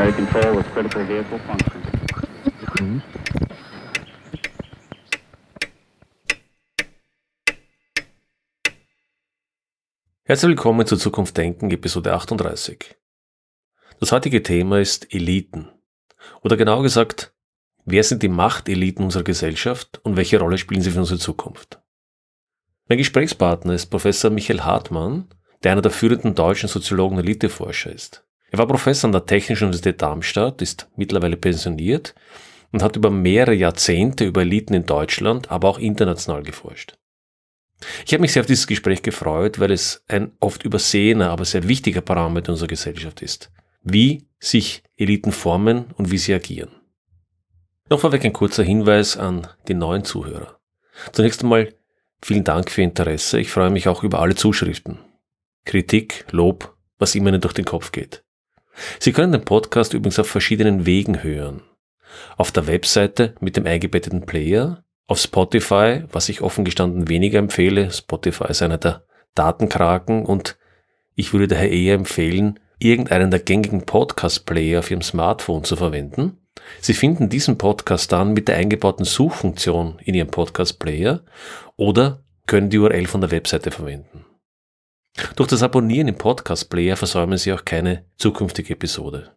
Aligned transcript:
primary 0.00 0.12
control 0.12 0.56
with 0.56 0.66
critical 0.72 1.06
vehicle 1.06 1.38
function. 1.40 3.02
Herzlich 10.24 10.48
willkommen 10.48 10.86
zu 10.86 10.96
Zukunft 10.96 11.36
Denken, 11.36 11.70
Episode 11.70 12.14
38. 12.14 12.96
Das 13.98 14.12
heutige 14.12 14.42
Thema 14.42 14.80
ist 14.80 15.12
Eliten. 15.12 15.68
Oder 16.42 16.56
genauer 16.56 16.82
gesagt, 16.82 17.34
wer 17.84 18.04
sind 18.04 18.22
die 18.22 18.28
Machteliten 18.28 19.04
unserer 19.04 19.24
Gesellschaft 19.24 20.00
und 20.02 20.16
welche 20.16 20.38
Rolle 20.38 20.56
spielen 20.56 20.80
sie 20.80 20.92
für 20.92 21.00
unsere 21.00 21.18
Zukunft? 21.18 21.82
Mein 22.88 22.98
Gesprächspartner 22.98 23.74
ist 23.74 23.86
Professor 23.86 24.30
Michael 24.30 24.62
Hartmann, 24.62 25.28
der 25.62 25.72
einer 25.72 25.82
der 25.82 25.90
führenden 25.90 26.34
deutschen 26.34 26.68
Soziologen 26.68 27.18
und 27.18 27.24
Eliteforscher 27.24 27.92
ist. 27.92 28.24
Er 28.50 28.58
war 28.58 28.66
Professor 28.66 29.08
an 29.08 29.12
der 29.12 29.26
Technischen 29.26 29.64
Universität 29.64 30.02
Darmstadt, 30.02 30.60
ist 30.60 30.88
mittlerweile 30.96 31.36
pensioniert 31.36 32.14
und 32.72 32.82
hat 32.82 32.96
über 32.96 33.10
mehrere 33.10 33.54
Jahrzehnte 33.54 34.24
über 34.24 34.42
Eliten 34.42 34.74
in 34.74 34.86
Deutschland, 34.86 35.50
aber 35.50 35.68
auch 35.68 35.78
international 35.78 36.42
geforscht. 36.42 36.96
Ich 38.04 38.12
habe 38.12 38.20
mich 38.20 38.32
sehr 38.32 38.40
auf 38.40 38.46
dieses 38.46 38.66
Gespräch 38.66 39.02
gefreut, 39.02 39.58
weil 39.58 39.70
es 39.70 40.04
ein 40.08 40.32
oft 40.40 40.64
übersehener, 40.64 41.30
aber 41.30 41.44
sehr 41.44 41.66
wichtiger 41.66 42.02
Parameter 42.02 42.52
unserer 42.52 42.68
Gesellschaft 42.68 43.22
ist. 43.22 43.50
Wie 43.82 44.26
sich 44.38 44.82
Eliten 44.96 45.32
formen 45.32 45.86
und 45.96 46.10
wie 46.10 46.18
sie 46.18 46.34
agieren. 46.34 46.70
Noch 47.88 48.00
vorweg 48.00 48.24
ein 48.24 48.32
kurzer 48.32 48.62
Hinweis 48.62 49.16
an 49.16 49.46
die 49.68 49.74
neuen 49.74 50.04
Zuhörer. 50.04 50.60
Zunächst 51.12 51.42
einmal 51.42 51.72
vielen 52.22 52.44
Dank 52.44 52.70
für 52.70 52.82
Ihr 52.82 52.88
Interesse. 52.88 53.40
Ich 53.40 53.50
freue 53.50 53.70
mich 53.70 53.88
auch 53.88 54.02
über 54.02 54.20
alle 54.20 54.34
Zuschriften. 54.34 54.98
Kritik, 55.64 56.26
Lob, 56.30 56.76
was 56.98 57.14
immer 57.14 57.30
Ihnen 57.30 57.40
durch 57.40 57.54
den 57.54 57.64
Kopf 57.64 57.92
geht. 57.92 58.22
Sie 58.98 59.12
können 59.12 59.32
den 59.32 59.44
Podcast 59.44 59.94
übrigens 59.94 60.18
auf 60.18 60.28
verschiedenen 60.28 60.86
Wegen 60.86 61.22
hören. 61.22 61.62
Auf 62.36 62.52
der 62.52 62.66
Webseite 62.66 63.34
mit 63.40 63.56
dem 63.56 63.66
eingebetteten 63.66 64.26
Player, 64.26 64.84
auf 65.06 65.18
Spotify, 65.18 66.04
was 66.10 66.28
ich 66.28 66.40
offen 66.40 66.64
gestanden 66.64 67.08
weniger 67.08 67.38
empfehle. 67.38 67.90
Spotify 67.90 68.50
ist 68.50 68.62
einer 68.62 68.78
der 68.78 69.04
Datenkraken 69.34 70.24
und 70.24 70.56
ich 71.14 71.32
würde 71.32 71.48
daher 71.48 71.70
eher 71.70 71.94
empfehlen, 71.94 72.60
irgendeinen 72.78 73.30
der 73.30 73.40
gängigen 73.40 73.84
Podcast-Player 73.84 74.78
auf 74.78 74.90
Ihrem 74.90 75.02
Smartphone 75.02 75.64
zu 75.64 75.76
verwenden. 75.76 76.38
Sie 76.80 76.94
finden 76.94 77.28
diesen 77.28 77.58
Podcast 77.58 78.12
dann 78.12 78.32
mit 78.32 78.48
der 78.48 78.56
eingebauten 78.56 79.04
Suchfunktion 79.04 79.98
in 80.04 80.14
Ihrem 80.14 80.30
Podcast-Player 80.30 81.22
oder 81.76 82.22
können 82.46 82.70
die 82.70 82.78
URL 82.78 83.06
von 83.06 83.20
der 83.20 83.30
Webseite 83.30 83.70
verwenden. 83.70 84.24
Durch 85.36 85.48
das 85.48 85.62
Abonnieren 85.62 86.08
im 86.08 86.16
Podcast-Player 86.16 86.96
versäumen 86.96 87.38
Sie 87.38 87.52
auch 87.52 87.64
keine 87.64 88.04
zukünftige 88.16 88.74
Episode. 88.74 89.36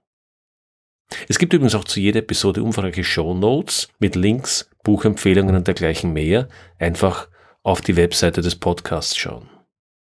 Es 1.27 1.39
gibt 1.39 1.53
übrigens 1.53 1.75
auch 1.75 1.83
zu 1.83 1.99
jeder 1.99 2.19
Episode 2.19 2.63
umfangreiche 2.63 3.03
Show 3.03 3.33
Notes 3.33 3.87
mit 3.99 4.15
Links, 4.15 4.69
Buchempfehlungen 4.83 5.55
und 5.55 5.67
dergleichen 5.67 6.13
mehr. 6.13 6.47
Einfach 6.79 7.27
auf 7.63 7.81
die 7.81 7.95
Webseite 7.95 8.41
des 8.41 8.55
Podcasts 8.55 9.15
schauen. 9.15 9.49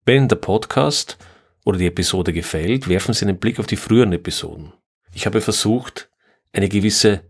Wenn 0.06 0.18
Ihnen 0.18 0.28
der 0.28 0.38
Podcast 0.38 1.18
oder 1.66 1.78
die 1.78 1.88
Episode 1.88 2.34
gefällt, 2.34 2.88
werfen 2.88 3.14
Sie 3.14 3.26
einen 3.26 3.40
Blick 3.40 3.60
auf 3.60 3.68
die 3.68 3.76
früheren 3.76 4.14
Episoden. 4.14 4.73
Ich 5.14 5.26
habe 5.26 5.42
versucht, 5.42 6.10
eine 6.54 6.70
gewisse 6.70 7.22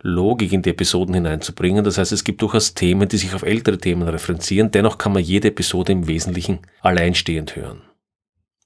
Logik 0.00 0.52
in 0.52 0.62
die 0.62 0.70
Episoden 0.70 1.14
hineinzubringen. 1.14 1.84
Das 1.84 1.98
heißt, 1.98 2.12
es 2.12 2.24
gibt 2.24 2.42
durchaus 2.42 2.74
Themen, 2.74 3.08
die 3.08 3.16
sich 3.16 3.34
auf 3.34 3.42
ältere 3.42 3.78
Themen 3.78 4.08
referenzieren. 4.08 4.70
Dennoch 4.70 4.98
kann 4.98 5.12
man 5.12 5.22
jede 5.22 5.48
Episode 5.48 5.92
im 5.92 6.06
Wesentlichen 6.06 6.60
alleinstehend 6.82 7.56
hören. 7.56 7.82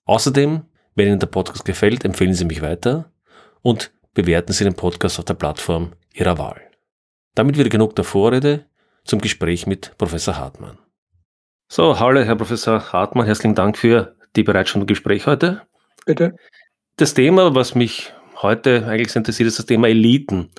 Außerdem, 0.05 0.63
wenn 0.95 1.09
Ihnen 1.09 1.19
der 1.19 1.27
Podcast 1.27 1.65
gefällt, 1.65 2.05
empfehlen 2.05 2.35
Sie 2.35 2.45
mich 2.45 2.61
weiter 2.61 3.11
und 3.63 3.93
bewerten 4.15 4.53
Sie 4.53 4.65
den 4.65 4.75
Podcast 4.75 5.19
auf 5.19 5.25
der 5.25 5.35
Plattform 5.35 5.93
Ihrer 6.13 6.37
Wahl. 6.39 6.61
Damit 7.35 7.57
wieder 7.57 7.71
genug 7.71 7.97
der 7.97 8.05
Vorrede 8.05 8.67
zum 9.05 9.21
Gespräch 9.21 9.67
mit 9.67 9.97
Professor 9.97 10.37
Hartmann. 10.37 10.79
So, 11.69 11.99
hallo 11.99 12.21
Herr 12.21 12.37
Professor 12.37 12.93
Hartmann, 12.93 13.25
herzlichen 13.25 13.55
Dank 13.55 13.79
für 13.79 14.15
die 14.37 14.43
Bereitstellung 14.43 14.83
zum 14.83 14.89
Gespräch 14.89 15.27
heute. 15.27 15.63
Bitte. 16.05 16.37
Das 16.97 17.15
Thema, 17.15 17.55
was 17.55 17.75
mich 17.75 18.13
heute 18.43 18.87
eigentlich 18.87 19.17
interessiert, 19.17 19.47
ist 19.47 19.59
das 19.59 19.67
Thema 19.67 19.89
Eliten. 19.89 20.51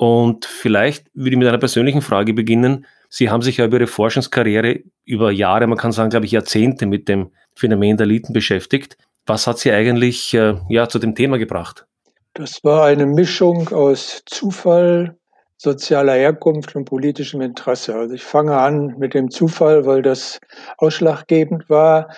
Und 0.00 0.46
vielleicht 0.46 1.08
würde 1.12 1.32
ich 1.32 1.36
mit 1.36 1.46
einer 1.46 1.58
persönlichen 1.58 2.00
Frage 2.00 2.32
beginnen. 2.32 2.86
Sie 3.10 3.28
haben 3.28 3.42
sich 3.42 3.58
ja 3.58 3.66
über 3.66 3.76
Ihre 3.76 3.86
Forschungskarriere 3.86 4.80
über 5.04 5.30
Jahre, 5.30 5.66
man 5.66 5.76
kann 5.76 5.92
sagen, 5.92 6.08
glaube 6.08 6.24
ich, 6.24 6.32
Jahrzehnte 6.32 6.86
mit 6.86 7.06
dem 7.06 7.32
Phänomen 7.54 7.98
der 7.98 8.06
Eliten 8.06 8.32
beschäftigt. 8.32 8.96
Was 9.26 9.46
hat 9.46 9.58
Sie 9.58 9.70
eigentlich 9.70 10.32
äh, 10.32 10.54
ja, 10.70 10.88
zu 10.88 10.98
dem 11.00 11.14
Thema 11.14 11.36
gebracht? 11.36 11.84
Das 12.32 12.64
war 12.64 12.86
eine 12.86 13.04
Mischung 13.04 13.68
aus 13.74 14.22
Zufall, 14.24 15.18
sozialer 15.58 16.14
Herkunft 16.14 16.74
und 16.76 16.86
politischem 16.86 17.42
Interesse. 17.42 17.94
Also 17.94 18.14
ich 18.14 18.24
fange 18.24 18.56
an 18.56 18.94
mit 18.96 19.12
dem 19.12 19.30
Zufall, 19.30 19.84
weil 19.84 20.00
das 20.00 20.40
ausschlaggebend 20.78 21.68
war. 21.68 22.08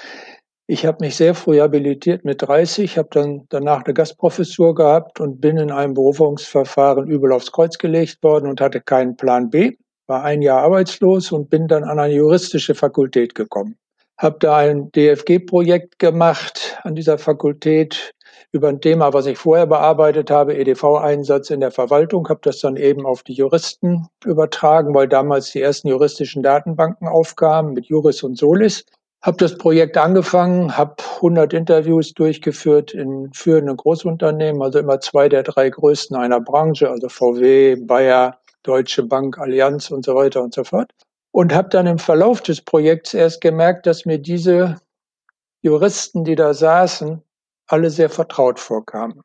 Ich 0.68 0.86
habe 0.86 0.98
mich 1.00 1.16
sehr 1.16 1.34
früh 1.34 1.60
habilitiert 1.60 2.24
mit 2.24 2.42
30, 2.42 2.96
habe 2.96 3.08
dann 3.10 3.46
danach 3.48 3.84
eine 3.84 3.94
Gastprofessur 3.94 4.76
gehabt 4.76 5.18
und 5.18 5.40
bin 5.40 5.56
in 5.56 5.72
einem 5.72 5.94
Berufungsverfahren 5.94 7.08
übel 7.08 7.32
aufs 7.32 7.50
Kreuz 7.50 7.78
gelegt 7.78 8.22
worden 8.22 8.48
und 8.48 8.60
hatte 8.60 8.80
keinen 8.80 9.16
Plan 9.16 9.50
B, 9.50 9.72
war 10.06 10.22
ein 10.22 10.40
Jahr 10.40 10.62
arbeitslos 10.62 11.32
und 11.32 11.50
bin 11.50 11.66
dann 11.66 11.82
an 11.82 11.98
eine 11.98 12.14
juristische 12.14 12.76
Fakultät 12.76 13.34
gekommen. 13.34 13.76
Habe 14.18 14.36
da 14.38 14.58
ein 14.58 14.92
DFG-Projekt 14.92 15.98
gemacht 15.98 16.78
an 16.84 16.94
dieser 16.94 17.18
Fakultät 17.18 18.12
über 18.52 18.68
ein 18.68 18.80
Thema, 18.80 19.12
was 19.12 19.26
ich 19.26 19.38
vorher 19.38 19.66
bearbeitet 19.66 20.30
habe, 20.30 20.54
EDV-Einsatz 20.56 21.50
in 21.50 21.60
der 21.60 21.72
Verwaltung, 21.72 22.28
habe 22.28 22.40
das 22.42 22.60
dann 22.60 22.76
eben 22.76 23.04
auf 23.04 23.24
die 23.24 23.32
Juristen 23.32 24.06
übertragen, 24.24 24.94
weil 24.94 25.08
damals 25.08 25.50
die 25.50 25.60
ersten 25.60 25.88
juristischen 25.88 26.44
Datenbanken 26.44 27.08
aufkamen 27.08 27.72
mit 27.72 27.86
Juris 27.86 28.22
und 28.22 28.38
Solis 28.38 28.84
habe 29.22 29.36
das 29.36 29.56
Projekt 29.56 29.96
angefangen, 29.96 30.76
habe 30.76 30.96
100 31.16 31.52
Interviews 31.52 32.12
durchgeführt 32.12 32.92
in 32.92 33.32
führenden 33.32 33.76
Großunternehmen, 33.76 34.60
also 34.62 34.80
immer 34.80 35.00
zwei 35.00 35.28
der 35.28 35.44
drei 35.44 35.70
größten 35.70 36.16
einer 36.16 36.40
Branche, 36.40 36.90
also 36.90 37.08
VW, 37.08 37.76
Bayer, 37.76 38.38
Deutsche 38.64 39.04
Bank, 39.04 39.38
Allianz 39.38 39.90
und 39.90 40.04
so 40.04 40.16
weiter 40.16 40.42
und 40.42 40.54
so 40.54 40.64
fort. 40.64 40.90
Und 41.30 41.54
habe 41.54 41.68
dann 41.68 41.86
im 41.86 41.98
Verlauf 41.98 42.42
des 42.42 42.60
Projekts 42.60 43.14
erst 43.14 43.40
gemerkt, 43.40 43.86
dass 43.86 44.04
mir 44.04 44.18
diese 44.18 44.76
Juristen, 45.62 46.24
die 46.24 46.34
da 46.34 46.52
saßen, 46.52 47.22
alle 47.68 47.90
sehr 47.90 48.10
vertraut 48.10 48.58
vorkamen. 48.58 49.22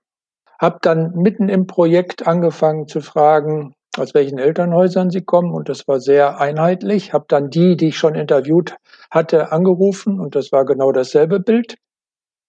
Habe 0.60 0.78
dann 0.82 1.14
mitten 1.16 1.50
im 1.50 1.68
Projekt 1.68 2.26
angefangen 2.28 2.88
zu 2.88 3.02
fragen, 3.02 3.74
aus 4.00 4.14
welchen 4.14 4.38
Elternhäusern 4.38 5.10
sie 5.10 5.22
kommen 5.22 5.52
und 5.52 5.70
das 5.70 5.88
war 5.88 6.00
sehr 6.00 6.40
einheitlich. 6.40 7.14
Habe 7.14 7.26
dann 7.28 7.50
die, 7.50 7.76
die 7.76 7.90
ich 7.90 7.98
schon 7.98 8.16
interviewt 8.16 8.76
hatte, 9.12 9.52
angerufen 9.52 10.20
und 10.20 10.36
das 10.36 10.52
war 10.52 10.66
genau 10.66 10.92
dasselbe 10.92 11.40
Bild. 11.40 11.76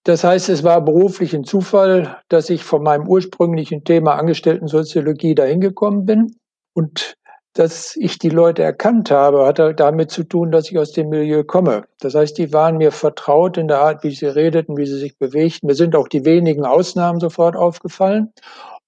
Das 0.05 0.25
heißt, 0.25 0.49
es 0.49 0.65
war 0.65 0.83
beruflich 0.83 1.35
ein 1.35 1.45
Zufall, 1.45 2.17
dass 2.29 2.51
ich 2.51 2.65
von 2.65 2.83
meinem 2.83 3.07
ursprünglichen 3.09 3.85
Thema 3.85 4.15
Angestellten-Soziologie 4.15 5.35
dahin 5.35 5.61
gekommen 5.61 6.07
bin 6.07 6.37
und 6.75 7.19
dass 7.59 7.97
ich 7.97 8.19
die 8.19 8.29
Leute 8.29 8.63
erkannt 8.63 9.11
habe, 9.11 9.45
hat 9.45 9.59
halt 9.59 9.81
damit 9.81 10.13
zu 10.13 10.23
tun, 10.23 10.53
dass 10.53 10.71
ich 10.71 10.79
aus 10.79 10.93
dem 10.93 11.09
Milieu 11.09 11.43
komme. 11.43 11.87
Das 11.99 12.15
heißt, 12.15 12.39
die 12.39 12.53
waren 12.53 12.77
mir 12.77 12.93
vertraut 12.93 13.59
in 13.59 13.67
der 13.67 13.81
Art, 13.81 14.05
wie 14.05 14.15
sie 14.15 14.27
redeten, 14.27 14.77
wie 14.77 14.87
sie 14.87 14.99
sich 14.99 15.19
bewegten. 15.19 15.67
Mir 15.67 15.75
sind 15.75 15.97
auch 15.97 16.07
die 16.07 16.25
wenigen 16.25 16.65
Ausnahmen 16.65 17.19
sofort 17.19 17.57
aufgefallen. 17.57 18.33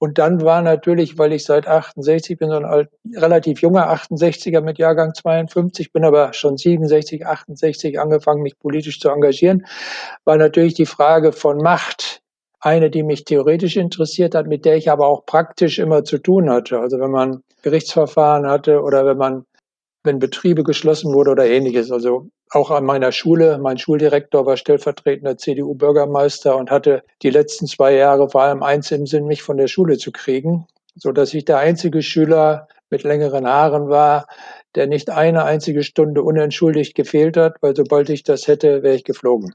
Und 0.01 0.17
dann 0.17 0.41
war 0.41 0.63
natürlich, 0.63 1.19
weil 1.19 1.35
ich 1.35 1.45
seit 1.45 1.69
68 1.69 2.39
bin, 2.39 2.49
so 2.49 2.57
ein 2.57 2.65
alt, 2.65 2.89
relativ 3.15 3.61
junger 3.61 3.93
68er 3.93 4.63
mit 4.63 4.79
Jahrgang 4.79 5.13
52, 5.13 5.93
bin 5.93 6.07
aber 6.07 6.33
schon 6.33 6.57
67, 6.57 7.27
68 7.27 8.01
angefangen, 8.01 8.43
mich 8.43 8.59
politisch 8.59 8.99
zu 8.99 9.11
engagieren, 9.11 9.67
war 10.25 10.39
natürlich 10.39 10.73
die 10.73 10.87
Frage 10.87 11.33
von 11.33 11.59
Macht 11.59 12.23
eine, 12.61 12.89
die 12.89 13.03
mich 13.03 13.25
theoretisch 13.25 13.77
interessiert 13.77 14.35
hat, 14.35 14.47
mit 14.47 14.65
der 14.65 14.77
ich 14.77 14.91
aber 14.91 15.07
auch 15.07 15.27
praktisch 15.27 15.79
immer 15.79 16.03
zu 16.03 16.17
tun 16.17 16.51
hatte. 16.51 16.79
Also 16.79 16.99
wenn 16.99 17.11
man 17.11 17.43
Gerichtsverfahren 17.61 18.47
hatte 18.47 18.81
oder 18.81 19.05
wenn 19.05 19.19
man, 19.19 19.45
wenn 20.03 20.19
Betriebe 20.19 20.65
geschlossen 20.65 21.13
wurde 21.13 21.31
oder 21.31 21.47
ähnliches. 21.47 21.91
Also 21.91 22.29
auch 22.51 22.71
an 22.71 22.85
meiner 22.85 23.13
Schule. 23.13 23.59
Mein 23.59 23.79
Schuldirektor 23.79 24.47
war 24.47 24.57
stellvertretender 24.57 25.37
CDU-Bürgermeister 25.37 26.57
und 26.57 26.71
hatte 26.71 27.03
die 27.23 27.31
letzten 27.31 27.67
zwei 27.67 27.95
Jahre 27.95 28.29
vor 28.29 28.43
allem 28.43 28.63
eins 28.63 28.91
im 28.91 29.07
Sinn, 29.07 29.27
mich 29.27 29.43
von 29.43 29.57
der 29.57 29.69
Schule 29.69 29.99
zu 29.99 30.11
kriegen, 30.13 30.67
so 30.97 31.13
dass 31.13 31.35
ich 31.35 31.45
der 31.45 31.59
einzige 31.59 32.03
Schüler 32.03 32.69
mit 32.91 33.05
längeren 33.05 33.47
Haaren 33.47 33.89
war, 33.89 34.27
der 34.75 34.87
nicht 34.87 35.11
eine 35.11 35.45
einzige 35.45 35.83
Stunde 35.85 36.23
unentschuldigt 36.23 36.95
gefehlt 36.95 37.37
hat, 37.37 37.57
weil 37.61 37.77
sobald 37.77 38.09
ich 38.11 38.25
das 38.25 38.49
hätte, 38.49 38.83
wäre 38.83 38.97
ich 38.97 39.05
geflogen. 39.05 39.55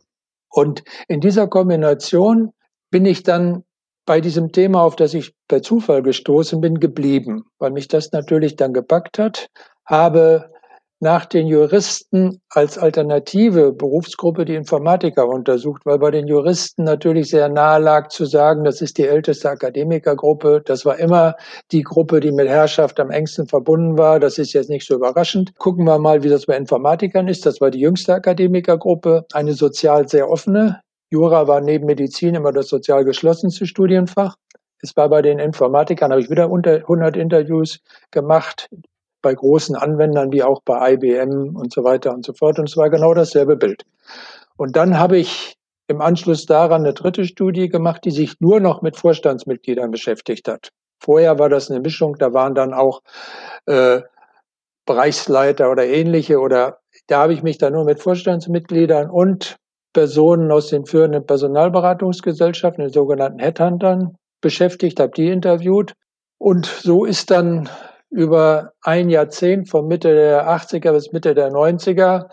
Und 0.50 0.84
in 1.08 1.20
dieser 1.20 1.48
Kombination 1.48 2.54
bin 2.92 3.06
ich 3.06 3.24
dann 3.24 3.64
bei 4.06 4.22
diesem 4.22 4.52
Thema, 4.52 4.84
auf 4.84 4.96
das 4.96 5.14
ich 5.14 5.34
per 5.48 5.62
Zufall 5.62 6.04
gestoßen 6.04 6.62
bin, 6.62 6.80
geblieben, 6.80 7.46
weil 7.60 7.72
mich 7.72 7.88
das 7.88 8.12
natürlich 8.12 8.56
dann 8.56 8.72
gepackt 8.72 9.20
hat, 9.20 9.50
habe 9.86 10.50
nach 11.02 11.26
den 11.26 11.48
Juristen 11.48 12.42
als 12.50 12.78
alternative 12.78 13.74
Berufsgruppe 13.74 14.46
die 14.46 14.56
Informatiker 14.56 15.28
untersucht, 15.28 15.86
weil 15.86 16.00
bei 16.00 16.10
den 16.10 16.26
Juristen 16.26 16.84
natürlich 16.84 17.30
sehr 17.30 17.50
nahe 17.50 17.80
lag 17.80 18.08
zu 18.08 18.26
sagen, 18.26 18.64
das 18.64 18.82
ist 18.82 18.98
die 18.98 19.08
älteste 19.08 19.50
Akademikergruppe. 19.50 20.64
Das 20.66 20.86
war 20.86 20.98
immer 20.98 21.36
die 21.72 21.84
Gruppe, 21.84 22.22
die 22.22 22.32
mit 22.32 22.48
Herrschaft 22.48 23.00
am 23.00 23.12
engsten 23.12 23.48
verbunden 23.48 23.98
war. 23.98 24.20
Das 24.20 24.38
ist 24.38 24.54
jetzt 24.54 24.70
nicht 24.70 24.88
so 24.88 24.96
überraschend. 24.96 25.56
Gucken 25.58 25.86
wir 25.86 26.00
mal, 26.00 26.24
wie 26.24 26.30
das 26.30 26.46
bei 26.46 26.56
Informatikern 26.56 27.28
ist. 27.28 27.46
Das 27.46 27.60
war 27.60 27.72
die 27.72 27.82
jüngste 27.82 28.14
Akademikergruppe, 28.14 29.26
eine 29.34 29.54
sozial 29.54 30.08
sehr 30.08 30.30
offene. 30.30 30.82
Jura 31.12 31.48
war 31.48 31.62
neben 31.62 31.86
Medizin 31.86 32.36
immer 32.36 32.52
das 32.52 32.68
sozial 32.68 33.04
geschlossenste 33.06 33.66
Studienfach. 33.68 34.36
Es 34.82 34.96
war 34.96 35.10
bei 35.10 35.22
den 35.22 35.40
Informatikern, 35.40 36.12
habe 36.12 36.22
ich 36.22 36.30
wieder 36.30 36.50
unter 36.50 36.76
100 36.76 37.16
Interviews 37.16 37.80
gemacht, 38.12 38.70
bei 39.26 39.34
großen 39.34 39.76
Anwendern 39.76 40.32
wie 40.32 40.44
auch 40.44 40.62
bei 40.64 40.94
IBM 40.94 41.56
und 41.56 41.74
so 41.74 41.84
weiter 41.84 42.14
und 42.14 42.24
so 42.24 42.34
fort. 42.34 42.60
Und 42.60 42.70
es 42.70 42.78
war 42.78 42.92
genau 42.92 43.16
dasselbe 43.16 43.56
Bild. 43.56 43.84
Und 44.56 44.76
dann 44.76 45.00
habe 45.00 45.18
ich 45.18 45.56
im 45.88 46.00
Anschluss 46.00 46.46
daran 46.46 46.84
eine 46.84 46.94
dritte 46.94 47.26
Studie 47.26 47.68
gemacht, 47.68 48.06
die 48.06 48.12
sich 48.12 48.40
nur 48.40 48.60
noch 48.60 48.84
mit 48.84 48.98
Vorstandsmitgliedern 48.98 49.90
beschäftigt 49.90 50.48
hat. 50.48 50.70
Vorher 51.00 51.40
war 51.40 51.50
das 51.50 51.72
eine 51.72 51.80
Mischung, 51.80 52.18
da 52.20 52.34
waren 52.34 52.54
dann 52.54 52.76
auch 52.76 53.02
äh, 53.66 54.02
Bereichsleiter 54.86 55.72
oder 55.72 55.88
ähnliche 55.88 56.40
oder 56.40 56.78
da 57.08 57.24
habe 57.24 57.34
ich 57.34 57.42
mich 57.42 57.58
dann 57.58 57.74
nur 57.74 57.84
mit 57.84 58.00
Vorstandsmitgliedern 58.00 59.10
und 59.10 59.58
Personen 59.94 60.52
aus 60.52 60.68
den 60.68 60.86
führenden 60.86 61.26
Personalberatungsgesellschaften, 61.26 62.84
den 62.84 62.94
sogenannten 62.94 63.40
Headhuntern, 63.40 64.18
beschäftigt, 64.40 65.00
habe 65.00 65.14
die 65.18 65.32
interviewt. 65.32 65.94
Und 66.38 66.68
so 66.68 67.06
ist 67.06 67.32
dann 67.32 67.70
über 68.16 68.72
ein 68.82 69.10
Jahrzehnt 69.10 69.70
von 69.70 69.88
Mitte 69.88 70.16
der 70.16 70.48
80er 70.48 70.94
bis 70.94 71.12
Mitte 71.12 71.36
der 71.36 71.52
90er 71.52 72.30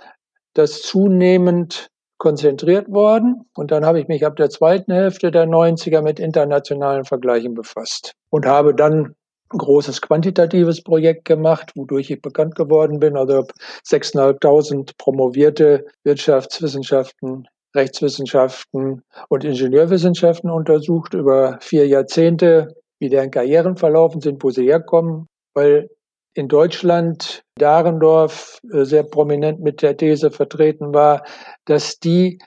das 0.54 0.82
zunehmend 0.82 1.88
konzentriert 2.18 2.88
worden. 2.88 3.50
Und 3.56 3.72
dann 3.72 3.84
habe 3.84 3.98
ich 3.98 4.06
mich 4.06 4.24
ab 4.24 4.36
der 4.36 4.48
zweiten 4.48 4.92
Hälfte 4.92 5.32
der 5.32 5.46
90er 5.46 6.00
mit 6.00 6.20
internationalen 6.20 7.04
Vergleichen 7.04 7.54
befasst 7.54 8.12
und 8.30 8.46
habe 8.46 8.76
dann 8.76 9.16
ein 9.52 9.58
großes 9.58 10.00
quantitatives 10.00 10.84
Projekt 10.84 11.24
gemacht, 11.24 11.72
wodurch 11.74 12.12
ich 12.12 12.22
bekannt 12.22 12.54
geworden 12.54 13.00
bin. 13.00 13.16
Also 13.16 13.44
6.500 13.84 14.92
promovierte 14.96 15.84
Wirtschaftswissenschaften, 16.04 17.48
Rechtswissenschaften 17.74 19.02
und 19.28 19.44
Ingenieurwissenschaften 19.44 20.48
untersucht 20.48 21.14
über 21.14 21.58
vier 21.60 21.88
Jahrzehnte, 21.88 22.68
wie 23.00 23.08
deren 23.08 23.32
Karrieren 23.32 23.76
verlaufen 23.76 24.20
sind, 24.20 24.44
wo 24.44 24.50
sie 24.50 24.66
herkommen, 24.66 25.26
weil 25.54 25.88
in 26.34 26.48
Deutschland 26.48 27.42
Dahrendorf 27.56 28.58
äh, 28.72 28.84
sehr 28.84 29.02
prominent 29.02 29.60
mit 29.60 29.82
der 29.82 29.96
These 29.96 30.30
vertreten 30.30 30.94
war, 30.94 31.24
dass 31.66 31.98
die 31.98 32.38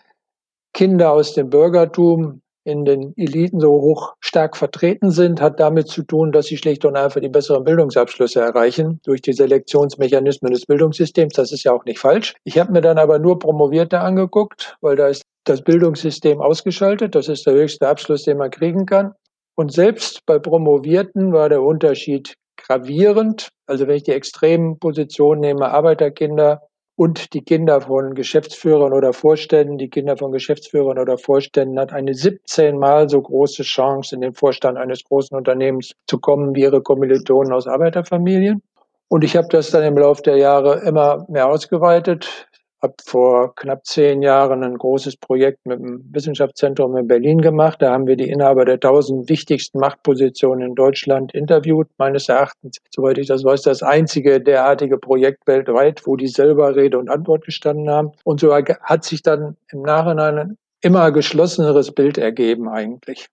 Kinder 0.73 1.11
aus 1.11 1.33
dem 1.33 1.49
Bürgertum 1.49 2.41
in 2.65 2.83
den 2.83 3.13
Eliten 3.15 3.59
so 3.59 3.69
hoch 3.69 4.15
stark 4.19 4.57
vertreten 4.57 5.11
sind, 5.11 5.39
hat 5.39 5.59
damit 5.59 5.87
zu 5.87 6.01
tun, 6.01 6.31
dass 6.31 6.47
sie 6.47 6.57
schlicht 6.57 6.83
und 6.83 6.97
einfach 6.97 7.21
die 7.21 7.29
besseren 7.29 7.63
Bildungsabschlüsse 7.63 8.41
erreichen 8.41 8.99
durch 9.03 9.21
die 9.21 9.33
Selektionsmechanismen 9.33 10.51
des 10.51 10.65
Bildungssystems. 10.65 11.35
Das 11.35 11.51
ist 11.51 11.63
ja 11.63 11.71
auch 11.71 11.85
nicht 11.85 11.99
falsch. 11.99 12.33
Ich 12.43 12.57
habe 12.57 12.71
mir 12.71 12.81
dann 12.81 12.97
aber 12.97 13.19
nur 13.19 13.37
Promovierte 13.37 13.99
angeguckt, 13.99 14.75
weil 14.81 14.95
da 14.95 15.07
ist 15.07 15.21
das 15.43 15.61
Bildungssystem 15.61 16.41
ausgeschaltet. 16.41 17.13
Das 17.13 17.29
ist 17.29 17.45
der 17.45 17.53
höchste 17.53 17.87
Abschluss, 17.87 18.23
den 18.23 18.39
man 18.39 18.49
kriegen 18.49 18.87
kann. 18.87 19.13
Und 19.55 19.71
selbst 19.71 20.25
bei 20.25 20.39
Promovierten 20.39 21.33
war 21.33 21.49
der 21.49 21.61
Unterschied 21.61 22.33
gravierend. 22.67 23.49
Also 23.67 23.87
wenn 23.87 23.95
ich 23.95 24.03
die 24.03 24.11
extremen 24.11 24.79
Positionen 24.79 25.41
nehme, 25.41 25.69
Arbeiterkinder 25.71 26.61
und 26.95 27.33
die 27.33 27.43
Kinder 27.43 27.81
von 27.81 28.15
Geschäftsführern 28.15 28.93
oder 28.93 29.11
Vorständen, 29.13 29.77
die 29.77 29.89
Kinder 29.89 30.17
von 30.17 30.31
Geschäftsführern 30.31 30.97
oder 30.97 31.17
Vorständen 31.17 31.77
hat 31.79 31.91
eine 31.91 32.13
17 32.13 32.77
mal 32.77 33.09
so 33.09 33.21
große 33.21 33.63
Chance, 33.63 34.15
in 34.15 34.21
den 34.21 34.33
Vorstand 34.33 34.77
eines 34.77 35.03
großen 35.03 35.35
Unternehmens 35.37 35.91
zu 36.07 36.19
kommen 36.19 36.55
wie 36.55 36.61
ihre 36.61 36.81
Kommilitonen 36.81 37.51
aus 37.51 37.67
Arbeiterfamilien. 37.67 38.61
Und 39.07 39.23
ich 39.23 39.35
habe 39.35 39.47
das 39.49 39.71
dann 39.71 39.83
im 39.83 39.97
Laufe 39.97 40.23
der 40.23 40.37
Jahre 40.37 40.81
immer 40.85 41.25
mehr 41.29 41.47
ausgeweitet 41.47 42.47
habe 42.81 42.95
vor 43.03 43.55
knapp 43.55 43.85
zehn 43.85 44.21
Jahren 44.21 44.63
ein 44.63 44.77
großes 44.77 45.17
Projekt 45.17 45.65
mit 45.65 45.79
dem 45.79 46.03
Wissenschaftszentrum 46.11 46.95
in 46.97 47.07
Berlin 47.07 47.39
gemacht. 47.41 47.81
Da 47.81 47.91
haben 47.91 48.07
wir 48.07 48.15
die 48.15 48.29
Inhaber 48.29 48.65
der 48.65 48.79
tausend 48.79 49.29
wichtigsten 49.29 49.79
Machtpositionen 49.79 50.69
in 50.69 50.75
Deutschland 50.75 51.33
interviewt. 51.33 51.87
Meines 51.97 52.29
Erachtens, 52.29 52.77
soweit 52.89 53.17
ich 53.17 53.27
das 53.27 53.43
weiß, 53.43 53.63
das 53.63 53.83
einzige 53.83 54.41
derartige 54.41 54.97
Projekt 54.97 55.47
weltweit, 55.47 56.05
wo 56.05 56.15
die 56.15 56.27
selber 56.27 56.75
Rede 56.75 56.99
und 56.99 57.09
Antwort 57.09 57.45
gestanden 57.45 57.89
haben. 57.89 58.11
Und 58.23 58.39
so 58.39 58.53
hat 58.53 59.03
sich 59.03 59.21
dann 59.21 59.57
im 59.71 59.81
Nachhinein 59.81 60.37
ein 60.37 60.57
immer 60.81 61.11
geschlosseneres 61.11 61.91
Bild 61.91 62.17
ergeben 62.17 62.69
eigentlich. 62.69 63.27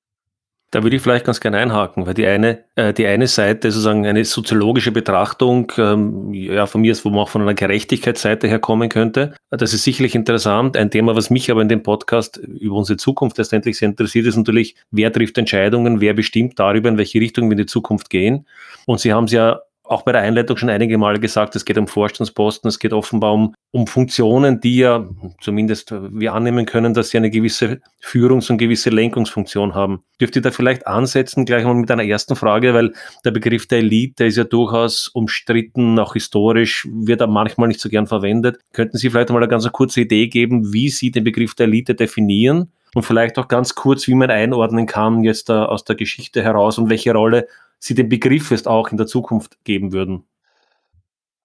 Da 0.73 0.83
würde 0.83 0.97
ich 0.97 1.03
vielleicht 1.03 1.27
ganz 1.27 1.39
gerne 1.39 1.59
einhaken, 1.59 2.07
weil 2.07 2.15
die 2.15 2.27
eine, 2.27 2.65
äh, 2.77 2.95
die 2.95 3.07
eine 3.07 3.27
Seite, 3.27 3.71
sozusagen 3.71 4.07
eine 4.07 4.25
soziologische 4.25 4.91
Betrachtung, 4.91 5.71
ähm, 5.77 6.33
ja, 6.33 6.65
von 6.65 6.81
mir 6.81 6.93
ist, 6.93 7.05
wo 7.05 7.11
man 7.11 7.19
auch 7.21 7.29
von 7.29 7.43
einer 7.43 7.53
Gerechtigkeitsseite 7.53 8.49
herkommen 8.49 8.89
könnte. 8.89 9.35
Das 9.51 9.75
ist 9.75 9.85
sicherlich 9.85 10.15
interessant. 10.15 10.79
Ein 10.79 10.91
Thema, 10.91 11.15
was 11.15 11.29
mich 11.29 11.51
aber 11.51 11.61
in 11.61 11.69
dem 11.69 11.83
Podcast 11.83 12.39
über 12.39 12.77
unsere 12.77 12.97
Zukunft 12.97 13.37
letztendlich 13.37 13.77
sehr 13.77 13.91
interessiert, 13.91 14.25
ist 14.25 14.37
natürlich, 14.39 14.75
wer 14.91 15.13
trifft 15.13 15.37
Entscheidungen, 15.37 16.01
wer 16.01 16.15
bestimmt 16.15 16.59
darüber, 16.59 16.89
in 16.89 16.97
welche 16.97 17.21
Richtung 17.21 17.51
wir 17.51 17.53
in 17.53 17.59
die 17.59 17.67
Zukunft 17.67 18.09
gehen. 18.09 18.47
Und 18.87 18.99
Sie 18.99 19.13
haben 19.13 19.25
es 19.25 19.33
ja 19.33 19.61
auch 19.93 20.03
bei 20.03 20.13
der 20.13 20.23
Einleitung 20.23 20.57
schon 20.57 20.71
einige 20.71 20.99
Male 20.99 21.21
gesagt, 21.21 21.55
es 21.55 21.65
geht 21.65 21.79
um 21.79 21.87
Vorstandsposten, 21.87 22.69
es 22.69 22.79
geht 22.79 22.93
offenbar 22.93 23.35
um, 23.35 23.55
um 23.71 23.87
Funktionen, 23.87 24.61
die 24.61 24.79
ja 24.79 25.09
zumindest 25.41 25.93
wir 25.93 26.33
annehmen 26.33 26.67
können, 26.67 26.95
dass 26.95 27.11
sie 27.11 27.19
eine 27.19 27.31
gewisse 27.31 27.81
Führungs- 28.01 28.51
und 28.51 28.59
gewisse 28.59 28.91
Lenkungsfunktion 28.91 29.75
haben. 29.75 30.03
Dürft 30.21 30.37
ihr 30.37 30.43
da 30.43 30.51
vielleicht 30.51 30.87
ansetzen, 30.87 31.45
gleich 31.45 31.65
mal 31.65 31.75
mit 31.75 31.91
einer 31.91 32.05
ersten 32.05 32.35
Frage, 32.35 32.75
weil 32.75 32.93
der 33.25 33.31
Begriff 33.31 33.69
der 33.69 33.79
Elite, 33.79 34.15
der 34.19 34.27
ist 34.29 34.37
ja 34.37 34.45
durchaus 34.45 35.09
umstritten, 35.09 35.99
auch 35.99 36.15
historisch, 36.15 36.89
wird 36.91 37.21
er 37.21 37.27
manchmal 37.27 37.69
nicht 37.69 37.81
so 37.81 37.89
gern 37.89 38.07
verwendet. 38.07 38.59
Könnten 38.73 38.97
Sie 38.97 39.11
vielleicht 39.11 39.31
mal 39.31 39.37
eine 39.37 39.49
ganz 39.49 39.71
kurze 39.71 40.01
Idee 40.01 40.29
geben, 40.29 40.73
wie 40.73 40.89
Sie 40.89 41.11
den 41.11 41.25
Begriff 41.25 41.55
der 41.55 41.67
Elite 41.67 41.95
definieren? 41.95 42.73
Und 42.95 43.05
vielleicht 43.05 43.39
auch 43.39 43.49
ganz 43.49 43.75
kurz, 43.75 44.07
wie 44.07 44.15
man 44.15 44.31
einordnen 44.31 44.87
kann 44.87 45.25
jetzt 45.25 45.49
da 45.49 45.65
aus 45.65 45.85
der 45.85 45.97
Geschichte 45.97 46.43
heraus 46.43 46.77
und 46.77 46.91
welche 46.91 47.13
Rolle 47.13 47.47
Sie 47.85 47.95
den 47.95 48.09
Begriff 48.09 48.53
jetzt 48.53 48.69
auch 48.69 48.91
in 48.91 48.97
der 48.97 49.07
Zukunft 49.07 49.65
geben 49.65 49.93
würden? 49.93 50.25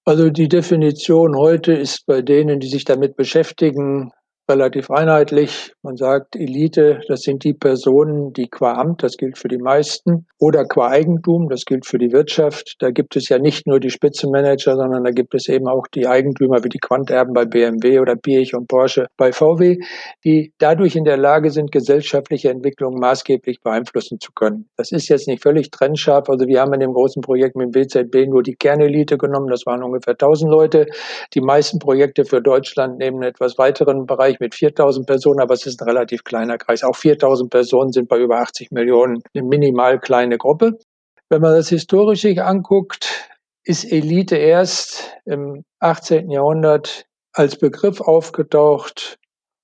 Also 0.05 0.29
die 0.29 0.47
Definition 0.47 1.35
heute 1.35 1.73
ist 1.73 2.05
bei 2.05 2.21
denen, 2.21 2.59
die 2.59 2.67
sich 2.67 2.85
damit 2.85 3.15
beschäftigen, 3.15 4.11
relativ 4.49 4.89
einheitlich. 4.89 5.73
Man 5.81 5.97
sagt 5.97 6.35
Elite, 6.35 7.01
das 7.07 7.21
sind 7.21 7.43
die 7.43 7.53
Personen, 7.53 8.33
die 8.33 8.47
qua 8.49 8.73
Amt, 8.73 9.03
das 9.03 9.17
gilt 9.17 9.37
für 9.37 9.47
die 9.47 9.57
meisten, 9.57 10.25
oder 10.39 10.65
qua 10.65 10.89
Eigentum, 10.89 11.49
das 11.49 11.65
gilt 11.65 11.85
für 11.85 11.97
die 11.97 12.11
Wirtschaft. 12.11 12.75
Da 12.79 12.91
gibt 12.91 13.15
es 13.15 13.29
ja 13.29 13.39
nicht 13.39 13.67
nur 13.67 13.79
die 13.79 13.89
Spitzenmanager, 13.89 14.75
sondern 14.75 15.03
da 15.03 15.11
gibt 15.11 15.33
es 15.35 15.47
eben 15.49 15.67
auch 15.67 15.87
die 15.87 16.07
Eigentümer 16.07 16.63
wie 16.63 16.69
die 16.69 16.79
Quanterben 16.79 17.33
bei 17.33 17.45
BMW 17.45 17.99
oder 17.99 18.15
Piech 18.15 18.55
und 18.55 18.67
Porsche 18.67 19.07
bei 19.17 19.31
VW, 19.31 19.77
die 20.23 20.53
dadurch 20.59 20.95
in 20.95 21.03
der 21.03 21.17
Lage 21.17 21.49
sind, 21.49 21.71
gesellschaftliche 21.71 22.49
Entwicklungen 22.49 22.99
maßgeblich 22.99 23.61
beeinflussen 23.61 24.19
zu 24.19 24.31
können. 24.33 24.69
Das 24.77 24.91
ist 24.91 25.09
jetzt 25.09 25.27
nicht 25.27 25.43
völlig 25.43 25.71
trennscharf. 25.71 26.29
Also 26.29 26.47
wir 26.47 26.61
haben 26.61 26.73
in 26.73 26.79
dem 26.79 26.93
großen 26.93 27.21
Projekt 27.21 27.55
mit 27.55 27.73
dem 27.73 27.75
WZB 27.75 28.27
nur 28.29 28.43
die 28.43 28.55
Kernelite 28.55 29.17
genommen. 29.17 29.49
Das 29.49 29.65
waren 29.65 29.83
ungefähr 29.83 30.13
1000 30.13 30.51
Leute. 30.51 30.85
Die 31.33 31.41
meisten 31.41 31.79
Projekte 31.79 32.25
für 32.25 32.41
Deutschland 32.41 32.99
nehmen 32.99 33.17
einen 33.17 33.29
etwas 33.29 33.57
weiteren 33.57 34.05
Bereich 34.05 34.36
Bereich 34.37 34.39
mit 34.39 34.55
4000 34.55 35.05
Personen, 35.05 35.39
aber 35.39 35.53
es 35.53 35.65
ist 35.65 35.81
ein 35.81 35.87
relativ 35.87 36.23
kleiner 36.23 36.57
Kreis. 36.57 36.83
Auch 36.83 36.95
4000 36.95 37.49
Personen 37.49 37.91
sind 37.91 38.07
bei 38.07 38.19
über 38.19 38.39
80 38.39 38.71
Millionen 38.71 39.21
eine 39.33 39.43
minimal 39.43 39.99
kleine 39.99 40.37
Gruppe. 40.37 40.77
Wenn 41.29 41.41
man 41.41 41.53
das 41.53 41.69
historisch 41.69 42.21
sich 42.21 42.41
anguckt, 42.41 43.29
ist 43.63 43.91
Elite 43.91 44.37
erst 44.37 45.17
im 45.25 45.63
18. 45.79 46.29
Jahrhundert 46.29 47.05
als 47.33 47.57
Begriff 47.57 47.99
aufgetaucht, 48.01 49.17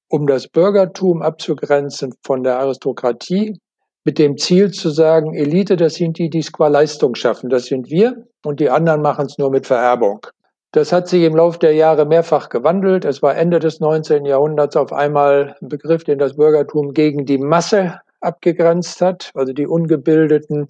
um 0.09 0.27
das 0.27 0.47
Bürgertum 0.47 1.21
abzugrenzen 1.21 2.13
von 2.23 2.43
der 2.43 2.59
Aristokratie, 2.59 3.57
mit 4.05 4.19
dem 4.19 4.37
Ziel 4.37 4.71
zu 4.71 4.89
sagen, 4.89 5.33
Elite, 5.33 5.77
das 5.77 5.95
sind 5.95 6.17
die, 6.17 6.29
die 6.29 6.39
es 6.39 6.51
qua 6.51 6.67
Leistung 6.67 7.15
schaffen, 7.15 7.49
das 7.49 7.67
sind 7.67 7.89
wir 7.89 8.27
und 8.43 8.59
die 8.59 8.69
anderen 8.69 9.01
machen 9.01 9.27
es 9.27 9.37
nur 9.37 9.49
mit 9.49 9.65
Vererbung. 9.65 10.27
Das 10.73 10.91
hat 10.91 11.07
sich 11.07 11.21
im 11.21 11.35
Laufe 11.35 11.59
der 11.59 11.75
Jahre 11.75 12.03
mehrfach 12.03 12.49
gewandelt. 12.49 13.05
Es 13.05 13.21
war 13.21 13.37
Ende 13.37 13.59
des 13.59 13.79
19. 13.79 14.25
Jahrhunderts 14.25 14.75
auf 14.75 14.91
einmal 14.91 15.55
ein 15.61 15.67
Begriff, 15.69 16.03
den 16.03 16.17
das 16.17 16.35
Bürgertum 16.35 16.93
gegen 16.93 17.27
die 17.27 17.37
Masse 17.37 18.01
abgegrenzt 18.21 18.99
hat, 18.99 19.29
also 19.35 19.53
die 19.53 19.67
Ungebildeten 19.67 20.69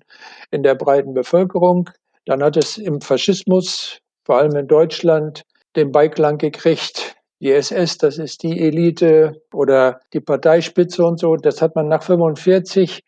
in 0.52 0.62
der 0.62 0.76
breiten 0.76 1.14
Bevölkerung. 1.14 1.90
Dann 2.26 2.44
hat 2.44 2.58
es 2.58 2.78
im 2.78 3.00
Faschismus, 3.00 4.00
vor 4.26 4.40
allem 4.40 4.58
in 4.58 4.68
Deutschland, 4.68 5.44
den 5.78 5.94
Beiklang 5.94 6.38
gekriegt, 6.38 7.16
die 7.40 7.54
SS, 7.54 7.98
das 7.98 8.18
ist 8.18 8.44
die 8.44 8.60
Elite 8.60 9.42
oder 9.54 10.02
die 10.12 10.20
Parteispitze 10.20 11.06
und 11.06 11.18
so. 11.18 11.38
Das 11.38 11.62
hat 11.62 11.78
man 11.78 11.88
nach 11.88 12.04
45 12.04 13.00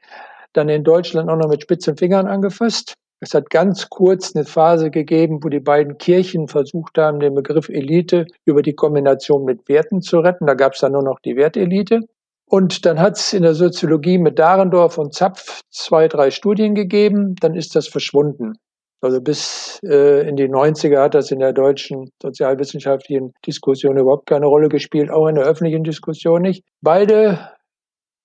dann 0.54 0.70
in 0.70 0.86
Deutschland 0.86 1.30
auch 1.30 1.36
noch 1.36 1.50
mit 1.50 1.62
spitzen 1.62 1.98
Fingern 1.98 2.28
angefasst. 2.28 2.96
Es 3.22 3.34
hat 3.34 3.50
ganz 3.50 3.90
kurz 3.90 4.36
eine 4.36 4.46
Phase 4.46 4.92
gegeben, 4.92 5.40
wo 5.42 5.50
die 5.50 5.60
beiden 5.60 5.98
Kirchen 5.98 6.48
versucht 6.48 6.98
haben, 6.98 7.20
den 7.20 7.34
Begriff 7.34 7.70
Elite 7.70 8.26
über 8.46 8.62
die 8.62 8.76
Kombination 8.76 9.46
mit 9.46 9.68
Werten 9.70 10.02
zu 10.02 10.20
retten. 10.20 10.48
Da 10.48 10.54
gab 10.54 10.74
es 10.74 10.82
dann 10.82 10.92
nur 10.92 11.04
noch 11.04 11.20
die 11.20 11.36
Wertelite. 11.36 12.02
Und 12.48 12.86
dann 12.86 13.00
hat 13.00 13.18
es 13.18 13.34
in 13.34 13.44
der 13.44 13.56
Soziologie 13.56 14.18
mit 14.18 14.38
Dahrendorf 14.38 14.98
und 14.98 15.14
Zapf 15.14 15.62
zwei, 15.72 16.08
drei 16.08 16.30
Studien 16.30 16.76
gegeben. 16.76 17.36
Dann 17.40 17.56
ist 17.56 17.76
das 17.76 17.88
verschwunden. 17.88 18.54
Also 19.02 19.22
bis 19.22 19.80
äh, 19.84 20.28
in 20.28 20.36
die 20.36 20.50
90er 20.50 21.02
hat 21.02 21.16
das 21.16 21.32
in 21.32 21.40
der 21.40 21.54
deutschen 21.54 22.12
sozialwissenschaftlichen 22.22 23.34
Diskussion 23.46 23.98
überhaupt 23.98 24.28
keine 24.28 24.48
Rolle 24.48 24.70
gespielt, 24.70 25.10
auch 25.10 25.28
in 25.28 25.36
der 25.36 25.46
öffentlichen 25.46 25.84
Diskussion 25.84 26.42
nicht. 26.42 26.64
Beide 26.82 27.52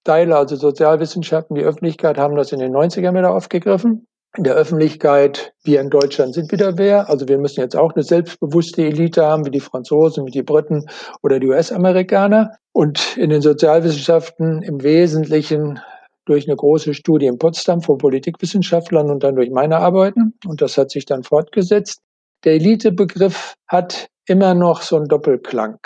Teile, 0.04 0.36
also 0.36 0.56
Sozialwissenschaften, 0.56 1.56
die 1.56 1.64
Öffentlichkeit, 1.64 2.18
haben 2.18 2.36
das 2.36 2.52
in 2.52 2.60
den 2.60 2.72
90ern 2.72 3.16
wieder 3.16 3.34
aufgegriffen 3.34 4.06
in 4.36 4.44
der 4.44 4.54
Öffentlichkeit, 4.54 5.52
wir 5.64 5.80
in 5.80 5.90
Deutschland 5.90 6.34
sind 6.34 6.52
wieder 6.52 6.78
wer. 6.78 7.08
Also 7.08 7.26
wir 7.28 7.38
müssen 7.38 7.60
jetzt 7.60 7.76
auch 7.76 7.94
eine 7.94 8.04
selbstbewusste 8.04 8.82
Elite 8.82 9.24
haben, 9.24 9.44
wie 9.44 9.50
die 9.50 9.60
Franzosen, 9.60 10.24
wie 10.26 10.30
die 10.30 10.42
Briten 10.42 10.86
oder 11.22 11.40
die 11.40 11.48
US-Amerikaner. 11.48 12.52
Und 12.72 13.16
in 13.16 13.30
den 13.30 13.42
Sozialwissenschaften 13.42 14.62
im 14.62 14.82
Wesentlichen 14.82 15.80
durch 16.26 16.46
eine 16.46 16.54
große 16.54 16.94
Studie 16.94 17.26
in 17.26 17.38
Potsdam 17.38 17.82
von 17.82 17.98
Politikwissenschaftlern 17.98 19.10
und 19.10 19.24
dann 19.24 19.34
durch 19.34 19.50
meine 19.50 19.78
Arbeiten. 19.78 20.34
Und 20.46 20.62
das 20.62 20.78
hat 20.78 20.92
sich 20.92 21.06
dann 21.06 21.24
fortgesetzt. 21.24 22.00
Der 22.44 22.52
Elitebegriff 22.52 23.54
hat 23.66 24.08
immer 24.26 24.54
noch 24.54 24.82
so 24.82 24.96
einen 24.96 25.08
Doppelklang. 25.08 25.78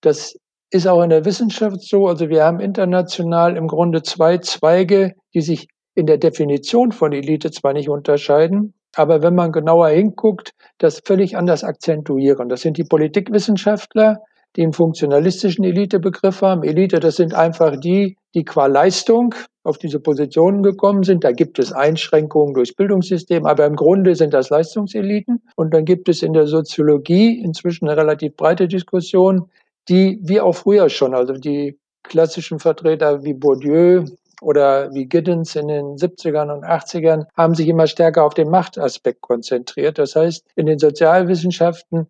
Das 0.00 0.34
ist 0.70 0.86
auch 0.86 1.02
in 1.02 1.10
der 1.10 1.26
Wissenschaft 1.26 1.82
so. 1.82 2.06
Also 2.06 2.30
wir 2.30 2.44
haben 2.44 2.60
international 2.60 3.58
im 3.58 3.68
Grunde 3.68 4.02
zwei 4.02 4.38
Zweige, 4.38 5.14
die 5.34 5.42
sich 5.42 5.68
in 5.94 6.06
der 6.06 6.18
Definition 6.18 6.92
von 6.92 7.12
Elite 7.12 7.50
zwar 7.50 7.72
nicht 7.72 7.88
unterscheiden, 7.88 8.74
aber 8.96 9.22
wenn 9.22 9.34
man 9.34 9.52
genauer 9.52 9.88
hinguckt, 9.88 10.52
das 10.78 11.00
völlig 11.04 11.36
anders 11.36 11.64
akzentuieren. 11.64 12.48
Das 12.48 12.62
sind 12.62 12.78
die 12.78 12.84
Politikwissenschaftler, 12.84 14.18
die 14.56 14.62
einen 14.62 14.72
funktionalistischen 14.72 15.64
Elitebegriff 15.64 16.42
haben. 16.42 16.62
Elite, 16.62 17.00
das 17.00 17.16
sind 17.16 17.34
einfach 17.34 17.76
die, 17.78 18.16
die 18.34 18.44
qua 18.44 18.66
Leistung 18.66 19.34
auf 19.64 19.78
diese 19.78 19.98
Positionen 19.98 20.62
gekommen 20.62 21.02
sind. 21.02 21.24
Da 21.24 21.32
gibt 21.32 21.58
es 21.58 21.72
Einschränkungen 21.72 22.54
durchs 22.54 22.74
Bildungssystem, 22.74 23.46
aber 23.46 23.66
im 23.66 23.74
Grunde 23.74 24.14
sind 24.14 24.32
das 24.34 24.50
Leistungseliten. 24.50 25.42
Und 25.56 25.74
dann 25.74 25.84
gibt 25.84 26.08
es 26.08 26.22
in 26.22 26.32
der 26.32 26.46
Soziologie 26.46 27.40
inzwischen 27.42 27.88
eine 27.88 28.00
relativ 28.00 28.36
breite 28.36 28.68
Diskussion, 28.68 29.50
die 29.88 30.20
wie 30.22 30.40
auch 30.40 30.54
früher 30.54 30.88
schon, 30.88 31.14
also 31.14 31.32
die 31.34 31.78
klassischen 32.04 32.58
Vertreter 32.58 33.24
wie 33.24 33.34
Bourdieu, 33.34 34.04
oder 34.44 34.92
wie 34.92 35.06
Giddens 35.06 35.56
in 35.56 35.68
den 35.68 35.96
70ern 35.96 36.52
und 36.52 36.64
80ern 36.64 37.26
haben 37.36 37.54
sich 37.54 37.68
immer 37.68 37.86
stärker 37.86 38.24
auf 38.24 38.34
den 38.34 38.50
Machtaspekt 38.50 39.22
konzentriert. 39.22 39.98
Das 39.98 40.14
heißt, 40.14 40.46
in 40.54 40.66
den 40.66 40.78
Sozialwissenschaften, 40.78 42.08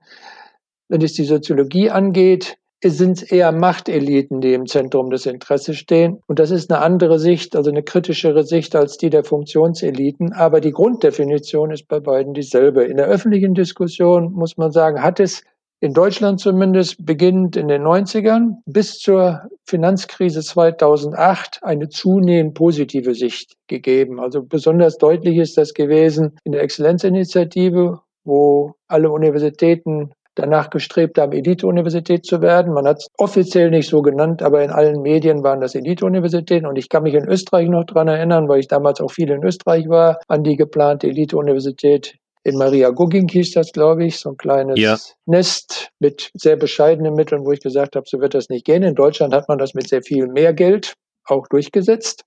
wenn 0.88 1.02
es 1.02 1.14
die 1.14 1.24
Soziologie 1.24 1.90
angeht, 1.90 2.56
sind 2.90 3.22
es 3.22 3.30
eher 3.30 3.52
Machteliten, 3.52 4.40
die 4.40 4.52
im 4.52 4.66
Zentrum 4.66 5.10
des 5.10 5.24
Interesses 5.26 5.78
stehen. 5.78 6.20
Und 6.26 6.38
das 6.38 6.50
ist 6.50 6.70
eine 6.70 6.82
andere 6.82 7.18
Sicht, 7.18 7.56
also 7.56 7.70
eine 7.70 7.82
kritischere 7.82 8.44
Sicht 8.44 8.76
als 8.76 8.98
die 8.98 9.10
der 9.10 9.24
Funktionseliten. 9.24 10.32
Aber 10.32 10.60
die 10.60 10.72
Grunddefinition 10.72 11.70
ist 11.70 11.88
bei 11.88 12.00
beiden 12.00 12.34
dieselbe. 12.34 12.84
In 12.84 12.98
der 12.98 13.06
öffentlichen 13.06 13.54
Diskussion 13.54 14.32
muss 14.32 14.58
man 14.58 14.70
sagen, 14.70 15.02
hat 15.02 15.20
es 15.20 15.44
in 15.80 15.92
Deutschland 15.92 16.40
zumindest 16.40 17.04
beginnend 17.04 17.56
in 17.56 17.68
den 17.68 17.82
90ern 17.82 18.56
bis 18.64 18.98
zur 18.98 19.42
Finanzkrise 19.66 20.40
2008 20.40 21.60
eine 21.62 21.88
zunehmend 21.88 22.54
positive 22.54 23.14
Sicht 23.14 23.54
gegeben. 23.66 24.18
Also 24.20 24.42
besonders 24.42 24.96
deutlich 24.98 25.36
ist 25.36 25.58
das 25.58 25.74
gewesen 25.74 26.38
in 26.44 26.52
der 26.52 26.62
Exzellenzinitiative, 26.62 28.00
wo 28.24 28.72
alle 28.88 29.10
Universitäten 29.10 30.12
danach 30.34 30.70
gestrebt 30.70 31.18
haben, 31.18 31.32
Elite-Universität 31.32 32.24
zu 32.24 32.42
werden. 32.42 32.72
Man 32.72 32.86
hat 32.86 32.98
es 32.98 33.08
offiziell 33.18 33.70
nicht 33.70 33.88
so 33.88 34.02
genannt, 34.02 34.42
aber 34.42 34.62
in 34.62 34.70
allen 34.70 35.02
Medien 35.02 35.42
waren 35.44 35.60
das 35.60 35.74
Elite-Universitäten. 35.74 36.66
Und 36.66 36.76
ich 36.76 36.88
kann 36.88 37.04
mich 37.04 37.14
in 37.14 37.28
Österreich 37.28 37.68
noch 37.68 37.84
dran 37.84 38.08
erinnern, 38.08 38.48
weil 38.48 38.60
ich 38.60 38.68
damals 38.68 39.00
auch 39.00 39.10
viel 39.10 39.30
in 39.30 39.44
Österreich 39.44 39.88
war, 39.88 40.18
an 40.28 40.42
die 40.42 40.56
geplante 40.56 41.06
Elite-Universität 41.06 42.16
in 42.44 42.58
Maria 42.58 42.90
Gugging 42.90 43.26
hieß 43.28 43.52
das, 43.52 43.72
glaube 43.72 44.04
ich, 44.04 44.20
so 44.20 44.30
ein 44.30 44.36
kleines 44.36 44.78
ja. 44.78 44.98
Nest 45.24 45.90
mit 45.98 46.30
sehr 46.34 46.56
bescheidenen 46.56 47.14
Mitteln, 47.14 47.44
wo 47.44 47.52
ich 47.52 47.60
gesagt 47.60 47.96
habe, 47.96 48.06
so 48.06 48.20
wird 48.20 48.34
das 48.34 48.50
nicht 48.50 48.66
gehen. 48.66 48.82
In 48.82 48.94
Deutschland 48.94 49.34
hat 49.34 49.48
man 49.48 49.58
das 49.58 49.72
mit 49.72 49.88
sehr 49.88 50.02
viel 50.02 50.28
mehr 50.28 50.52
Geld 50.52 50.94
auch 51.24 51.48
durchgesetzt. 51.48 52.24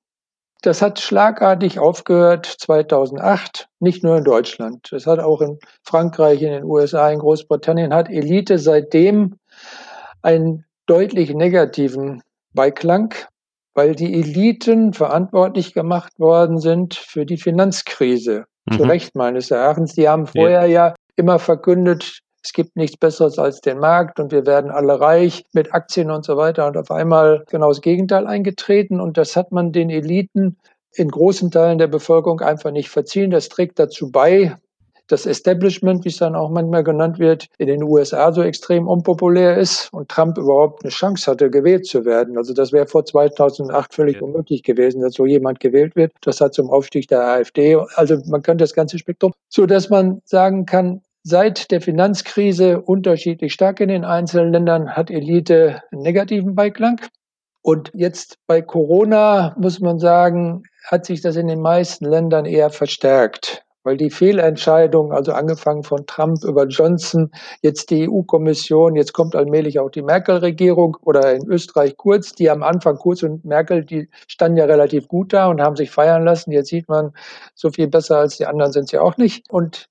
Das 0.63 0.81
hat 0.81 0.99
schlagartig 0.99 1.77
aufgehört 1.77 2.47
2008, 2.47 3.69
nicht 3.79 4.03
nur 4.03 4.17
in 4.17 4.23
Deutschland. 4.23 4.91
Es 4.91 5.05
hat 5.05 5.19
auch 5.19 5.39
in 5.41 5.59
Frankreich, 5.83 6.41
in 6.41 6.51
den 6.51 6.63
USA, 6.63 7.11
in 7.11 7.19
Großbritannien, 7.19 7.93
hat 7.93 8.09
Elite 8.09 8.57
seitdem 8.57 9.35
einen 10.23 10.65
deutlich 10.87 11.31
negativen 11.31 12.23
Beiklang, 12.53 13.13
weil 13.75 13.93
die 13.93 14.15
Eliten 14.15 14.93
verantwortlich 14.93 15.75
gemacht 15.75 16.19
worden 16.19 16.59
sind 16.59 16.95
für 16.95 17.27
die 17.27 17.37
Finanzkrise 17.37 18.45
zu 18.71 18.83
mhm. 18.83 18.89
Recht 18.89 19.15
meines 19.15 19.51
Erachtens. 19.51 19.93
Die 19.93 20.07
haben 20.07 20.27
vorher 20.27 20.65
ja. 20.67 20.87
ja 20.87 20.95
immer 21.15 21.39
verkündet, 21.39 22.21
es 22.43 22.53
gibt 22.53 22.77
nichts 22.77 22.95
Besseres 22.97 23.39
als 23.39 23.59
den 23.59 23.79
Markt 23.79 24.19
und 24.19 24.31
wir 24.31 24.45
werden 24.45 24.71
alle 24.71 24.99
reich 24.99 25.43
mit 25.53 25.73
Aktien 25.73 26.11
und 26.11 26.23
so 26.23 26.37
weiter. 26.37 26.65
Und 26.67 26.77
auf 26.77 26.91
einmal 26.91 27.43
genau 27.49 27.69
das 27.69 27.81
Gegenteil 27.81 28.25
eingetreten. 28.25 29.01
Und 29.01 29.17
das 29.17 29.35
hat 29.35 29.51
man 29.51 29.73
den 29.73 29.89
Eliten 29.89 30.57
in 30.93 31.09
großen 31.09 31.51
Teilen 31.51 31.77
der 31.77 31.87
Bevölkerung 31.87 32.39
einfach 32.39 32.71
nicht 32.71 32.89
verziehen. 32.89 33.31
Das 33.31 33.49
trägt 33.49 33.79
dazu 33.79 34.11
bei, 34.11 34.55
das 35.07 35.25
Establishment, 35.25 36.05
wie 36.05 36.09
es 36.09 36.17
dann 36.17 36.35
auch 36.35 36.49
manchmal 36.49 36.83
genannt 36.83 37.19
wird, 37.19 37.47
in 37.57 37.67
den 37.67 37.83
USA 37.83 38.31
so 38.31 38.41
extrem 38.41 38.87
unpopulär 38.87 39.57
ist 39.57 39.89
und 39.93 40.09
Trump 40.09 40.37
überhaupt 40.37 40.83
eine 40.83 40.91
Chance 40.91 41.31
hatte, 41.31 41.49
gewählt 41.49 41.85
zu 41.85 42.05
werden. 42.05 42.37
Also 42.37 42.53
das 42.53 42.71
wäre 42.71 42.87
vor 42.87 43.05
2008 43.05 43.93
völlig 43.93 44.15
ja. 44.17 44.21
unmöglich 44.21 44.63
gewesen, 44.63 45.01
dass 45.01 45.13
so 45.13 45.25
jemand 45.25 45.59
gewählt 45.59 45.95
wird. 45.95 46.11
Das 46.21 46.41
hat 46.41 46.53
zum 46.53 46.69
Aufstieg 46.69 47.07
der 47.07 47.25
AfD, 47.25 47.77
also 47.95 48.17
man 48.27 48.41
könnte 48.41 48.63
das 48.63 48.73
ganze 48.73 48.97
Spektrum, 48.99 49.33
so 49.49 49.65
dass 49.65 49.89
man 49.89 50.21
sagen 50.25 50.65
kann, 50.65 51.01
Seit 51.29 51.71
der 51.71 51.81
Finanzkrise 51.81 52.79
unterschiedlich 52.81 53.51
stark 53.51 53.81
in 53.81 53.89
den 53.89 54.05
einzelnen 54.05 54.53
Ländern 54.53 54.91
hat 54.91 55.11
Elite 55.11 55.81
einen 55.91 56.01
negativen 56.01 56.55
Beiklang. 56.55 57.01
Und 57.61 57.91
jetzt 57.93 58.37
bei 58.47 58.61
Corona 58.61 59.53
muss 59.59 59.81
man 59.81 59.99
sagen, 59.99 60.63
hat 60.85 61.05
sich 61.05 61.19
das 61.19 61.35
in 61.35 61.47
den 61.47 61.59
meisten 61.59 62.05
Ländern 62.05 62.45
eher 62.45 62.69
verstärkt 62.69 63.66
weil 63.87 63.95
die 63.95 64.09
Fehlentscheidung, 64.09 65.13
also 65.13 65.31
angefangen 65.31 65.83
von 65.83 66.05
Trump 66.05 66.43
über 66.43 66.67
Johnson, 66.67 67.31
jetzt 67.61 67.89
die 67.89 68.09
EU-Kommission, 68.09 68.97
jetzt 68.97 69.13
kommt 69.13 69.33
allmählich 69.33 69.79
auch 69.79 69.89
die 69.89 70.01
Merkel-Regierung 70.01 70.97
oder 71.03 71.33
in 71.33 71.47
Österreich 71.47 71.95
Kurz, 71.95 72.33
die 72.33 72.49
am 72.49 72.63
Anfang 72.63 72.97
Kurz 72.97 73.23
und 73.23 73.45
Merkel, 73.45 73.85
die 73.85 74.09
standen 74.27 74.57
ja 74.57 74.65
relativ 74.65 75.07
gut 75.07 75.31
da 75.31 75.47
und 75.47 75.61
haben 75.61 75.77
sich 75.77 75.89
feiern 75.89 76.25
lassen. 76.25 76.51
Jetzt 76.51 76.67
sieht 76.67 76.89
man, 76.89 77.13
so 77.55 77.69
viel 77.69 77.87
besser 77.87 78.17
als 78.17 78.35
die 78.35 78.45
anderen 78.45 78.73
sind 78.73 78.89
sie 78.89 78.97
auch 78.97 79.15
nicht. 79.15 79.49
Und 79.49 79.87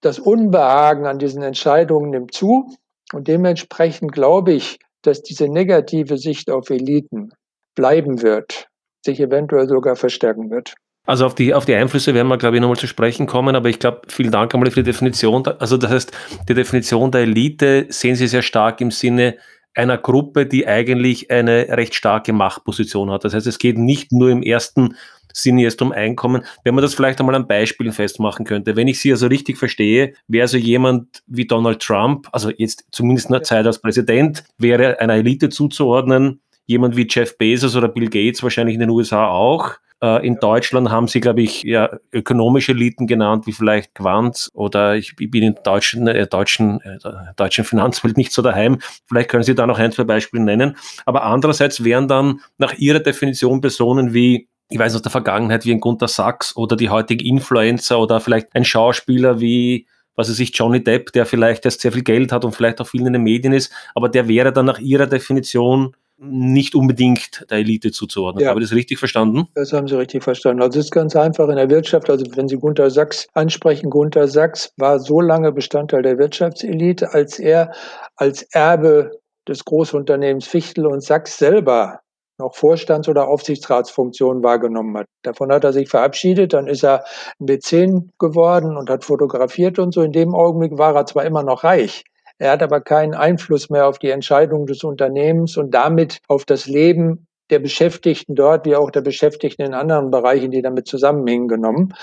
das 0.00 0.18
Unbehagen 0.18 1.06
an 1.06 1.20
diesen 1.20 1.42
Entscheidungen 1.42 2.10
nimmt 2.10 2.34
zu. 2.34 2.68
Und 3.12 3.28
dementsprechend 3.28 4.10
glaube 4.10 4.50
ich, 4.50 4.80
dass 5.02 5.22
diese 5.22 5.46
negative 5.46 6.18
Sicht 6.18 6.50
auf 6.50 6.70
Eliten 6.70 7.30
bleiben 7.76 8.20
wird, 8.20 8.66
sich 9.04 9.20
eventuell 9.20 9.68
sogar 9.68 9.94
verstärken 9.94 10.50
wird. 10.50 10.74
Also 11.08 11.24
auf 11.24 11.34
die, 11.34 11.54
auf 11.54 11.64
die 11.64 11.74
Einflüsse 11.74 12.12
werden 12.12 12.28
wir, 12.28 12.36
glaube 12.36 12.56
ich, 12.56 12.60
nochmal 12.60 12.76
zu 12.76 12.86
sprechen 12.86 13.26
kommen, 13.26 13.56
aber 13.56 13.70
ich 13.70 13.78
glaube, 13.78 14.02
vielen 14.08 14.30
Dank 14.30 14.52
einmal 14.52 14.70
für 14.70 14.82
die 14.82 14.90
Definition. 14.90 15.42
Also 15.58 15.78
das 15.78 15.90
heißt, 15.90 16.12
die 16.46 16.52
Definition 16.52 17.10
der 17.10 17.22
Elite 17.22 17.86
sehen 17.88 18.14
Sie 18.14 18.26
sehr 18.26 18.42
stark 18.42 18.82
im 18.82 18.90
Sinne 18.90 19.38
einer 19.74 19.96
Gruppe, 19.96 20.44
die 20.44 20.68
eigentlich 20.68 21.30
eine 21.30 21.66
recht 21.70 21.94
starke 21.94 22.34
Machtposition 22.34 23.10
hat. 23.10 23.24
Das 23.24 23.32
heißt, 23.32 23.46
es 23.46 23.58
geht 23.58 23.78
nicht 23.78 24.12
nur 24.12 24.28
im 24.28 24.42
ersten 24.42 24.96
Sinne 25.32 25.62
erst 25.62 25.80
um 25.80 25.92
Einkommen. 25.92 26.42
Wenn 26.62 26.74
man 26.74 26.82
das 26.82 26.92
vielleicht 26.92 27.20
einmal 27.20 27.36
an 27.36 27.48
Beispielen 27.48 27.92
festmachen 27.92 28.44
könnte. 28.44 28.76
Wenn 28.76 28.86
ich 28.86 29.00
Sie 29.00 29.10
also 29.10 29.28
richtig 29.28 29.56
verstehe, 29.56 30.12
wäre 30.26 30.46
so 30.46 30.58
jemand 30.58 31.22
wie 31.26 31.46
Donald 31.46 31.80
Trump, 31.80 32.28
also 32.32 32.50
jetzt 32.50 32.84
zumindest 32.90 33.28
in 33.28 33.32
der 33.32 33.44
Zeit 33.44 33.64
als 33.64 33.80
Präsident, 33.80 34.44
wäre 34.58 35.00
einer 35.00 35.14
Elite 35.14 35.48
zuzuordnen, 35.48 36.42
jemand 36.66 36.98
wie 36.98 37.06
Jeff 37.08 37.38
Bezos 37.38 37.76
oder 37.76 37.88
Bill 37.88 38.10
Gates 38.10 38.42
wahrscheinlich 38.42 38.74
in 38.74 38.80
den 38.80 38.90
USA 38.90 39.26
auch 39.26 39.78
äh, 40.02 40.26
in 40.26 40.36
Deutschland 40.36 40.90
haben 40.90 41.08
sie, 41.08 41.20
glaube 41.20 41.42
ich, 41.42 41.62
ja, 41.62 41.90
ökonomische 42.12 42.72
Eliten 42.72 43.06
genannt, 43.06 43.46
wie 43.46 43.52
vielleicht 43.52 43.94
Quanz 43.94 44.48
oder 44.54 44.96
ich 44.96 45.16
bin 45.16 45.42
in 45.42 45.56
deutschen, 45.64 46.06
äh, 46.06 46.26
deutschen, 46.26 46.80
äh, 46.80 46.98
deutschen 47.36 47.64
Finanzwelt 47.64 48.16
nicht 48.16 48.32
so 48.32 48.42
daheim. 48.42 48.78
Vielleicht 49.06 49.30
können 49.30 49.42
Sie 49.42 49.54
da 49.54 49.66
noch 49.66 49.78
ein, 49.78 49.92
zwei 49.92 50.04
Beispiele 50.04 50.42
nennen. 50.42 50.76
Aber 51.06 51.24
andererseits 51.24 51.84
wären 51.84 52.08
dann 52.08 52.40
nach 52.58 52.74
Ihrer 52.74 53.00
Definition 53.00 53.60
Personen 53.60 54.14
wie 54.14 54.48
ich 54.70 54.78
weiß 54.78 54.94
aus 54.94 55.02
der 55.02 55.10
Vergangenheit 55.10 55.64
wie 55.64 55.72
ein 55.72 55.80
Gunter 55.80 56.08
Sachs 56.08 56.54
oder 56.54 56.76
die 56.76 56.90
heutigen 56.90 57.24
Influencer 57.24 57.98
oder 57.98 58.20
vielleicht 58.20 58.54
ein 58.54 58.66
Schauspieler 58.66 59.40
wie 59.40 59.86
was 60.14 60.28
weiß 60.28 60.40
ich, 60.40 60.50
Johnny 60.52 60.82
Depp, 60.82 61.12
der 61.12 61.26
vielleicht 61.26 61.64
erst 61.64 61.80
sehr 61.80 61.92
viel 61.92 62.02
Geld 62.02 62.32
hat 62.32 62.44
und 62.44 62.52
vielleicht 62.52 62.80
auch 62.80 62.88
viel 62.88 63.06
in 63.06 63.12
den 63.12 63.22
Medien 63.22 63.52
ist, 63.52 63.72
aber 63.94 64.08
der 64.08 64.26
wäre 64.26 64.52
dann 64.52 64.66
nach 64.66 64.80
ihrer 64.80 65.06
Definition 65.06 65.94
nicht 66.18 66.74
unbedingt 66.74 67.46
der 67.48 67.58
Elite 67.58 67.92
zuzuordnen. 67.92 68.44
Ja. 68.44 68.50
Habe 68.50 68.60
ich 68.60 68.68
das 68.68 68.76
richtig 68.76 68.98
verstanden? 68.98 69.46
Das 69.54 69.72
haben 69.72 69.86
Sie 69.86 69.96
richtig 69.96 70.24
verstanden. 70.24 70.62
Also 70.62 70.78
es 70.78 70.86
ist 70.86 70.90
ganz 70.90 71.14
einfach 71.14 71.48
in 71.48 71.56
der 71.56 71.70
Wirtschaft. 71.70 72.10
Also 72.10 72.26
wenn 72.34 72.48
Sie 72.48 72.56
Gunter 72.56 72.90
Sachs 72.90 73.28
ansprechen, 73.34 73.90
Gunter 73.90 74.26
Sachs 74.26 74.72
war 74.76 74.98
so 74.98 75.20
lange 75.20 75.52
Bestandteil 75.52 76.02
der 76.02 76.18
Wirtschaftselite, 76.18 77.14
als 77.14 77.38
er 77.38 77.72
als 78.16 78.42
Erbe 78.52 79.12
des 79.46 79.64
Großunternehmens 79.64 80.46
Fichtel 80.46 80.86
und 80.86 81.02
Sachs 81.02 81.38
selber 81.38 82.00
noch 82.40 82.54
Vorstands- 82.54 83.08
oder 83.08 83.28
Aufsichtsratsfunktionen 83.28 84.42
wahrgenommen 84.42 84.96
hat. 84.98 85.06
Davon 85.22 85.50
hat 85.52 85.64
er 85.64 85.72
sich 85.72 85.88
verabschiedet, 85.88 86.52
dann 86.52 86.68
ist 86.68 86.84
er 86.84 87.04
ein 87.40 87.46
Mäzen 87.46 88.12
geworden 88.18 88.76
und 88.76 88.90
hat 88.90 89.04
fotografiert 89.04 89.78
und 89.78 89.92
so. 89.92 90.02
In 90.02 90.12
dem 90.12 90.34
Augenblick 90.34 90.78
war 90.78 90.94
er 90.94 91.06
zwar 91.06 91.24
immer 91.24 91.42
noch 91.42 91.64
reich, 91.64 92.04
er 92.38 92.52
hat 92.52 92.62
aber 92.62 92.80
keinen 92.80 93.14
Einfluss 93.14 93.68
mehr 93.68 93.86
auf 93.86 93.98
die 93.98 94.10
Entscheidungen 94.10 94.66
des 94.66 94.84
Unternehmens 94.84 95.56
und 95.56 95.72
damit 95.72 96.20
auf 96.28 96.44
das 96.44 96.66
Leben 96.66 97.26
der 97.50 97.58
Beschäftigten 97.58 98.34
dort, 98.34 98.66
wie 98.66 98.76
auch 98.76 98.90
der 98.90 99.00
Beschäftigten 99.00 99.62
in 99.62 99.74
anderen 99.74 100.10
Bereichen, 100.10 100.50
die 100.50 100.62
damit 100.62 100.86
zusammenhängen, 100.86 101.48
genommen. 101.48 101.94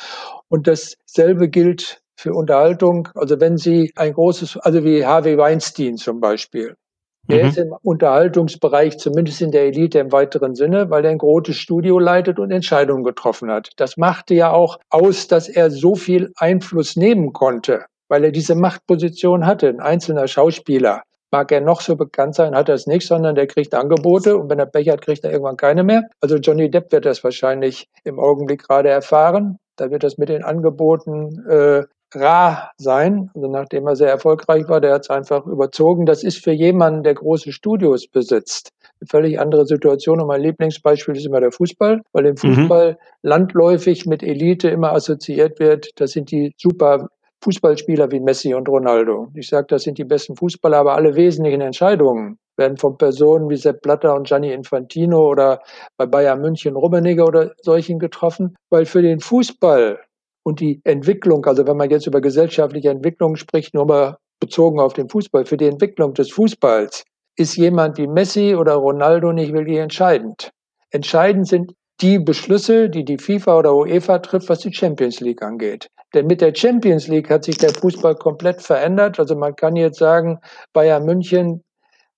Und 0.50 0.68
dasselbe 0.68 1.50
gilt 1.50 2.02
für 2.18 2.34
Unterhaltung. 2.34 3.10
Also 3.16 3.40
wenn 3.40 3.58
Sie 3.58 3.92
ein 3.96 4.14
großes, 4.14 4.58
also 4.58 4.84
wie 4.84 5.06
Harvey 5.06 5.38
Weinstein 5.38 5.98
zum 5.98 6.20
Beispiel, 6.20 6.76
der 7.28 7.44
mhm. 7.44 7.50
ist 7.50 7.58
im 7.58 7.76
Unterhaltungsbereich, 7.82 8.98
zumindest 8.98 9.42
in 9.42 9.52
der 9.52 9.64
Elite 9.64 10.00
im 10.00 10.12
weiteren 10.12 10.56
Sinne, 10.56 10.90
weil 10.90 11.06
er 11.06 11.12
ein 11.12 11.18
großes 11.18 11.56
Studio 11.56 11.98
leitet 11.98 12.40
und 12.40 12.52
Entscheidungen 12.52 13.04
getroffen 13.04 13.52
hat. 13.52 13.70
Das 13.78 13.98
machte 13.98 14.36
ja 14.36 14.52
auch 14.52 14.80
aus, 14.90 15.28
dass 15.28 15.50
er 15.50 15.72
so 15.72 15.96
viel 15.96 16.32
Einfluss 16.36 16.96
nehmen 16.96 17.34
konnte, 17.34 17.86
weil 18.08 18.24
er 18.24 18.32
diese 18.32 18.56
Machtposition 18.56 19.46
hatte. 19.46 19.70
Ein 19.70 19.80
einzelner 19.80 20.28
Schauspieler 20.28 21.04
mag 21.32 21.52
er 21.52 21.62
noch 21.62 21.82
so 21.82 21.96
bekannt 21.96 22.36
sein, 22.36 22.56
hat 22.56 22.70
er 22.70 22.76
es 22.76 22.88
nicht, 22.88 23.06
sondern 23.06 23.36
der 23.36 23.48
kriegt 23.48 23.74
Angebote 23.74 24.38
und 24.38 24.50
wenn 24.50 24.60
er 24.60 24.68
Pech 24.68 24.90
hat, 24.90 25.02
kriegt 25.02 25.24
er 25.24 25.32
irgendwann 25.32 25.58
keine 25.58 25.84
mehr. 25.84 26.04
Also 26.22 26.38
Johnny 26.38 26.70
Depp 26.70 26.92
wird 26.92 27.06
das 27.06 27.24
wahrscheinlich 27.24 27.88
im 28.04 28.20
Augenblick 28.20 28.64
gerade 28.68 28.90
erfahren. 28.90 29.58
Da 29.76 29.92
wird 29.92 30.04
das 30.04 30.18
mit 30.18 30.30
den 30.30 30.44
Angeboten 30.44 31.46
äh, 31.50 31.84
rar 32.14 32.72
sein. 32.78 33.30
Also 33.36 33.50
nachdem 33.50 33.88
er 33.88 33.96
sehr 33.96 34.10
erfolgreich 34.10 34.68
war, 34.70 34.80
der 34.80 34.94
hat 34.94 35.02
es 35.02 35.10
einfach 35.10 35.46
überzogen. 35.46 36.06
Das 36.06 36.24
ist 36.24 36.44
für 36.44 36.52
jemanden, 36.52 37.04
der 37.04 37.16
große 37.16 37.52
Studios 37.52 38.08
besitzt, 38.08 38.70
eine 39.02 39.08
völlig 39.10 39.40
andere 39.40 39.66
Situation. 39.66 40.22
Und 40.22 40.28
mein 40.28 40.42
Lieblingsbeispiel 40.42 41.18
ist 41.18 41.26
immer 41.26 41.42
der 41.42 41.52
Fußball, 41.52 42.02
weil 42.14 42.26
im 42.26 42.36
mhm. 42.42 42.56
Fußball 42.56 42.92
mhm. 42.92 42.98
landläufig 43.22 44.06
mit 44.06 44.24
Elite 44.24 44.70
immer 44.70 44.94
assoziiert 44.94 45.60
wird. 45.60 45.90
Das 45.98 46.12
sind 46.12 46.32
die 46.32 46.54
super 46.58 47.10
Fußballspieler 47.44 48.12
wie 48.12 48.20
Messi 48.20 48.54
und 48.54 48.68
Ronaldo. 48.68 49.28
Ich 49.34 49.48
sage, 49.48 49.68
das 49.70 49.84
sind 49.84 49.98
die 49.98 50.04
besten 50.04 50.36
Fußballer, 50.36 50.78
aber 50.78 50.96
alle 50.96 51.16
wesentlichen 51.16 51.62
Entscheidungen 51.62 52.38
werden 52.58 52.78
von 52.78 52.98
Personen 52.98 53.50
wie 53.50 53.58
Sepp 53.58 53.82
Blatter 53.82 54.16
und 54.16 54.28
Gianni 54.28 54.52
Infantino 54.52 55.30
oder 55.30 55.62
bei 55.98 56.06
Bayern 56.06 56.42
München 56.42 56.76
Rummenigge 56.76 57.24
oder 57.24 57.52
solchen 57.62 58.00
getroffen, 58.00 58.56
weil 58.70 58.86
für 58.86 59.02
den 59.02 59.20
Fußball 59.20 60.00
und 60.44 60.60
die 60.60 60.80
Entwicklung, 60.84 61.46
also 61.46 61.68
wenn 61.68 61.78
man 61.78 61.90
jetzt 61.90 62.08
über 62.08 62.22
gesellschaftliche 62.22 62.90
Entwicklung 62.90 63.36
spricht, 63.36 63.74
nur 63.74 63.86
mal 63.86 64.18
bezogen 64.40 64.80
auf 64.80 64.94
den 64.94 65.10
Fußball, 65.10 65.46
für 65.46 65.58
die 65.58 65.68
Entwicklung 65.68 66.14
des 66.14 66.32
Fußballs 66.32 67.04
ist 67.38 67.58
jemand 67.58 67.98
wie 67.98 68.08
Messi 68.08 68.56
oder 68.56 68.76
Ronaldo 68.76 69.34
nicht 69.34 69.54
wirklich 69.54 69.78
entscheidend. 69.78 70.52
Entscheidend 70.92 71.48
sind 71.48 71.74
die 72.02 72.20
Beschlüsse, 72.20 72.90
die 72.90 73.04
die 73.06 73.18
FIFA 73.18 73.58
oder 73.58 73.76
UEFA 73.76 74.20
trifft, 74.20 74.50
was 74.50 74.60
die 74.60 74.74
Champions 74.74 75.20
League 75.20 75.42
angeht. 75.42 75.88
Denn 76.16 76.28
mit 76.28 76.42
der 76.42 76.56
Champions 76.56 77.08
League 77.08 77.30
hat 77.30 77.44
sich 77.44 77.58
der 77.58 77.74
Fußball 77.74 78.16
komplett 78.16 78.62
verändert. 78.62 79.20
Also 79.20 79.36
man 79.36 79.56
kann 79.56 79.76
jetzt 79.76 80.00
sagen, 80.00 80.40
Bayern 80.74 81.04
München 81.04 81.62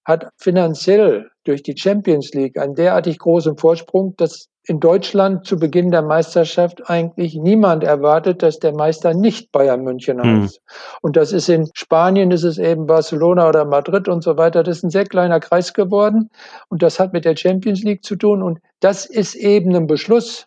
hat 0.06 0.30
finanziell 0.38 1.30
durch 1.44 1.64
die 1.64 1.76
Champions 1.76 2.32
League 2.34 2.58
einen 2.58 2.76
derartig 2.76 3.18
großen 3.18 3.58
Vorsprung, 3.58 4.16
dass 4.16 4.48
in 4.68 4.80
Deutschland 4.80 5.46
zu 5.46 5.58
Beginn 5.58 5.92
der 5.92 6.02
Meisterschaft 6.02 6.90
eigentlich 6.90 7.36
niemand 7.36 7.84
erwartet, 7.84 8.44
dass 8.44 8.60
der 8.60 8.74
Meister 8.74 9.14
nicht 9.14 9.52
Bayern 9.52 9.82
München 9.82 10.22
heißt. 10.22 10.62
Mhm. 10.62 10.98
Und 11.02 11.16
das 11.16 11.32
ist 11.32 11.50
in 11.50 11.70
Spanien, 11.74 12.32
ist 12.32 12.44
es 12.44 12.58
eben 12.58 12.86
Barcelona 12.86 13.50
oder 13.50 13.66
Madrid 13.66 14.08
und 14.08 14.24
so 14.24 14.38
weiter. 14.38 14.64
Das 14.64 14.78
ist 14.78 14.84
ein 14.84 14.90
sehr 14.90 15.06
kleiner 15.06 15.40
Kreis 15.40 15.74
geworden. 15.74 16.30
Und 16.70 16.84
das 16.84 17.00
hat 17.00 17.14
mit 17.14 17.26
der 17.26 17.36
Champions 17.36 17.84
League 17.84 18.04
zu 18.04 18.16
tun. 18.16 18.44
Und 18.44 18.60
das 18.80 19.06
ist 19.06 19.36
eben 19.36 19.76
ein 19.76 19.88
Beschluss. 19.88 20.46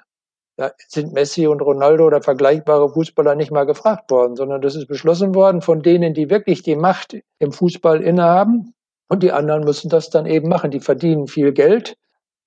Da 0.60 0.72
sind 0.88 1.14
Messi 1.14 1.46
und 1.46 1.62
Ronaldo 1.62 2.04
oder 2.04 2.20
vergleichbare 2.20 2.90
Fußballer 2.90 3.34
nicht 3.34 3.50
mal 3.50 3.64
gefragt 3.64 4.10
worden, 4.10 4.36
sondern 4.36 4.60
das 4.60 4.76
ist 4.76 4.88
beschlossen 4.88 5.34
worden 5.34 5.62
von 5.62 5.80
denen, 5.80 6.12
die 6.12 6.28
wirklich 6.28 6.62
die 6.62 6.76
Macht 6.76 7.16
im 7.38 7.50
Fußball 7.50 8.02
innehaben. 8.02 8.74
Und 9.08 9.22
die 9.22 9.32
anderen 9.32 9.64
müssen 9.64 9.88
das 9.88 10.10
dann 10.10 10.26
eben 10.26 10.50
machen. 10.50 10.70
Die 10.70 10.80
verdienen 10.80 11.28
viel 11.28 11.54
Geld. 11.54 11.96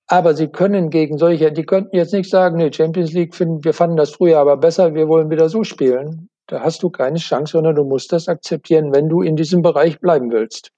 Aber 0.06 0.34
sie 0.34 0.46
können 0.46 0.90
gegen 0.90 1.18
solche, 1.18 1.50
die 1.50 1.66
könnten 1.66 1.96
jetzt 1.96 2.12
nicht 2.12 2.30
sagen, 2.30 2.58
nee, 2.58 2.72
Champions 2.72 3.12
League 3.12 3.34
finden, 3.34 3.64
wir 3.64 3.74
fanden 3.74 3.96
das 3.96 4.10
früher 4.10 4.38
aber 4.38 4.58
besser, 4.58 4.94
wir 4.94 5.08
wollen 5.08 5.28
wieder 5.28 5.48
so 5.48 5.64
spielen. 5.64 6.28
Da 6.46 6.60
hast 6.60 6.84
du 6.84 6.90
keine 6.90 7.18
Chance, 7.18 7.50
sondern 7.50 7.74
du 7.74 7.82
musst 7.82 8.12
das 8.12 8.28
akzeptieren, 8.28 8.94
wenn 8.94 9.08
du 9.08 9.22
in 9.22 9.34
diesem 9.34 9.62
Bereich 9.62 9.98
bleiben 9.98 10.30
willst. 10.30 10.70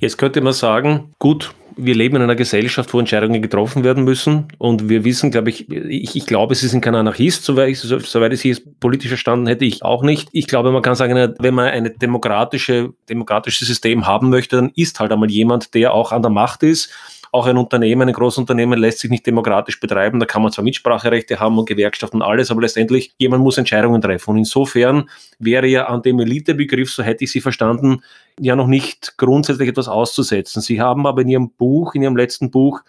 Jetzt 0.00 0.16
könnte 0.16 0.40
man 0.40 0.54
sagen, 0.54 1.12
gut, 1.18 1.54
wir 1.76 1.94
leben 1.94 2.16
in 2.16 2.22
einer 2.22 2.36
Gesellschaft, 2.36 2.92
wo 2.92 2.98
Entscheidungen 2.98 3.42
getroffen 3.42 3.84
werden 3.84 4.04
müssen. 4.04 4.48
Und 4.58 4.88
wir 4.88 5.04
wissen, 5.04 5.30
glaube 5.30 5.50
ich, 5.50 5.70
ich, 5.70 6.16
ich 6.16 6.26
glaube, 6.26 6.54
Sie 6.54 6.68
sind 6.68 6.80
kein 6.80 6.94
Anarchist, 6.94 7.44
soweit 7.44 7.70
ich, 7.70 7.78
so, 7.80 7.98
soweit 7.98 8.32
ich 8.32 8.40
Sie 8.40 8.54
politisch 8.80 9.08
verstanden 9.08 9.46
hätte, 9.46 9.64
ich 9.64 9.82
auch 9.82 10.02
nicht. 10.02 10.28
Ich 10.32 10.46
glaube, 10.46 10.72
man 10.72 10.82
kann 10.82 10.94
sagen, 10.94 11.34
wenn 11.38 11.54
man 11.54 11.68
ein 11.68 11.92
demokratische, 12.00 12.90
demokratisches 13.08 13.68
System 13.68 14.06
haben 14.06 14.30
möchte, 14.30 14.56
dann 14.56 14.70
ist 14.74 15.00
halt 15.00 15.12
einmal 15.12 15.30
jemand, 15.30 15.74
der 15.74 15.94
auch 15.94 16.12
an 16.12 16.22
der 16.22 16.30
Macht 16.30 16.62
ist 16.62 16.90
auch 17.32 17.46
ein 17.46 17.56
Unternehmen, 17.56 18.08
ein 18.08 18.14
Großunternehmen 18.14 18.78
lässt 18.78 18.98
sich 18.98 19.10
nicht 19.10 19.26
demokratisch 19.26 19.80
betreiben. 19.80 20.20
Da 20.20 20.26
kann 20.26 20.42
man 20.42 20.52
zwar 20.52 20.64
Mitspracherechte 20.64 21.40
haben 21.40 21.58
und 21.58 21.66
Gewerkschaften 21.66 22.18
und 22.18 22.22
alles, 22.22 22.50
aber 22.50 22.60
letztendlich 22.60 23.14
jemand 23.16 23.42
muss 23.42 23.56
Entscheidungen 23.56 24.02
treffen. 24.02 24.32
Und 24.32 24.36
insofern 24.36 25.08
wäre 25.38 25.66
ja 25.66 25.86
an 25.86 26.02
dem 26.02 26.20
Elitebegriff, 26.20 26.92
so 26.92 27.02
hätte 27.02 27.24
ich 27.24 27.32
Sie 27.32 27.40
verstanden, 27.40 28.02
ja 28.38 28.54
noch 28.54 28.66
nicht 28.66 29.16
grundsätzlich 29.16 29.70
etwas 29.70 29.88
auszusetzen. 29.88 30.60
Sie 30.60 30.82
haben 30.82 31.06
aber 31.06 31.22
in 31.22 31.28
Ihrem 31.28 31.50
Buch, 31.50 31.94
in 31.94 32.02
Ihrem 32.02 32.16
letzten 32.16 32.50
Buch, 32.50 32.82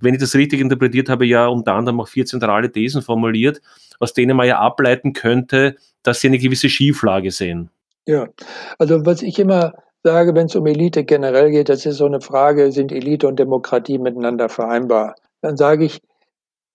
wenn 0.00 0.14
ich 0.14 0.20
das 0.20 0.34
richtig 0.34 0.60
interpretiert 0.60 1.10
habe, 1.10 1.26
ja 1.26 1.46
unter 1.46 1.74
anderem 1.74 2.00
auch 2.00 2.08
vier 2.08 2.24
zentrale 2.24 2.72
Thesen 2.72 3.02
formuliert, 3.02 3.60
aus 4.00 4.14
denen 4.14 4.38
man 4.38 4.46
ja 4.46 4.58
ableiten 4.58 5.12
könnte, 5.12 5.76
dass 6.02 6.22
Sie 6.22 6.28
eine 6.28 6.38
gewisse 6.38 6.70
Schieflage 6.70 7.30
sehen. 7.30 7.68
Ja, 8.06 8.26
also 8.78 9.04
was 9.04 9.20
ich 9.20 9.38
immer 9.38 9.74
sage, 10.02 10.34
wenn 10.34 10.46
es 10.46 10.56
um 10.56 10.66
Elite 10.66 11.04
generell 11.04 11.50
geht, 11.50 11.68
das 11.68 11.86
ist 11.86 11.98
so 11.98 12.06
eine 12.06 12.20
Frage, 12.20 12.72
sind 12.72 12.92
Elite 12.92 13.26
und 13.28 13.38
Demokratie 13.38 13.98
miteinander 13.98 14.48
vereinbar? 14.48 15.14
Dann 15.40 15.56
sage 15.56 15.84
ich, 15.84 16.00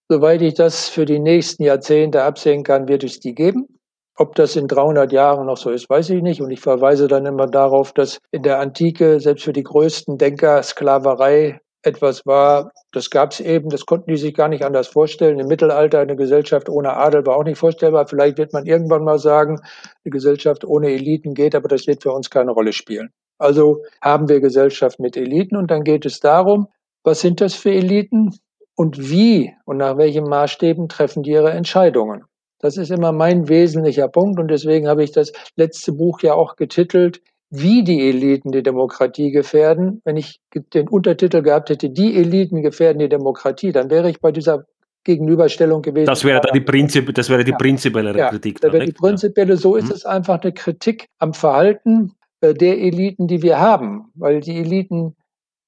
soweit 0.10 0.42
ich 0.42 0.54
das 0.54 0.90
für 0.90 1.06
die 1.06 1.20
nächsten 1.20 1.64
Jahrzehnte 1.64 2.24
absehen 2.24 2.64
kann, 2.64 2.88
wird 2.88 3.04
es 3.04 3.20
die 3.20 3.36
geben. 3.36 3.68
Ob 4.16 4.34
das 4.36 4.56
in 4.56 4.68
300 4.68 5.12
Jahren 5.12 5.46
noch 5.46 5.58
so 5.58 5.70
ist, 5.70 5.90
weiß 5.90 6.10
ich 6.10 6.24
nicht. 6.24 6.42
Und 6.42 6.50
ich 6.50 6.60
verweise 6.60 7.08
dann 7.08 7.26
immer 7.26 7.46
darauf, 7.46 7.94
dass 7.94 8.20
in 8.32 8.42
der 8.42 8.60
Antike 8.60 9.20
selbst 9.20 9.44
für 9.44 9.54
die 9.54 9.64
größten 9.64 10.18
Denker 10.18 10.64
Sklaverei 10.64 11.60
etwas 11.88 12.26
war, 12.26 12.72
das 12.92 13.10
gab 13.10 13.32
es 13.32 13.40
eben, 13.40 13.70
das 13.70 13.86
konnten 13.86 14.12
die 14.12 14.18
sich 14.18 14.34
gar 14.34 14.50
nicht 14.50 14.64
anders 14.64 14.88
vorstellen. 14.88 15.40
Im 15.40 15.48
Mittelalter 15.48 16.00
eine 16.00 16.16
Gesellschaft 16.16 16.70
ohne 16.70 16.96
Adel 16.96 17.26
war 17.26 17.38
auch 17.38 17.44
nicht 17.44 17.58
vorstellbar. 17.58 18.08
Vielleicht 18.08 18.38
wird 18.38 18.54
man 18.54 18.66
irgendwann 18.66 19.04
mal 19.04 19.18
sagen, 19.18 19.60
eine 20.06 20.12
Gesellschaft 20.12 20.66
ohne 20.66 20.92
Eliten 20.92 21.34
geht, 21.34 21.56
aber 21.56 21.68
das 21.68 21.88
wird 21.88 22.04
für 22.04 22.12
uns 22.12 22.30
keine 22.30 22.52
Rolle 22.52 22.74
spielen. 22.74 23.10
Also 23.40 23.84
haben 24.02 24.30
wir 24.30 24.42
Gesellschaft 24.42 25.00
mit 25.00 25.16
Eliten 25.16 25.56
und 25.56 25.72
dann 25.72 25.84
geht 25.84 26.06
es 26.06 26.20
darum, 26.20 26.68
was 27.04 27.22
sind 27.22 27.42
das 27.42 27.56
für 27.56 27.72
Eliten 27.72 28.38
und 28.76 29.10
wie 29.10 29.54
und 29.66 29.78
nach 29.78 29.98
welchen 29.98 30.26
Maßstäben 30.26 30.90
treffen 30.90 31.24
die 31.24 31.32
ihre 31.32 31.52
Entscheidungen. 31.52 32.26
Das 32.60 32.78
ist 32.78 32.92
immer 32.92 33.12
mein 33.12 33.48
wesentlicher 33.50 34.08
Punkt 34.08 34.40
und 34.40 34.50
deswegen 34.50 34.88
habe 34.88 35.04
ich 35.04 35.12
das 35.12 35.32
letzte 35.56 35.94
Buch 35.94 36.22
ja 36.22 36.34
auch 36.34 36.56
getitelt, 36.56 37.22
wie 37.50 37.84
die 37.84 38.08
Eliten 38.08 38.52
die 38.52 38.64
Demokratie 38.64 39.32
gefährden. 39.32 40.02
Wenn 40.04 40.18
ich 40.18 40.40
den 40.74 40.88
Untertitel 40.88 41.42
gehabt 41.42 41.70
hätte, 41.70 41.90
die 41.90 42.18
Eliten 42.18 42.62
gefährden 42.62 43.00
die 43.00 43.10
Demokratie, 43.10 43.72
dann 43.72 43.90
wäre 43.90 44.10
ich 44.10 44.20
bei 44.20 44.32
dieser 44.32 44.66
Gegenüberstellung 45.04 45.82
gewesen. 45.82 46.08
Das 46.08 46.26
wäre 46.26 46.42
dann 46.42 46.54
die, 46.54 46.62
Prinzip, 46.62 47.14
das 47.16 47.30
wäre 47.30 47.44
die 47.44 47.52
ja. 47.52 47.58
prinzipielle 47.58 48.18
ja, 48.18 48.30
Kritik. 48.30 48.60
Da 48.60 48.74
wäre 48.74 48.86
die 48.86 48.92
prinzipielle, 48.92 49.56
so 49.56 49.76
ist 49.76 49.86
mhm. 49.86 49.92
es 49.92 50.06
einfach 50.06 50.42
eine 50.42 50.52
Kritik 50.52 51.08
am 51.20 51.34
Verhalten 51.34 52.12
äh, 52.42 52.54
der 52.54 52.78
Eliten, 52.78 53.28
die 53.28 53.42
wir 53.42 53.60
haben, 53.60 54.12
weil 54.16 54.42
die 54.42 54.58
Eliten 54.58 55.16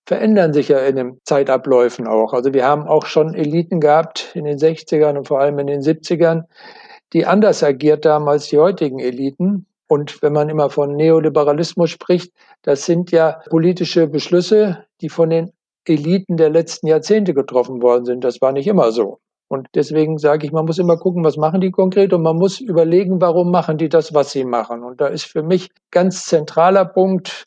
verändern 0.06 0.54
sich 0.54 0.70
ja 0.70 0.80
in 0.80 0.98
den 0.98 1.22
Zeitabläufen 1.24 2.08
auch. 2.08 2.34
Also 2.34 2.54
wir 2.54 2.66
haben 2.66 2.88
auch 2.88 3.06
schon 3.06 3.34
Eliten 3.34 3.80
gehabt 3.80 4.32
in 4.34 4.44
den 4.44 4.58
60ern 4.58 5.18
und 5.18 5.28
vor 5.28 5.40
allem 5.40 5.60
in 5.60 5.68
den 5.68 5.82
70ern, 5.82 6.44
die 7.14 7.26
anders 7.26 7.64
agiert 7.64 8.06
haben 8.06 8.28
als 8.28 8.50
die 8.50 8.58
heutigen 8.58 9.00
Eliten. 9.00 9.68
Und 9.92 10.22
wenn 10.22 10.34
man 10.34 10.50
immer 10.50 10.70
von 10.70 10.96
Neoliberalismus 10.96 11.90
spricht, 11.90 12.32
das 12.62 12.86
sind 12.86 13.12
ja 13.12 13.42
politische 13.50 14.08
Beschlüsse, 14.08 14.86
die 15.02 15.10
von 15.10 15.32
den 15.32 15.52
Eliten 15.84 16.38
der 16.38 16.52
letzten 16.52 16.86
Jahrzehnte 16.86 17.34
getroffen 17.34 17.82
worden 17.82 18.06
sind. 18.06 18.24
Das 18.24 18.40
war 18.40 18.52
nicht 18.52 18.68
immer 18.68 18.92
so. 18.92 19.18
Und 19.48 19.68
deswegen 19.74 20.20
sage 20.20 20.46
ich, 20.46 20.52
man 20.52 20.66
muss 20.66 20.78
immer 20.78 20.98
gucken, 20.98 21.24
was 21.24 21.38
machen 21.38 21.60
die 21.60 21.72
konkret 21.72 22.14
und 22.14 22.22
man 22.22 22.36
muss 22.36 22.60
überlegen, 22.60 23.20
warum 23.20 23.50
machen 23.50 23.80
die 23.80 23.90
das, 23.90 24.14
was 24.14 24.32
sie 24.32 24.46
machen. 24.46 24.84
Und 24.84 25.02
da 25.02 25.08
ist 25.08 25.24
für 25.24 25.42
mich 25.42 25.72
ganz 25.90 26.26
zentraler 26.26 26.86
Punkt 26.86 27.46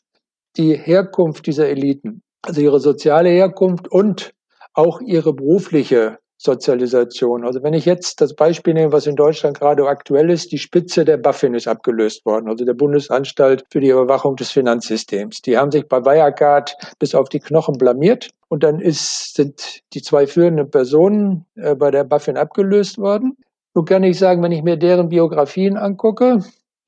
die 0.57 0.75
Herkunft 0.75 1.47
dieser 1.47 1.69
Eliten. 1.69 2.21
Also 2.41 2.59
ihre 2.59 2.81
soziale 2.81 3.29
Herkunft 3.29 3.89
und 3.89 4.33
auch 4.73 4.99
ihre 4.99 5.33
berufliche 5.33 6.17
Sozialisation. 6.43 7.45
Also 7.45 7.63
wenn 7.63 7.73
ich 7.73 7.85
jetzt 7.85 8.19
das 8.19 8.35
Beispiel 8.35 8.73
nehme, 8.73 8.91
was 8.91 9.07
in 9.07 9.15
Deutschland 9.15 9.57
gerade 9.57 9.87
aktuell 9.87 10.29
ist, 10.29 10.51
die 10.51 10.57
Spitze 10.57 11.05
der 11.05 11.15
BaFin 11.15 11.53
ist 11.53 11.69
abgelöst 11.69 12.25
worden, 12.25 12.49
also 12.49 12.65
der 12.65 12.73
Bundesanstalt 12.73 13.63
für 13.71 13.79
die 13.79 13.89
Überwachung 13.89 14.35
des 14.35 14.51
Finanzsystems. 14.51 15.41
Die 15.41 15.57
haben 15.57 15.71
sich 15.71 15.87
bei 15.87 16.03
Wirecard 16.03 16.75
bis 16.99 17.15
auf 17.15 17.29
die 17.29 17.39
Knochen 17.39 17.77
blamiert 17.77 18.31
und 18.49 18.63
dann 18.63 18.81
ist, 18.81 19.35
sind 19.35 19.79
die 19.93 20.01
zwei 20.01 20.27
führenden 20.27 20.69
Personen 20.69 21.45
äh, 21.55 21.75
bei 21.75 21.91
der 21.91 22.03
BaFin 22.03 22.35
abgelöst 22.35 22.97
worden. 22.97 23.37
Nun 23.73 23.85
kann 23.85 24.03
ich 24.03 24.19
sagen, 24.19 24.43
wenn 24.43 24.51
ich 24.51 24.63
mir 24.63 24.75
deren 24.75 25.07
Biografien 25.07 25.77
angucke, 25.77 26.39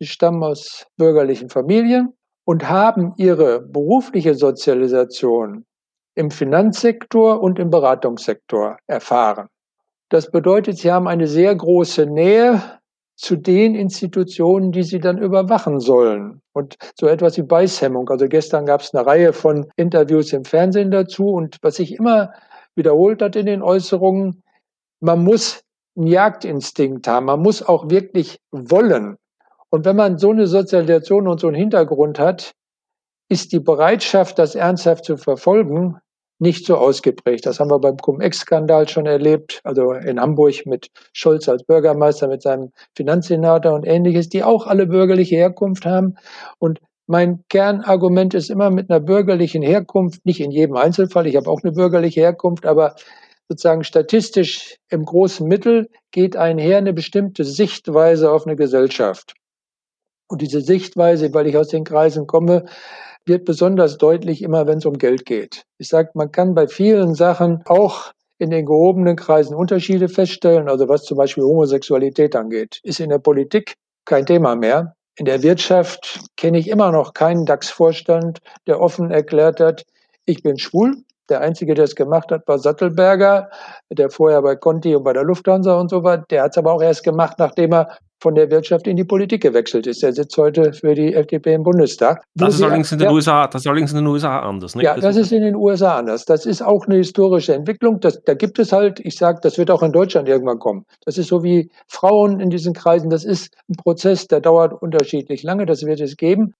die 0.02 0.06
stammen 0.06 0.44
aus 0.44 0.86
bürgerlichen 0.98 1.50
Familien 1.50 2.14
und 2.44 2.70
haben 2.70 3.14
ihre 3.16 3.62
berufliche 3.62 4.36
Sozialisation 4.36 5.66
im 6.16 6.32
Finanzsektor 6.32 7.42
und 7.42 7.60
im 7.60 7.70
Beratungssektor 7.70 8.78
erfahren. 8.88 9.48
Das 10.10 10.32
bedeutet, 10.32 10.78
sie 10.78 10.92
haben 10.92 11.08
eine 11.08 11.28
sehr 11.28 11.54
große 11.54 12.06
Nähe 12.06 12.62
zu 13.18 13.36
den 13.36 13.76
Institutionen, 13.76 14.72
die 14.72 14.84
sie 14.84 15.00
dann 15.00 15.18
überwachen 15.18 15.80
sollen. 15.80 16.42
Und 16.54 16.76
so 17.00 17.08
etwas 17.08 17.38
wie 17.38 17.44
Beißhemmung. 17.44 18.10
Also 18.10 18.28
gestern 18.28 18.66
gab 18.66 18.82
es 18.82 18.94
eine 18.94 19.06
Reihe 19.06 19.34
von 19.34 19.68
Interviews 19.76 20.34
im 20.34 20.46
Fernsehen 20.46 20.92
dazu. 20.92 21.30
Und 21.30 21.58
was 21.62 21.76
sich 21.76 21.96
immer 21.96 22.34
wiederholt 22.76 23.22
hat 23.22 23.36
in 23.36 23.46
den 23.46 23.62
Äußerungen, 23.62 24.44
man 25.00 25.24
muss 25.24 25.64
einen 25.98 26.08
Jagdinstinkt 26.08 27.08
haben. 27.08 27.26
Man 27.26 27.42
muss 27.42 27.64
auch 27.64 27.90
wirklich 27.90 28.40
wollen. 28.52 29.18
Und 29.70 29.86
wenn 29.86 29.96
man 29.96 30.18
so 30.18 30.32
eine 30.32 30.48
Sozialisation 30.48 31.28
und 31.28 31.40
so 31.40 31.48
einen 31.48 31.56
Hintergrund 31.56 32.20
hat, 32.20 32.54
ist 33.30 33.54
die 33.54 33.60
Bereitschaft, 33.60 34.38
das 34.38 34.56
ernsthaft 34.56 35.06
zu 35.06 35.18
verfolgen, 35.18 35.98
nicht 36.40 36.66
so 36.66 36.78
ausgeprägt. 36.78 37.46
Das 37.46 37.60
haben 37.60 37.72
wir 37.72 37.80
beim 37.80 37.98
Cum-Ex-Skandal 37.98 38.88
schon 38.90 39.06
erlebt, 39.06 39.62
also 39.64 39.94
in 39.94 40.20
Hamburg 40.20 40.66
mit 40.66 40.90
Scholz 41.14 41.48
als 41.48 41.64
Bürgermeister, 41.64 42.28
mit 42.28 42.42
seinem 42.42 42.72
Finanzsenator 42.96 43.74
und 43.74 43.86
ähnliches, 43.86 44.30
die 44.30 44.44
auch 44.44 44.68
alle 44.68 44.86
bürgerliche 44.86 45.36
Herkunft 45.36 45.86
haben. 45.86 46.16
Und 46.60 46.80
mein 47.08 47.44
Kernargument 47.50 48.34
ist 48.34 48.50
immer 48.50 48.70
mit 48.70 48.90
einer 48.90 49.00
bürgerlichen 49.00 49.62
Herkunft, 49.62 50.26
nicht 50.26 50.42
in 50.42 50.52
jedem 50.52 50.76
Einzelfall, 50.76 51.28
ich 51.28 51.36
habe 51.36 51.50
auch 51.50 51.62
eine 51.64 51.72
bürgerliche 51.72 52.22
Herkunft, 52.22 52.66
aber 52.66 52.96
sozusagen 53.48 53.84
statistisch 53.84 54.78
im 54.90 55.06
großen 55.06 55.48
Mittel 55.48 55.90
geht 56.12 56.36
einher 56.36 56.80
eine 56.80 56.94
bestimmte 56.94 57.44
Sichtweise 57.44 58.32
auf 58.32 58.46
eine 58.48 58.56
Gesellschaft. 58.56 59.36
Und 60.28 60.42
diese 60.42 60.62
Sichtweise, 60.62 61.32
weil 61.34 61.46
ich 61.46 61.56
aus 61.56 61.68
den 61.68 61.84
Kreisen 61.84 62.26
komme, 62.26 62.66
wird 63.26 63.46
besonders 63.46 63.98
deutlich 63.98 64.42
immer, 64.42 64.68
wenn 64.68 64.78
es 64.78 64.86
um 64.86 64.98
Geld 64.98 65.26
geht. 65.26 65.64
Ich 65.78 65.88
sage, 65.88 66.10
man 66.14 66.32
kann 66.32 66.56
bei 66.56 66.68
vielen 66.68 67.16
Sachen 67.16 67.62
auch 67.66 68.12
in 68.38 68.50
den 68.50 68.66
gehobenen 68.66 69.16
Kreisen 69.16 69.56
Unterschiede 69.56 70.10
feststellen. 70.10 70.70
Also 70.70 70.90
was 70.90 71.04
zum 71.04 71.18
Beispiel 71.18 71.44
Homosexualität 71.44 72.36
angeht, 72.36 72.80
ist 72.84 73.00
in 73.00 73.10
der 73.10 73.20
Politik 73.20 73.76
kein 74.06 74.26
Thema 74.26 74.56
mehr. 74.56 74.96
In 75.18 75.26
der 75.26 75.42
Wirtschaft 75.44 76.20
kenne 76.36 76.58
ich 76.58 76.68
immer 76.68 76.92
noch 76.92 77.14
keinen 77.14 77.46
DAX-Vorstand, 77.46 78.40
der 78.68 78.82
offen 78.82 79.12
erklärt 79.12 79.60
hat, 79.60 79.86
ich 80.26 80.44
bin 80.44 80.58
schwul. 80.58 80.98
Der 81.30 81.42
Einzige, 81.42 81.74
der 81.74 81.86
es 81.86 81.96
gemacht 81.96 82.32
hat, 82.32 82.48
war 82.48 82.60
Sattelberger, 82.60 83.50
der 83.90 84.10
vorher 84.10 84.42
bei 84.42 84.56
Conti 84.56 84.96
und 84.96 85.04
bei 85.04 85.14
der 85.14 85.24
Lufthansa 85.24 85.80
und 85.80 85.90
so 85.90 86.04
war. 86.04 86.18
Der 86.18 86.44
hat 86.44 86.52
es 86.52 86.58
aber 86.58 86.74
auch 86.74 86.82
erst 86.82 87.04
gemacht, 87.04 87.38
nachdem 87.40 87.74
er 87.74 87.98
von 88.20 88.36
der 88.36 88.50
Wirtschaft 88.50 88.88
in 88.88 88.96
die 88.96 89.04
Politik 89.04 89.42
gewechselt 89.42 89.88
ist. 89.88 90.04
Er 90.04 90.14
sitzt 90.14 90.38
heute 90.38 90.74
für 90.74 90.96
die 90.96 91.14
FDP 91.14 91.54
im 91.54 91.64
Bundestag. 91.64 92.24
Das 92.36 92.56
ist, 92.56 92.62
allerdings 92.62 92.92
in 92.92 93.00
den 93.00 93.10
ja, 93.10 93.14
USA, 93.14 93.48
das 93.48 93.62
ist 93.62 93.68
allerdings 93.68 93.92
in 93.92 93.98
den 93.98 94.08
USA 94.08 94.40
anders. 94.40 94.76
Nicht? 94.76 94.86
Ja, 94.86 94.96
das, 94.96 95.04
das 95.04 95.18
ist 95.18 95.32
in 95.32 95.42
den 95.42 95.56
USA 95.56 95.98
anders. 95.98 96.26
Das 96.26 96.46
ist 96.46 96.62
auch 96.62 96.86
eine 96.86 96.96
historische 96.96 97.54
Entwicklung. 97.54 98.00
Das, 98.00 98.22
da 98.24 98.34
gibt 98.34 98.58
es 98.60 98.72
halt, 98.72 99.00
ich 99.00 99.16
sage, 99.18 99.40
das 99.42 99.58
wird 99.58 99.70
auch 99.70 99.84
in 99.84 99.92
Deutschland 99.92 100.28
irgendwann 100.28 100.60
kommen. 100.60 100.86
Das 101.06 101.18
ist 101.18 101.28
so 101.28 101.44
wie 101.44 101.70
Frauen 101.88 102.40
in 102.40 102.50
diesen 102.50 102.74
Kreisen. 102.74 103.10
Das 103.10 103.26
ist 103.26 103.54
ein 103.70 103.76
Prozess, 103.76 104.28
der 104.28 104.42
dauert 104.42 104.74
unterschiedlich 104.82 105.44
lange. 105.44 105.66
Das 105.66 105.86
wird 105.86 106.00
es 106.00 106.18
geben. 106.18 106.54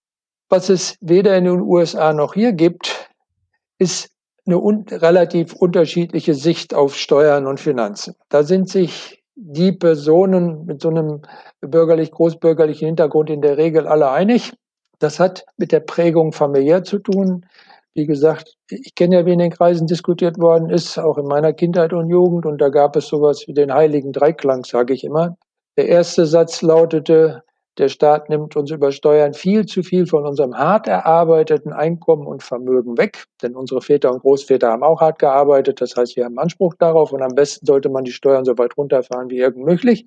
Was 0.48 0.68
es 0.68 0.96
weder 1.00 1.36
in 1.36 1.44
den 1.44 1.60
USA 1.60 2.12
noch 2.12 2.34
hier 2.34 2.52
gibt, 2.52 3.10
ist 3.78 4.10
eine 4.46 4.60
un 4.60 4.84
relativ 4.88 5.54
unterschiedliche 5.54 6.34
Sicht 6.34 6.74
auf 6.74 6.96
Steuern 6.96 7.46
und 7.46 7.58
Finanzen. 7.58 8.14
Da 8.28 8.44
sind 8.44 8.68
sich 8.68 9.15
die 9.36 9.72
Personen 9.72 10.64
mit 10.64 10.80
so 10.80 10.88
einem 10.88 11.22
bürgerlich, 11.60 12.10
großbürgerlichen 12.10 12.86
Hintergrund 12.86 13.30
in 13.30 13.42
der 13.42 13.58
Regel 13.58 13.86
alle 13.86 14.10
einig. 14.10 14.54
Das 14.98 15.20
hat 15.20 15.44
mit 15.58 15.72
der 15.72 15.80
Prägung 15.80 16.32
familiär 16.32 16.82
zu 16.82 16.98
tun. 16.98 17.44
Wie 17.94 18.06
gesagt, 18.06 18.54
ich 18.70 18.94
kenne 18.94 19.16
ja, 19.16 19.26
wie 19.26 19.32
in 19.32 19.38
den 19.38 19.50
Kreisen 19.50 19.86
diskutiert 19.86 20.38
worden 20.38 20.70
ist, 20.70 20.98
auch 20.98 21.18
in 21.18 21.26
meiner 21.26 21.52
Kindheit 21.52 21.92
und 21.92 22.08
Jugend. 22.08 22.46
Und 22.46 22.60
da 22.60 22.70
gab 22.70 22.96
es 22.96 23.08
sowas 23.08 23.44
wie 23.46 23.54
den 23.54 23.72
heiligen 23.72 24.12
Dreiklang, 24.12 24.64
sage 24.64 24.94
ich 24.94 25.04
immer. 25.04 25.36
Der 25.76 25.88
erste 25.88 26.24
Satz 26.24 26.62
lautete, 26.62 27.42
der 27.78 27.88
Staat 27.88 28.30
nimmt 28.30 28.56
uns 28.56 28.70
über 28.70 28.90
Steuern 28.90 29.34
viel 29.34 29.66
zu 29.66 29.82
viel 29.82 30.06
von 30.06 30.24
unserem 30.24 30.56
hart 30.56 30.88
erarbeiteten 30.88 31.72
Einkommen 31.72 32.26
und 32.26 32.42
Vermögen 32.42 32.96
weg. 32.96 33.24
Denn 33.42 33.54
unsere 33.54 33.82
Väter 33.82 34.12
und 34.12 34.20
Großväter 34.20 34.68
haben 34.70 34.82
auch 34.82 35.00
hart 35.00 35.18
gearbeitet. 35.18 35.80
Das 35.80 35.94
heißt, 35.94 36.16
wir 36.16 36.24
haben 36.24 36.38
Anspruch 36.38 36.74
darauf 36.78 37.12
und 37.12 37.22
am 37.22 37.34
besten 37.34 37.66
sollte 37.66 37.90
man 37.90 38.04
die 38.04 38.12
Steuern 38.12 38.46
so 38.46 38.56
weit 38.56 38.76
runterfahren 38.78 39.28
wie 39.28 39.38
irgend 39.38 39.66
möglich. 39.66 40.06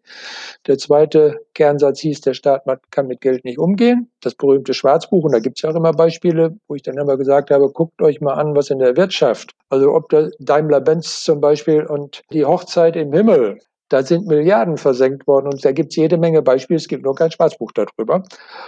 Der 0.65 0.77
zweite 0.79 1.39
Kernsatz 1.53 1.99
hieß, 1.99 2.21
der 2.21 2.34
Staat 2.34 2.63
kann 2.89 3.08
mit 3.08 3.21
Geld 3.21 3.45
nicht 3.45 3.60
umgehen. 3.60 4.10
Das 4.21 4.34
berühmte 4.34 4.73
Schwarzbuch. 4.73 5.23
Und 5.23 5.34
da 5.34 5.39
gibt 5.39 5.58
es 5.58 5.62
ja 5.62 5.69
auch 5.69 5.75
immer 5.75 5.93
Beispiele, 5.93 6.55
wo 6.67 6.75
ich 6.75 6.82
dann 6.82 6.97
immer 6.97 7.17
gesagt 7.17 7.51
habe, 7.51 7.69
guckt 7.71 8.01
euch 8.01 8.19
mal 8.19 8.34
an, 8.34 8.55
was 8.55 8.71
in 8.71 8.79
der 8.79 8.97
Wirtschaft, 8.97 9.53
also 9.69 9.93
ob 9.93 10.10
der 10.10 10.32
Daimler-Benz 10.39 11.23
zum 11.23 11.39
Beispiel 11.39 11.86
und 11.86 12.23
die 12.34 12.45
Hochzeit 12.45 12.95
im 12.95 13.13
Himmel, 13.13 13.60
da 13.89 14.04
sind 14.04 14.28
Milliarden 14.28 14.78
versenkt 14.78 15.28
worden 15.28 15.47
und 15.47 15.65
da 15.65 15.71
gibt 15.71 15.91
es 15.91 15.95
jede 15.95 16.17
Menge 16.17 16.41
Beispiele, 16.41 16.78
es 16.78 16.88
gibt 16.88 17.04
nur 17.04 17.15
kein 17.15 17.32
Schwarzbuch 17.32 17.71
darüber. 17.71 18.23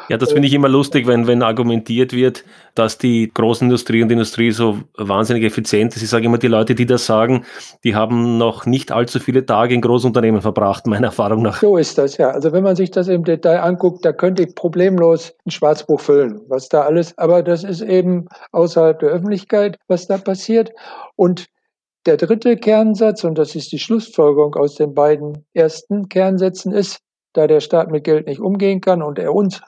Ja, 0.10 0.18
das 0.18 0.34
finde 0.34 0.48
ich 0.48 0.54
immer 0.54 0.68
lustig, 0.68 1.08
wenn, 1.08 1.28
wenn 1.28 1.44
argumentiert 1.44 2.14
wird, 2.14 2.44
dass 2.76 2.98
die 2.98 3.32
großen 3.34 3.68
Industrie 3.68 4.02
und 4.02 4.12
Industrie 4.12 4.52
so 4.52 4.80
wahnsinnig 4.98 5.44
effizient 5.44 5.96
ist. 5.96 6.02
Ich 6.02 6.10
sage 6.10 6.26
immer, 6.26 6.40
die 6.40 6.48
Leute, 6.48 6.76
die 6.76 6.86
das 6.86 7.06
sagen, 7.06 7.46
die 7.84 7.96
haben 7.96 8.38
noch 8.38 8.66
nicht 8.66 8.92
allzu 8.92 9.20
viele 9.20 9.46
Tage 9.46 9.76
in 9.76 9.82
Großunternehmen 9.82 10.42
verbracht, 10.42 10.88
meiner 10.88 11.08
Erfahrung 11.08 11.44
nach. 11.44 11.60
So 11.60 11.78
ist 11.78 11.98
das, 11.98 12.18
ja. 12.18 12.32
Also 12.32 12.52
wenn 12.52 12.64
man 12.64 12.76
sich 12.76 12.92
das 12.92 13.08
im 13.08 13.24
Detail 13.24 13.62
anguckt, 13.62 14.04
da 14.04 14.14
könnte 14.14 14.44
ich 14.44 14.56
problemlos 14.56 15.34
ein 15.46 15.52
Schwarzbuch 15.52 16.00
füllen, 16.00 16.42
was 16.48 16.68
da 16.68 16.82
alles, 16.82 17.18
aber 17.18 17.44
das 17.44 17.64
ist 17.64 17.82
eben 17.82 18.28
außerhalb 18.52 19.00
der 19.00 19.10
Öffentlichkeit, 19.10 19.78
was 19.88 20.08
da 20.08 20.18
passiert. 20.18 20.72
Und 21.16 21.46
der 22.06 22.18
dritte 22.18 22.58
Kernsatz, 22.58 23.24
und 23.24 23.38
das 23.38 23.56
ist 23.56 23.72
die 23.72 23.80
Schlussfolgerung 23.80 24.56
aus 24.56 24.76
den 24.76 24.94
beiden 24.94 25.46
ersten 25.54 26.10
Kernsätzen, 26.10 26.74
ist, 26.74 27.00
da 27.34 27.48
der 27.48 27.60
Staat 27.60 27.92
mit 27.92 28.04
Geld 28.04 28.28
nicht 28.28 28.42
umgehen 28.42 28.82
kann 28.82 29.02
und 29.02 29.20
er 29.20 29.34
uns 29.34 29.62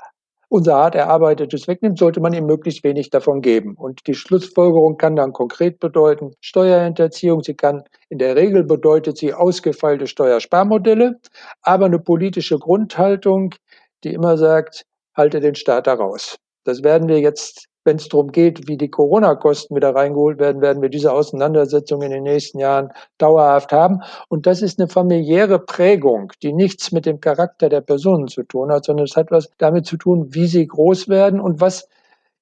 unser 0.49 0.75
hart 0.75 0.93
erarbeitetes 0.93 1.67
wegnimmt, 1.67 1.97
sollte 1.97 2.19
man 2.19 2.33
ihm 2.33 2.45
möglichst 2.45 2.83
wenig 2.83 3.09
davon 3.09 3.41
geben. 3.41 3.73
Und 3.75 4.05
die 4.05 4.13
Schlussfolgerung 4.13 4.97
kann 4.97 5.15
dann 5.15 5.33
konkret 5.33 5.79
bedeuten 5.79 6.35
Steuerhinterziehung. 6.41 7.41
Sie 7.41 7.55
kann 7.55 7.83
in 8.09 8.19
der 8.19 8.35
Regel 8.35 8.63
bedeutet 8.63 9.17
sie 9.17 9.33
ausgefeilte 9.33 10.05
Steuersparmodelle, 10.05 11.19
aber 11.63 11.85
eine 11.85 11.97
politische 11.97 12.59
Grundhaltung, 12.59 13.55
die 14.03 14.13
immer 14.13 14.37
sagt, 14.37 14.83
halte 15.15 15.39
den 15.39 15.55
Staat 15.55 15.87
da 15.87 15.95
raus. 15.95 16.35
Das 16.65 16.83
werden 16.83 17.07
wir 17.07 17.19
jetzt 17.19 17.67
wenn 17.85 17.97
es 17.97 18.07
darum 18.09 18.31
geht, 18.31 18.67
wie 18.67 18.77
die 18.77 18.89
Corona-Kosten 18.89 19.75
wieder 19.75 19.93
reingeholt 19.93 20.39
werden, 20.39 20.61
werden 20.61 20.81
wir 20.81 20.89
diese 20.89 21.11
Auseinandersetzung 21.11 22.01
in 22.01 22.11
den 22.11 22.23
nächsten 22.23 22.59
Jahren 22.59 22.89
dauerhaft 23.17 23.71
haben. 23.71 24.01
Und 24.29 24.45
das 24.45 24.61
ist 24.61 24.79
eine 24.79 24.87
familiäre 24.87 25.59
Prägung, 25.59 26.31
die 26.41 26.53
nichts 26.53 26.91
mit 26.91 27.05
dem 27.05 27.19
Charakter 27.19 27.69
der 27.69 27.81
Personen 27.81 28.27
zu 28.27 28.43
tun 28.43 28.71
hat, 28.71 28.85
sondern 28.85 29.05
es 29.05 29.15
hat 29.15 29.31
was 29.31 29.49
damit 29.57 29.85
zu 29.85 29.97
tun, 29.97 30.27
wie 30.33 30.47
sie 30.47 30.65
groß 30.65 31.09
werden 31.09 31.39
und 31.39 31.61
was 31.61 31.87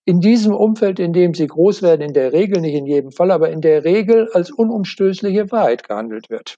in 0.05 0.19
diesem 0.19 0.53
Umfeld, 0.53 0.99
in 0.99 1.13
dem 1.13 1.33
sie 1.33 1.47
groß 1.47 1.81
werden, 1.81 2.01
in 2.01 2.13
der 2.13 2.33
Regel, 2.33 2.61
nicht 2.61 2.73
in 2.73 2.85
jedem 2.85 3.11
Fall, 3.11 3.31
aber 3.31 3.49
in 3.49 3.61
der 3.61 3.83
Regel 3.83 4.29
als 4.33 4.51
unumstößliche 4.51 5.51
Wahrheit 5.51 5.87
gehandelt 5.87 6.29
wird. 6.29 6.55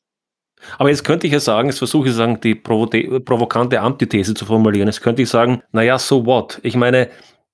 Aber 0.78 0.90
jetzt 0.90 1.04
könnte 1.04 1.28
ich 1.28 1.34
ja 1.34 1.42
sagen, 1.42 1.68
jetzt 1.68 1.80
versuche 1.80 2.08
ich 2.08 2.16
sagen, 2.16 2.40
die 2.42 2.56
provokante 2.56 3.82
Antithese 3.82 4.34
zu 4.34 4.46
formulieren. 4.46 4.88
Jetzt 4.88 5.02
könnte 5.02 5.22
ich 5.22 5.30
sagen, 5.30 5.62
naja, 5.74 6.00
so 6.00 6.26
what? 6.26 6.60
Ich 6.64 6.78
meine, 6.78 7.10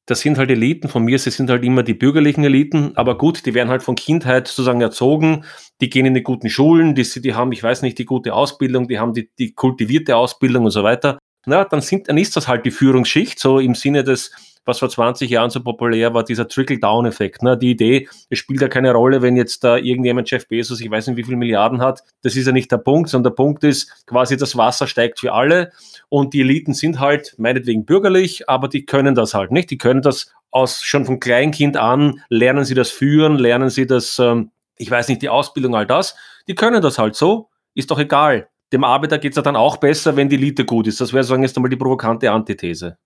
das 0.10 0.22
sind 0.22 0.40
halt 0.40 0.50
Eliten 0.50 0.88
von 0.88 1.04
mir, 1.04 1.20
sie 1.20 1.30
sind 1.30 1.52
halt 1.52 1.64
immer 1.64 1.84
die 1.84 1.94
bürgerlichen 1.94 2.44
Eliten, 2.44 2.94
aber 2.96 3.16
gut, 3.16 3.46
die 3.46 3.54
werden 3.54 3.70
halt 3.70 3.84
von 3.84 3.94
Kindheit 3.94 4.48
sozusagen 4.48 4.82
erzogen, 4.82 5.46
die 5.82 5.90
gehen 5.90 6.08
in 6.08 6.16
die 6.16 6.24
guten 6.24 6.50
Schulen, 6.50 6.96
die, 6.96 7.04
die 7.04 7.36
haben, 7.36 7.52
ich 7.52 7.62
weiß 7.62 7.84
nicht, 7.84 8.00
die 8.00 8.06
gute 8.06 8.34
Ausbildung, 8.34 8.88
die 8.88 8.98
haben 8.98 9.14
die, 9.14 9.30
die 9.38 9.54
kultivierte 9.54 10.16
Ausbildung 10.16 10.66
und 10.66 10.72
so 10.72 10.84
weiter. 10.84 11.20
Na, 11.46 11.64
dann, 11.64 11.82
sind, 11.82 12.10
dann 12.10 12.18
ist 12.18 12.36
das 12.36 12.48
halt 12.48 12.66
die 12.66 12.72
Führungsschicht, 12.72 13.40
so 13.40 13.60
im 13.60 13.76
Sinne 13.76 14.04
des, 14.04 14.32
was 14.66 14.80
vor 14.80 14.90
20 14.90 15.30
Jahren 15.30 15.50
so 15.50 15.62
populär 15.64 16.14
war, 16.14 16.24
dieser 16.24 16.48
Trickle-Down-Effekt. 16.48 17.44
Ne? 17.44 17.58
Die 17.58 17.72
Idee, 17.72 18.08
es 18.30 18.40
spielt 18.40 18.62
ja 18.62 18.68
keine 18.68 18.92
Rolle, 18.94 19.22
wenn 19.22 19.38
jetzt 19.38 19.64
da 19.64 19.78
irgendjemand 19.78 20.30
Jeff 20.30 20.48
Bezos, 20.48 20.82
ich 20.82 20.92
weiß 20.92 21.08
nicht, 21.08 21.18
wie 21.18 21.24
viele 21.24 21.38
Milliarden 21.38 21.82
hat. 21.82 22.04
Das 22.22 22.36
ist 22.36 22.46
ja 22.46 22.52
nicht 22.52 22.72
der 22.72 22.78
Punkt, 22.78 23.10
sondern 23.10 23.32
der 23.32 23.36
Punkt 23.36 23.64
ist 23.64 24.06
quasi, 24.06 24.38
das 24.38 24.58
Wasser 24.58 24.88
steigt 24.88 25.20
für 25.20 25.34
alle 25.34 25.72
und 26.10 26.34
die 26.34 26.42
Eliten 26.42 26.74
sind 26.74 27.00
halt 27.00 27.36
meinetwegen 27.38 27.86
bürgerlich, 27.86 28.50
aber 28.50 28.68
die 28.68 28.86
können 28.86 29.16
das 29.16 29.34
halt 29.34 29.52
nicht. 29.52 29.72
Die 29.72 29.78
können 29.78 30.02
das 30.02 30.34
aus 30.52 30.84
schon 30.84 31.06
von 31.06 31.20
Kleinkind 31.20 31.78
an 31.78 32.24
lernen 32.30 32.66
sie 32.66 32.74
das 32.74 32.90
Führen, 32.90 33.38
lernen 33.38 33.70
sie 33.70 33.86
das, 33.86 34.20
ähm, 34.20 34.52
ich 34.78 34.90
weiß 34.90 35.08
nicht, 35.10 35.22
die 35.22 35.30
Ausbildung, 35.30 35.76
all 35.76 35.86
das. 35.86 36.16
Die 36.48 36.56
können 36.56 36.82
das 36.82 36.98
halt 36.98 37.16
so, 37.16 37.50
ist 37.76 37.92
doch 37.92 38.00
egal. 38.00 38.50
Dem 38.72 38.84
Arbeiter 38.84 39.18
geht 39.18 39.32
es 39.32 39.36
ja 39.36 39.42
dann 39.42 39.56
auch 39.56 39.78
besser, 39.78 40.16
wenn 40.16 40.30
die 40.30 40.36
Elite 40.36 40.66
gut 40.66 40.88
ist. 40.88 41.02
Das 41.02 41.14
wäre, 41.14 41.24
sagen 41.24 41.44
jetzt 41.44 41.58
einmal, 41.58 41.70
die 41.70 41.76
provokante 41.76 42.32
Antithese. 42.32 42.98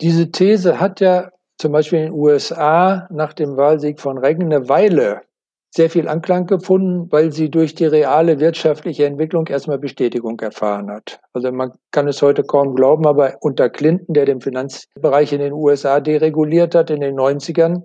Diese 0.00 0.30
These 0.30 0.78
hat 0.78 1.00
ja 1.00 1.30
zum 1.58 1.72
Beispiel 1.72 2.00
in 2.00 2.04
den 2.06 2.14
USA 2.14 3.08
nach 3.10 3.32
dem 3.32 3.56
Wahlsieg 3.56 4.00
von 4.00 4.18
Reagan 4.18 4.52
eine 4.52 4.68
Weile 4.68 5.22
sehr 5.70 5.90
viel 5.90 6.08
Anklang 6.08 6.46
gefunden, 6.46 7.10
weil 7.10 7.32
sie 7.32 7.50
durch 7.50 7.74
die 7.74 7.84
reale 7.84 8.40
wirtschaftliche 8.40 9.04
Entwicklung 9.04 9.46
erstmal 9.46 9.78
Bestätigung 9.78 10.40
erfahren 10.40 10.90
hat. 10.90 11.20
Also 11.34 11.52
man 11.52 11.72
kann 11.90 12.08
es 12.08 12.22
heute 12.22 12.44
kaum 12.44 12.74
glauben, 12.74 13.06
aber 13.06 13.36
unter 13.40 13.68
Clinton, 13.68 14.14
der 14.14 14.24
den 14.24 14.40
Finanzbereich 14.40 15.32
in 15.32 15.40
den 15.40 15.52
USA 15.52 16.00
dereguliert 16.00 16.74
hat 16.74 16.90
in 16.90 17.00
den 17.00 17.14
90ern, 17.14 17.82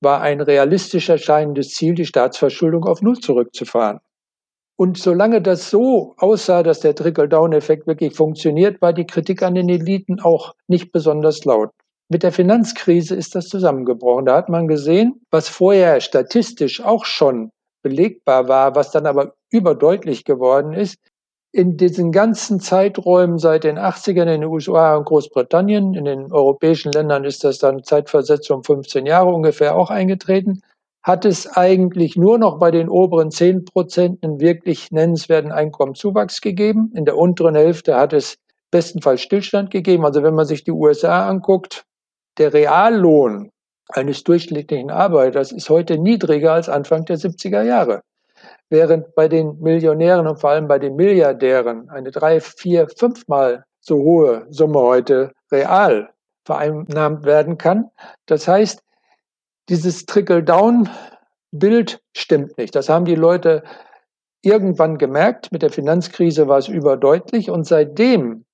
war 0.00 0.20
ein 0.20 0.40
realistisch 0.40 1.08
erscheinendes 1.08 1.70
Ziel, 1.70 1.94
die 1.94 2.06
Staatsverschuldung 2.06 2.84
auf 2.84 3.02
Null 3.02 3.18
zurückzufahren. 3.18 4.00
Und 4.82 4.98
solange 4.98 5.40
das 5.40 5.70
so 5.70 6.16
aussah, 6.18 6.64
dass 6.64 6.80
der 6.80 6.96
Trickle-Down-Effekt 6.96 7.86
wirklich 7.86 8.16
funktioniert, 8.16 8.82
war 8.82 8.92
die 8.92 9.06
Kritik 9.06 9.40
an 9.44 9.54
den 9.54 9.68
Eliten 9.68 10.18
auch 10.18 10.56
nicht 10.66 10.90
besonders 10.90 11.44
laut. 11.44 11.70
Mit 12.08 12.24
der 12.24 12.32
Finanzkrise 12.32 13.14
ist 13.14 13.36
das 13.36 13.46
zusammengebrochen. 13.46 14.26
Da 14.26 14.34
hat 14.34 14.48
man 14.48 14.66
gesehen, 14.66 15.20
was 15.30 15.48
vorher 15.48 16.00
statistisch 16.00 16.82
auch 16.82 17.04
schon 17.04 17.52
belegbar 17.84 18.48
war, 18.48 18.74
was 18.74 18.90
dann 18.90 19.06
aber 19.06 19.34
überdeutlich 19.52 20.24
geworden 20.24 20.72
ist. 20.72 20.96
In 21.52 21.76
diesen 21.76 22.10
ganzen 22.10 22.58
Zeiträumen 22.58 23.38
seit 23.38 23.62
den 23.62 23.78
80ern 23.78 24.22
in 24.22 24.40
den 24.40 24.44
USA 24.46 24.96
und 24.96 25.04
Großbritannien, 25.04 25.94
in 25.94 26.06
den 26.06 26.32
europäischen 26.32 26.90
Ländern 26.90 27.22
ist 27.22 27.44
das 27.44 27.58
dann 27.58 27.84
Zeitversetzung 27.84 28.56
um 28.56 28.64
15 28.64 29.06
Jahre 29.06 29.32
ungefähr 29.32 29.76
auch 29.76 29.90
eingetreten, 29.90 30.60
hat 31.02 31.24
es 31.24 31.48
eigentlich 31.48 32.16
nur 32.16 32.38
noch 32.38 32.58
bei 32.58 32.70
den 32.70 32.88
oberen 32.88 33.30
10 33.30 33.64
Prozent 33.64 34.22
einen 34.22 34.40
wirklich 34.40 34.92
nennenswerten 34.92 35.50
Einkommenzuwachs 35.50 36.40
gegeben. 36.40 36.92
In 36.94 37.04
der 37.04 37.16
unteren 37.16 37.56
Hälfte 37.56 37.96
hat 37.96 38.12
es 38.12 38.38
bestenfalls 38.70 39.22
Stillstand 39.22 39.70
gegeben. 39.70 40.04
Also 40.04 40.22
wenn 40.22 40.34
man 40.34 40.46
sich 40.46 40.64
die 40.64 40.70
USA 40.70 41.28
anguckt, 41.28 41.84
der 42.38 42.52
Reallohn 42.54 43.50
eines 43.88 44.22
durchschnittlichen 44.22 44.90
Arbeiters 44.90 45.52
ist 45.52 45.68
heute 45.68 45.98
niedriger 45.98 46.52
als 46.52 46.68
Anfang 46.68 47.04
der 47.04 47.18
70er 47.18 47.62
Jahre. 47.62 48.02
Während 48.70 49.14
bei 49.14 49.28
den 49.28 49.60
Millionären 49.60 50.26
und 50.26 50.40
vor 50.40 50.50
allem 50.50 50.66
bei 50.66 50.78
den 50.78 50.96
Milliardären 50.96 51.90
eine 51.90 52.10
drei, 52.10 52.40
vier, 52.40 52.88
fünfmal 52.88 53.64
so 53.80 53.96
hohe 53.96 54.46
Summe 54.48 54.80
heute 54.80 55.32
real 55.50 56.10
vereinnahmt 56.44 57.24
werden 57.24 57.58
kann. 57.58 57.90
Das 58.26 58.48
heißt, 58.48 58.82
dieses 59.68 60.06
Trickle-Down-Bild 60.06 62.00
stimmt 62.16 62.58
nicht. 62.58 62.74
Das 62.74 62.88
haben 62.88 63.04
die 63.04 63.14
Leute 63.14 63.62
irgendwann 64.42 64.98
gemerkt. 64.98 65.52
Mit 65.52 65.62
der 65.62 65.70
Finanzkrise 65.70 66.48
war 66.48 66.58
es 66.58 66.68
überdeutlich 66.68 67.50
und 67.50 67.64
seitdem 67.66 68.44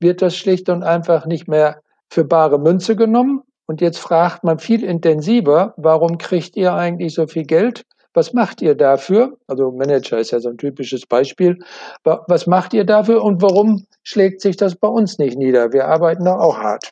wird 0.00 0.22
das 0.22 0.36
schlicht 0.36 0.68
und 0.68 0.82
einfach 0.82 1.26
nicht 1.26 1.48
mehr 1.48 1.80
für 2.10 2.24
bare 2.24 2.58
Münze 2.58 2.96
genommen. 2.96 3.42
Und 3.66 3.80
jetzt 3.80 3.98
fragt 3.98 4.44
man 4.44 4.58
viel 4.58 4.82
intensiver, 4.82 5.74
warum 5.76 6.18
kriegt 6.18 6.56
ihr 6.56 6.72
eigentlich 6.72 7.14
so 7.14 7.26
viel 7.26 7.44
Geld? 7.44 7.84
Was 8.14 8.32
macht 8.32 8.62
ihr 8.62 8.74
dafür? 8.74 9.36
Also 9.46 9.70
Manager 9.70 10.18
ist 10.18 10.30
ja 10.30 10.40
so 10.40 10.48
ein 10.48 10.56
typisches 10.56 11.06
Beispiel. 11.06 11.58
Was 12.02 12.46
macht 12.46 12.72
ihr 12.72 12.84
dafür 12.84 13.22
und 13.22 13.42
warum 13.42 13.86
schlägt 14.02 14.40
sich 14.40 14.56
das 14.56 14.74
bei 14.74 14.88
uns 14.88 15.18
nicht 15.18 15.36
nieder? 15.36 15.72
Wir 15.72 15.86
arbeiten 15.86 16.24
da 16.24 16.38
auch 16.38 16.58
hart. 16.58 16.90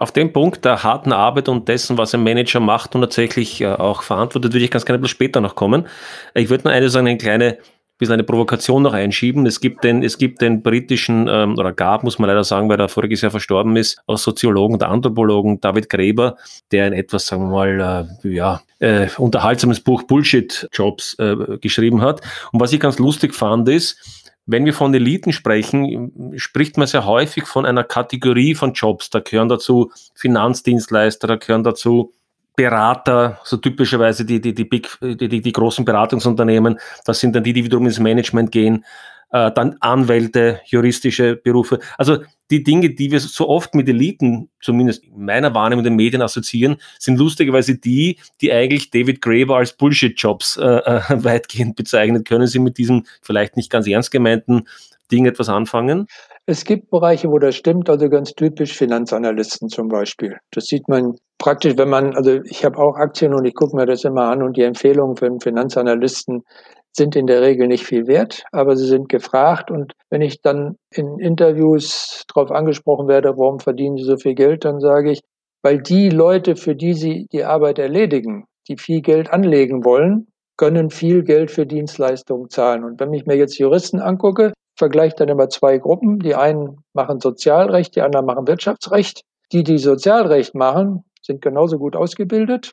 Auf 0.00 0.12
dem 0.12 0.32
Punkt 0.32 0.64
der 0.64 0.82
harten 0.82 1.12
Arbeit 1.12 1.48
und 1.48 1.68
dessen, 1.68 1.98
was 1.98 2.14
ein 2.14 2.24
Manager 2.24 2.58
macht 2.58 2.94
und 2.94 3.02
tatsächlich 3.02 3.60
äh, 3.60 3.66
auch 3.66 4.02
verantwortet, 4.02 4.52
würde 4.52 4.64
ich 4.64 4.70
ganz 4.70 4.86
gerne 4.86 4.98
bloß 4.98 5.10
später 5.10 5.40
noch 5.40 5.54
kommen. 5.54 5.86
Ich 6.34 6.48
würde 6.48 6.64
nur 6.64 6.72
eine, 6.72 6.88
so 6.88 6.98
eine 6.98 7.16
kleine 7.18 7.58
bisschen 8.00 8.14
eine 8.14 8.24
Provokation 8.24 8.82
noch 8.82 8.94
einschieben. 8.94 9.46
Es 9.46 9.60
gibt 9.60 9.84
den, 9.84 10.02
es 10.02 10.18
gibt 10.18 10.40
den 10.40 10.62
britischen, 10.62 11.28
ähm, 11.28 11.56
oder 11.56 11.72
gab, 11.72 12.02
muss 12.02 12.18
man 12.18 12.28
leider 12.28 12.42
sagen, 12.42 12.68
weil 12.68 12.80
er 12.80 12.88
voriges 12.88 13.20
Jahr 13.20 13.30
verstorben 13.30 13.76
ist, 13.76 14.00
aus 14.06 14.24
Soziologen 14.24 14.74
und 14.74 14.82
Anthropologen 14.82 15.60
David 15.60 15.88
Gräber, 15.88 16.36
der 16.72 16.86
ein 16.86 16.92
etwas, 16.94 17.26
sagen 17.26 17.44
wir 17.44 17.50
mal, 17.50 18.08
äh, 18.24 18.28
ja, 18.28 18.62
äh, 18.80 19.08
unterhaltsames 19.18 19.80
Buch 19.80 20.02
Bullshit-Jobs 20.04 21.18
äh, 21.18 21.58
geschrieben 21.60 22.00
hat. 22.00 22.22
Und 22.52 22.60
was 22.60 22.72
ich 22.72 22.80
ganz 22.80 22.98
lustig 22.98 23.34
fand, 23.34 23.68
ist, 23.68 24.19
wenn 24.50 24.64
wir 24.64 24.74
von 24.74 24.92
Eliten 24.92 25.32
sprechen, 25.32 26.32
spricht 26.36 26.76
man 26.76 26.86
sehr 26.86 27.06
häufig 27.06 27.46
von 27.46 27.64
einer 27.64 27.84
Kategorie 27.84 28.54
von 28.54 28.72
Jobs. 28.72 29.10
Da 29.10 29.20
gehören 29.20 29.48
dazu 29.48 29.92
Finanzdienstleister, 30.14 31.28
da 31.28 31.36
gehören 31.36 31.62
dazu 31.62 32.12
Berater, 32.56 33.40
so 33.44 33.56
typischerweise 33.56 34.24
die, 34.24 34.40
die, 34.40 34.52
die, 34.52 34.64
Big, 34.64 34.88
die, 35.00 35.28
die, 35.28 35.40
die 35.40 35.52
großen 35.52 35.84
Beratungsunternehmen, 35.84 36.78
das 37.06 37.20
sind 37.20 37.34
dann 37.34 37.44
die, 37.44 37.52
die 37.52 37.64
wiederum 37.64 37.86
ins 37.86 38.00
Management 38.00 38.52
gehen, 38.52 38.84
äh, 39.32 39.50
dann 39.52 39.76
Anwälte, 39.80 40.60
juristische 40.66 41.36
Berufe. 41.36 41.78
Also 41.98 42.18
die 42.50 42.64
Dinge, 42.64 42.90
die 42.90 43.10
wir 43.12 43.20
so 43.20 43.48
oft 43.48 43.74
mit 43.74 43.88
Eliten, 43.88 44.50
zumindest 44.60 45.04
in 45.04 45.24
meiner 45.24 45.54
Wahrnehmung 45.54 45.84
den 45.84 45.94
Medien 45.94 46.22
assoziieren, 46.22 46.76
sind 46.98 47.18
lustigerweise 47.18 47.76
die, 47.76 48.18
die 48.40 48.52
eigentlich 48.52 48.90
David 48.90 49.22
Graeber 49.22 49.56
als 49.56 49.72
Bullshit-Jobs 49.72 50.56
äh, 50.56 50.64
äh, 50.64 51.00
weitgehend 51.24 51.76
bezeichnen. 51.76 52.24
Können 52.24 52.46
Sie 52.46 52.58
mit 52.58 52.78
diesem 52.78 53.04
vielleicht 53.22 53.56
nicht 53.56 53.70
ganz 53.70 53.86
ernst 53.86 54.10
gemeinten 54.10 54.64
Ding 55.10 55.26
etwas 55.26 55.48
anfangen? 55.48 56.06
Es 56.46 56.64
gibt 56.64 56.90
Bereiche, 56.90 57.30
wo 57.30 57.38
das 57.38 57.54
stimmt, 57.54 57.88
also 57.88 58.08
ganz 58.08 58.34
typisch 58.34 58.76
Finanzanalysten 58.76 59.68
zum 59.68 59.88
Beispiel. 59.88 60.38
Das 60.50 60.64
sieht 60.66 60.88
man 60.88 61.16
praktisch, 61.38 61.74
wenn 61.76 61.88
man, 61.88 62.16
also 62.16 62.40
ich 62.44 62.64
habe 62.64 62.78
auch 62.78 62.96
Aktien 62.96 63.34
und 63.34 63.44
ich 63.44 63.54
gucke 63.54 63.76
mir 63.76 63.86
das 63.86 64.04
immer 64.04 64.24
an 64.24 64.42
und 64.42 64.56
die 64.56 64.62
Empfehlungen 64.62 65.16
für 65.16 65.26
einen 65.26 65.40
Finanzanalysten 65.40 66.42
sind 66.92 67.16
in 67.16 67.26
der 67.26 67.40
Regel 67.40 67.68
nicht 67.68 67.84
viel 67.84 68.06
wert, 68.06 68.44
aber 68.52 68.76
sie 68.76 68.86
sind 68.86 69.08
gefragt. 69.08 69.70
Und 69.70 69.92
wenn 70.10 70.22
ich 70.22 70.42
dann 70.42 70.76
in 70.90 71.18
Interviews 71.18 72.24
darauf 72.32 72.50
angesprochen 72.50 73.08
werde, 73.08 73.36
warum 73.36 73.60
verdienen 73.60 73.96
sie 73.96 74.04
so 74.04 74.16
viel 74.16 74.34
Geld, 74.34 74.64
dann 74.64 74.80
sage 74.80 75.12
ich, 75.12 75.20
weil 75.62 75.80
die 75.80 76.08
Leute, 76.08 76.56
für 76.56 76.74
die 76.74 76.94
sie 76.94 77.26
die 77.32 77.44
Arbeit 77.44 77.78
erledigen, 77.78 78.46
die 78.68 78.76
viel 78.76 79.02
Geld 79.02 79.30
anlegen 79.32 79.84
wollen, 79.84 80.26
können 80.56 80.90
viel 80.90 81.22
Geld 81.22 81.50
für 81.50 81.66
Dienstleistungen 81.66 82.50
zahlen. 82.50 82.84
Und 82.84 83.00
wenn 83.00 83.12
ich 83.14 83.24
mir 83.24 83.36
jetzt 83.36 83.58
Juristen 83.58 84.00
angucke, 84.00 84.52
vergleiche 84.76 85.16
dann 85.16 85.28
immer 85.28 85.48
zwei 85.48 85.78
Gruppen. 85.78 86.18
Die 86.18 86.34
einen 86.34 86.78
machen 86.92 87.20
Sozialrecht, 87.20 87.94
die 87.96 88.02
anderen 88.02 88.26
machen 88.26 88.46
Wirtschaftsrecht. 88.46 89.22
Die, 89.52 89.64
die 89.64 89.78
Sozialrecht 89.78 90.54
machen, 90.54 91.04
sind 91.22 91.42
genauso 91.42 91.78
gut 91.78 91.96
ausgebildet. 91.96 92.72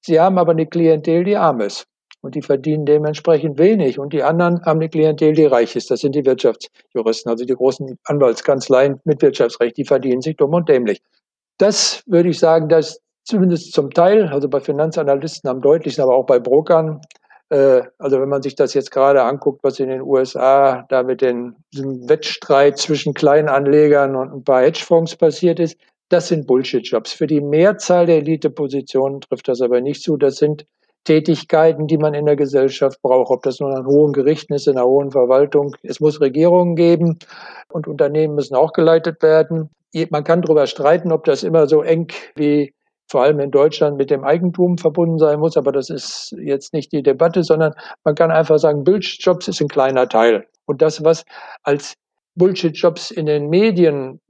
Sie 0.00 0.20
haben 0.20 0.38
aber 0.38 0.52
eine 0.52 0.66
Klientel, 0.66 1.24
die 1.24 1.36
arm 1.36 1.60
ist. 1.60 1.86
Und 2.26 2.34
die 2.34 2.42
verdienen 2.42 2.86
dementsprechend 2.86 3.56
wenig. 3.56 4.00
Und 4.00 4.12
die 4.12 4.24
anderen 4.24 4.64
haben 4.64 4.80
eine 4.80 4.88
Klientel, 4.88 5.32
die 5.32 5.44
reich 5.44 5.76
ist. 5.76 5.92
Das 5.92 6.00
sind 6.00 6.16
die 6.16 6.26
Wirtschaftsjuristen, 6.26 7.30
also 7.30 7.44
die 7.44 7.54
großen 7.54 7.96
Anwaltskanzleien 8.02 9.00
mit 9.04 9.22
Wirtschaftsrecht. 9.22 9.76
Die 9.76 9.84
verdienen 9.84 10.22
sich 10.22 10.36
dumm 10.36 10.52
und 10.54 10.68
dämlich. 10.68 11.00
Das 11.58 12.02
würde 12.06 12.30
ich 12.30 12.40
sagen, 12.40 12.68
dass 12.68 13.00
zumindest 13.22 13.72
zum 13.72 13.92
Teil, 13.92 14.26
also 14.26 14.48
bei 14.48 14.58
Finanzanalysten 14.58 15.48
am 15.48 15.60
deutlichsten, 15.60 16.02
aber 16.02 16.16
auch 16.16 16.26
bei 16.26 16.40
Brokern, 16.40 17.00
äh, 17.50 17.82
also 17.98 18.20
wenn 18.20 18.28
man 18.28 18.42
sich 18.42 18.56
das 18.56 18.74
jetzt 18.74 18.90
gerade 18.90 19.22
anguckt, 19.22 19.62
was 19.62 19.78
in 19.78 19.88
den 19.88 20.02
USA 20.02 20.84
da 20.88 21.04
mit 21.04 21.20
dem 21.20 21.54
Wettstreit 21.72 22.76
zwischen 22.78 23.14
Kleinanlegern 23.14 24.16
und 24.16 24.32
ein 24.32 24.42
paar 24.42 24.62
Hedgefonds 24.62 25.14
passiert 25.14 25.60
ist, 25.60 25.78
das 26.08 26.26
sind 26.26 26.48
Bullshit-Jobs. 26.48 27.12
Für 27.12 27.28
die 27.28 27.40
Mehrzahl 27.40 28.06
der 28.06 28.16
Elite-Positionen 28.16 29.20
trifft 29.20 29.46
das 29.46 29.60
aber 29.60 29.80
nicht 29.80 30.02
zu. 30.02 30.16
Das 30.16 30.36
sind 30.36 30.66
Tätigkeiten, 31.06 31.86
die 31.86 31.96
man 31.96 32.12
in 32.12 32.26
der 32.26 32.36
Gesellschaft 32.36 33.00
braucht, 33.00 33.30
ob 33.30 33.42
das 33.42 33.60
nun 33.60 33.72
an 33.72 33.86
hohen 33.86 34.12
Gerichten 34.12 34.52
ist, 34.52 34.66
in 34.66 34.76
einer 34.76 34.86
hohen 34.86 35.10
Verwaltung. 35.10 35.74
Es 35.82 36.00
muss 36.00 36.20
Regierungen 36.20 36.76
geben 36.76 37.18
und 37.70 37.88
Unternehmen 37.88 38.34
müssen 38.34 38.56
auch 38.56 38.72
geleitet 38.72 39.22
werden. 39.22 39.70
Man 40.10 40.24
kann 40.24 40.42
darüber 40.42 40.66
streiten, 40.66 41.12
ob 41.12 41.24
das 41.24 41.42
immer 41.42 41.66
so 41.66 41.80
eng 41.82 42.08
wie 42.34 42.74
vor 43.08 43.22
allem 43.22 43.38
in 43.38 43.52
Deutschland 43.52 43.96
mit 43.96 44.10
dem 44.10 44.24
Eigentum 44.24 44.78
verbunden 44.78 45.18
sein 45.18 45.38
muss, 45.38 45.56
aber 45.56 45.70
das 45.70 45.90
ist 45.90 46.34
jetzt 46.38 46.72
nicht 46.74 46.92
die 46.92 47.04
Debatte, 47.04 47.44
sondern 47.44 47.72
man 48.04 48.16
kann 48.16 48.32
einfach 48.32 48.58
sagen, 48.58 48.82
Bullshit-Jobs 48.82 49.46
ist 49.46 49.60
ein 49.60 49.68
kleiner 49.68 50.08
Teil. 50.08 50.46
Und 50.66 50.82
das, 50.82 51.04
was 51.04 51.24
als 51.62 51.94
Bullshit-Jobs 52.34 53.12
in 53.12 53.26
den 53.26 53.48
Medien 53.48 54.20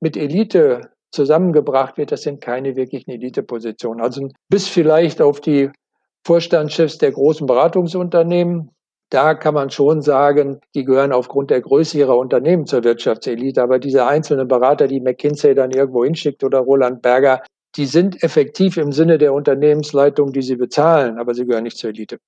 mit 0.00 0.16
Elite 0.16 0.90
zusammengebracht 1.10 1.98
wird, 1.98 2.10
das 2.10 2.22
sind 2.22 2.40
keine 2.40 2.74
wirklichen 2.74 3.10
Elite-Positionen. 3.10 4.00
Also 4.00 4.28
bis 4.48 4.66
vielleicht 4.66 5.20
auf 5.20 5.40
die 5.40 5.70
Vorstandschefs 6.26 6.98
der 6.98 7.12
großen 7.12 7.46
Beratungsunternehmen. 7.46 8.70
Da 9.10 9.34
kann 9.34 9.54
man 9.54 9.70
schon 9.70 10.02
sagen, 10.02 10.60
die 10.74 10.84
gehören 10.84 11.12
aufgrund 11.12 11.50
der 11.50 11.60
Größe 11.60 11.96
ihrer 11.98 12.18
Unternehmen 12.18 12.66
zur 12.66 12.82
Wirtschaftselite. 12.82 13.62
Aber 13.62 13.78
diese 13.78 14.04
einzelnen 14.06 14.48
Berater, 14.48 14.88
die 14.88 15.00
McKinsey 15.00 15.54
dann 15.54 15.70
irgendwo 15.70 16.04
hinschickt 16.04 16.42
oder 16.42 16.58
Roland 16.58 17.02
Berger, 17.02 17.42
die 17.76 17.86
sind 17.86 18.22
effektiv 18.24 18.76
im 18.76 18.90
Sinne 18.90 19.18
der 19.18 19.32
Unternehmensleitung, 19.32 20.32
die 20.32 20.42
sie 20.42 20.56
bezahlen, 20.56 21.18
aber 21.18 21.34
sie 21.34 21.46
gehören 21.46 21.64
nicht 21.64 21.78
zur 21.78 21.90
Elite. 21.90 22.18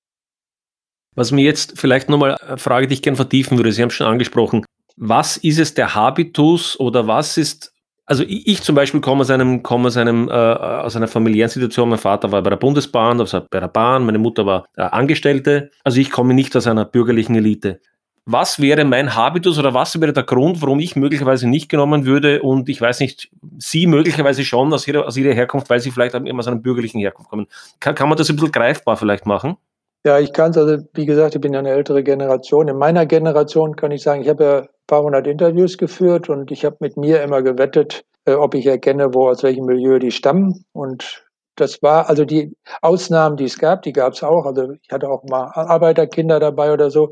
Was 1.15 1.31
mir 1.31 1.43
jetzt 1.43 1.77
vielleicht 1.77 2.07
nochmal 2.07 2.35
eine 2.35 2.57
Frage, 2.57 2.87
die 2.87 2.93
ich 2.93 3.01
gerne 3.01 3.17
vertiefen 3.17 3.57
würde, 3.57 3.73
Sie 3.73 3.81
haben 3.81 3.89
schon 3.89 4.07
angesprochen. 4.07 4.63
Was 4.95 5.35
ist 5.35 5.59
es 5.59 5.73
der 5.73 5.95
Habitus 5.95 6.79
oder 6.79 7.07
was 7.07 7.37
ist 7.37 7.73
Also 8.09 8.23
ich, 8.23 8.47
ich, 8.47 8.63
zum 8.63 8.73
Beispiel 8.73 9.01
komme 9.01 9.21
aus 9.21 9.29
einem, 9.29 9.61
komme 9.61 9.87
aus 9.87 9.95
einem, 9.95 10.29
äh, 10.29 10.31
aus 10.31 10.95
einer 10.95 11.07
familiären 11.07 11.51
Situation. 11.51 11.89
Mein 11.89 11.99
Vater 11.99 12.31
war 12.31 12.41
bei 12.41 12.49
der 12.49 12.57
Bundesbahn, 12.57 13.19
also 13.19 13.41
bei 13.51 13.59
der 13.59 13.67
Bahn, 13.67 14.03
meine 14.03 14.17
Mutter 14.17 14.47
war 14.47 14.65
äh, 14.75 14.81
Angestellte. 14.81 15.69
Also 15.83 16.01
ich 16.01 16.09
komme 16.09 16.33
nicht 16.33 16.55
aus 16.57 16.65
einer 16.65 16.85
bürgerlichen 16.85 17.35
Elite. 17.35 17.81
Was 18.25 18.59
wäre 18.59 18.83
mein 18.83 19.15
Habitus 19.15 19.59
oder 19.59 19.75
was 19.75 20.01
wäre 20.01 20.11
der 20.11 20.23
Grund, 20.23 20.59
warum 20.63 20.79
ich 20.79 20.95
möglicherweise 20.95 21.47
nicht 21.47 21.69
genommen 21.69 22.05
würde 22.05 22.41
und 22.41 22.67
ich 22.67 22.81
weiß 22.81 22.99
nicht, 22.99 23.29
Sie 23.59 23.85
möglicherweise 23.85 24.43
schon 24.43 24.73
aus 24.73 24.87
ihrer, 24.87 25.05
aus 25.05 25.15
ihrer 25.15 25.35
Herkunft, 25.35 25.69
weil 25.69 25.79
Sie 25.79 25.91
vielleicht 25.91 26.15
immer 26.15 26.39
aus 26.39 26.47
einer 26.47 26.57
bürgerlichen 26.57 26.99
Herkunft 26.99 27.29
kommen. 27.29 27.45
Kann, 27.79 27.93
kann 27.93 28.09
man 28.09 28.17
das 28.17 28.27
ein 28.31 28.37
bisschen 28.37 28.51
greifbar 28.51 28.97
vielleicht 28.97 29.27
machen? 29.27 29.57
Ja, 30.05 30.17
ich 30.19 30.31
kann 30.31 30.51
es, 30.51 30.57
also 30.57 30.81
wie 30.93 31.05
gesagt, 31.05 31.35
ich 31.35 31.41
bin 31.41 31.51
ja 31.53 31.59
eine 31.59 31.71
ältere 31.71 32.03
Generation. 32.03 32.69
In 32.69 32.77
meiner 32.77 33.05
Generation 33.05 33.75
kann 33.75 33.91
ich 33.91 34.01
sagen, 34.01 34.21
ich 34.21 34.29
habe 34.29 34.43
ja 34.43 34.59
ein 34.61 34.67
paar 34.87 35.03
hundert 35.03 35.27
Interviews 35.27 35.77
geführt 35.77 36.29
und 36.29 36.51
ich 36.51 36.63
habe 36.63 36.77
mit 36.79 36.95
mir 36.95 37.21
immer 37.21 37.41
gewettet, 37.41 38.05
äh, 38.25 38.33
ob 38.33 38.55
ich 38.55 38.65
erkenne, 38.65 39.13
wo 39.13 39.27
aus 39.27 39.43
welchem 39.43 39.65
Milieu 39.65 39.99
die 39.99 40.11
stammen. 40.11 40.63
Und 40.71 41.25
das 41.55 41.81
war, 41.83 42.07
also 42.07 42.23
die 42.23 42.55
Ausnahmen, 42.81 43.35
die 43.35 43.43
es 43.43 43.59
gab, 43.59 43.81
die 43.81 43.91
gab 43.91 44.13
es 44.13 44.23
auch. 44.23 44.45
Also 44.45 44.71
ich 44.81 44.89
hatte 44.89 45.09
auch 45.09 45.23
mal 45.25 45.51
Arbeiterkinder 45.53 46.39
dabei 46.39 46.71
oder 46.71 46.89
so, 46.91 47.09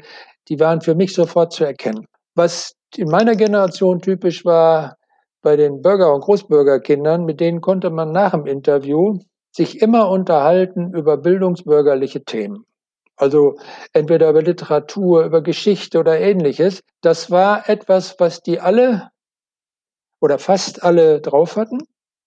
die 0.48 0.60
waren 0.62 0.80
für 0.80 0.96
mich 0.96 1.14
sofort 1.14 1.52
zu 1.52 1.66
erkennen. 1.66 2.08
Was 2.36 2.72
in 2.96 3.10
meiner 3.10 3.36
Generation 3.36 4.00
typisch 4.02 4.46
war, 4.46 4.96
bei 5.42 5.58
den 5.58 5.82
Bürger- 5.82 6.14
und 6.14 6.22
Großbürgerkindern, 6.22 7.26
mit 7.26 7.42
denen 7.42 7.60
konnte 7.60 7.90
man 7.90 8.14
nach 8.14 8.32
dem 8.32 8.46
Interview 8.46 9.20
sich 9.52 9.82
immer 9.82 10.10
unterhalten 10.10 10.94
über 10.94 11.18
bildungsbürgerliche 11.18 12.24
Themen 12.24 12.64
also 13.18 13.58
entweder 13.94 14.30
über 14.30 14.42
Literatur, 14.42 15.26
über 15.26 15.42
Geschichte 15.42 16.00
oder 16.00 16.20
ähnliches. 16.20 16.82
Das 17.02 17.32
war 17.32 17.70
etwas, 17.70 18.16
was 18.20 18.42
die 18.42 18.60
alle 18.60 19.10
oder 20.22 20.40
fast 20.40 20.84
alle 20.84 21.22
drauf 21.22 21.56
hatten, 21.58 21.80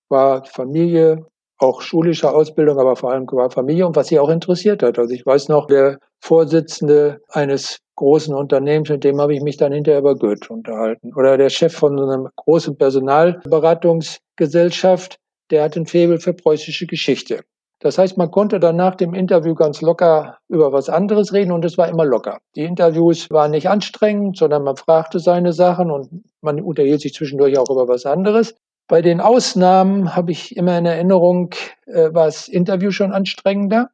war 0.08 0.44
Familie, 0.44 1.26
auch 1.58 1.82
schulische 1.82 2.32
Ausbildung, 2.32 2.78
aber 2.78 2.96
vor 2.96 3.12
allem 3.12 3.26
war 3.32 3.50
Familie 3.50 3.86
und 3.86 3.94
was 3.94 4.08
sie 4.08 4.18
auch 4.18 4.30
interessiert 4.30 4.82
hat. 4.82 4.98
Also 4.98 5.12
ich 5.14 5.26
weiß 5.26 5.48
noch, 5.48 5.66
der 5.66 5.98
Vorsitzende 6.20 7.20
eines 7.28 7.78
großen 7.96 8.34
Unternehmens, 8.34 8.88
mit 8.88 9.04
dem 9.04 9.20
habe 9.20 9.34
ich 9.34 9.42
mich 9.42 9.58
dann 9.58 9.72
hinterher 9.72 10.00
über 10.00 10.16
Goethe 10.16 10.50
unterhalten. 10.52 11.12
Oder 11.14 11.36
der 11.36 11.50
Chef 11.50 11.74
von 11.74 11.98
so 11.98 12.04
einer 12.04 12.30
großen 12.36 12.78
Personalberatungsgesellschaft, 12.78 15.18
der 15.50 15.64
hat 15.64 15.76
ein 15.76 15.86
Faible 15.86 16.18
für 16.18 16.32
preußische 16.32 16.86
Geschichte. 16.86 17.42
Das 17.82 17.96
heißt, 17.96 18.18
man 18.18 18.30
konnte 18.30 18.60
dann 18.60 18.76
nach 18.76 18.94
dem 18.94 19.14
Interview 19.14 19.54
ganz 19.54 19.80
locker 19.80 20.38
über 20.48 20.70
was 20.70 20.90
anderes 20.90 21.32
reden 21.32 21.50
und 21.50 21.64
es 21.64 21.78
war 21.78 21.88
immer 21.88 22.04
locker. 22.04 22.38
Die 22.54 22.64
Interviews 22.64 23.30
waren 23.30 23.52
nicht 23.52 23.70
anstrengend, 23.70 24.36
sondern 24.36 24.64
man 24.64 24.76
fragte 24.76 25.18
seine 25.18 25.54
Sachen 25.54 25.90
und 25.90 26.24
man 26.42 26.60
unterhielt 26.60 27.00
sich 27.00 27.14
zwischendurch 27.14 27.58
auch 27.58 27.70
über 27.70 27.88
was 27.88 28.04
anderes. 28.04 28.54
Bei 28.86 29.00
den 29.00 29.20
Ausnahmen 29.20 30.14
habe 30.14 30.30
ich 30.30 30.56
immer 30.56 30.76
in 30.76 30.84
Erinnerung, 30.84 31.54
äh, 31.86 32.12
war 32.12 32.26
das 32.26 32.48
Interview 32.48 32.90
schon 32.90 33.12
anstrengender, 33.12 33.88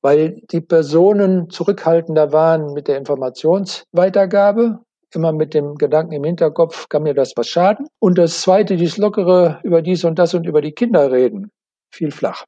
weil 0.00 0.40
die 0.50 0.60
Personen 0.60 1.48
zurückhaltender 1.48 2.32
waren 2.32 2.72
mit 2.72 2.88
der 2.88 2.98
Informationsweitergabe. 2.98 4.80
Immer 5.14 5.32
mit 5.32 5.54
dem 5.54 5.76
Gedanken 5.76 6.14
im 6.14 6.24
Hinterkopf, 6.24 6.88
kann 6.88 7.02
mir 7.02 7.14
das 7.14 7.34
was 7.36 7.46
schaden? 7.46 7.86
Und 8.00 8.18
das 8.18 8.40
Zweite, 8.40 8.76
dieses 8.76 8.96
Lockere 8.96 9.60
über 9.62 9.82
dies 9.82 10.04
und 10.04 10.18
das 10.18 10.34
und 10.34 10.46
über 10.46 10.62
die 10.62 10.72
Kinder 10.72 11.12
reden, 11.12 11.50
fiel 11.90 12.10
flach 12.10 12.46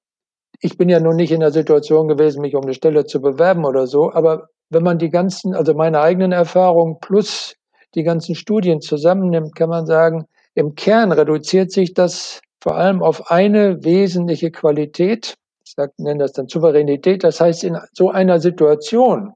ich 0.64 0.78
bin 0.78 0.88
ja 0.88 0.98
nun 0.98 1.16
nicht 1.16 1.30
in 1.30 1.40
der 1.40 1.52
Situation 1.52 2.08
gewesen, 2.08 2.40
mich 2.40 2.56
um 2.56 2.62
eine 2.62 2.72
Stelle 2.72 3.04
zu 3.04 3.20
bewerben 3.20 3.66
oder 3.66 3.86
so, 3.86 4.10
aber 4.10 4.48
wenn 4.70 4.82
man 4.82 4.96
die 4.96 5.10
ganzen, 5.10 5.54
also 5.54 5.74
meine 5.74 6.00
eigenen 6.00 6.32
Erfahrungen 6.32 6.96
plus 7.00 7.54
die 7.94 8.02
ganzen 8.02 8.34
Studien 8.34 8.80
zusammennimmt, 8.80 9.54
kann 9.54 9.68
man 9.68 9.84
sagen, 9.84 10.24
im 10.54 10.74
Kern 10.74 11.12
reduziert 11.12 11.70
sich 11.70 11.92
das 11.92 12.40
vor 12.62 12.76
allem 12.76 13.02
auf 13.02 13.30
eine 13.30 13.84
wesentliche 13.84 14.50
Qualität. 14.50 15.34
Ich 15.66 15.74
nenne 15.98 16.20
das 16.20 16.32
dann 16.32 16.48
Souveränität. 16.48 17.24
Das 17.24 17.42
heißt, 17.42 17.62
in 17.62 17.76
so 17.92 18.08
einer 18.08 18.40
Situation 18.40 19.34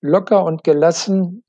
locker 0.00 0.44
und 0.44 0.62
gelassen 0.62 1.42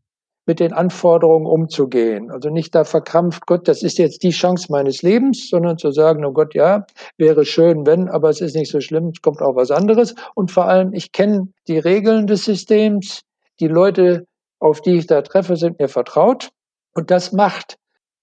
mit 0.50 0.60
den 0.60 0.74
Anforderungen 0.74 1.46
umzugehen. 1.46 2.32
Also 2.32 2.50
nicht 2.50 2.74
da 2.74 2.84
verkrampft, 2.84 3.46
Gott, 3.46 3.68
das 3.68 3.84
ist 3.84 4.00
jetzt 4.00 4.24
die 4.24 4.32
Chance 4.32 4.72
meines 4.72 5.04
Lebens, 5.04 5.48
sondern 5.48 5.78
zu 5.78 5.92
sagen, 5.92 6.26
oh 6.26 6.32
Gott, 6.32 6.56
ja, 6.56 6.88
wäre 7.20 7.46
schön, 7.46 7.86
wenn, 7.86 8.10
aber 8.10 8.30
es 8.30 8.42
ist 8.42 8.56
nicht 8.56 8.72
so 8.72 8.82
schlimm, 8.82 9.12
es 9.14 9.22
kommt 9.22 9.44
auch 9.44 9.56
was 9.56 9.70
anderes. 9.70 10.16
Und 10.34 10.50
vor 10.50 10.66
allem, 10.66 10.92
ich 10.92 11.12
kenne 11.12 11.50
die 11.68 11.78
Regeln 11.78 12.26
des 12.26 12.46
Systems, 12.46 13.22
die 13.60 13.68
Leute, 13.68 14.26
auf 14.60 14.82
die 14.82 14.96
ich 14.96 15.06
da 15.06 15.22
treffe, 15.22 15.56
sind 15.56 15.78
mir 15.78 15.88
vertraut. 15.88 16.50
Und 16.96 17.12
das 17.12 17.32
macht 17.32 17.76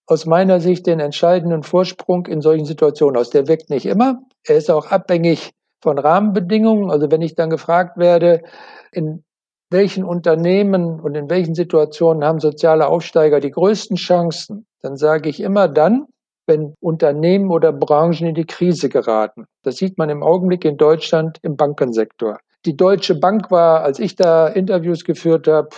aus 0.08 0.26
meiner 0.26 0.58
Sicht 0.58 0.88
den 0.88 0.98
entscheidenden 0.98 1.62
Vorsprung 1.62 2.26
in 2.26 2.40
solchen 2.40 2.64
Situationen 2.64 3.16
aus. 3.20 3.30
Der 3.30 3.46
weckt 3.46 3.70
nicht 3.70 3.86
immer. 3.86 4.18
Er 4.44 4.56
ist 4.56 4.68
auch 4.68 4.86
abhängig 4.86 5.52
von 5.80 5.96
Rahmenbedingungen. 5.96 6.90
Also 6.90 7.08
wenn 7.08 7.22
ich 7.22 7.36
dann 7.36 7.50
gefragt 7.50 7.98
werde, 7.98 8.42
in 8.90 9.22
welchen 9.70 10.04
Unternehmen 10.04 11.00
und 11.00 11.14
in 11.14 11.28
welchen 11.28 11.54
Situationen 11.54 12.24
haben 12.24 12.40
soziale 12.40 12.86
Aufsteiger 12.86 13.40
die 13.40 13.50
größten 13.50 13.96
Chancen, 13.96 14.66
dann 14.80 14.96
sage 14.96 15.28
ich 15.28 15.40
immer 15.40 15.68
dann, 15.68 16.06
wenn 16.46 16.74
Unternehmen 16.80 17.50
oder 17.50 17.72
Branchen 17.72 18.28
in 18.28 18.34
die 18.34 18.46
Krise 18.46 18.88
geraten. 18.88 19.46
Das 19.62 19.76
sieht 19.76 19.98
man 19.98 20.10
im 20.10 20.22
Augenblick 20.22 20.64
in 20.64 20.76
Deutschland 20.76 21.38
im 21.42 21.56
Bankensektor. 21.56 22.38
Die 22.64 22.76
Deutsche 22.76 23.16
Bank 23.16 23.50
war, 23.50 23.82
als 23.82 23.98
ich 23.98 24.14
da 24.16 24.48
Interviews 24.48 25.04
geführt 25.04 25.48
habe, 25.48 25.70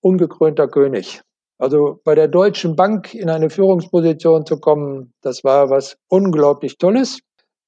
ungekrönter 0.00 0.68
König. 0.68 1.22
Also 1.58 2.00
bei 2.04 2.14
der 2.14 2.28
Deutschen 2.28 2.76
Bank 2.76 3.14
in 3.14 3.30
eine 3.30 3.48
Führungsposition 3.48 4.44
zu 4.44 4.58
kommen, 4.58 5.12
das 5.22 5.44
war 5.44 5.70
was 5.70 5.96
unglaublich 6.08 6.78
Tolles. 6.78 7.20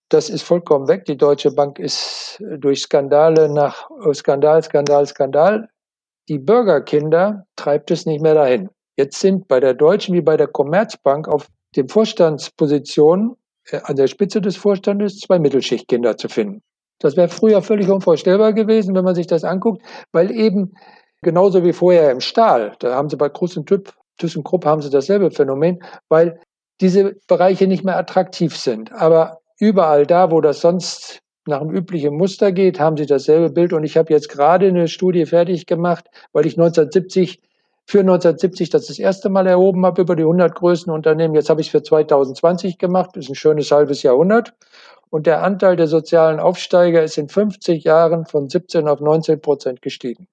Das 0.09 0.31
ist 0.31 0.43
vollkommen 0.43 0.87
weg. 0.87 1.05
Die 1.07 1.17
Deutsche 1.17 1.51
Bank 1.51 1.79
ist 1.79 2.41
durch 2.59 2.83
Skandale 2.83 3.49
nach 3.49 3.91
Skandal, 4.13 4.63
Skandal, 4.63 5.07
Skandal. 5.07 5.69
Die 6.29 6.39
Bürgerkinder 6.39 7.45
treibt 7.57 7.91
es 7.91 8.07
nicht 8.07 8.23
mehr 8.23 8.35
dahin. 8.35 8.69
Jetzt 8.97 9.21
sind 9.21 9.49
bei 9.49 9.61
der 9.61 9.75
Deutschen 9.75 10.15
wie 10.15 10.21
bei 10.21 10.37
der 10.37 10.47
Commerzbank 10.47 11.29
auf 11.29 11.49
den 11.75 11.89
Vorstandspositionen 11.89 13.37
äh, 13.71 13.81
an 13.83 13.97
der 13.97 14.07
Spitze 14.07 14.41
des 14.41 14.57
Vorstandes 14.57 15.19
zwei 15.19 15.39
Mittelschichtkinder 15.39 16.17
zu 16.17 16.29
finden. 16.29 16.63
Das 16.99 17.17
wäre 17.17 17.29
früher 17.29 17.61
völlig 17.61 17.91
unvorstellbar 17.91 18.53
gewesen, 18.55 18.95
wenn 18.95 19.05
man 19.05 19.15
sich 19.15 19.27
das 19.27 19.45
anguckt, 19.45 19.83
weil 20.13 20.31
eben 20.31 20.73
genauso 21.23 21.63
wie 21.63 21.73
vorher 21.73 22.11
im 22.11 22.21
Stahl, 22.21 22.75
da 22.79 22.95
haben 22.95 23.11
sie 23.11 23.17
bei 23.17 23.29
Kruse 23.29 23.61
und 23.61 23.67
Typ, 23.67 23.93
ThyssenKrupp 24.19 24.65
haben 24.65 24.81
sie 24.81 24.89
dasselbe 24.89 25.31
Phänomen, 25.31 25.83
weil 26.09 26.41
diese 26.81 27.17
Bereiche 27.27 27.67
nicht 27.67 27.85
mehr 27.85 27.99
attraktiv 27.99 28.57
sind. 28.57 28.93
Aber 28.93 29.41
überall 29.59 30.07
da, 30.07 30.31
wo 30.31 30.41
das 30.41 30.61
sonst 30.61 31.21
nach 31.47 31.61
dem 31.61 31.71
üblichen 31.71 32.17
Muster 32.17 32.53
geht, 32.53 32.81
haben 32.81 32.97
sie 32.97 33.07
dasselbe 33.07 33.51
Bild. 33.51 33.73
Und 33.73 33.85
ich 33.85 33.97
habe 33.97 34.13
jetzt 34.13 34.29
gerade 34.29 34.67
eine 34.67 34.89
Studie 34.89 35.27
fertig 35.27 35.67
gemacht, 35.67 36.07
weil 36.33 36.47
ich 36.47 36.55
1970 36.55 37.41
für 37.89 38.01
1970 38.01 38.71
das 38.71 38.87
das 38.87 38.99
erste 38.99 39.29
Mal 39.29 39.47
erhoben 39.47 39.87
habe 39.87 40.03
über 40.03 40.17
die 40.17 40.25
100 40.25 40.55
größten 40.55 40.93
Unternehmen. 40.93 41.35
Jetzt 41.35 41.51
habe 41.51 41.61
ich 41.61 41.69
es 41.69 41.71
für 41.71 41.83
2020 41.83 42.79
gemacht. 42.79 43.11
Das 43.15 43.25
ist 43.25 43.31
ein 43.31 43.37
schönes 43.37 43.71
halbes 43.71 44.03
Jahrhundert. 44.03 44.55
Und 45.09 45.27
der 45.27 45.45
Anteil 45.45 45.77
der 45.77 45.87
sozialen 45.87 46.41
Aufsteiger 46.41 47.03
ist 47.05 47.17
in 47.17 47.29
50 47.29 47.85
Jahren 47.85 48.27
von 48.27 48.49
17 48.49 48.89
auf 48.89 49.01
19 49.01 49.41
Prozent 49.41 49.83
gestiegen. 49.83 50.27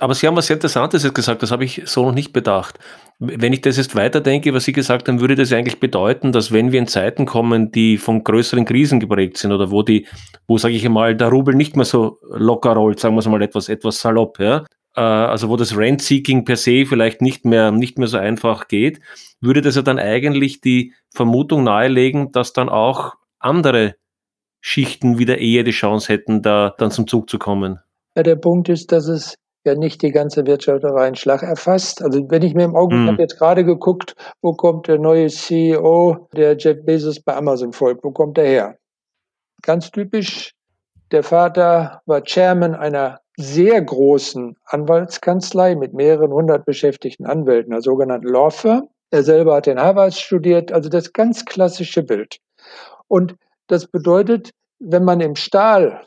Aber 0.00 0.14
Sie 0.14 0.26
haben 0.26 0.36
was 0.36 0.48
sehr 0.48 0.56
Interessantes 0.56 1.04
jetzt 1.04 1.14
gesagt, 1.14 1.42
das 1.42 1.52
habe 1.52 1.64
ich 1.64 1.82
so 1.84 2.04
noch 2.04 2.14
nicht 2.14 2.32
bedacht. 2.32 2.80
Wenn 3.20 3.52
ich 3.52 3.60
das 3.60 3.76
jetzt 3.76 3.94
weiterdenke, 3.94 4.52
was 4.52 4.64
Sie 4.64 4.72
gesagt 4.72 5.08
haben, 5.08 5.20
würde 5.20 5.36
das 5.36 5.52
eigentlich 5.52 5.78
bedeuten, 5.78 6.32
dass 6.32 6.50
wenn 6.50 6.72
wir 6.72 6.80
in 6.80 6.88
Zeiten 6.88 7.26
kommen, 7.26 7.70
die 7.70 7.96
von 7.96 8.24
größeren 8.24 8.64
Krisen 8.64 8.98
geprägt 8.98 9.36
sind 9.36 9.52
oder 9.52 9.70
wo 9.70 9.82
die, 9.82 10.08
wo 10.48 10.58
sage 10.58 10.74
ich 10.74 10.84
einmal, 10.84 11.14
der 11.14 11.28
Rubel 11.28 11.54
nicht 11.54 11.76
mehr 11.76 11.84
so 11.84 12.18
locker 12.28 12.72
rollt, 12.72 12.98
sagen 12.98 13.14
wir 13.14 13.20
es 13.20 13.28
mal 13.28 13.40
etwas, 13.40 13.68
etwas 13.68 14.00
salopp, 14.00 14.40
ja, 14.40 14.64
äh, 14.96 15.00
also 15.00 15.48
wo 15.48 15.56
das 15.56 15.76
Rent-Seeking 15.76 16.44
per 16.44 16.56
se 16.56 16.86
vielleicht 16.86 17.22
nicht 17.22 17.44
mehr, 17.44 17.70
nicht 17.70 17.96
mehr 17.96 18.08
so 18.08 18.18
einfach 18.18 18.66
geht, 18.66 19.00
würde 19.40 19.62
das 19.62 19.76
ja 19.76 19.82
dann 19.82 20.00
eigentlich 20.00 20.60
die 20.60 20.92
Vermutung 21.10 21.62
nahelegen, 21.62 22.32
dass 22.32 22.52
dann 22.52 22.68
auch 22.68 23.14
andere 23.38 23.94
Schichten 24.60 25.18
wieder 25.18 25.38
eher 25.38 25.62
die 25.62 25.70
Chance 25.70 26.12
hätten, 26.12 26.42
da 26.42 26.74
dann 26.78 26.90
zum 26.90 27.06
Zug 27.06 27.30
zu 27.30 27.38
kommen. 27.38 27.78
Ja, 28.16 28.22
der 28.22 28.36
Punkt 28.36 28.68
ist, 28.68 28.92
dass 28.92 29.08
es 29.08 29.36
ja 29.64 29.74
nicht 29.74 30.02
die 30.02 30.12
ganze 30.12 30.46
Wirtschaft 30.46 30.84
auf 30.84 30.96
einen 30.96 31.16
Schlag 31.16 31.42
erfasst. 31.42 32.02
Also 32.02 32.30
wenn 32.30 32.42
ich 32.42 32.54
mir 32.54 32.64
im 32.64 32.76
Augenblick 32.76 33.08
hm. 33.08 33.12
habe 33.12 33.22
jetzt 33.22 33.38
gerade 33.38 33.64
geguckt, 33.64 34.14
wo 34.42 34.52
kommt 34.52 34.88
der 34.88 34.98
neue 34.98 35.28
CEO, 35.28 36.28
der 36.36 36.56
Jeff 36.56 36.84
Bezos 36.84 37.20
bei 37.20 37.34
Amazon 37.34 37.72
folgt, 37.72 38.04
wo 38.04 38.10
kommt 38.10 38.36
der 38.36 38.46
her? 38.46 38.78
Ganz 39.62 39.90
typisch, 39.90 40.54
der 41.10 41.22
Vater 41.22 42.02
war 42.06 42.22
Chairman 42.22 42.74
einer 42.74 43.20
sehr 43.36 43.80
großen 43.82 44.56
Anwaltskanzlei 44.64 45.74
mit 45.74 45.92
mehreren 45.94 46.32
hundert 46.32 46.64
beschäftigten 46.66 47.26
Anwälten, 47.26 47.72
einer 47.72 47.82
sogenannten 47.82 48.28
Law 48.28 48.50
Firm. 48.50 48.88
Er 49.10 49.22
selber 49.22 49.56
hat 49.56 49.66
in 49.66 49.80
Harvard 49.80 50.14
studiert, 50.14 50.72
also 50.72 50.88
das 50.88 51.12
ganz 51.12 51.44
klassische 51.44 52.02
Bild. 52.02 52.38
Und 53.08 53.36
das 53.66 53.86
bedeutet, 53.86 54.50
wenn 54.78 55.04
man 55.04 55.20
im 55.20 55.36
Stahl 55.36 56.06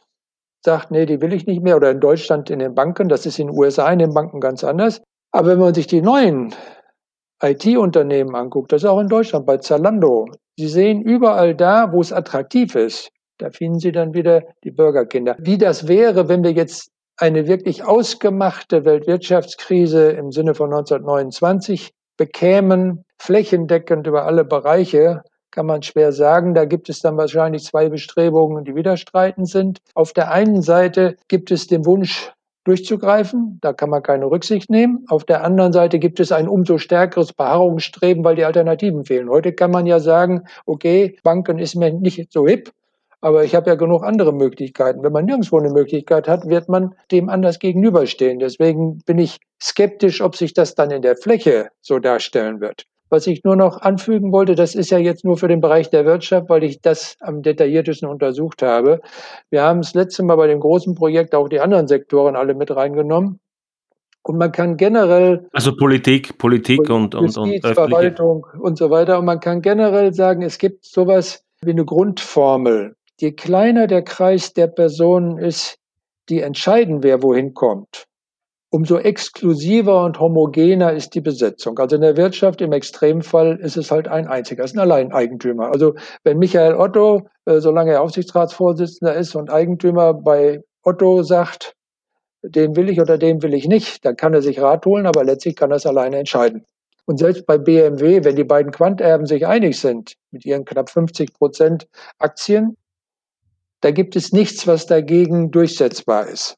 sagt, 0.64 0.92
nee, 0.92 1.06
die 1.06 1.22
will 1.22 1.34
ich 1.34 1.46
nicht 1.46 1.62
mehr, 1.62 1.76
oder 1.76 1.92
in 1.92 2.00
Deutschland 2.00 2.50
in 2.50 2.60
den 2.60 2.76
Banken, 2.76 3.10
das 3.10 3.26
ist 3.26 3.40
in 3.40 3.48
den 3.48 3.58
USA 3.58 3.92
in 3.92 4.00
den 4.00 4.14
Banken 4.14 4.40
ganz 4.40 4.64
anders. 4.64 5.02
Aber 5.32 5.50
wenn 5.50 5.60
man 5.60 5.74
sich 5.74 5.88
die 5.88 6.02
neuen 6.02 6.54
IT-Unternehmen 7.42 8.36
anguckt, 8.36 8.72
das 8.72 8.84
ist 8.84 8.90
auch 8.90 9.00
in 9.00 9.08
Deutschland 9.08 9.46
bei 9.46 9.58
Zalando, 9.58 10.28
Sie 10.60 10.68
sehen 10.68 11.04
überall 11.04 11.54
da, 11.54 11.92
wo 11.94 12.02
es 12.02 12.12
attraktiv 12.12 12.74
ist, 12.74 13.12
da 13.38 13.52
finden 13.52 13.80
Sie 13.80 13.92
dann 13.92 14.16
wieder 14.16 14.42
die 14.64 14.72
Bürgerkinder. 14.72 15.36
Wie 15.40 15.60
das 15.60 15.88
wäre, 15.88 16.30
wenn 16.30 16.44
wir 16.44 16.52
jetzt 16.52 16.90
eine 17.18 17.48
wirklich 17.48 17.84
ausgemachte 17.84 18.84
Weltwirtschaftskrise 18.84 20.12
im 20.12 20.32
Sinne 20.32 20.56
von 20.56 20.74
1929 20.74 21.92
bekämen, 22.18 23.04
flächendeckend 23.20 24.08
über 24.08 24.26
alle 24.26 24.44
Bereiche, 24.44 25.22
kann 25.58 25.66
man 25.66 25.82
schwer 25.82 26.12
sagen. 26.12 26.54
Da 26.54 26.66
gibt 26.66 26.88
es 26.88 27.00
dann 27.00 27.18
wahrscheinlich 27.18 27.64
zwei 27.64 27.90
Bestrebungen, 27.90 28.64
die 28.64 28.76
widerstreitend 28.76 29.50
sind. 29.50 29.80
Auf 29.96 30.14
der 30.14 30.32
einen 30.32 30.62
Seite 30.62 31.16
gibt 31.30 31.50
es 31.50 31.66
den 31.66 31.84
Wunsch, 31.84 32.32
durchzugreifen. 32.66 33.58
Da 33.62 33.74
kann 33.74 33.90
man 33.90 34.04
keine 34.04 34.30
Rücksicht 34.30 34.70
nehmen. 34.70 35.06
Auf 35.08 35.24
der 35.24 35.44
anderen 35.44 35.74
Seite 35.74 35.98
gibt 35.98 36.20
es 36.20 36.32
ein 36.32 36.48
umso 36.48 36.78
stärkeres 36.78 37.34
Beharrungsstreben, 37.34 38.24
weil 38.24 38.36
die 38.36 38.46
Alternativen 38.46 39.04
fehlen. 39.04 39.32
Heute 39.32 39.52
kann 39.52 39.72
man 39.72 39.88
ja 39.88 40.00
sagen, 40.00 40.44
okay, 40.68 41.18
Banken 41.24 41.58
ist 41.58 41.74
mir 41.74 41.92
nicht 41.92 42.32
so 42.32 42.46
hip, 42.46 42.72
aber 43.20 43.44
ich 43.44 43.56
habe 43.56 43.72
ja 43.72 43.76
genug 43.76 44.04
andere 44.04 44.34
Möglichkeiten. 44.34 45.02
Wenn 45.02 45.14
man 45.14 45.26
nirgendwo 45.26 45.58
eine 45.58 45.72
Möglichkeit 45.72 46.28
hat, 46.28 46.48
wird 46.48 46.70
man 46.70 46.94
dem 47.12 47.30
anders 47.30 47.58
gegenüberstehen. 47.58 48.38
Deswegen 48.38 49.00
bin 49.08 49.18
ich 49.18 49.40
skeptisch, 49.60 50.22
ob 50.22 50.36
sich 50.36 50.54
das 50.54 50.76
dann 50.76 50.92
in 50.92 51.02
der 51.02 51.16
Fläche 51.16 51.70
so 51.82 51.98
darstellen 51.98 52.62
wird. 52.62 52.86
Was 53.10 53.28
ich 53.28 53.44
nur 53.44 53.56
noch 53.56 53.82
anfügen 53.82 54.32
wollte, 54.32 54.56
das 54.56 54.76
ist 54.76 54.90
ja 54.90 54.98
jetzt 54.98 55.24
nur 55.24 55.38
für 55.38 55.48
den 55.48 55.62
Bereich 55.62 55.90
der 55.90 56.06
Wirtschaft, 56.06 56.50
weil 56.50 56.64
ich 56.64 56.82
das 56.82 57.16
am 57.22 57.42
detailliertesten 57.42 58.08
untersucht 58.08 58.62
habe. 58.62 59.00
Wir 59.50 59.64
haben 59.64 59.82
das 59.82 59.94
letzte 59.94 60.24
Mal 60.24 60.36
bei 60.36 60.48
dem 60.48 60.60
großen 60.60 60.96
Projekt 60.96 61.34
auch 61.34 61.48
die 61.48 61.60
anderen 61.60 61.88
Sektoren 61.88 62.36
alle 62.36 62.54
mit 62.54 62.76
reingenommen. 62.76 63.40
Und 64.24 64.38
man 64.38 64.52
kann 64.52 64.76
generell. 64.76 65.48
Also 65.54 65.74
Politik, 65.74 66.38
Politik 66.38 66.90
und, 66.90 67.16
und, 67.16 67.38
und 67.38 67.62
Verwaltung 67.62 68.46
und 68.60 68.78
so 68.78 68.90
weiter. 68.90 69.20
Und 69.20 69.26
man 69.26 69.40
kann 69.40 69.62
generell 69.62 70.14
sagen, 70.14 70.42
es 70.42 70.58
gibt 70.58 70.84
sowas 70.84 71.46
wie 71.62 71.72
eine 71.72 71.86
Grundformel. 71.86 72.98
Je 73.20 73.32
kleiner 73.32 73.88
der 73.88 74.02
Kreis 74.02 74.54
der 74.54 74.68
Personen 74.68 75.38
ist, 75.38 75.80
die 76.28 76.42
entscheiden, 76.42 77.04
wer 77.04 77.24
wohin 77.24 77.54
kommt, 77.54 78.07
umso 78.78 79.00
exklusiver 79.00 80.06
und 80.06 80.20
homogener 80.20 80.94
ist 80.94 81.16
die 81.16 81.22
Besetzung. 81.22 81.80
Also 81.80 81.96
in 81.96 82.04
der 82.04 82.16
Wirtschaft 82.16 82.62
im 82.62 82.74
Extremfall 82.74 83.58
ist 83.60 83.76
es 83.76 83.90
halt 83.90 84.08
ein 84.08 84.28
einziger, 84.28 84.64
es 84.64 84.70
ist 84.70 84.78
ein 84.78 84.82
Alleineigentümer. 84.82 85.72
Also 85.72 85.96
wenn 86.24 86.38
Michael 86.38 86.76
Otto, 86.76 87.28
äh, 87.46 87.60
solange 87.60 87.94
er 87.94 88.04
Aufsichtsratsvorsitzender 88.04 89.16
ist 89.16 89.34
und 89.34 89.50
Eigentümer 89.50 90.14
bei 90.14 90.62
Otto 90.84 91.24
sagt, 91.24 91.74
den 92.44 92.76
will 92.76 92.90
ich 92.90 93.02
oder 93.02 93.18
den 93.18 93.42
will 93.42 93.56
ich 93.56 93.68
nicht, 93.68 94.06
dann 94.06 94.16
kann 94.16 94.36
er 94.36 94.44
sich 94.44 94.62
Rat 94.62 94.86
holen, 94.86 95.08
aber 95.08 95.24
letztlich 95.24 95.56
kann 95.56 95.72
er 95.72 95.78
es 95.78 95.88
alleine 95.88 96.20
entscheiden. 96.20 96.64
Und 97.06 97.18
selbst 97.18 97.48
bei 97.48 97.58
BMW, 97.58 98.24
wenn 98.24 98.36
die 98.36 98.44
beiden 98.44 98.72
Quanterben 98.72 99.26
sich 99.26 99.48
einig 99.48 99.80
sind 99.80 100.14
mit 100.30 100.46
ihren 100.46 100.66
knapp 100.66 100.92
50 100.92 101.34
Prozent 101.34 101.88
Aktien, 102.20 102.78
da 103.82 103.90
gibt 103.90 104.16
es 104.16 104.34
nichts, 104.34 104.68
was 104.68 104.86
dagegen 104.86 105.50
durchsetzbar 105.50 106.28
ist. 106.28 106.56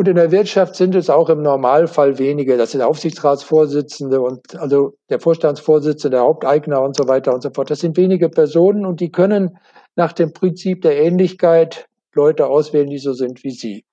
Und 0.00 0.06
in 0.06 0.14
der 0.14 0.30
Wirtschaft 0.30 0.76
sind 0.76 0.94
es 0.94 1.10
auch 1.10 1.28
im 1.28 1.42
Normalfall 1.42 2.20
wenige. 2.20 2.56
Das 2.56 2.70
sind 2.70 2.82
Aufsichtsratsvorsitzende 2.82 4.20
und 4.20 4.54
also 4.54 4.94
der 5.10 5.18
Vorstandsvorsitzende, 5.18 6.18
der 6.18 6.24
Haupteigner 6.24 6.80
und 6.82 6.96
so 6.96 7.08
weiter 7.08 7.34
und 7.34 7.42
so 7.42 7.50
fort. 7.50 7.68
Das 7.68 7.80
sind 7.80 7.96
wenige 7.96 8.28
Personen 8.28 8.86
und 8.86 9.00
die 9.00 9.10
können 9.10 9.58
nach 9.96 10.12
dem 10.12 10.32
Prinzip 10.32 10.82
der 10.82 11.02
Ähnlichkeit 11.02 11.88
Leute 12.14 12.46
auswählen, 12.46 12.88
die 12.88 12.98
so 12.98 13.12
sind 13.12 13.42
wie 13.42 13.50
sie. 13.50 13.84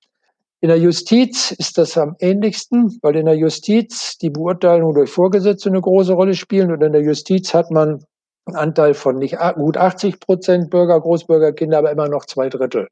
In 0.60 0.68
der 0.68 0.78
Justiz 0.78 1.50
ist 1.50 1.76
das 1.76 1.98
am 1.98 2.14
ähnlichsten, 2.20 3.00
weil 3.02 3.16
in 3.16 3.26
der 3.26 3.36
Justiz 3.36 4.16
die 4.16 4.30
Beurteilung 4.30 4.94
durch 4.94 5.10
Vorgesetzte 5.10 5.70
eine 5.70 5.80
große 5.80 6.12
Rolle 6.12 6.34
spielen 6.34 6.70
und 6.70 6.84
in 6.84 6.92
der 6.92 7.02
Justiz 7.02 7.52
hat 7.52 7.72
man 7.72 8.04
einen 8.44 8.56
Anteil 8.56 8.94
von 8.94 9.18
nicht 9.18 9.38
gut 9.56 9.76
80 9.76 10.20
Prozent 10.20 10.70
Bürger, 10.70 11.00
Großbürgerkinder, 11.00 11.78
aber 11.78 11.90
immer 11.90 12.08
noch 12.08 12.26
zwei 12.26 12.48
Drittel. 12.48 12.86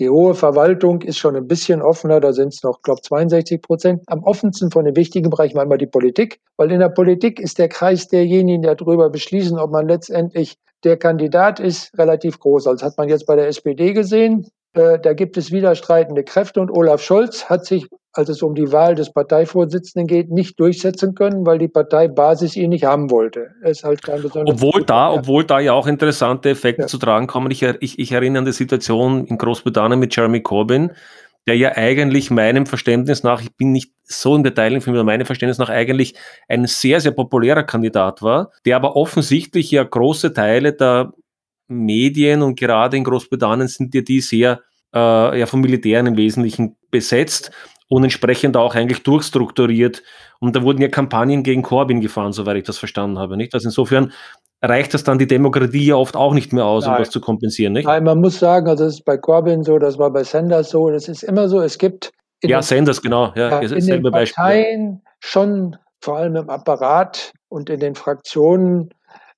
Die 0.00 0.08
hohe 0.08 0.34
Verwaltung 0.34 1.02
ist 1.02 1.18
schon 1.18 1.36
ein 1.36 1.46
bisschen 1.46 1.82
offener, 1.82 2.20
da 2.20 2.32
sind 2.32 2.54
es 2.54 2.62
noch, 2.62 2.80
glaube 2.80 3.02
62 3.02 3.60
Prozent. 3.60 4.02
Am 4.06 4.24
offensten 4.24 4.70
von 4.70 4.86
den 4.86 4.96
wichtigen 4.96 5.28
Bereichen 5.28 5.56
war 5.56 5.64
immer 5.64 5.76
die 5.76 5.86
Politik, 5.86 6.40
weil 6.56 6.72
in 6.72 6.80
der 6.80 6.88
Politik 6.88 7.38
ist 7.38 7.58
der 7.58 7.68
Kreis 7.68 8.08
derjenigen, 8.08 8.62
die 8.62 8.74
darüber 8.74 9.10
beschließen, 9.10 9.58
ob 9.58 9.70
man 9.70 9.86
letztendlich 9.86 10.56
der 10.84 10.96
Kandidat 10.96 11.60
ist, 11.60 11.96
relativ 11.98 12.40
groß. 12.40 12.66
Also 12.66 12.86
hat 12.86 12.96
man 12.96 13.10
jetzt 13.10 13.26
bei 13.26 13.36
der 13.36 13.48
SPD 13.48 13.92
gesehen. 13.92 14.46
Äh, 14.72 14.98
da 15.00 15.14
gibt 15.14 15.36
es 15.36 15.50
widerstreitende 15.50 16.22
Kräfte 16.22 16.60
und 16.60 16.70
Olaf 16.70 17.02
Scholz 17.02 17.46
hat 17.46 17.66
sich, 17.66 17.86
als 18.12 18.28
es 18.28 18.42
um 18.42 18.54
die 18.54 18.70
Wahl 18.70 18.94
des 18.94 19.12
Parteivorsitzenden 19.12 20.06
geht, 20.06 20.30
nicht 20.30 20.60
durchsetzen 20.60 21.14
können, 21.14 21.44
weil 21.44 21.58
die 21.58 21.68
Parteibasis 21.68 22.56
ihn 22.56 22.70
nicht 22.70 22.84
haben 22.84 23.10
wollte. 23.10 23.48
Ist 23.62 23.84
halt 23.84 24.02
kein 24.02 24.24
obwohl 24.24 24.84
da, 24.84 25.12
obwohl 25.12 25.44
da 25.44 25.58
ja 25.58 25.72
auch 25.72 25.86
interessante 25.86 26.50
Effekte 26.50 26.82
ja. 26.82 26.88
zu 26.88 26.98
tragen 26.98 27.26
kommen. 27.26 27.50
Ich, 27.50 27.62
ich, 27.62 27.98
ich 27.98 28.12
erinnere 28.12 28.40
an 28.40 28.44
die 28.44 28.52
Situation 28.52 29.26
in 29.26 29.38
Großbritannien 29.38 29.98
mit 29.98 30.14
Jeremy 30.14 30.40
Corbyn, 30.40 30.92
der 31.46 31.56
ja 31.56 31.76
eigentlich 31.76 32.30
meinem 32.30 32.66
Verständnis 32.66 33.24
nach, 33.24 33.42
ich 33.42 33.56
bin 33.56 33.72
nicht 33.72 33.92
so 34.04 34.36
im 34.36 34.44
Detail 34.44 34.72
informiert, 34.72 35.04
meinem 35.04 35.26
Verständnis 35.26 35.58
nach 35.58 35.70
eigentlich 35.70 36.14
ein 36.48 36.66
sehr, 36.66 37.00
sehr 37.00 37.12
populärer 37.12 37.64
Kandidat 37.64 38.22
war, 38.22 38.52
der 38.64 38.76
aber 38.76 38.94
offensichtlich 38.94 39.70
ja 39.70 39.82
große 39.82 40.32
Teile 40.32 40.72
der 40.74 41.12
Medien 41.70 42.42
und 42.42 42.58
gerade 42.58 42.96
in 42.96 43.04
Großbritannien 43.04 43.68
sind 43.68 43.94
ja 43.94 44.02
die 44.02 44.20
sehr 44.20 44.60
äh, 44.94 45.38
ja, 45.38 45.46
vom 45.46 45.60
Militären 45.60 46.06
im 46.06 46.16
Wesentlichen 46.16 46.76
besetzt 46.90 47.50
und 47.88 48.04
entsprechend 48.04 48.56
auch 48.56 48.74
eigentlich 48.74 49.02
durchstrukturiert. 49.02 50.02
Und 50.40 50.56
da 50.56 50.62
wurden 50.62 50.80
ja 50.80 50.88
Kampagnen 50.88 51.42
gegen 51.42 51.62
Corbyn 51.62 52.00
gefahren, 52.00 52.32
soweit 52.32 52.56
ich 52.56 52.64
das 52.64 52.78
verstanden 52.78 53.18
habe. 53.18 53.36
Nicht? 53.36 53.54
Also 53.54 53.68
insofern 53.68 54.12
reicht 54.62 54.94
das 54.94 55.04
dann 55.04 55.18
die 55.18 55.26
Demokratie 55.26 55.86
ja 55.86 55.96
oft 55.96 56.16
auch 56.16 56.34
nicht 56.34 56.52
mehr 56.52 56.64
aus, 56.64 56.84
Nein. 56.84 56.94
um 56.94 56.98
das 57.00 57.10
zu 57.10 57.20
kompensieren. 57.20 57.72
Nicht? 57.72 57.86
Nein, 57.86 58.04
man 58.04 58.20
muss 58.20 58.38
sagen, 58.38 58.68
also 58.68 58.84
das 58.84 58.94
ist 58.94 59.04
bei 59.04 59.16
Corbyn 59.16 59.64
so, 59.64 59.78
das 59.78 59.98
war 59.98 60.10
bei 60.12 60.24
Sanders 60.24 60.70
so, 60.70 60.90
das 60.90 61.08
ist 61.08 61.22
immer 61.22 61.48
so, 61.48 61.60
es 61.60 61.78
gibt 61.78 62.12
ja, 62.42 62.60
den, 62.60 62.62
Sanders, 62.62 63.02
genau. 63.02 63.32
Ja, 63.34 63.62
ja 63.62 63.76
in 63.76 63.86
den 63.86 64.02
Parteien 64.02 64.10
Beispiel. 64.12 65.00
schon, 65.18 65.76
vor 66.00 66.16
allem 66.16 66.36
im 66.36 66.48
Apparat 66.48 67.32
und 67.48 67.68
in 67.68 67.80
den 67.80 67.94
Fraktionen, 67.94 68.90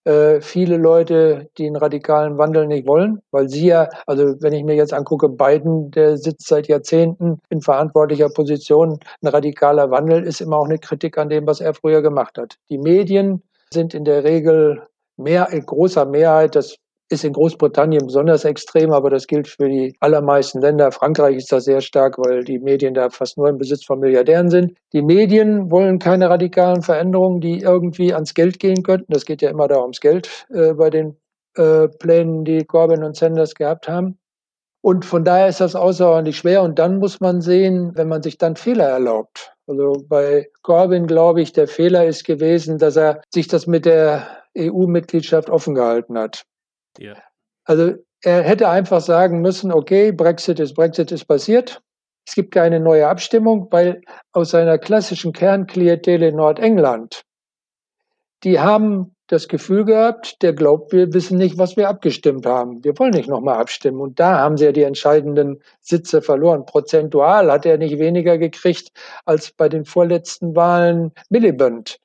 äh, 0.05 0.41
viele 0.41 0.77
Leute, 0.77 1.49
die 1.59 1.67
einen 1.67 1.77
radikalen 1.77 2.39
Wandel 2.39 2.67
nicht 2.67 2.87
wollen, 2.87 3.23
weil 3.31 3.49
sie 3.49 3.67
ja, 3.67 3.89
also 4.07 4.35
wenn 4.41 4.53
ich 4.53 4.65
mir 4.65 4.75
jetzt 4.75 4.93
angucke, 4.93 5.29
Biden, 5.29 5.91
der 5.91 6.17
sitzt 6.17 6.49
seit 6.49 6.69
Jahrzehnten 6.69 7.41
in 7.51 7.61
verantwortlicher 7.61 8.29
Position. 8.29 8.99
Ein 9.23 9.29
radikaler 9.29 9.91
Wandel 9.91 10.25
ist 10.25 10.41
immer 10.41 10.57
auch 10.57 10.67
eine 10.67 10.79
Kritik 10.79 11.19
an 11.19 11.29
dem, 11.29 11.47
was 11.47 11.61
er 11.61 11.75
früher 11.75 12.03
gemacht 12.03 12.39
hat. 12.39 12.57
Die 12.71 12.79
Medien 12.79 13.43
sind 13.73 13.95
in 13.95 14.05
der 14.05 14.25
Regel 14.25 14.87
mehr, 15.17 15.49
in 15.51 15.65
großer 15.65 16.05
Mehrheit, 16.05 16.57
das 16.57 16.77
ist 17.09 17.25
in 17.25 17.33
Großbritannien 17.33 18.07
besonders 18.07 18.45
extrem, 18.45 18.93
aber 18.93 19.11
das 19.11 19.27
gilt 19.27 19.49
für 19.49 19.69
die 19.69 19.95
allermeisten 20.01 20.61
Länder. 20.61 20.91
Frankreich 20.93 21.37
ist 21.37 21.53
das 21.53 21.65
sehr 21.65 21.81
stark, 21.81 22.19
weil 22.19 22.43
die 22.45 22.59
Medien 22.59 22.95
da 22.95 23.11
fast 23.11 23.37
nur 23.37 23.49
im 23.49 23.59
Besitz 23.59 23.85
von 23.85 24.01
Milliardären 24.01 24.51
sind. 24.51 24.73
Die 24.93 25.03
Medien 25.03 25.71
wollen 25.71 25.99
keine 25.99 26.31
radikalen 26.31 26.83
Veränderungen, 26.83 27.41
die 27.41 27.61
irgendwie 27.61 28.15
ans 28.15 28.35
Geld 28.35 28.59
gehen 28.59 28.83
könnten. 28.83 29.13
Das 29.13 29.27
geht 29.27 29.43
ja 29.43 29.51
immer 29.51 29.69
da 29.69 29.81
ums 29.81 30.01
Geld 30.01 30.47
äh, 30.51 30.73
bei 30.73 30.91
den 30.91 31.17
äh, 31.57 31.89
Plänen, 31.89 32.45
die 32.45 32.65
Corbyn 32.65 33.05
und 33.05 33.17
Sanders 33.17 33.55
gehabt 33.55 33.89
haben. 33.89 34.19
Und 34.81 35.05
von 35.05 35.25
daher 35.25 35.49
ist 35.49 35.61
das 35.61 35.77
außerordentlich 35.77 36.39
schwer. 36.39 36.63
Und 36.63 36.79
dann 36.79 36.99
muss 36.99 37.21
man 37.21 37.41
sehen, 37.41 37.93
wenn 37.95 38.09
man 38.09 38.23
sich 38.23 38.37
dann 38.39 38.57
Fehler 38.57 38.89
erlaubt. 38.89 39.55
Also 39.67 40.05
bei 40.09 40.51
Corbyn 40.63 41.07
glaube 41.07 41.41
ich, 41.41 41.53
der 41.53 41.69
Fehler 41.69 42.05
ist 42.07 42.25
gewesen, 42.25 42.79
dass 42.79 42.97
er 42.97 43.21
sich 43.33 43.47
das 43.47 43.67
mit 43.67 43.85
der 43.85 44.27
EU-Mitgliedschaft 44.59 45.51
offen 45.51 45.75
gehalten 45.75 46.19
hat. 46.19 46.45
Ja. 46.99 47.17
Also 47.65 47.95
er 48.23 48.43
hätte 48.43 48.69
einfach 48.69 49.01
sagen 49.01 49.41
müssen, 49.41 49.73
okay, 49.73 50.13
Brexit 50.13 50.61
ist 50.61 50.75
Brexit 50.75 51.13
ist 51.13 51.25
passiert. 51.25 51.83
Es 52.27 52.35
gibt 52.35 52.53
keine 52.53 52.79
neue 52.79 53.09
Abstimmung, 53.09 53.67
weil 53.71 54.01
aus 54.33 54.51
seiner 54.51 54.79
klassischen 54.79 55.33
Kernklientel 55.33 56.23
in 56.23 56.37
Nordengland, 56.37 57.25
die 58.45 58.61
haben 58.61 59.17
das 59.33 59.49
Gefühl 59.49 59.85
gehabt, 59.87 60.43
der 60.43 60.53
glaubt, 60.53 60.93
wir 60.93 61.13
wissen 61.15 61.39
nicht, 61.39 61.57
was 61.57 61.77
wir 61.77 61.89
abgestimmt 61.89 62.45
haben. 62.45 62.85
Wir 62.85 62.99
wollen 62.99 63.13
nicht 63.13 63.29
nochmal 63.29 63.59
abstimmen. 63.59 64.01
Und 64.01 64.21
da 64.21 64.39
haben 64.39 64.59
sie 64.59 64.67
ja 64.67 64.73
die 64.73 64.83
entscheidenden 64.83 65.63
Sitze 65.81 66.21
verloren. 66.21 66.67
Prozentual 66.67 67.51
hat 67.51 67.65
er 67.65 67.79
nicht 67.79 67.99
weniger 67.99 68.37
gekriegt 68.37 68.93
als 69.25 69.51
bei 69.51 69.69
den 69.71 69.87
vorletzten 69.87 70.55
Wahlen 70.55 71.13
Miliband. 71.31 71.99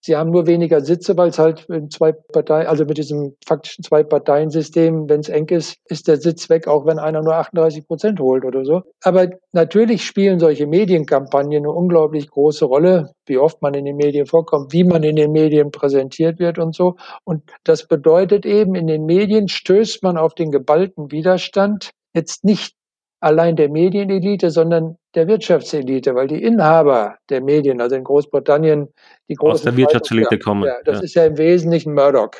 Sie 0.00 0.16
haben 0.16 0.30
nur 0.30 0.46
weniger 0.46 0.80
Sitze, 0.80 1.16
weil 1.16 1.30
es 1.30 1.38
halt 1.38 1.66
in 1.68 1.90
zwei 1.90 2.12
Parteien, 2.12 2.68
also 2.68 2.84
mit 2.84 2.98
diesem 2.98 3.34
faktischen 3.44 3.82
Zwei-Parteien-System, 3.82 5.08
wenn 5.08 5.20
es 5.20 5.28
eng 5.28 5.48
ist, 5.48 5.76
ist 5.86 6.06
der 6.06 6.18
Sitz 6.18 6.48
weg, 6.48 6.68
auch 6.68 6.86
wenn 6.86 6.98
einer 7.00 7.20
nur 7.20 7.34
38 7.34 7.86
Prozent 7.86 8.20
holt 8.20 8.44
oder 8.44 8.64
so. 8.64 8.82
Aber 9.02 9.28
natürlich 9.52 10.04
spielen 10.04 10.38
solche 10.38 10.66
Medienkampagnen 10.66 11.58
eine 11.58 11.72
unglaublich 11.72 12.30
große 12.30 12.64
Rolle, 12.64 13.10
wie 13.26 13.38
oft 13.38 13.60
man 13.60 13.74
in 13.74 13.84
den 13.84 13.96
Medien 13.96 14.26
vorkommt, 14.26 14.72
wie 14.72 14.84
man 14.84 15.02
in 15.02 15.16
den 15.16 15.32
Medien 15.32 15.72
präsentiert 15.72 16.38
wird 16.38 16.58
und 16.58 16.76
so. 16.76 16.94
Und 17.24 17.42
das 17.64 17.88
bedeutet 17.88 18.46
eben, 18.46 18.76
in 18.76 18.86
den 18.86 19.04
Medien 19.04 19.48
stößt 19.48 20.04
man 20.04 20.16
auf 20.16 20.34
den 20.34 20.52
geballten 20.52 21.10
Widerstand 21.10 21.90
jetzt 22.14 22.44
nicht 22.44 22.74
allein 23.20 23.56
der 23.56 23.68
Medienelite, 23.68 24.50
sondern 24.50 24.96
der 25.18 25.26
Wirtschaftselite, 25.26 26.14
weil 26.14 26.28
die 26.28 26.42
Inhaber 26.42 27.16
der 27.28 27.42
Medien, 27.42 27.80
also 27.80 27.96
in 27.96 28.04
Großbritannien, 28.04 28.88
die 29.28 29.34
großen 29.34 29.52
aus 29.52 29.62
der 29.62 29.76
Wirtschaftselite 29.76 30.38
kommen. 30.38 30.64
Ja, 30.64 30.76
das 30.84 30.98
ja. 30.98 31.04
ist 31.04 31.14
ja 31.14 31.24
im 31.26 31.36
Wesentlichen 31.36 31.92
Murdoch 31.92 32.30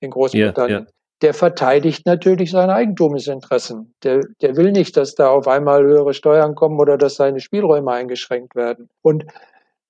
in 0.00 0.10
Großbritannien. 0.10 0.84
Ja, 0.84 0.92
der 1.22 1.32
verteidigt 1.32 2.04
natürlich 2.04 2.50
seine 2.50 2.74
Eigentumsinteressen. 2.74 3.94
Der, 4.04 4.20
der 4.42 4.56
will 4.56 4.72
nicht, 4.72 4.98
dass 4.98 5.14
da 5.14 5.30
auf 5.30 5.48
einmal 5.48 5.82
höhere 5.82 6.12
Steuern 6.12 6.54
kommen 6.54 6.78
oder 6.78 6.98
dass 6.98 7.14
seine 7.14 7.40
Spielräume 7.40 7.90
eingeschränkt 7.90 8.54
werden. 8.54 8.90
Und 9.00 9.24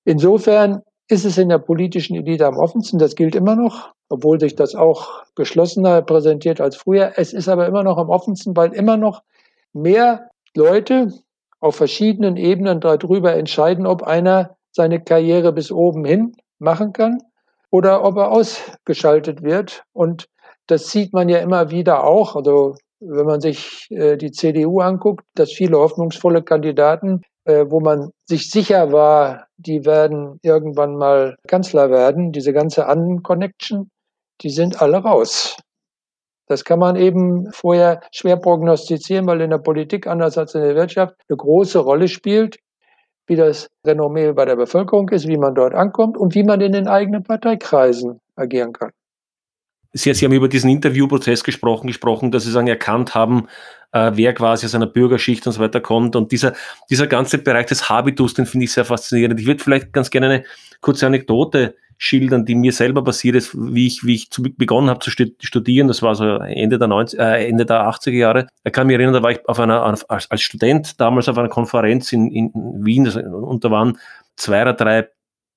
insofern 0.05 0.83
ist 1.09 1.25
es 1.25 1.37
in 1.37 1.49
der 1.49 1.59
politischen 1.59 2.15
Elite 2.15 2.45
am 2.45 2.57
offensten. 2.57 2.97
Das 2.97 3.15
gilt 3.15 3.35
immer 3.35 3.57
noch, 3.57 3.91
obwohl 4.07 4.39
sich 4.39 4.55
das 4.55 4.73
auch 4.73 5.23
geschlossener 5.35 6.01
präsentiert 6.01 6.61
als 6.61 6.77
früher. 6.77 7.11
Es 7.17 7.33
ist 7.33 7.49
aber 7.49 7.67
immer 7.67 7.83
noch 7.83 7.97
am 7.97 8.09
offensten, 8.09 8.55
weil 8.55 8.73
immer 8.73 8.95
noch 8.95 9.23
mehr 9.73 10.29
Leute 10.55 11.11
auf 11.59 11.75
verschiedenen 11.75 12.37
Ebenen 12.37 12.79
darüber 12.79 13.35
entscheiden, 13.35 13.85
ob 13.85 14.03
einer 14.03 14.55
seine 14.71 15.03
Karriere 15.03 15.53
bis 15.53 15.71
oben 15.71 16.05
hin 16.05 16.35
machen 16.59 16.93
kann 16.93 17.19
oder 17.71 18.03
ob 18.03 18.17
er 18.17 18.31
ausgeschaltet 18.31 19.41
wird. 19.41 19.83
Und 19.93 20.27
das 20.67 20.91
sieht 20.91 21.13
man 21.13 21.29
ja 21.29 21.39
immer 21.39 21.71
wieder 21.71 22.03
auch. 22.03 22.35
Also 22.35 22.75
wenn 22.99 23.25
man 23.25 23.41
sich 23.41 23.87
äh, 23.89 24.17
die 24.17 24.31
CDU 24.31 24.81
anguckt, 24.81 25.25
dass 25.35 25.51
viele 25.51 25.77
hoffnungsvolle 25.77 26.43
Kandidaten 26.43 27.21
äh, 27.47 27.65
wo 27.69 27.79
man 27.79 28.11
sich 28.25 28.51
sicher 28.51 28.91
war, 28.91 29.47
die 29.55 29.85
werden 29.85 30.37
irgendwann 30.43 30.97
mal 30.97 31.37
Kanzler 31.47 31.89
werden, 31.89 32.33
diese 32.33 32.51
ganze 32.51 32.87
An-Connection, 32.87 33.89
die 34.41 34.49
sind 34.49 34.81
alle 34.81 34.97
raus. 34.97 35.55
Das 36.47 36.63
kann 36.63 36.79
man 36.79 36.95
eben 36.95 37.51
vorher 37.51 38.01
schwer 38.11 38.37
prognostizieren, 38.37 39.27
weil 39.27 39.41
in 39.41 39.49
der 39.49 39.57
Politik, 39.57 40.07
anders 40.07 40.37
als 40.37 40.55
in 40.55 40.61
der 40.61 40.75
Wirtschaft, 40.75 41.15
eine 41.27 41.37
große 41.37 41.79
Rolle 41.79 42.07
spielt, 42.07 42.57
wie 43.27 43.35
das 43.35 43.69
Renommee 43.85 44.31
bei 44.31 44.45
der 44.45 44.55
Bevölkerung 44.55 45.09
ist, 45.09 45.27
wie 45.27 45.37
man 45.37 45.53
dort 45.53 45.73
ankommt 45.73 46.17
und 46.17 46.33
wie 46.33 46.43
man 46.43 46.61
in 46.61 46.71
den 46.71 46.87
eigenen 46.87 47.23
Parteikreisen 47.23 48.21
agieren 48.35 48.71
kann. 48.71 48.91
Sie, 49.93 50.13
Sie 50.13 50.25
haben 50.25 50.33
über 50.33 50.47
diesen 50.47 50.69
Interviewprozess 50.69 51.43
gesprochen, 51.43 51.87
gesprochen, 51.87 52.31
dass 52.31 52.43
Sie 52.43 52.51
sagen, 52.51 52.67
erkannt 52.67 53.15
haben, 53.15 53.47
äh, 53.91 54.11
wer 54.13 54.33
quasi 54.33 54.65
aus 54.65 54.75
einer 54.75 54.85
Bürgerschicht 54.85 55.45
und 55.47 55.53
so 55.53 55.59
weiter 55.59 55.81
kommt. 55.81 56.15
Und 56.15 56.31
dieser, 56.31 56.53
dieser 56.89 57.07
ganze 57.07 57.37
Bereich 57.39 57.65
des 57.65 57.89
Habitus, 57.89 58.33
den 58.33 58.45
finde 58.45 58.65
ich 58.65 58.71
sehr 58.71 58.85
faszinierend. 58.85 59.39
Ich 59.39 59.47
würde 59.47 59.63
vielleicht 59.63 59.91
ganz 59.93 60.09
gerne 60.09 60.27
eine 60.27 60.43
kurze 60.81 61.07
Anekdote 61.07 61.75
schildern, 61.97 62.45
die 62.45 62.55
mir 62.55 62.71
selber 62.71 63.03
passiert 63.03 63.35
ist, 63.35 63.55
wie 63.55 63.87
ich, 63.87 64.05
wie 64.05 64.15
ich 64.15 64.29
zu, 64.29 64.43
begonnen 64.43 64.89
habe 64.89 64.99
zu 64.99 65.09
studieren. 65.09 65.87
Das 65.87 66.01
war 66.01 66.15
so 66.15 66.37
Ende 66.37 66.77
der, 66.77 66.87
90, 66.87 67.19
äh, 67.19 67.47
Ende 67.47 67.65
der 67.65 67.87
80er 67.87 68.11
Jahre. 68.11 68.47
Ich 68.63 68.73
kann 68.73 68.87
mich 68.87 68.95
erinnern, 68.95 69.13
da 69.13 69.23
war 69.23 69.31
ich 69.31 69.47
auf 69.47 69.59
einer, 69.59 69.83
als, 69.83 70.29
als 70.29 70.41
Student 70.41 70.99
damals 70.99 71.27
auf 71.27 71.37
einer 71.37 71.49
Konferenz 71.49 72.13
in, 72.13 72.31
in 72.31 72.51
Wien 72.53 73.07
und 73.07 73.63
da 73.63 73.71
waren 73.71 73.97
zwei 74.35 74.61
oder 74.61 74.73
drei 74.73 75.07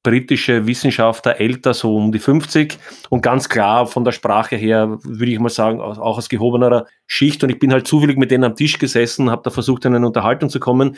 britische 0.03 0.67
Wissenschaftler, 0.67 1.41
älter, 1.41 1.75
so 1.75 1.97
um 1.97 2.13
die 2.13 2.19
50 2.19 2.79
und 3.11 3.23
ganz 3.23 3.49
klar 3.49 3.87
von 3.87 4.05
der 4.05 4.13
Sprache 4.13 4.57
her, 4.57 4.99
würde 5.03 5.33
ich 5.33 5.39
mal 5.39 5.51
sagen, 5.51 5.81
auch 5.81 6.17
aus 6.19 6.29
gehobenerer 6.29 6.87
Schicht. 7.07 7.43
Und 7.45 7.51
ich 7.51 7.59
bin 7.59 7.73
halt 7.73 7.87
zufällig 7.87 8.17
mit 8.17 8.31
denen 8.31 8.45
am 8.45 8.57
Tisch 8.57 8.79
gesessen, 8.79 9.31
habe 9.31 9.43
da 9.45 9.51
versucht, 9.51 9.85
in 9.85 9.95
eine 9.95 10.07
Unterhaltung 10.07 10.49
zu 10.49 10.61
kommen. 10.61 10.97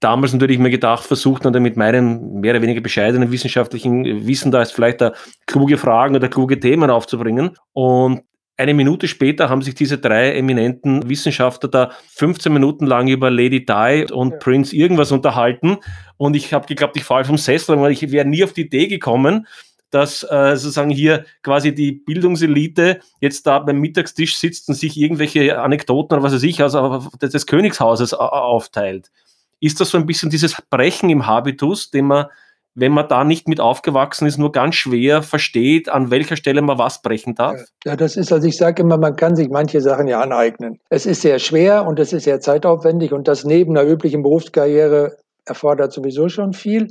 Damals 0.00 0.32
natürlich 0.32 0.58
mir 0.58 0.70
gedacht, 0.70 1.04
versucht 1.04 1.44
dann 1.44 1.62
mit 1.62 1.76
meinem 1.76 2.40
mehr 2.40 2.54
oder 2.54 2.62
weniger 2.62 2.80
bescheidenen 2.80 3.30
wissenschaftlichen 3.30 4.26
Wissen 4.26 4.50
da 4.50 4.62
ist 4.62 4.72
vielleicht 4.72 5.00
da 5.02 5.12
kluge 5.46 5.76
Fragen 5.76 6.16
oder 6.16 6.28
kluge 6.28 6.58
Themen 6.58 6.90
aufzubringen. 6.90 7.56
Und 7.72 8.22
eine 8.60 8.74
Minute 8.74 9.08
später 9.08 9.48
haben 9.48 9.62
sich 9.62 9.74
diese 9.74 9.98
drei 9.98 10.34
eminenten 10.34 11.08
Wissenschaftler 11.08 11.70
da 11.70 11.90
15 12.14 12.52
Minuten 12.52 12.86
lang 12.86 13.08
über 13.08 13.30
Lady 13.30 13.64
Di 13.64 14.06
und 14.12 14.32
ja. 14.32 14.36
Prince 14.38 14.76
irgendwas 14.76 15.12
unterhalten. 15.12 15.78
Und 16.18 16.36
ich 16.36 16.52
habe 16.52 16.66
geglaubt, 16.66 16.96
ich 16.96 17.04
falle 17.04 17.24
vom 17.24 17.38
Sessel, 17.38 17.80
weil 17.80 17.92
ich 17.92 18.10
wäre 18.12 18.26
nie 18.26 18.44
auf 18.44 18.52
die 18.52 18.66
Idee 18.66 18.86
gekommen, 18.86 19.46
dass 19.90 20.22
äh, 20.22 20.56
sozusagen 20.56 20.90
hier 20.90 21.24
quasi 21.42 21.74
die 21.74 21.92
Bildungselite 21.92 23.00
jetzt 23.20 23.46
da 23.46 23.58
beim 23.58 23.80
Mittagstisch 23.80 24.36
sitzt 24.36 24.68
und 24.68 24.74
sich 24.74 24.96
irgendwelche 24.96 25.58
Anekdoten 25.58 26.14
oder 26.14 26.22
was 26.22 26.34
weiß 26.34 26.42
ich, 26.42 26.62
also 26.62 27.08
des 27.20 27.46
Königshauses 27.46 28.12
aufteilt. 28.14 29.10
Ist 29.58 29.80
das 29.80 29.90
so 29.90 29.98
ein 29.98 30.06
bisschen 30.06 30.30
dieses 30.30 30.60
Brechen 30.68 31.10
im 31.10 31.26
Habitus, 31.26 31.90
den 31.90 32.06
man 32.06 32.26
wenn 32.74 32.92
man 32.92 33.08
da 33.08 33.24
nicht 33.24 33.48
mit 33.48 33.60
aufgewachsen 33.60 34.26
ist, 34.26 34.38
nur 34.38 34.52
ganz 34.52 34.76
schwer 34.76 35.22
versteht, 35.22 35.88
an 35.88 36.10
welcher 36.10 36.36
Stelle 36.36 36.62
man 36.62 36.78
was 36.78 37.02
brechen 37.02 37.34
darf? 37.34 37.60
Ja, 37.84 37.96
das 37.96 38.16
ist, 38.16 38.32
also 38.32 38.46
ich 38.46 38.56
sage 38.56 38.82
immer, 38.82 38.96
man 38.96 39.16
kann 39.16 39.36
sich 39.36 39.48
manche 39.48 39.80
Sachen 39.80 40.06
ja 40.08 40.20
aneignen. 40.20 40.78
Es 40.88 41.06
ist 41.06 41.22
sehr 41.22 41.38
schwer 41.38 41.86
und 41.86 41.98
es 41.98 42.12
ist 42.12 42.24
sehr 42.24 42.40
zeitaufwendig 42.40 43.12
und 43.12 43.28
das 43.28 43.44
neben 43.44 43.76
einer 43.76 43.88
üblichen 43.88 44.22
Berufskarriere 44.22 45.16
erfordert 45.46 45.92
sowieso 45.92 46.28
schon 46.28 46.52
viel. 46.52 46.88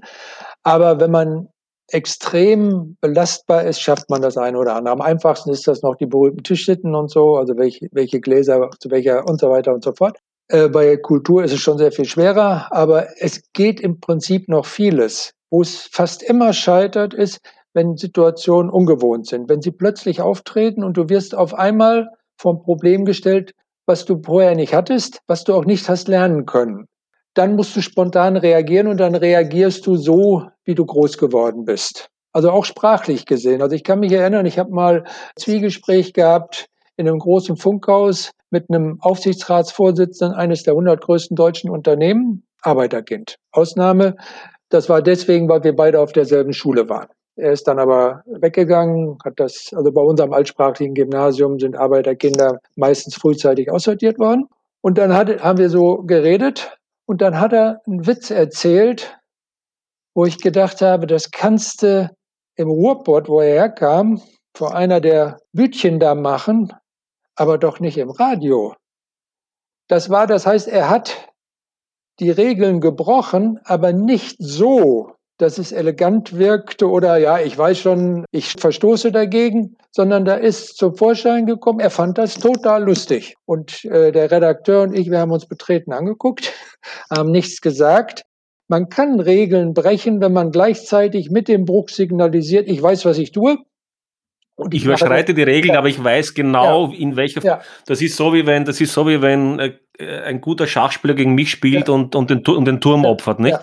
Aber 0.64 1.00
wenn 1.00 1.12
man 1.12 1.48
extrem 1.92 2.98
belastbar 3.02 3.64
ist, 3.64 3.82
schafft 3.82 4.10
man 4.10 4.22
das 4.22 4.38
eine 4.38 4.58
oder 4.58 4.76
andere. 4.76 4.94
Am 4.94 5.02
einfachsten 5.02 5.50
ist 5.50 5.68
das 5.68 5.82
noch 5.82 5.96
die 5.96 6.06
berühmten 6.06 6.44
Tischsitten 6.44 6.94
und 6.96 7.10
so, 7.10 7.38
also 7.38 7.58
welche, 7.58 7.88
welche 7.92 8.20
Gläser 8.20 8.70
zu 8.80 8.92
welcher 8.92 9.28
und 9.28 9.40
so 9.40 9.50
weiter 9.50 9.74
und 9.74 9.84
so 9.84 9.94
fort. 9.94 10.18
Äh, 10.50 10.68
bei 10.68 10.98
Kultur 10.98 11.44
ist 11.44 11.54
es 11.54 11.60
schon 11.60 11.78
sehr 11.78 11.92
viel 11.92 12.06
schwerer, 12.06 12.68
aber 12.72 13.08
es 13.18 13.42
geht 13.54 13.80
im 13.80 14.00
Prinzip 14.00 14.50
noch 14.50 14.66
vieles. 14.66 15.34
Wo 15.50 15.62
es 15.62 15.90
fast 15.92 16.24
immer 16.24 16.54
scheitert, 16.54 17.14
ist, 17.14 17.40
wenn 17.74 17.98
Situationen 17.98 18.72
ungewohnt 18.72 19.28
sind. 19.28 19.50
Wenn 19.50 19.62
sie 19.62 19.72
plötzlich 19.72 20.22
auftreten 20.22 20.84
und 20.84 20.98
du 20.98 21.10
wirst 21.10 21.36
auf 21.36 21.54
einmal 21.54 22.10
vom 22.38 22.62
Problem 22.62 23.06
gestellt, 23.06 23.54
was 23.86 24.06
du 24.06 24.22
vorher 24.24 24.56
nicht 24.56 24.74
hattest, 24.74 25.20
was 25.28 25.44
du 25.44 25.54
auch 25.54 25.66
nicht 25.66 25.90
hast 25.90 26.08
lernen 26.08 26.46
können. 26.46 26.86
Dann 27.34 27.56
musst 27.56 27.76
du 27.76 27.82
spontan 27.82 28.38
reagieren 28.38 28.88
und 28.88 28.98
dann 28.98 29.16
reagierst 29.16 29.86
du 29.88 29.96
so, 29.96 30.44
wie 30.64 30.76
du 30.76 30.86
groß 30.86 31.18
geworden 31.18 31.66
bist. 31.66 32.10
Also 32.32 32.52
auch 32.52 32.66
sprachlich 32.66 33.26
gesehen. 33.26 33.62
Also 33.62 33.76
ich 33.76 33.84
kann 33.84 34.00
mich 34.00 34.12
erinnern, 34.12 34.46
ich 34.46 34.60
habe 34.60 34.72
mal 34.72 35.02
ein 35.02 35.08
Zwiegespräch 35.36 36.14
gehabt 36.14 36.68
in 36.98 37.08
einem 37.08 37.20
großen 37.20 37.58
Funkhaus 37.58 38.32
mit 38.52 38.66
einem 38.70 39.00
Aufsichtsratsvorsitzenden 39.02 40.36
eines 40.36 40.64
der 40.64 40.74
100 40.74 41.02
größten 41.02 41.36
deutschen 41.36 41.70
Unternehmen, 41.70 42.44
Arbeiterkind. 42.62 43.38
Ausnahme, 43.52 44.16
das 44.70 44.90
war 44.90 45.02
deswegen, 45.02 45.50
weil 45.50 45.64
wir 45.64 45.76
beide 45.76 46.00
auf 46.00 46.12
derselben 46.12 46.54
Schule 46.54 46.88
waren. 46.90 47.08
Er 47.36 47.54
ist 47.54 47.68
dann 47.68 47.80
aber 47.80 48.24
weggegangen, 48.26 49.18
hat 49.24 49.40
das, 49.40 49.72
also 49.74 49.92
bei 49.92 50.02
unserem 50.02 50.34
altsprachlichen 50.34 50.94
Gymnasium 50.94 51.60
sind 51.60 51.78
Arbeiterkinder 51.78 52.60
meistens 52.76 53.16
frühzeitig 53.16 53.72
aussortiert 53.72 54.20
worden. 54.20 54.48
Und 54.82 54.98
dann 54.98 55.14
hat, 55.14 55.42
haben 55.42 55.58
wir 55.58 55.70
so 55.70 56.04
geredet 56.04 56.78
und 57.06 57.22
dann 57.22 57.40
hat 57.40 57.54
er 57.54 57.82
einen 57.88 58.06
Witz 58.06 58.30
erzählt, 58.30 59.18
wo 60.14 60.26
ich 60.26 60.40
gedacht 60.40 60.82
habe, 60.82 61.08
das 61.08 61.32
kannst 61.32 61.84
du 61.84 62.10
im 62.56 62.70
Ruhrpott, 62.70 63.30
wo 63.30 63.40
er 63.40 63.54
herkam, 63.54 64.22
vor 64.56 64.76
einer 64.76 65.00
der 65.00 65.40
Bütchen 65.54 66.00
da 66.00 66.16
machen, 66.16 66.74
aber 67.36 67.58
doch 67.58 67.80
nicht 67.80 67.98
im 67.98 68.10
Radio. 68.10 68.76
Das 69.88 70.10
war, 70.10 70.28
das 70.28 70.46
heißt, 70.46 70.68
er 70.68 70.90
hat 70.90 71.29
die 72.20 72.32
Regeln 72.32 72.82
gebrochen, 72.82 73.60
aber 73.64 73.94
nicht 73.94 74.36
so, 74.40 75.14
dass 75.40 75.58
es 75.58 75.72
elegant 75.72 76.38
wirkte 76.38 76.90
oder 76.90 77.18
ja, 77.18 77.40
ich 77.40 77.58
weiß 77.58 77.80
schon, 77.80 78.26
ich 78.32 78.54
verstoße 78.60 79.12
dagegen, 79.12 79.78
sondern 79.92 80.26
da 80.26 80.36
ist 80.36 80.78
zum 80.78 80.96
Vorschein 80.96 81.46
gekommen, 81.46 81.80
er 81.80 81.90
fand 81.90 82.18
das 82.18 82.36
total 82.36 82.84
lustig. 82.84 83.36
Und 83.46 83.86
äh, 83.86 84.12
der 84.12 84.32
Redakteur 84.32 84.84
und 84.84 84.94
ich, 84.94 85.10
wir 85.10 85.20
haben 85.20 85.32
uns 85.32 85.48
betreten 85.48 85.94
angeguckt, 85.94 86.54
haben 87.10 87.32
nichts 87.32 87.62
gesagt. 87.62 88.24
Man 88.68 88.90
kann 88.90 89.20
Regeln 89.20 89.74
brechen, 89.74 90.22
wenn 90.22 90.34
man 90.34 90.52
gleichzeitig 90.52 91.32
mit 91.32 91.48
dem 91.48 91.66
Bruch 91.66 91.90
signalisiert, 91.90 92.68
ich 92.70 92.82
weiß, 92.82 93.06
was 93.06 93.18
ich 93.18 93.32
tue. 93.32 93.58
Und 94.56 94.74
ich 94.74 94.84
überschreite 94.84 95.34
die 95.34 95.44
Regeln, 95.44 95.74
ja. 95.74 95.80
aber 95.80 95.88
ich 95.88 96.04
weiß 96.04 96.34
genau, 96.34 96.88
ja. 96.88 96.98
in 96.98 97.16
welcher. 97.16 97.42
Ja. 97.42 97.62
Das 97.86 98.02
ist 98.02 98.18
so 98.18 98.34
wie 98.34 98.46
wenn, 98.46 98.66
das 98.66 98.82
ist 98.82 98.94
so 98.94 99.08
wie 99.08 99.22
wenn 99.22 99.58
äh, 99.58 99.74
ein 100.00 100.42
guter 100.42 100.68
Schachspieler 100.68 101.14
gegen 101.14 101.36
mich 101.36 101.52
spielt 101.52 101.90
und, 101.90 102.16
und, 102.16 102.30
den, 102.30 102.46
und 102.46 102.66
den 102.66 102.82
Turm 102.82 103.06
opfert, 103.06 103.40
nicht? 103.40 103.60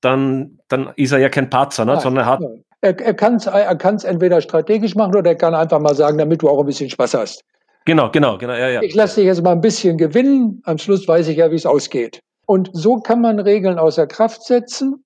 Dann, 0.00 0.58
dann 0.68 0.92
ist 0.96 1.12
er 1.12 1.18
ja 1.18 1.28
kein 1.28 1.50
Patzer, 1.50 1.84
ne? 1.84 2.00
sondern 2.00 2.24
er 2.24 2.30
hat. 2.30 2.40
Er, 2.80 3.00
er 3.00 3.14
kann 3.14 3.36
es 3.36 3.46
er 3.46 3.76
kann's 3.76 4.04
entweder 4.04 4.40
strategisch 4.40 4.94
machen 4.94 5.16
oder 5.16 5.30
er 5.30 5.36
kann 5.36 5.54
einfach 5.54 5.80
mal 5.80 5.94
sagen, 5.94 6.18
damit 6.18 6.42
du 6.42 6.48
auch 6.48 6.60
ein 6.60 6.66
bisschen 6.66 6.90
Spaß 6.90 7.14
hast. 7.14 7.42
Genau, 7.86 8.10
genau, 8.10 8.36
genau. 8.36 8.52
Ja, 8.52 8.68
ja. 8.68 8.82
Ich 8.82 8.94
lasse 8.94 9.20
dich 9.20 9.26
jetzt 9.26 9.42
mal 9.42 9.52
ein 9.52 9.60
bisschen 9.60 9.96
gewinnen. 9.96 10.60
Am 10.64 10.76
Schluss 10.76 11.06
weiß 11.06 11.28
ich 11.28 11.38
ja, 11.38 11.50
wie 11.50 11.56
es 11.56 11.66
ausgeht. 11.66 12.20
Und 12.46 12.70
so 12.72 12.96
kann 12.96 13.20
man 13.20 13.40
Regeln 13.40 13.78
außer 13.78 14.06
Kraft 14.06 14.42
setzen, 14.42 15.04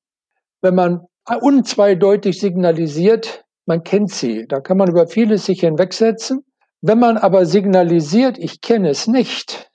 wenn 0.62 0.74
man 0.74 1.00
unzweideutig 1.40 2.40
signalisiert, 2.40 3.44
man 3.66 3.84
kennt 3.84 4.10
sie. 4.10 4.46
Da 4.48 4.60
kann 4.60 4.76
man 4.76 4.90
über 4.90 5.06
vieles 5.06 5.46
sich 5.46 5.60
hinwegsetzen. 5.60 6.44
Wenn 6.82 6.98
man 6.98 7.18
aber 7.18 7.46
signalisiert, 7.46 8.38
ich 8.38 8.60
kenne 8.60 8.90
es 8.90 9.06
nicht, 9.06 9.69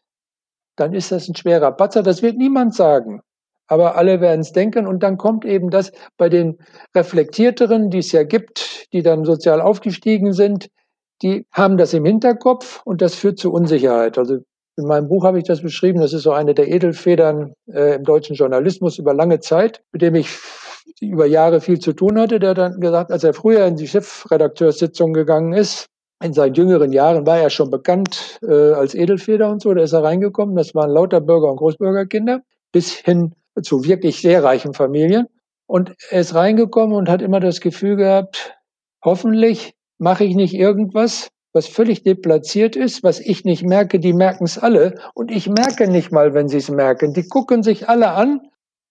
dann 0.76 0.93
ist 0.93 1.11
das 1.11 1.28
ein 1.28 1.36
schwerer 1.36 1.71
Patzer. 1.71 2.03
Das 2.03 2.21
wird 2.21 2.38
niemand 2.38 2.76
sagen. 2.76 3.21
Aber 3.67 3.95
alle 3.95 4.21
werden 4.21 4.41
es 4.41 4.51
denken 4.51 4.86
und 4.86 5.01
dann 5.01 5.17
kommt 5.17 5.43
eben 5.43 5.69
das 5.71 5.91
bei 6.17 6.30
den 6.30 6.59
Reflektierteren, 6.95 7.89
die 7.89 7.99
es 7.99 8.11
ja 8.11 8.23
gibt, 8.23 8.88
die 8.93 9.01
dann 9.01 9.26
sozial 9.26 9.59
aufgestiegen 9.59 10.34
sind, 10.34 10.69
die 11.21 11.45
haben 11.51 11.78
das 11.78 11.93
im 11.93 12.05
Hinterkopf 12.05 12.82
und 12.86 13.01
das 13.01 13.15
führt 13.15 13.39
zu 13.39 13.51
Unsicherheit. 13.51 14.17
Also 14.17 14.39
in 14.78 14.86
meinem 14.86 15.07
Buch 15.07 15.23
habe 15.23 15.38
ich 15.38 15.45
das 15.45 15.61
beschrieben. 15.61 16.01
Das 16.01 16.13
ist 16.13 16.23
so 16.23 16.32
eine 16.32 16.53
der 16.53 16.67
Edelfedern 16.67 17.53
äh, 17.67 17.95
im 17.95 18.03
deutschen 18.03 18.36
Journalismus 18.36 18.99
über 18.99 19.13
lange 19.13 19.39
Zeit, 19.39 19.82
mit 19.91 20.01
dem 20.01 20.15
ich 20.15 20.30
über 21.01 21.26
Jahre 21.26 21.61
viel 21.61 21.80
zu 21.80 21.93
tun 21.93 22.19
hatte, 22.19 22.39
der 22.39 22.53
dann 22.53 22.80
gesagt, 22.80 23.11
als 23.11 23.23
er 23.23 23.34
früher 23.34 23.65
in 23.65 23.78
die 23.78 23.88
Chefredakteurssitzung 23.88 25.13
gegangen 25.13 25.53
ist, 25.53 25.88
in 26.24 26.34
seinen 26.34 26.53
jüngeren 26.53 26.91
Jahren 26.93 27.26
war 27.26 27.39
er 27.39 27.49
schon 27.49 27.70
bekannt 27.70 28.39
äh, 28.41 28.72
als 28.72 28.95
Edelfeder 28.95 29.49
und 29.49 29.61
so. 29.61 29.74
Da 29.74 29.84
ist 29.84 29.93
er 29.93 30.03
reingekommen. 30.03 30.55
Das 30.55 30.74
waren 30.74 30.89
lauter 30.89 31.22
Bürger- 31.22 31.51
und 31.51 31.57
Großbürgerkinder 31.57 32.41
bis 32.72 32.93
hin 32.93 33.34
zu 33.61 33.86
wirklich 33.86 34.22
sehr 34.22 34.43
reichen 34.43 34.74
Familien. 34.74 35.28
Und 35.68 35.93
er 36.09 36.22
ist 36.22 36.36
reingekommen 36.36 36.95
und 36.95 37.09
hat 37.09 37.22
immer 37.22 37.39
das 37.39 37.59
Gefühl 37.59 37.95
gehabt, 37.95 38.55
hoffentlich 39.03 39.74
mache 39.97 40.24
ich 40.24 40.36
nicht 40.36 40.53
irgendwas, 40.53 41.30
was 41.53 41.68
völlig 41.68 42.03
deplatziert 42.03 42.76
ist, 42.76 43.01
was 43.01 43.20
ich 43.20 43.45
nicht 43.45 43.63
merke, 43.63 43.99
die 43.99 44.13
merken 44.13 44.43
es 44.43 44.57
alle. 44.57 44.95
Und 45.13 45.32
ich 45.32 45.47
merke 45.49 45.88
nicht 45.89 46.11
mal, 46.11 46.34
wenn 46.34 46.49
sie 46.49 46.57
es 46.57 46.70
merken. 46.70 47.13
Die 47.13 47.28
gucken 47.28 47.63
sich 47.63 47.88
alle 47.88 48.11
an 48.11 48.41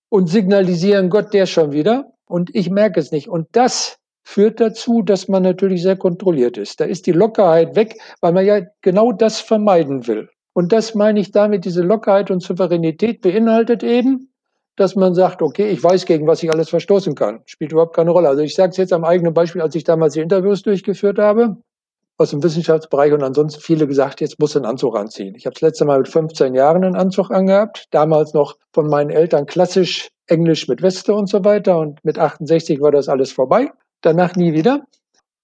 und 0.08 0.28
signalisieren, 0.28 1.10
Gott, 1.10 1.34
der 1.34 1.46
schon 1.46 1.72
wieder. 1.72 2.12
Und 2.26 2.54
ich 2.54 2.70
merke 2.70 3.00
es 3.00 3.12
nicht. 3.12 3.28
Und 3.28 3.48
das 3.52 3.98
führt 4.24 4.60
dazu, 4.60 5.02
dass 5.02 5.28
man 5.28 5.42
natürlich 5.42 5.82
sehr 5.82 5.96
kontrolliert 5.96 6.58
ist. 6.58 6.80
Da 6.80 6.84
ist 6.84 7.06
die 7.06 7.12
Lockerheit 7.12 7.76
weg, 7.76 7.96
weil 8.20 8.32
man 8.32 8.44
ja 8.44 8.62
genau 8.80 9.12
das 9.12 9.40
vermeiden 9.40 10.06
will. 10.06 10.28
Und 10.54 10.72
das 10.72 10.94
meine 10.94 11.20
ich 11.20 11.30
damit, 11.30 11.64
diese 11.64 11.82
Lockerheit 11.82 12.30
und 12.30 12.42
Souveränität 12.42 13.20
beinhaltet 13.20 13.82
eben, 13.82 14.30
dass 14.76 14.96
man 14.96 15.14
sagt, 15.14 15.42
okay, 15.42 15.68
ich 15.68 15.82
weiß, 15.82 16.06
gegen 16.06 16.26
was 16.26 16.42
ich 16.42 16.50
alles 16.50 16.70
verstoßen 16.70 17.14
kann. 17.14 17.42
Spielt 17.44 17.72
überhaupt 17.72 17.94
keine 17.94 18.10
Rolle. 18.10 18.28
Also 18.28 18.42
ich 18.42 18.54
sage 18.54 18.70
es 18.70 18.76
jetzt 18.76 18.92
am 18.92 19.04
eigenen 19.04 19.34
Beispiel, 19.34 19.62
als 19.62 19.74
ich 19.74 19.84
damals 19.84 20.14
die 20.14 20.20
Interviews 20.20 20.62
durchgeführt 20.62 21.18
habe 21.18 21.56
aus 22.16 22.30
dem 22.30 22.42
Wissenschaftsbereich 22.42 23.12
und 23.12 23.22
ansonsten 23.24 23.60
viele 23.60 23.88
gesagt, 23.88 24.20
jetzt 24.20 24.38
muss 24.38 24.56
ein 24.56 24.64
Anzug 24.64 24.96
anziehen. 24.96 25.34
Ich 25.36 25.46
habe 25.46 25.54
das 25.54 25.62
letzte 25.62 25.84
Mal 25.84 25.98
mit 25.98 26.08
15 26.08 26.54
Jahren 26.54 26.84
einen 26.84 26.94
Anzug 26.94 27.30
angehabt, 27.30 27.86
damals 27.90 28.34
noch 28.34 28.56
von 28.72 28.86
meinen 28.86 29.10
Eltern 29.10 29.46
klassisch 29.46 30.10
Englisch 30.26 30.68
mit 30.68 30.80
Weste 30.80 31.14
und 31.14 31.28
so 31.28 31.44
weiter 31.44 31.78
und 31.78 32.04
mit 32.04 32.18
68 32.18 32.80
war 32.80 32.92
das 32.92 33.08
alles 33.08 33.32
vorbei. 33.32 33.72
Danach 34.04 34.36
nie 34.36 34.52
wieder. 34.52 34.84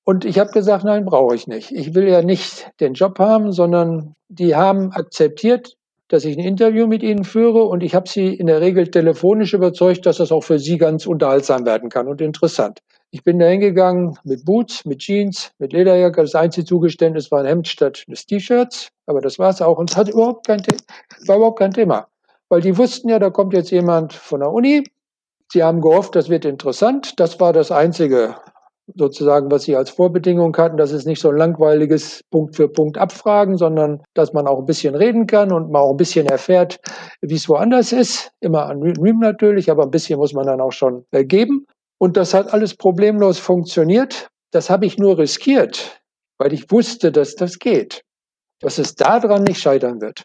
Und 0.04 0.26
ich 0.26 0.38
habe 0.38 0.50
gesagt, 0.50 0.84
nein, 0.84 1.06
brauche 1.06 1.34
ich 1.34 1.46
nicht. 1.46 1.72
Ich 1.72 1.94
will 1.94 2.06
ja 2.06 2.20
nicht 2.20 2.70
den 2.78 2.92
Job 2.92 3.18
haben, 3.18 3.52
sondern 3.52 4.14
die 4.28 4.54
haben 4.54 4.92
akzeptiert, 4.92 5.76
dass 6.08 6.26
ich 6.26 6.36
ein 6.36 6.44
Interview 6.44 6.86
mit 6.86 7.02
ihnen 7.02 7.24
führe 7.24 7.64
und 7.64 7.82
ich 7.82 7.94
habe 7.94 8.06
sie 8.06 8.34
in 8.34 8.48
der 8.48 8.61
Regel 8.61 8.90
telefonisch 8.90 9.54
überzeugt, 9.54 10.04
dass 10.04 10.18
das 10.18 10.30
auch 10.30 10.42
für 10.42 10.58
sie 10.58 10.76
ganz 10.76 11.06
unterhaltsam 11.06 11.64
werden 11.64 11.88
kann 11.88 12.06
und 12.06 12.20
interessant. 12.20 12.80
Ich 13.12 13.24
bin 13.24 13.38
da 13.38 13.46
hingegangen 13.46 14.18
mit 14.24 14.44
Boots, 14.44 14.84
mit 14.84 14.98
Jeans, 14.98 15.52
mit 15.58 15.72
Lederjacke. 15.72 16.20
Das 16.20 16.34
einzige 16.34 16.66
Zugeständnis 16.66 17.30
war 17.30 17.40
ein 17.40 17.46
Hemd 17.46 17.66
statt 17.66 18.04
des 18.08 18.26
T-Shirts. 18.26 18.90
Aber 19.06 19.22
das 19.22 19.38
war 19.38 19.50
es 19.50 19.62
auch. 19.62 19.78
Und 19.78 19.90
es 19.90 19.96
war 19.96 20.06
überhaupt 20.06 20.46
kein 20.46 21.72
Thema. 21.72 22.08
Weil 22.50 22.61
die 22.61 22.76
wussten 22.76 23.08
ja, 23.08 23.18
da 23.18 23.30
kommt 23.30 23.54
jetzt 23.54 23.70
jemand 23.70 24.12
von 24.12 24.40
der 24.40 24.52
Uni. 24.52 24.84
Sie 25.53 25.64
haben 25.64 25.80
gehofft, 25.80 26.14
das 26.14 26.28
wird 26.28 26.44
interessant. 26.44 27.18
Das 27.18 27.40
war 27.40 27.53
das 27.53 27.72
Einzige, 27.72 28.36
sozusagen, 28.94 29.51
was 29.51 29.64
sie 29.64 29.76
als 29.76 29.90
Vorbedingung 29.90 30.57
hatten. 30.57 30.76
Das 30.76 30.92
ist 30.92 31.07
nicht 31.07 31.20
so 31.20 31.30
ein 31.30 31.36
langweiliges 31.36 32.22
Punkt 32.30 32.57
für 32.57 32.68
Punkt 32.68 32.98
abfragen, 32.98 33.57
sondern 33.57 34.03
dass 34.14 34.32
man 34.32 34.46
auch 34.46 34.59
ein 34.59 34.66
bisschen 34.66 34.94
reden 34.94 35.26
kann 35.26 35.53
und 35.53 35.70
man 35.70 35.82
auch 35.82 35.90
ein 35.90 35.96
bisschen 35.96 36.26
erfährt, 36.26 36.78
wie 37.20 37.34
es 37.34 37.48
woanders 37.48 37.92
ist. 37.92 38.30
Immer 38.40 38.66
anonym 38.66 39.18
natürlich, 39.18 39.70
aber 39.70 39.84
ein 39.84 39.90
bisschen 39.90 40.18
muss 40.18 40.32
man 40.32 40.46
dann 40.46 40.61
auch 40.61 40.72
schon 40.72 41.05
äh, 41.11 41.24
geben. 41.24 41.66
Und 41.98 42.16
das 42.16 42.32
hat 42.32 42.53
alles 42.53 42.74
problemlos 42.74 43.38
funktioniert. 43.38 44.28
Das 44.53 44.70
habe 44.70 44.86
ich 44.86 44.98
nur 44.98 45.18
riskiert, 45.18 46.01
weil 46.38 46.53
ich 46.53 46.70
wusste, 46.70 47.12
dass 47.12 47.34
das 47.34 47.59
geht. 47.59 48.03
Dass 48.61 48.78
es 48.78 48.94
daran 48.94 49.44
nicht 49.44 49.61
scheitern 49.61 50.01
wird. 50.01 50.22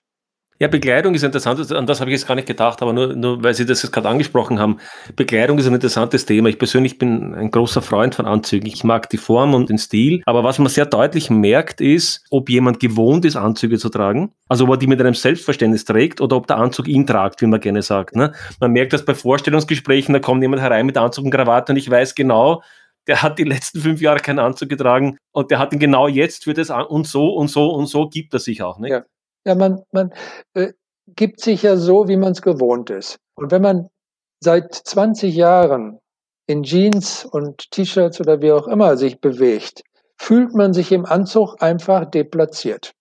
Ja, 0.57 0.69
Bekleidung 0.69 1.13
ist 1.13 1.23
interessant, 1.23 1.69
an 1.73 1.85
das 1.85 1.99
habe 1.99 2.09
ich 2.09 2.15
jetzt 2.15 2.27
gar 2.27 2.35
nicht 2.35 2.47
gedacht, 2.47 2.81
aber 2.81 2.93
nur, 2.93 3.13
nur 3.13 3.43
weil 3.43 3.53
Sie 3.53 3.65
das 3.65 3.83
jetzt 3.83 3.91
gerade 3.91 4.07
angesprochen 4.07 4.57
haben. 4.57 4.77
Bekleidung 5.17 5.59
ist 5.59 5.67
ein 5.67 5.73
interessantes 5.73 6.25
Thema. 6.25 6.47
Ich 6.47 6.57
persönlich 6.57 6.97
bin 6.97 7.35
ein 7.35 7.51
großer 7.51 7.81
Freund 7.81 8.15
von 8.15 8.25
Anzügen. 8.25 8.65
Ich 8.67 8.85
mag 8.85 9.09
die 9.09 9.17
Form 9.17 9.53
und 9.53 9.67
den 9.67 9.77
Stil, 9.77 10.23
aber 10.25 10.45
was 10.45 10.57
man 10.57 10.69
sehr 10.69 10.85
deutlich 10.85 11.29
merkt, 11.29 11.81
ist, 11.81 12.23
ob 12.29 12.49
jemand 12.49 12.79
gewohnt 12.79 13.25
ist, 13.25 13.35
Anzüge 13.35 13.77
zu 13.77 13.89
tragen, 13.89 14.31
also 14.47 14.63
ob 14.63 14.71
er 14.71 14.77
die 14.77 14.87
mit 14.87 15.01
einem 15.01 15.13
Selbstverständnis 15.13 15.83
trägt 15.83 16.21
oder 16.21 16.37
ob 16.37 16.47
der 16.47 16.55
Anzug 16.57 16.87
ihn 16.87 17.05
tragt, 17.05 17.41
wie 17.41 17.47
man 17.47 17.59
gerne 17.59 17.81
sagt. 17.81 18.15
Ne? 18.15 18.31
Man 18.61 18.71
merkt 18.71 18.93
das 18.93 19.03
bei 19.03 19.13
Vorstellungsgesprächen, 19.13 20.13
da 20.13 20.19
kommt 20.19 20.41
jemand 20.41 20.61
herein 20.61 20.85
mit 20.85 20.95
Anzug 20.95 21.25
und 21.25 21.31
Krawatte 21.31 21.73
und 21.73 21.77
ich 21.77 21.91
weiß 21.91 22.15
genau, 22.15 22.63
der 23.07 23.21
hat 23.21 23.39
die 23.39 23.43
letzten 23.43 23.81
fünf 23.81 24.01
Jahre 24.01 24.19
keinen 24.19 24.39
Anzug 24.39 24.69
getragen 24.69 25.17
und 25.33 25.51
der 25.51 25.59
hat 25.59 25.73
ihn 25.73 25.79
genau 25.79 26.07
jetzt 26.07 26.45
für 26.45 26.53
das 26.53 26.71
an 26.71 26.85
und 26.85 27.05
so 27.07 27.33
und 27.33 27.49
so 27.49 27.73
und 27.73 27.87
so 27.87 28.07
gibt 28.07 28.33
er 28.33 28.39
sich 28.39 28.61
auch. 28.61 28.79
Nicht? 28.79 28.91
Ja. 28.91 29.03
Ja, 29.45 29.55
man, 29.55 29.83
man 29.91 30.11
äh, 30.55 30.73
gibt 31.07 31.39
sich 31.39 31.63
ja 31.63 31.77
so, 31.77 32.07
wie 32.07 32.17
man 32.17 32.31
es 32.31 32.41
gewohnt 32.41 32.89
ist. 32.89 33.17
Und 33.35 33.51
wenn 33.51 33.61
man 33.61 33.87
seit 34.39 34.73
20 34.73 35.35
Jahren 35.35 35.99
in 36.47 36.63
Jeans 36.63 37.25
und 37.25 37.71
T-Shirts 37.71 38.19
oder 38.19 38.41
wie 38.41 38.51
auch 38.51 38.67
immer 38.67 38.97
sich 38.97 39.19
bewegt, 39.19 39.83
fühlt 40.17 40.53
man 40.53 40.73
sich 40.73 40.91
im 40.91 41.05
Anzug 41.05 41.61
einfach 41.61 42.05
deplatziert. 42.05 42.93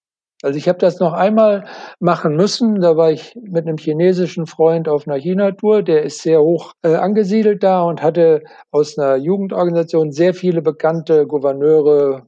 Also 0.42 0.58
ich 0.58 0.68
habe 0.68 0.78
das 0.78 1.00
noch 1.00 1.14
einmal 1.14 1.64
machen 2.00 2.36
müssen. 2.36 2.80
Da 2.80 2.98
war 2.98 3.10
ich 3.10 3.34
mit 3.40 3.66
einem 3.66 3.78
chinesischen 3.78 4.46
Freund 4.46 4.88
auf 4.88 5.06
einer 5.06 5.16
China-Tour. 5.16 5.82
Der 5.82 6.02
ist 6.02 6.20
sehr 6.20 6.42
hoch 6.42 6.74
äh, 6.82 6.96
angesiedelt 6.96 7.62
da 7.62 7.82
und 7.82 8.02
hatte 8.02 8.42
aus 8.70 8.98
einer 8.98 9.16
Jugendorganisation 9.16 10.12
sehr 10.12 10.34
viele 10.34 10.60
bekannte 10.60 11.26
Gouverneure, 11.26 12.26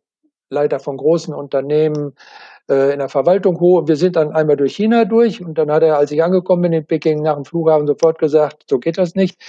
Leiter 0.48 0.78
von 0.78 0.96
großen 0.96 1.34
Unternehmen, 1.34 2.14
äh, 2.68 2.92
in 2.92 2.98
der 2.98 3.08
Verwaltung 3.08 3.60
hoch. 3.60 3.80
Und 3.80 3.88
wir 3.88 3.96
sind 3.96 4.16
dann 4.16 4.32
einmal 4.32 4.56
durch 4.56 4.76
China 4.76 5.04
durch 5.04 5.40
und 5.44 5.56
dann 5.58 5.70
hat 5.70 5.82
er, 5.82 5.98
als 5.98 6.10
ich 6.10 6.22
angekommen 6.22 6.62
bin 6.62 6.72
in 6.72 6.86
Peking 6.86 7.22
nach 7.22 7.34
dem 7.34 7.44
Flughafen, 7.44 7.86
sofort 7.86 8.18
gesagt, 8.18 8.64
so 8.68 8.78
geht 8.78 8.98
das 8.98 9.14
nicht. 9.14 9.40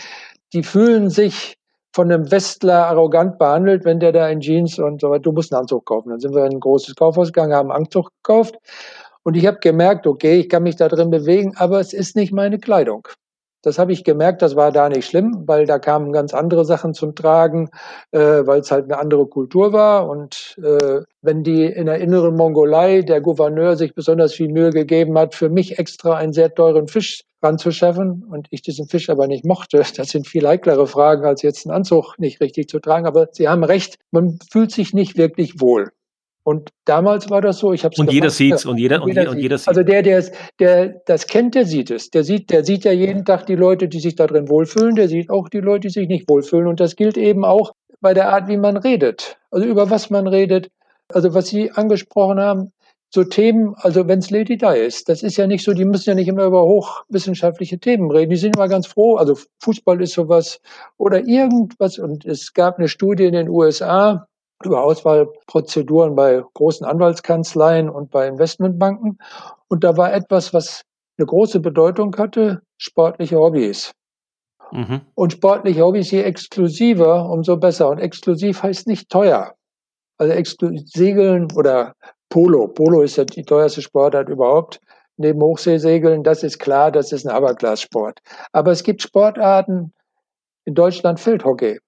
Die 0.53 0.63
fühlen 0.63 1.09
sich 1.09 1.57
von 1.93 2.11
einem 2.11 2.31
Westler 2.31 2.85
arrogant 2.87 3.39
behandelt, 3.39 3.83
wenn 3.83 3.99
der 3.99 4.11
da 4.11 4.29
in 4.29 4.39
Jeans 4.39 4.77
und 4.77 5.01
so 5.01 5.09
weiter, 5.09 5.23
du 5.23 5.31
musst 5.31 5.51
einen 5.51 5.61
Anzug 5.61 5.85
kaufen. 5.85 6.09
Dann 6.09 6.19
sind 6.19 6.35
wir 6.35 6.45
in 6.45 6.53
ein 6.53 6.59
großes 6.59 6.95
Kaufhaus 6.95 7.29
gegangen, 7.29 7.53
haben 7.53 7.71
einen 7.71 7.85
Anzug 7.85 8.11
gekauft. 8.23 8.55
Und 9.23 9.35
ich 9.35 9.47
habe 9.47 9.57
gemerkt, 9.59 10.05
okay, 10.05 10.39
ich 10.39 10.47
kann 10.49 10.63
mich 10.63 10.75
da 10.75 10.87
drin 10.87 11.09
bewegen, 11.09 11.53
aber 11.57 11.79
es 11.79 11.93
ist 11.93 12.15
nicht 12.15 12.31
meine 12.31 12.59
Kleidung. 12.59 13.07
Das 13.67 13.77
habe 13.77 13.91
ich 13.91 14.05
gemerkt, 14.05 14.41
das 14.41 14.55
war 14.55 14.71
da 14.71 14.87
nicht 14.87 15.05
schlimm, 15.05 15.43
weil 15.45 15.65
da 15.65 15.77
kamen 15.77 16.13
ganz 16.13 16.33
andere 16.33 16.63
Sachen 16.63 16.93
zum 16.93 17.15
Tragen, 17.15 17.69
äh, 18.11 18.19
weil 18.45 18.61
es 18.61 18.71
halt 18.71 18.85
eine 18.85 18.97
andere 18.97 19.27
Kultur 19.27 19.73
war. 19.73 20.07
Und 20.07 20.55
äh, 20.63 21.01
wenn 21.21 21.43
die 21.43 21.65
in 21.65 21.87
der 21.87 21.97
inneren 21.97 22.37
Mongolei 22.37 23.01
der 23.01 23.19
Gouverneur 23.19 23.75
sich 23.75 23.93
besonders 23.93 24.33
viel 24.33 24.47
Mühe 24.47 24.69
gegeben 24.69 25.17
hat, 25.17 25.35
für 25.35 25.49
mich 25.49 25.79
extra 25.79 26.15
einen 26.15 26.31
sehr 26.31 26.55
teuren 26.55 26.87
Fisch 26.87 27.25
ranzuschaffen 27.43 28.23
und 28.23 28.47
ich 28.51 28.61
diesen 28.61 28.87
Fisch 28.87 29.09
aber 29.09 29.27
nicht 29.27 29.43
mochte, 29.43 29.83
das 29.97 30.07
sind 30.07 30.27
viel 30.27 30.47
heiklere 30.47 30.87
Fragen, 30.87 31.25
als 31.25 31.41
jetzt 31.41 31.67
einen 31.67 31.75
Anzug 31.75 32.17
nicht 32.19 32.39
richtig 32.39 32.69
zu 32.69 32.79
tragen. 32.79 33.05
Aber 33.05 33.27
Sie 33.33 33.49
haben 33.49 33.65
recht, 33.65 33.97
man 34.11 34.39
fühlt 34.49 34.71
sich 34.71 34.93
nicht 34.93 35.17
wirklich 35.17 35.59
wohl. 35.59 35.91
Und 36.47 36.69
damals 36.85 37.29
war 37.29 37.41
das 37.41 37.59
so, 37.59 37.73
ich 37.73 37.83
habe 37.83 37.93
Und 37.97 38.09
jeder 38.09 38.29
sieht's 38.29 38.65
und 38.65 38.77
jeder 38.77 39.01
und 39.03 39.09
jeder, 39.09 39.29
und 39.31 39.37
jeder 39.37 39.57
sieht. 39.57 39.67
Also 39.67 39.83
der, 39.83 40.01
der, 40.01 40.23
der 40.61 41.01
das 41.05 41.27
kennt, 41.27 41.55
der 41.55 41.65
sieht 41.65 41.91
es. 41.91 42.09
Der 42.09 42.23
sieht, 42.23 42.49
der 42.51 42.63
sieht 42.63 42.85
ja 42.85 42.93
jeden 42.93 43.25
Tag 43.25 43.47
die 43.47 43.55
Leute, 43.55 43.89
die 43.89 43.99
sich 43.99 44.15
da 44.15 44.27
drin 44.27 44.47
wohlfühlen. 44.47 44.95
Der 44.95 45.09
sieht 45.09 45.29
auch 45.29 45.49
die 45.49 45.59
Leute, 45.59 45.89
die 45.89 45.93
sich 45.93 46.07
nicht 46.07 46.29
wohlfühlen. 46.29 46.67
Und 46.67 46.79
das 46.79 46.95
gilt 46.95 47.17
eben 47.17 47.43
auch 47.43 47.73
bei 47.99 48.13
der 48.13 48.29
Art, 48.29 48.47
wie 48.47 48.55
man 48.55 48.77
redet. 48.77 49.37
Also 49.51 49.67
über 49.67 49.89
was 49.89 50.09
man 50.09 50.25
redet. 50.25 50.69
Also 51.11 51.33
was 51.33 51.47
Sie 51.47 51.71
angesprochen 51.71 52.39
haben, 52.39 52.71
so 53.09 53.25
Themen, 53.25 53.75
also 53.79 54.07
wenn 54.07 54.19
es 54.19 54.29
Lady 54.29 54.55
Di 54.57 54.79
ist, 54.79 55.09
das 55.09 55.23
ist 55.23 55.35
ja 55.35 55.47
nicht 55.47 55.65
so, 55.65 55.73
die 55.73 55.83
müssen 55.83 56.11
ja 56.11 56.15
nicht 56.15 56.29
immer 56.29 56.45
über 56.45 56.63
hochwissenschaftliche 56.63 57.77
Themen 57.77 58.09
reden. 58.09 58.29
Die 58.29 58.37
sind 58.37 58.55
immer 58.55 58.69
ganz 58.69 58.87
froh. 58.87 59.17
Also 59.17 59.37
Fußball 59.59 60.01
ist 60.01 60.13
sowas 60.13 60.61
oder 60.95 61.27
irgendwas. 61.27 61.99
Und 61.99 62.23
es 62.23 62.53
gab 62.53 62.77
eine 62.77 62.87
Studie 62.87 63.25
in 63.25 63.33
den 63.33 63.49
USA, 63.49 64.29
über 64.63 64.83
Auswahlprozeduren 64.83 66.15
bei 66.15 66.43
großen 66.53 66.85
Anwaltskanzleien 66.85 67.89
und 67.89 68.09
bei 68.11 68.27
Investmentbanken. 68.27 69.19
Und 69.67 69.83
da 69.83 69.97
war 69.97 70.13
etwas, 70.13 70.53
was 70.53 70.83
eine 71.17 71.25
große 71.25 71.59
Bedeutung 71.59 72.15
hatte, 72.17 72.61
sportliche 72.77 73.37
Hobbys. 73.37 73.93
Mhm. 74.71 75.01
Und 75.15 75.33
sportliche 75.33 75.83
Hobbys, 75.83 76.11
je 76.11 76.21
exklusiver, 76.21 77.29
umso 77.29 77.57
besser. 77.57 77.89
Und 77.89 77.99
exklusiv 77.99 78.63
heißt 78.63 78.87
nicht 78.87 79.09
teuer. 79.09 79.53
Also 80.17 80.33
Segeln 80.85 81.47
oder 81.55 81.93
Polo. 82.29 82.67
Polo 82.67 83.01
ist 83.01 83.17
ja 83.17 83.25
die 83.25 83.43
teuerste 83.43 83.81
Sportart 83.81 84.29
überhaupt. 84.29 84.79
Neben 85.17 85.41
Hochseesegeln, 85.41 86.23
das 86.23 86.43
ist 86.43 86.59
klar, 86.59 86.91
das 86.91 87.11
ist 87.11 87.25
ein 87.25 87.35
Aberglassport. 87.35 88.19
Aber 88.51 88.71
es 88.71 88.83
gibt 88.83 89.01
Sportarten, 89.01 89.93
in 90.65 90.75
Deutschland 90.75 91.19
Feldhockey. 91.19 91.79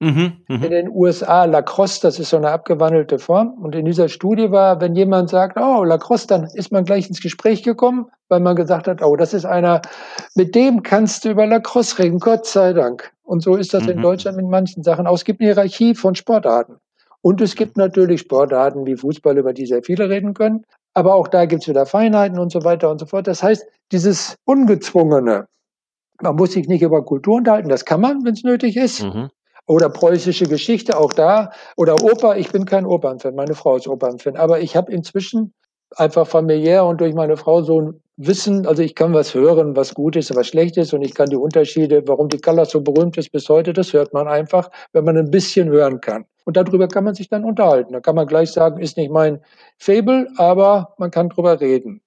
Mhm, 0.00 0.32
mh. 0.48 0.64
In 0.64 0.70
den 0.70 0.88
USA 0.88 1.44
Lacrosse, 1.44 2.00
das 2.00 2.18
ist 2.18 2.30
so 2.30 2.38
eine 2.38 2.50
abgewandelte 2.50 3.18
Form. 3.18 3.52
Und 3.62 3.74
in 3.74 3.84
dieser 3.84 4.08
Studie 4.08 4.50
war, 4.50 4.80
wenn 4.80 4.94
jemand 4.96 5.28
sagt, 5.28 5.58
oh, 5.58 5.84
Lacrosse, 5.84 6.26
dann 6.26 6.44
ist 6.54 6.72
man 6.72 6.84
gleich 6.84 7.08
ins 7.08 7.20
Gespräch 7.20 7.62
gekommen, 7.62 8.06
weil 8.28 8.40
man 8.40 8.56
gesagt 8.56 8.88
hat, 8.88 9.02
oh, 9.02 9.14
das 9.16 9.34
ist 9.34 9.44
einer, 9.44 9.82
mit 10.34 10.54
dem 10.54 10.82
kannst 10.82 11.24
du 11.24 11.30
über 11.30 11.46
Lacrosse 11.46 11.98
reden, 11.98 12.18
Gott 12.18 12.46
sei 12.46 12.72
Dank. 12.72 13.12
Und 13.24 13.42
so 13.42 13.56
ist 13.56 13.74
das 13.74 13.84
mhm. 13.84 13.90
in 13.90 14.02
Deutschland 14.02 14.38
mit 14.38 14.46
manchen 14.46 14.82
Sachen 14.82 15.06
auch. 15.06 15.14
Es 15.14 15.24
gibt 15.24 15.40
eine 15.40 15.52
Hierarchie 15.52 15.94
von 15.94 16.14
Sportarten. 16.14 16.76
Und 17.20 17.42
es 17.42 17.54
gibt 17.54 17.76
natürlich 17.76 18.22
Sportarten 18.22 18.86
wie 18.86 18.96
Fußball, 18.96 19.36
über 19.36 19.52
die 19.52 19.66
sehr 19.66 19.82
viele 19.82 20.08
reden 20.08 20.32
können. 20.32 20.64
Aber 20.94 21.14
auch 21.14 21.28
da 21.28 21.44
gibt 21.44 21.62
es 21.62 21.68
wieder 21.68 21.84
Feinheiten 21.84 22.38
und 22.38 22.50
so 22.50 22.64
weiter 22.64 22.90
und 22.90 22.98
so 22.98 23.06
fort. 23.06 23.26
Das 23.26 23.42
heißt, 23.42 23.66
dieses 23.92 24.36
Ungezwungene, 24.46 25.46
man 26.22 26.36
muss 26.36 26.52
sich 26.52 26.68
nicht 26.68 26.82
über 26.82 27.04
Kultur 27.04 27.36
unterhalten, 27.36 27.68
das 27.68 27.84
kann 27.84 28.00
man, 28.00 28.24
wenn 28.24 28.32
es 28.32 28.42
nötig 28.42 28.76
ist. 28.76 29.02
Mhm. 29.02 29.28
Oder 29.70 29.88
preußische 29.88 30.46
Geschichte, 30.46 30.98
auch 30.98 31.12
da. 31.12 31.52
Oder 31.76 31.94
Oper, 32.02 32.36
ich 32.36 32.50
bin 32.50 32.64
kein 32.64 32.84
Opernfan, 32.84 33.36
meine 33.36 33.54
Frau 33.54 33.76
ist 33.76 33.86
Opernfan. 33.86 34.36
Aber 34.36 34.58
ich 34.60 34.74
habe 34.74 34.90
inzwischen 34.90 35.54
einfach 35.94 36.26
familiär 36.26 36.84
und 36.84 37.00
durch 37.00 37.14
meine 37.14 37.36
Frau 37.36 37.62
so 37.62 37.80
ein 37.80 38.02
Wissen, 38.16 38.66
also 38.66 38.82
ich 38.82 38.96
kann 38.96 39.14
was 39.14 39.32
hören, 39.32 39.76
was 39.76 39.94
gut 39.94 40.16
ist, 40.16 40.34
was 40.34 40.48
schlecht 40.48 40.76
ist 40.76 40.92
und 40.92 41.02
ich 41.02 41.14
kann 41.14 41.30
die 41.30 41.36
Unterschiede, 41.36 42.02
warum 42.06 42.28
die 42.28 42.38
Callas 42.38 42.70
so 42.70 42.80
berühmt 42.80 43.16
ist 43.16 43.30
bis 43.30 43.48
heute, 43.48 43.72
das 43.72 43.92
hört 43.92 44.12
man 44.12 44.26
einfach, 44.26 44.68
wenn 44.92 45.04
man 45.04 45.16
ein 45.16 45.30
bisschen 45.30 45.68
hören 45.68 46.00
kann. 46.00 46.24
Und 46.46 46.56
darüber 46.56 46.88
kann 46.88 47.04
man 47.04 47.14
sich 47.14 47.28
dann 47.28 47.44
unterhalten. 47.44 47.92
Da 47.92 48.00
kann 48.00 48.16
man 48.16 48.26
gleich 48.26 48.50
sagen, 48.50 48.80
ist 48.80 48.96
nicht 48.96 49.12
mein 49.12 49.40
Fable, 49.78 50.26
aber 50.36 50.94
man 50.98 51.12
kann 51.12 51.28
drüber 51.28 51.60
reden. 51.60 52.02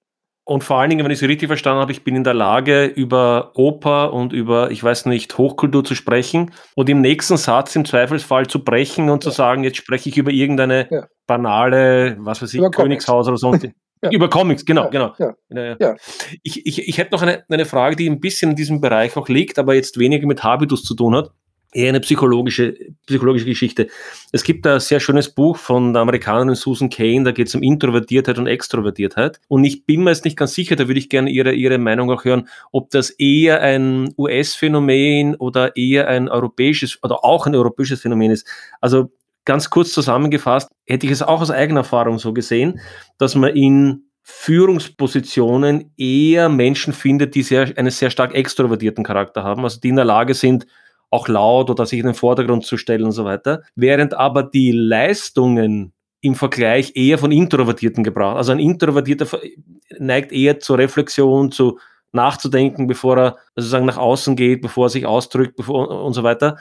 Und 0.46 0.62
vor 0.62 0.78
allen 0.78 0.90
Dingen, 0.90 1.04
wenn 1.04 1.10
ich 1.10 1.18
Sie 1.18 1.26
richtig 1.26 1.48
verstanden 1.48 1.80
habe, 1.80 1.92
ich 1.92 2.04
bin 2.04 2.16
in 2.16 2.24
der 2.24 2.34
Lage, 2.34 2.84
über 2.84 3.52
Oper 3.54 4.12
und 4.12 4.34
über, 4.34 4.70
ich 4.70 4.84
weiß 4.84 5.06
nicht, 5.06 5.38
Hochkultur 5.38 5.84
zu 5.84 5.94
sprechen 5.94 6.52
und 6.74 6.90
im 6.90 7.00
nächsten 7.00 7.38
Satz 7.38 7.74
im 7.76 7.86
Zweifelsfall 7.86 8.46
zu 8.46 8.62
brechen 8.62 9.08
und 9.08 9.24
ja. 9.24 9.30
zu 9.30 9.34
sagen, 9.34 9.64
jetzt 9.64 9.78
spreche 9.78 10.10
ich 10.10 10.18
über 10.18 10.30
irgendeine 10.30 10.86
ja. 10.90 11.06
banale, 11.26 12.16
was 12.20 12.42
weiß 12.42 12.52
ich, 12.52 12.58
über 12.58 12.70
Königshaus 12.70 13.28
oder 13.28 13.38
so. 13.38 13.56
Ja. 14.02 14.10
Über 14.10 14.28
Comics, 14.28 14.66
genau, 14.66 14.90
genau. 14.90 15.14
Ich, 16.42 16.66
ich, 16.66 16.88
ich 16.88 16.98
hätte 16.98 17.12
noch 17.12 17.22
eine, 17.22 17.42
eine 17.48 17.64
Frage, 17.64 17.96
die 17.96 18.06
ein 18.06 18.20
bisschen 18.20 18.50
in 18.50 18.56
diesem 18.56 18.82
Bereich 18.82 19.16
auch 19.16 19.30
liegt, 19.30 19.58
aber 19.58 19.74
jetzt 19.74 19.98
weniger 19.98 20.26
mit 20.26 20.44
Habitus 20.44 20.82
zu 20.82 20.94
tun 20.94 21.14
hat 21.14 21.30
eher 21.74 21.90
eine 21.90 22.00
psychologische, 22.00 22.74
psychologische 23.06 23.44
Geschichte. 23.44 23.88
Es 24.32 24.44
gibt 24.44 24.66
ein 24.66 24.80
sehr 24.80 25.00
schönes 25.00 25.28
Buch 25.28 25.56
von 25.56 25.92
der 25.92 26.02
Amerikanerin 26.02 26.54
Susan 26.54 26.88
Kane, 26.88 27.24
da 27.24 27.32
geht 27.32 27.48
es 27.48 27.54
um 27.54 27.62
Introvertiertheit 27.62 28.38
und 28.38 28.46
Extrovertiertheit. 28.46 29.40
Und 29.48 29.64
ich 29.64 29.84
bin 29.84 30.04
mir 30.04 30.10
jetzt 30.10 30.24
nicht 30.24 30.36
ganz 30.36 30.54
sicher, 30.54 30.76
da 30.76 30.88
würde 30.88 31.00
ich 31.00 31.08
gerne 31.08 31.30
Ihre, 31.30 31.52
Ihre 31.52 31.78
Meinung 31.78 32.10
auch 32.10 32.24
hören, 32.24 32.48
ob 32.72 32.90
das 32.90 33.10
eher 33.10 33.60
ein 33.60 34.14
US-Phänomen 34.16 35.34
oder 35.34 35.76
eher 35.76 36.08
ein 36.08 36.28
europäisches 36.28 36.98
oder 37.02 37.24
auch 37.24 37.46
ein 37.46 37.54
europäisches 37.54 38.00
Phänomen 38.00 38.30
ist. 38.30 38.46
Also 38.80 39.10
ganz 39.44 39.68
kurz 39.68 39.92
zusammengefasst, 39.92 40.70
hätte 40.86 41.06
ich 41.06 41.12
es 41.12 41.22
auch 41.22 41.40
aus 41.40 41.50
eigener 41.50 41.80
Erfahrung 41.80 42.18
so 42.18 42.32
gesehen, 42.32 42.80
dass 43.18 43.34
man 43.34 43.54
in 43.54 44.04
Führungspositionen 44.22 45.92
eher 45.98 46.48
Menschen 46.48 46.94
findet, 46.94 47.34
die 47.34 47.42
sehr, 47.42 47.76
einen 47.76 47.90
sehr 47.90 48.08
stark 48.08 48.34
extrovertierten 48.34 49.04
Charakter 49.04 49.44
haben, 49.44 49.64
also 49.64 49.80
die 49.80 49.90
in 49.90 49.96
der 49.96 50.06
Lage 50.06 50.32
sind, 50.32 50.66
auch 51.14 51.28
laut 51.28 51.70
oder 51.70 51.86
sich 51.86 52.00
in 52.00 52.06
den 52.06 52.14
Vordergrund 52.14 52.64
zu 52.64 52.76
stellen 52.76 53.04
und 53.04 53.12
so 53.12 53.24
weiter. 53.24 53.62
Während 53.74 54.14
aber 54.14 54.42
die 54.42 54.72
Leistungen 54.72 55.92
im 56.20 56.34
Vergleich 56.34 56.92
eher 56.96 57.18
von 57.18 57.32
Introvertierten 57.32 58.02
gebraucht. 58.02 58.38
Also 58.38 58.52
ein 58.52 58.58
Introvertierter 58.58 59.26
neigt 59.98 60.32
eher 60.32 60.58
zur 60.58 60.78
Reflexion, 60.78 61.52
zu 61.52 61.78
nachzudenken, 62.12 62.86
bevor 62.86 63.18
er 63.18 63.36
sozusagen 63.56 63.84
nach 63.84 63.98
außen 63.98 64.34
geht, 64.34 64.62
bevor 64.62 64.86
er 64.86 64.90
sich 64.90 65.04
ausdrückt 65.04 65.56
bevor, 65.56 66.02
und 66.04 66.14
so 66.14 66.22
weiter. 66.22 66.56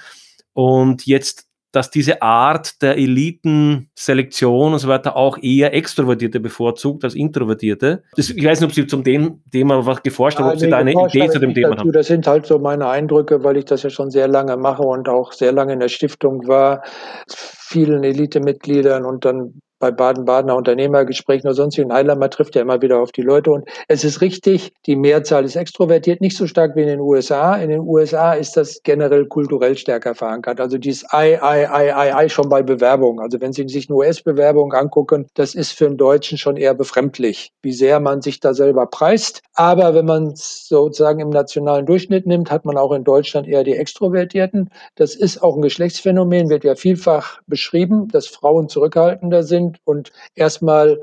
Und 0.51 1.05
jetzt 1.05 1.47
dass 1.73 1.89
diese 1.89 2.21
Art 2.21 2.81
der 2.83 2.97
Elitenselektion 2.97 4.73
und 4.73 4.79
so 4.79 4.87
weiter 4.87 5.17
auch 5.17 5.39
eher 5.41 5.73
Extrovertierte 5.73 6.39
bevorzugt 6.39 7.03
als 7.03 7.15
Introvertierte. 7.15 8.03
Das, 8.15 8.29
ich 8.29 8.45
weiß 8.45 8.61
nicht, 8.61 8.69
ob 8.69 8.75
Sie 8.75 8.85
zum 8.85 9.03
dem 9.03 9.41
Thema 9.51 9.83
was 9.83 10.03
geforscht 10.03 10.37
haben, 10.37 10.51
ob 10.51 10.59
Sie 10.59 10.69
da 10.69 10.77
eine 10.77 10.91
Idee 10.91 11.27
zu 11.29 11.39
dem 11.39 11.55
Thema 11.55 11.71
dazu. 11.71 11.79
haben. 11.81 11.91
Das 11.91 12.07
sind 12.07 12.27
halt 12.27 12.45
so 12.45 12.59
meine 12.59 12.87
Eindrücke, 12.87 13.43
weil 13.43 13.57
ich 13.57 13.65
das 13.65 13.81
ja 13.81 13.89
schon 13.89 14.11
sehr 14.11 14.27
lange 14.27 14.55
mache 14.55 14.83
und 14.83 15.09
auch 15.09 15.33
sehr 15.33 15.51
lange 15.51 15.73
in 15.73 15.79
der 15.79 15.89
Stiftung 15.89 16.47
war, 16.47 16.83
vielen 17.27 18.03
Elitemitgliedern 18.03 19.03
und 19.03 19.25
dann 19.25 19.59
bei 19.83 19.91
Baden-Badener 19.91 20.55
Unternehmergesprächen 20.55 21.45
oder 21.45 21.55
sonstigen 21.55 21.91
Heiler, 21.91 22.15
man 22.15 22.31
trifft 22.31 22.55
ja 22.55 22.61
immer 22.61 22.81
wieder 22.81 23.01
auf 23.01 23.11
die 23.11 23.21
Leute. 23.21 23.51
Und 23.51 23.67
es 23.89 24.05
ist 24.05 24.21
richtig, 24.21 24.71
die 24.85 24.95
Mehrzahl 24.95 25.43
ist 25.43 25.57
extrovertiert, 25.57 26.21
nicht 26.21 26.37
so 26.37 26.47
stark 26.47 26.77
wie 26.77 26.83
in 26.83 26.87
den 26.87 27.01
USA. 27.01 27.57
In 27.57 27.69
den 27.69 27.81
USA 27.81 28.31
ist 28.31 28.55
das 28.55 28.79
generell 28.83 29.25
kulturell 29.25 29.75
stärker 29.75 30.15
verankert. 30.15 30.61
Also 30.61 30.77
dieses 30.77 31.03
I, 31.11 31.33
I, 31.33 31.65
I, 31.69 31.89
I, 31.89 32.25
I 32.25 32.29
schon 32.29 32.47
bei 32.47 32.63
Bewerbungen. 32.63 33.19
Also 33.19 33.41
wenn 33.41 33.51
Sie 33.51 33.67
sich 33.67 33.89
eine 33.89 33.97
US-Bewerbung 33.97 34.71
angucken, 34.71 35.27
das 35.33 35.53
ist 35.53 35.73
für 35.73 35.87
einen 35.87 35.97
Deutschen 35.97 36.37
schon 36.37 36.55
eher 36.55 36.75
befremdlich, 36.75 37.51
wie 37.61 37.73
sehr 37.73 37.99
man 37.99 38.21
sich 38.21 38.39
da 38.39 38.53
selber 38.53 38.85
preist. 38.85 39.41
Aber 39.55 39.93
wenn 39.93 40.05
man 40.05 40.27
es 40.27 40.65
sozusagen 40.69 41.19
im 41.19 41.29
nationalen 41.29 41.85
Durchschnitt 41.85 42.25
nimmt, 42.25 42.51
hat 42.51 42.63
man 42.63 42.77
auch 42.77 42.93
in 42.93 43.03
Deutschland 43.03 43.49
eher 43.49 43.65
die 43.65 43.75
Extrovertierten. 43.75 44.69
Das 44.95 45.13
ist 45.13 45.43
auch 45.43 45.57
ein 45.57 45.61
Geschlechtsphänomen, 45.61 46.49
wird 46.49 46.63
ja 46.63 46.75
vielfach 46.75 47.41
beschrieben, 47.47 48.07
dass 48.07 48.27
Frauen 48.27 48.69
zurückhaltender 48.69 49.43
sind 49.43 49.72
sind 49.73 49.79
und 49.85 50.11
erstmal 50.35 50.99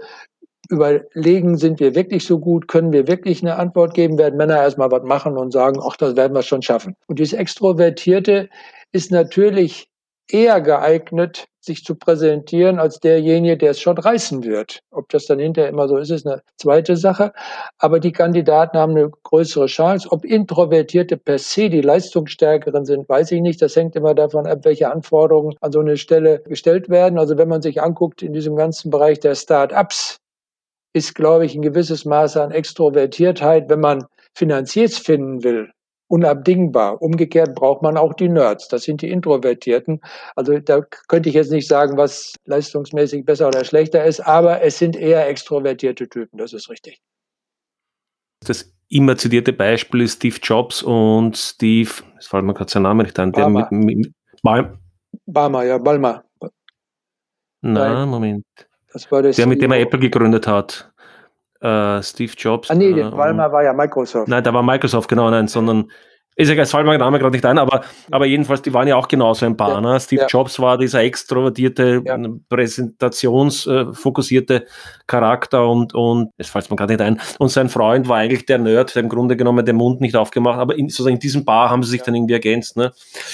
überlegen, 0.69 1.57
sind 1.57 1.81
wir 1.81 1.95
wirklich 1.95 2.25
so 2.25 2.39
gut, 2.39 2.69
können 2.69 2.93
wir 2.93 3.09
wirklich 3.09 3.43
eine 3.43 3.57
Antwort 3.57 3.95
geben, 3.95 4.19
werden 4.19 4.37
Männer 4.37 4.57
erstmal 4.57 4.91
was 4.91 5.03
machen 5.03 5.37
und 5.37 5.53
sagen, 5.53 5.81
ach, 5.83 5.97
das 5.97 6.17
werden 6.17 6.35
wir 6.35 6.43
schon 6.43 6.63
schaffen. 6.63 6.95
Und 7.07 7.19
dieses 7.19 7.33
Extrovertierte 7.33 8.49
ist 8.93 9.11
natürlich 9.11 9.90
eher 10.33 10.61
geeignet, 10.61 11.47
sich 11.61 11.85
zu 11.85 11.95
präsentieren, 11.95 12.79
als 12.79 13.01
derjenige, 13.01 13.59
der 13.59 13.73
es 13.73 13.81
schon 13.81 13.99
reißen 13.99 14.45
wird. 14.45 14.81
Ob 14.91 15.09
das 15.11 15.27
dann 15.27 15.39
hinterher 15.39 15.71
immer 15.71 15.89
so 15.89 15.99
ist, 15.99 16.11
ist 16.11 16.27
eine 16.27 16.43
zweite 16.57 16.97
Sache. 16.97 17.33
Aber 17.79 18.01
die 18.01 18.13
Kandidaten 18.13 18.79
haben 18.79 18.97
eine 18.97 19.11
größere 19.11 19.67
Chance. 19.67 20.09
Ob 20.11 20.25
Introvertierte 20.25 21.17
per 21.17 21.39
se 21.39 21.69
die 21.69 21.83
Leistungsstärkeren 21.83 22.85
sind, 22.87 23.09
weiß 23.09 23.33
ich 23.33 23.43
nicht. 23.43 23.61
Das 23.61 23.77
hängt 23.77 23.95
immer 23.97 24.15
davon 24.15 24.47
ab, 24.47 24.61
welche 24.63 24.91
Anforderungen 24.91 25.55
an 25.61 25.73
so 25.73 25.81
eine 25.81 25.97
Stelle 25.97 26.41
gestellt 26.41 26.89
werden. 26.89 27.19
Also 27.19 27.37
wenn 27.37 27.49
man 27.49 27.63
sich 27.63 27.83
anguckt 27.83 28.23
in 28.23 28.33
diesem 28.33 28.57
ganzen 28.57 28.91
Bereich 28.91 29.21
der 29.21 29.35
Start-ups, 29.35 30.17
ist, 30.93 31.15
glaube 31.15 31.47
ich, 31.47 31.55
ein 31.55 31.63
gewisses 31.63 32.05
Maß 32.05 32.37
an 32.37 32.51
Extrovertiertheit, 32.51 33.69
wenn 33.69 33.81
man 33.81 34.07
Finanziers 34.35 34.99
finden 34.99 35.45
will, 35.45 35.71
unabdingbar. 36.11 37.01
Umgekehrt 37.01 37.55
braucht 37.55 37.83
man 37.83 37.97
auch 37.97 38.15
die 38.15 38.29
Nerds. 38.29 38.69
Das 38.69 38.83
sind 38.83 39.01
die 39.01 39.11
Introvertierten. 39.11 40.01
Also 40.35 40.59
da 40.59 40.83
könnte 41.09 41.29
ich 41.29 41.37
jetzt 41.37 41.53
nicht 41.53 41.69
sagen, 41.69 41.97
was 41.97 42.35
leistungsmäßig 42.47 43.25
besser 43.25 43.47
oder 43.47 43.65
schlechter 43.65 44.05
ist, 44.05 44.21
aber 44.21 44.61
es 44.63 44.79
sind 44.79 44.97
eher 44.97 45.29
extrovertierte 45.29 46.09
Typen. 46.09 46.39
Das 46.39 46.53
ist 46.53 46.69
richtig. 46.69 47.01
Das 48.45 48.73
immer 48.89 49.17
zitierte 49.17 49.53
Beispiel 49.53 50.01
ist 50.03 50.17
Steve 50.17 50.37
Jobs 50.43 50.83
und 50.83 51.37
Steve, 51.37 51.91
es 52.19 52.27
fällt 52.27 52.45
mir 52.45 52.55
gerade 52.55 52.71
sein 52.71 52.83
Name 52.83 53.05
nicht 53.05 53.19
an, 53.19 53.33
der 53.33 53.49
mit, 53.49 53.71
mit 53.71 54.13
Bal 54.43 54.79
Balmer, 55.27 55.65
ja, 55.65 55.79
Balmer. 55.79 56.25
Na, 57.61 58.07
Moment. 58.07 58.45
Das 58.93 59.11
war 59.13 59.23
der, 59.23 59.33
der 59.33 59.47
mit 59.47 59.63
dem 59.63 59.71
er 59.71 59.79
e 59.79 59.83
Apple 59.83 60.01
gegründet 60.01 60.47
hat 60.47 60.90
äh, 61.61 62.03
Steve 62.03 62.33
Jobs. 62.37 62.71
Ah 62.71 62.75
nee, 62.75 62.91
äh, 62.91 63.13
Walmer 63.13 63.53
war 63.53 63.63
ja 63.63 63.73
Microsoft. 63.73 64.29
Nein, 64.29 64.45
da 64.45 64.53
war 64.53 64.63
Microsoft, 64.63 65.09
genau, 65.09 65.31
nein, 65.31 65.49
sondern 65.49 65.91
ist 66.41 66.49
ja 66.49 66.57
es 66.57 66.71
fällt 66.71 66.87
mir 66.87 66.93
der 66.93 67.01
Name 67.01 67.19
gerade 67.19 67.33
nicht 67.33 67.45
ein, 67.45 67.59
aber, 67.59 67.83
aber 68.11 68.25
jedenfalls, 68.27 68.63
die 68.63 68.73
waren 68.73 68.89
ja 68.89 68.97
auch 68.97 69.09
genauso 69.09 69.45
ein 69.45 69.57
paar. 69.57 69.75
Ja, 69.75 69.81
ne? 69.81 70.01
Steve 70.01 70.23
ja. 70.23 70.27
Jobs 70.27 70.59
war 70.59 70.79
dieser 70.79 71.03
extrovertierte, 71.03 72.03
ja. 72.05 72.19
präsentationsfokussierte 72.49 74.67
Charakter 75.07 75.69
und, 75.69 75.95
und 75.95 76.31
es 76.39 76.49
fällt 76.49 76.71
mir 76.71 76.77
gerade 76.77 76.95
nicht 76.95 77.03
ein. 77.03 77.21
Und 77.39 77.51
sein 77.51 77.69
Freund 77.69 78.09
war 78.09 78.17
eigentlich 78.19 78.47
der 78.47 78.59
Nerd, 78.59 78.95
der 78.95 79.03
im 79.03 79.11
Grunde 79.11 79.37
genommen 79.37 79.67
den 79.67 79.77
Mund 79.77 80.01
nicht 80.01 80.17
aufgemacht, 80.17 80.59
aber 80.59 80.79
in, 80.79 80.89
sozusagen 80.89 81.17
in 81.17 81.21
diesem 81.21 81.45
Bar 81.45 81.71
haben 81.71 81.83
sie 81.83 81.91
sich 81.91 82.03
dann 82.03 82.15
irgendwie 82.15 82.35
ergänzt. 82.35 82.77
Ne? 82.77 82.93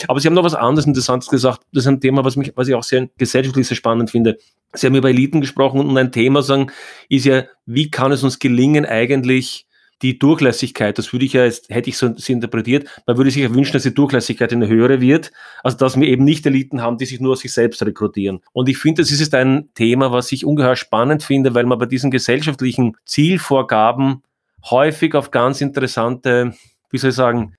Aber 0.09 0.19
sie 0.19 0.27
haben 0.27 0.35
noch 0.35 0.45
was 0.45 0.55
anderes 0.55 0.87
Interessantes 0.87 1.29
gesagt. 1.29 1.61
Das 1.73 1.85
ist 1.85 1.89
ein 1.89 2.01
Thema, 2.01 2.25
was, 2.25 2.37
mich, 2.37 2.53
was 2.57 2.67
ich 2.67 2.75
auch 2.75 2.83
sehr 2.83 3.09
gesellschaftlich 3.19 3.69
sehr 3.69 3.77
spannend 3.77 4.11
finde. 4.11 4.39
Sie 4.73 4.87
haben 4.87 4.95
über 4.95 5.09
Eliten 5.09 5.41
gesprochen 5.41 5.81
und 5.81 5.97
ein 5.97 6.13
Thema 6.13 6.43
sagen, 6.43 6.71
ist 7.09 7.25
ja, 7.25 7.45
wie 7.67 7.91
kann 7.91 8.13
es 8.13 8.23
uns 8.23 8.39
gelingen, 8.39 8.85
eigentlich 8.85 9.66
die 10.03 10.19
Durchlässigkeit, 10.19 10.99
das 10.99 11.13
würde 11.13 11.25
ich 11.25 11.33
ja 11.33 11.45
jetzt, 11.45 11.71
hätte 11.71 11.89
ich 11.89 11.97
so 11.97 12.13
interpretiert, 12.27 12.89
man 13.07 13.17
würde 13.17 13.31
sich 13.31 13.43
ja 13.43 13.55
wünschen, 13.55 13.73
dass 13.73 13.85
die 13.85 13.95
Durchlässigkeit 13.95 14.53
eine 14.53 14.69
höhere 14.69 15.01
wird, 15.01 15.33
also 15.63 15.77
dass 15.77 15.99
wir 15.99 16.07
eben 16.07 16.25
nicht 16.25 16.45
Eliten 16.47 16.83
haben, 16.83 16.99
die 16.99 17.07
sich 17.07 17.21
nur 17.21 17.33
aus 17.33 17.41
sich 17.41 17.53
selbst 17.53 17.83
rekrutieren. 17.83 18.41
Und 18.53 18.69
ich 18.69 18.79
finde, 18.79 19.03
das 19.03 19.11
ist 19.11 19.35
ein 19.35 19.71
Thema, 19.75 20.13
was 20.13 20.31
ich 20.33 20.45
ungeheuer 20.45 20.77
spannend 20.77 21.23
finde, 21.23 21.55
weil 21.55 21.65
man 21.65 21.79
bei 21.79 21.87
diesen 21.87 22.11
gesellschaftlichen 22.11 22.97
Zielvorgaben 23.07 24.23
häufig 24.71 25.15
auf 25.15 25.31
ganz 25.31 25.61
interessante, 25.61 26.55
wie 26.91 26.99
soll 26.99 27.11
ich 27.11 27.17
sagen, 27.17 27.55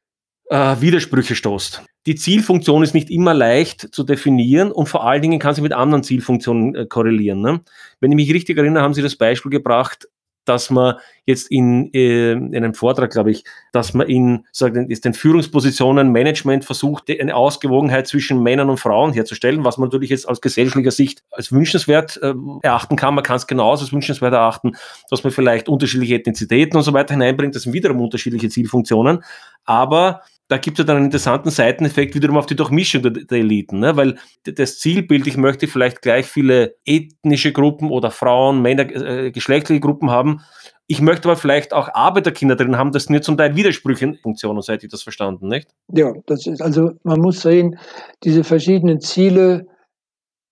äh, 0.49 0.75
Widersprüche 0.79 1.35
stoßt. 1.35 1.83
Die 2.05 2.15
Zielfunktion 2.15 2.83
ist 2.83 2.93
nicht 2.93 3.09
immer 3.09 3.33
leicht 3.33 3.93
zu 3.93 4.03
definieren 4.03 4.71
und 4.71 4.87
vor 4.87 5.05
allen 5.05 5.21
Dingen 5.21 5.39
kann 5.39 5.53
sie 5.53 5.61
mit 5.61 5.73
anderen 5.73 6.03
Zielfunktionen 6.03 6.75
äh, 6.75 6.85
korrelieren. 6.85 7.41
Ne? 7.41 7.61
Wenn 7.99 8.11
ich 8.11 8.15
mich 8.15 8.33
richtig 8.33 8.57
erinnere, 8.57 8.83
haben 8.83 8.93
Sie 8.93 9.01
das 9.01 9.17
Beispiel 9.17 9.51
gebracht, 9.51 10.07
dass 10.47 10.69
man 10.69 10.95
jetzt 11.25 11.51
in, 11.51 11.93
äh, 11.93 12.31
in 12.31 12.55
einem 12.55 12.73
Vortrag, 12.73 13.11
glaube 13.11 13.31
ich, 13.31 13.43
dass 13.73 13.93
man 13.93 14.07
in 14.07 14.45
sagen, 14.51 14.87
den 14.87 15.13
Führungspositionen 15.13 16.11
Management 16.11 16.63
versucht, 16.63 17.09
eine 17.09 17.35
Ausgewogenheit 17.35 18.07
zwischen 18.07 18.41
Männern 18.41 18.69
und 18.69 18.79
Frauen 18.79 19.13
herzustellen, 19.13 19.65
was 19.65 19.77
man 19.77 19.89
natürlich 19.89 20.09
jetzt 20.09 20.27
aus 20.27 20.39
gesellschaftlicher 20.39 20.91
Sicht 20.91 21.23
als 21.31 21.51
wünschenswert 21.51 22.19
äh, 22.23 22.33
erachten 22.61 22.95
kann. 22.95 23.15
Man 23.15 23.23
kann 23.23 23.35
es 23.35 23.47
genauso 23.47 23.83
als 23.83 23.93
wünschenswert 23.93 24.33
erachten, 24.33 24.77
dass 25.09 25.23
man 25.23 25.33
vielleicht 25.33 25.67
unterschiedliche 25.67 26.15
Ethnizitäten 26.15 26.77
und 26.77 26.83
so 26.83 26.93
weiter 26.93 27.13
hineinbringt. 27.13 27.55
Das 27.55 27.63
sind 27.63 27.73
wiederum 27.73 27.99
unterschiedliche 27.99 28.49
Zielfunktionen. 28.49 29.23
Aber 29.65 30.21
da 30.47 30.57
gibt 30.57 30.79
es 30.79 30.83
ja 30.83 30.85
dann 30.85 30.97
einen 30.97 31.05
interessanten 31.05 31.49
Seiteneffekt 31.49 32.15
wiederum 32.15 32.37
auf 32.37 32.45
die 32.45 32.55
Durchmischung 32.55 33.01
der, 33.01 33.11
der 33.11 33.39
Eliten, 33.39 33.79
ne? 33.79 33.97
weil 33.97 34.17
das 34.43 34.79
Zielbild, 34.79 35.27
ich 35.27 35.37
möchte 35.37 35.67
vielleicht 35.67 36.01
gleich 36.01 36.25
viele 36.25 36.75
ethnische 36.85 37.51
Gruppen 37.51 37.91
oder 37.91 38.11
Frauen, 38.11 38.61
Männer, 38.61 38.89
äh, 38.89 39.31
geschlechtliche 39.31 39.81
Gruppen 39.81 40.09
haben 40.09 40.41
Ich 40.87 41.01
möchte 41.01 41.27
aber 41.27 41.37
vielleicht 41.37 41.73
auch 41.73 41.89
Arbeiterkinder 41.93 42.55
drin 42.55 42.77
haben, 42.77 42.93
das 42.93 43.05
sind 43.05 43.15
ja 43.15 43.21
zum 43.21 43.37
Teil 43.37 43.55
widersprüchliche 43.55 44.17
Funktionen, 44.21 44.61
hätte 44.61 44.85
ich 44.85 44.91
das 44.91 45.03
verstanden, 45.03 45.49
nicht? 45.49 45.69
Ja, 45.93 46.13
das 46.27 46.47
ist 46.47 46.61
also, 46.61 46.91
man 47.03 47.19
muss 47.19 47.41
sehen, 47.41 47.77
diese 48.23 48.45
verschiedenen 48.45 49.01
Ziele 49.01 49.67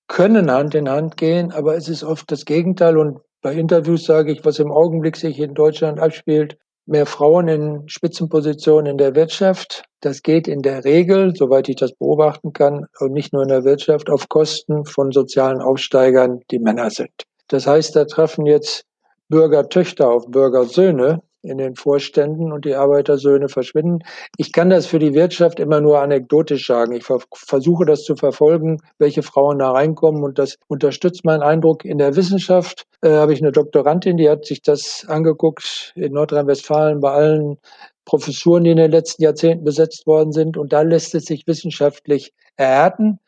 können 0.08 0.52
Hand 0.52 0.76
in 0.76 0.90
Hand 0.90 1.18
gehen, 1.18 1.52
aber 1.52 1.76
es 1.76 1.88
ist 1.88 2.04
oft 2.04 2.30
das 2.32 2.46
Gegenteil. 2.46 2.98
Und 2.98 3.20
bei 3.42 3.54
Interviews 3.54 4.06
sage 4.06 4.32
ich, 4.32 4.44
was 4.46 4.60
im 4.60 4.72
Augenblick 4.72 5.16
sich 5.16 5.40
in 5.40 5.54
Deutschland 5.54 6.00
abspielt, 6.00 6.58
mehr 6.86 7.06
Frauen 7.06 7.48
in 7.48 7.84
Spitzenpositionen 7.88 8.92
in 8.92 8.98
der 8.98 9.16
Wirtschaft. 9.16 9.84
Das 10.02 10.22
geht 10.22 10.48
in 10.48 10.62
der 10.62 10.84
Regel, 10.86 11.36
soweit 11.36 11.68
ich 11.70 11.78
das 11.78 11.94
beobachten 11.94 12.54
kann, 12.54 12.86
und 13.00 13.12
nicht 13.12 13.34
nur 13.34 13.44
in 13.44 13.50
der 13.50 13.64
Wirtschaft, 13.64 14.10
auf 14.10 14.30
Kosten 14.30 14.86
von 14.86 15.12
sozialen 15.12 15.62
Aufsteigern, 15.62 16.42
die 16.52 16.60
Männer 16.60 16.90
sind. 16.90 17.12
Das 17.48 17.68
heißt, 17.68 17.96
da 17.96 18.06
treffen 18.06 18.46
jetzt 18.46 18.86
Bürgertöchter 19.30 20.10
auf 20.10 20.26
Bürgersöhne 20.28 21.22
in 21.46 21.58
den 21.58 21.76
Vorständen 21.76 22.52
und 22.52 22.66
die 22.66 22.76
Arbeitersöhne 22.76 23.50
verschwinden. 23.50 24.00
Ich 24.38 24.52
kann 24.52 24.70
das 24.70 24.86
für 24.86 25.00
die 25.00 25.14
Wirtschaft 25.14 25.60
immer 25.60 25.82
nur 25.82 26.00
anekdotisch 26.00 26.68
sagen. 26.68 26.94
Ich 26.94 27.04
ver 27.04 27.20
versuche 27.34 27.86
das 27.86 28.04
zu 28.04 28.16
verfolgen, 28.16 28.82
welche 28.98 29.24
Frauen 29.24 29.60
da 29.60 29.72
reinkommen 29.72 30.24
und 30.24 30.40
das 30.40 30.58
unterstützt 30.68 31.26
meinen 31.26 31.44
Eindruck. 31.44 31.86
In 31.86 31.98
der 31.98 32.16
Wissenschaft 32.16 32.86
äh, 33.02 33.10
habe 33.10 33.34
ich 33.34 33.42
eine 33.42 33.52
Doktorandin, 33.52 34.18
die 34.18 34.30
hat 34.30 34.46
sich 34.46 34.62
das 34.62 35.06
angeguckt 35.08 35.94
in 35.96 36.14
Nordrhein-Westfalen 36.14 37.00
bei 37.00 37.12
allen 37.12 37.58
Professuren, 38.06 38.64
die 38.64 38.72
in 38.72 38.78
den 38.78 38.92
letzten 38.92 39.24
Jahrzehnten 39.24 39.64
besetzt 39.64 40.06
worden 40.08 40.32
sind. 40.32 40.58
Und 40.58 40.74
da 40.74 40.82
lässt 40.82 41.16
es 41.16 41.26
sich 41.26 41.48
wissenschaftlich 41.48 42.34
erhärten, 42.56 43.20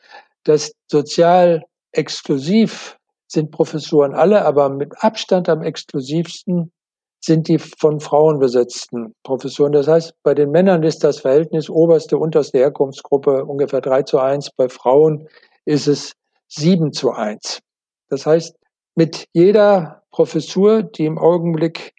dass 0.44 0.72
sozial 0.86 1.64
exklusiv 1.92 2.96
sind 3.26 3.50
Professuren 3.50 4.14
alle, 4.14 4.44
aber 4.44 4.70
mit 4.70 4.92
Abstand 5.02 5.48
am 5.48 5.62
exklusivsten 5.62 6.72
sind 7.20 7.48
die 7.48 7.58
von 7.58 8.00
Frauen 8.00 8.38
besetzten 8.38 9.14
Professuren. 9.24 9.72
Das 9.72 9.88
heißt, 9.88 10.14
bei 10.22 10.34
den 10.34 10.50
Männern 10.50 10.82
ist 10.82 11.02
das 11.04 11.20
Verhältnis 11.20 11.68
oberste, 11.68 12.16
unterste 12.16 12.58
Herkunftsgruppe 12.58 13.44
ungefähr 13.44 13.80
3 13.80 14.02
zu 14.02 14.18
1. 14.18 14.50
Bei 14.56 14.68
Frauen 14.68 15.28
ist 15.64 15.88
es 15.88 16.12
7 16.48 16.92
zu 16.92 17.10
1. 17.10 17.60
Das 18.08 18.24
heißt, 18.24 18.56
mit 18.94 19.26
jeder 19.32 20.02
Professur, 20.10 20.82
die 20.82 21.04
im 21.04 21.18
Augenblick 21.18 21.92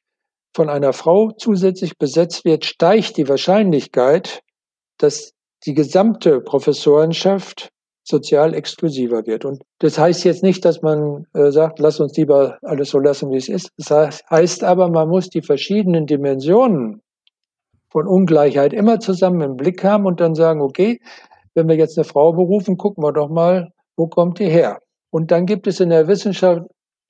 von 0.56 0.70
einer 0.70 0.94
Frau 0.94 1.32
zusätzlich 1.32 1.98
besetzt 1.98 2.44
wird, 2.46 2.66
steigt 2.66 3.18
die 3.18 3.30
Wahrscheinlichkeit, 3.30 4.42
dass 4.98 5.34
die 5.66 5.74
gesamte 5.74 6.42
Professorenschaft 6.42 7.70
sozial 8.10 8.54
exklusiver 8.54 9.26
wird. 9.26 9.46
Und 9.46 9.62
das 9.80 9.98
heißt 9.98 10.24
jetzt 10.26 10.44
nicht, 10.44 10.66
dass 10.66 10.82
man 10.82 11.28
äh, 11.34 11.52
sagt, 11.52 11.80
lass 11.80 12.00
uns 12.00 12.18
lieber 12.18 12.58
alles 12.64 12.90
so 12.90 13.00
lassen, 13.00 13.32
wie 13.32 13.38
es 13.38 13.48
ist. 13.48 13.70
Das 13.78 14.22
heißt 14.30 14.64
aber, 14.64 14.90
man 14.90 15.08
muss 15.08 15.30
die 15.30 15.42
verschiedenen 15.42 16.08
Dimensionen 16.08 17.02
von 17.92 18.08
Ungleichheit 18.08 18.74
immer 18.74 19.00
zusammen 19.00 19.42
im 19.42 19.56
Blick 19.56 19.84
haben 19.84 20.06
und 20.06 20.20
dann 20.20 20.36
sagen, 20.36 20.62
okay, 20.62 21.00
wenn 21.54 21.68
wir 21.68 21.76
jetzt 21.76 21.98
eine 21.98 22.06
Frau 22.06 22.34
berufen, 22.34 22.78
gucken 22.78 23.04
wir 23.04 23.14
doch 23.14 23.30
mal, 23.30 23.70
wo 23.96 24.08
kommt 24.08 24.40
die 24.40 24.50
her? 24.50 24.80
Und 25.12 25.32
dann 25.32 25.46
gibt 25.46 25.68
es 25.68 25.80
in 25.80 25.90
der 25.90 26.08
Wissenschaft, 26.08 26.62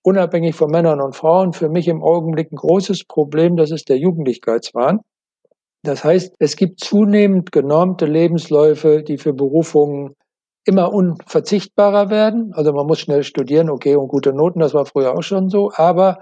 unabhängig 0.04 0.56
von 0.56 0.72
Männern 0.72 1.02
und 1.02 1.16
Frauen, 1.16 1.54
für 1.54 1.70
mich 1.70 1.88
im 1.88 2.02
Augenblick 2.02 2.52
ein 2.52 2.56
großes 2.56 3.06
Problem, 3.06 3.58
das 3.58 3.72
ist 3.72 3.90
der 3.90 3.98
Jugendlichkeitswahn. 3.98 5.00
Das 5.84 6.04
heißt, 6.04 6.36
es 6.40 6.56
gibt 6.56 6.82
zunehmend 6.82 7.52
genormte 7.52 8.06
Lebensläufe, 8.06 9.04
die 9.04 9.18
für 9.18 9.34
Berufungen 9.34 10.16
immer 10.70 10.94
unverzichtbarer 10.94 12.12
werden. 12.12 12.54
Also 12.54 12.72
man 12.72 12.86
muss 12.86 13.00
schnell 13.00 13.24
studieren, 13.24 13.72
okay, 13.72 13.96
und 13.96 14.08
gute 14.08 14.34
Noten, 14.34 14.60
das 14.60 14.76
war 14.76 14.86
früher 14.86 15.18
auch 15.18 15.24
schon 15.24 15.50
so, 15.50 15.72
aber 15.76 16.20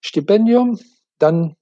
Stipendium, 0.00 0.78
dann 1.20 1.54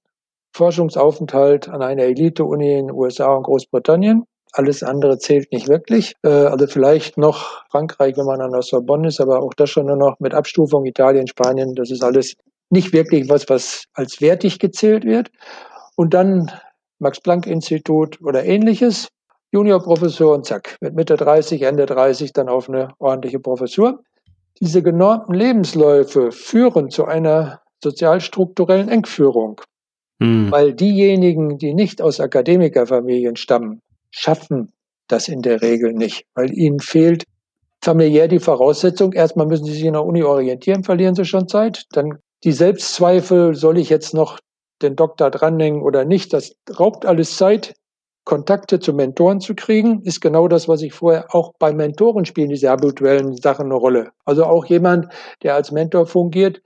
Forschungsaufenthalt 0.55 1.69
an 1.69 1.83
einer 1.83 2.03
Elite-Uni 2.03 2.79
in 2.79 2.87
den 2.87 2.95
USA 2.95 3.33
und 3.33 3.43
Großbritannien. 3.43 4.23
Alles 4.51 4.83
andere 4.83 5.17
zählt 5.19 5.51
nicht 5.51 5.67
wirklich. 5.67 6.13
Äh, 6.23 6.29
also 6.29 6.67
vielleicht 6.67 7.17
noch 7.17 7.63
Frankreich, 7.69 8.17
wenn 8.17 8.25
man 8.25 8.41
an 8.41 8.51
der 8.51 8.61
Sorbonne 8.63 9.07
ist, 9.07 9.21
aber 9.21 9.41
auch 9.41 9.53
das 9.53 9.69
schon 9.69 9.85
nur 9.85 9.95
noch 9.95 10.19
mit 10.19 10.33
Abstufung 10.33 10.85
Italien, 10.85 11.27
Spanien. 11.27 11.75
Das 11.75 11.91
ist 11.91 12.03
alles 12.03 12.35
nicht 12.69 12.93
wirklich 12.93 13.29
was, 13.29 13.47
was 13.49 13.85
als 13.93 14.21
wertig 14.21 14.59
gezählt 14.59 15.05
wird. 15.05 15.29
Und 15.95 16.13
dann 16.13 16.51
Max-Planck-Institut 16.99 18.21
oder 18.21 18.43
ähnliches. 18.43 19.09
Juniorprofessor 19.53 20.33
und 20.33 20.45
zack, 20.45 20.77
mit 20.81 20.95
Mitte 20.95 21.15
30, 21.15 21.61
Ende 21.61 21.85
30 21.85 22.33
dann 22.33 22.49
auf 22.49 22.67
eine 22.67 22.89
ordentliche 22.97 23.39
Professur. 23.39 23.99
Diese 24.59 24.81
genormten 24.81 25.35
Lebensläufe 25.35 26.31
führen 26.31 26.89
zu 26.89 27.05
einer 27.05 27.61
sozialstrukturellen 27.83 28.89
Engführung, 28.89 29.61
hm. 30.19 30.51
weil 30.51 30.73
diejenigen, 30.73 31.57
die 31.59 31.73
nicht 31.73 32.01
aus 32.01 32.19
Akademikerfamilien 32.19 33.35
stammen, 33.35 33.81
schaffen 34.09 34.71
das 35.07 35.27
in 35.27 35.41
der 35.41 35.61
Regel 35.61 35.93
nicht, 35.93 36.25
weil 36.33 36.51
ihnen 36.51 36.79
fehlt 36.79 37.25
familiär 37.83 38.27
die 38.27 38.39
Voraussetzung. 38.39 39.13
Erstmal 39.13 39.45
müssen 39.45 39.65
sie 39.65 39.73
sich 39.73 39.83
in 39.83 39.93
der 39.93 40.05
Uni 40.05 40.23
orientieren, 40.23 40.83
verlieren 40.83 41.15
sie 41.15 41.25
schon 41.25 41.47
Zeit. 41.47 41.83
Dann 41.91 42.17
die 42.43 42.53
Selbstzweifel, 42.53 43.53
soll 43.53 43.77
ich 43.77 43.89
jetzt 43.89 44.13
noch 44.13 44.39
den 44.81 44.95
Doktor 44.95 45.29
dranhängen 45.29 45.81
oder 45.81 46.05
nicht, 46.05 46.33
das 46.33 46.55
raubt 46.79 47.05
alles 47.05 47.37
Zeit. 47.37 47.75
Kontakte 48.25 48.79
zu 48.79 48.93
Mentoren 48.93 49.41
zu 49.41 49.53
kriegen, 49.53 50.01
ist 50.03 50.21
genau 50.21 50.47
das, 50.47 50.67
was 50.67 50.81
ich 50.81 50.93
vorher 50.93 51.33
auch 51.35 51.53
bei 51.59 51.73
Mentoren 51.73 52.25
spielen, 52.25 52.49
diese 52.49 52.69
habituellen 52.69 53.35
Sachen 53.35 53.65
eine 53.65 53.75
Rolle. 53.75 54.11
Also 54.25 54.45
auch 54.45 54.65
jemand, 54.65 55.07
der 55.41 55.55
als 55.55 55.71
Mentor 55.71 56.05
fungiert, 56.05 56.61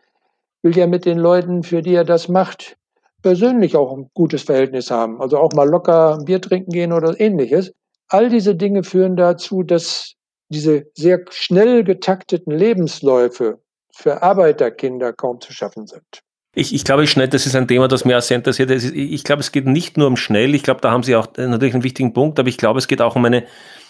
will 0.62 0.78
ja 0.78 0.88
mit 0.88 1.06
den 1.06 1.18
Leuten, 1.18 1.64
für 1.64 1.82
die 1.82 1.96
er 1.96 2.04
das 2.04 2.28
macht, 2.28 2.78
persönlich 3.24 3.76
auch 3.76 3.92
ein 3.92 4.10
gutes 4.14 4.44
Verhältnis 4.44 4.92
haben. 4.92 5.20
Also 5.22 5.38
auch 5.38 5.54
mal 5.54 5.68
locker 5.68 6.18
ein 6.18 6.26
Bier 6.26 6.42
trinken 6.42 6.72
gehen 6.72 6.94
oder 6.94 7.20
ähnliches. 7.20 7.74
All 8.10 8.30
diese 8.30 8.56
Dinge 8.56 8.84
führen 8.84 9.16
dazu, 9.16 9.64
dass 9.64 10.14
diese 10.50 10.86
sehr 10.94 11.26
schnell 11.30 11.84
getakteten 11.84 12.54
Lebensläufe 12.54 13.60
für 13.92 14.22
Arbeiterkinder 14.22 15.12
kaum 15.12 15.42
zu 15.42 15.52
schaffen 15.52 15.88
sind. 15.88 16.24
Ich, 16.60 16.74
ich 16.74 16.84
glaube, 16.84 17.06
schnell, 17.06 17.28
das 17.28 17.46
ist 17.46 17.56
ein 17.56 17.68
Thema, 17.68 17.88
das 17.88 18.04
mir 18.04 18.18
auch 18.18 18.22
sehr 18.22 18.38
interessiert. 18.38 18.72
Ist, 18.72 18.92
ich 18.92 19.24
glaube, 19.24 19.42
es 19.42 19.52
geht 19.52 19.68
nicht 19.68 19.96
nur 19.96 20.08
um 20.08 20.18
schnell. 20.18 20.56
Ich 20.56 20.64
glaube, 20.64 20.82
da 20.82 20.90
haben 20.90 21.04
Sie 21.04 21.16
auch 21.16 21.28
natürlich 21.38 21.76
einen 21.76 21.84
wichtigen 21.84 22.14
Punkt, 22.14 22.40
aber 22.40 22.50
ich 22.50 22.58
glaube, 22.58 22.80
es 22.80 22.88
geht 22.88 23.00
auch 23.00 23.16
um 23.16 23.26
eine 23.26 23.44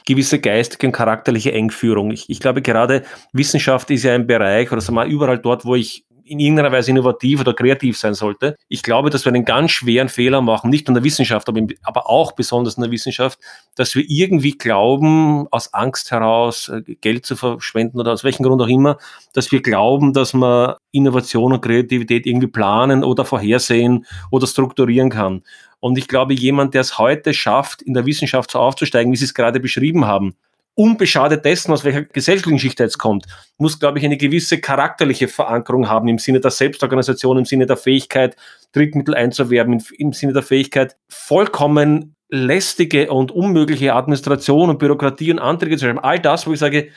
gewisse 0.06 0.40
geistige 0.40 0.88
und 0.88 0.92
charakterliche 0.92 1.54
Engführung. 1.54 2.12
Ich, 2.12 2.30
ich 2.30 2.42
glaube, 2.42 2.62
gerade 2.62 3.04
Wissenschaft 3.32 3.90
ist 3.90 4.04
ja 4.04 4.14
ein 4.14 4.28
Bereich, 4.28 4.70
oder 4.70 4.82
sagen 4.82 4.98
wir 4.98 5.06
mal, 5.06 5.10
überall 5.10 5.40
dort, 5.40 5.64
wo 5.64 5.76
ich 5.76 6.07
in 6.28 6.40
irgendeiner 6.40 6.72
Weise 6.72 6.92
innovativ 6.92 7.42
oder 7.42 7.54
kreativ 7.54 7.98
sein 7.98 8.14
sollte. 8.14 8.56
Ich 8.68 8.84
glaube, 8.84 9.10
dass 9.10 9.26
wir 9.26 9.34
einen 9.34 9.46
ganz 9.46 9.72
schweren 9.72 10.10
Fehler 10.10 10.42
machen, 10.42 10.70
nicht 10.70 10.88
nur 10.88 10.96
in 10.96 11.02
der 11.02 11.04
Wissenschaft, 11.04 11.48
aber, 11.48 11.60
in, 11.60 11.74
aber 11.84 12.10
auch 12.10 12.34
besonders 12.34 12.76
in 12.76 12.84
der 12.84 12.92
Wissenschaft, 12.92 13.40
dass 13.76 13.96
wir 13.96 14.04
irgendwie 14.08 14.58
glauben, 14.58 15.48
aus 15.52 15.74
Angst 15.74 16.12
heraus 16.12 16.70
äh, 16.70 16.82
Geld 17.02 17.26
zu 17.26 17.36
verschwenden 17.36 18.00
oder 18.00 18.14
aus 18.14 18.24
welchem 18.24 18.44
Grund 18.44 18.62
auch 18.62 18.68
immer, 18.68 18.98
dass 19.34 19.52
wir 19.52 19.62
glauben, 19.62 20.14
dass 20.14 20.34
man 20.34 20.76
Innovation 20.92 21.54
und 21.54 21.62
Kreativität 21.62 22.26
irgendwie 22.26 22.48
planen 22.48 23.04
oder 23.04 23.26
vorhersehen 23.26 24.06
oder 24.32 24.48
strukturieren 24.48 25.10
kann. 25.10 25.44
Und 25.80 25.98
ich 25.98 26.08
glaube, 26.08 26.34
jemand, 26.34 26.74
der 26.74 26.82
es 26.82 26.98
heute 26.98 27.34
schafft, 27.34 27.82
in 27.82 27.94
der 27.94 28.06
Wissenschaft 28.06 28.52
so 28.52 28.60
aufzusteigen, 28.60 29.12
wie 29.12 29.18
Sie 29.18 29.26
es 29.26 29.34
gerade 29.34 29.60
beschrieben 29.60 30.06
haben, 30.06 30.36
unbeschadet 30.78 31.44
dessen, 31.44 31.74
aus 31.74 31.84
welcher 31.84 32.04
gesellschaftlichen 32.04 32.60
Schicht 32.60 32.80
er 32.80 32.86
jetzt 32.86 33.00
kommt, 33.00 33.26
muss, 33.58 33.80
glaube 33.80 33.98
ich, 33.98 34.06
eine 34.06 34.16
gewisse 34.16 34.60
charakterliche 34.60 35.28
Verankerung 35.28 35.90
haben 35.90 36.08
im 36.08 36.20
Sinne 36.20 36.40
der 36.40 36.52
Selbstorganisation, 36.52 37.40
im 37.40 37.46
Sinne 37.46 37.66
der 37.66 37.78
Fähigkeit, 37.78 38.36
Drittmittel 38.74 39.16
einzuwerben, 39.16 39.84
im 39.98 40.14
Sinne 40.14 40.34
der 40.34 40.44
Fähigkeit, 40.44 40.96
vollkommen 41.10 42.16
lästige 42.30 43.12
und 43.12 43.32
unmögliche 43.32 43.94
Administration 43.96 44.70
und 44.70 44.78
Bürokratie 44.78 45.32
und 45.32 45.40
Anträge 45.40 45.78
zu 45.78 45.86
schreiben. 45.86 46.00
All 46.00 46.20
das, 46.20 46.46
wo 46.46 46.54
ich 46.54 46.60
sage, 46.60 46.90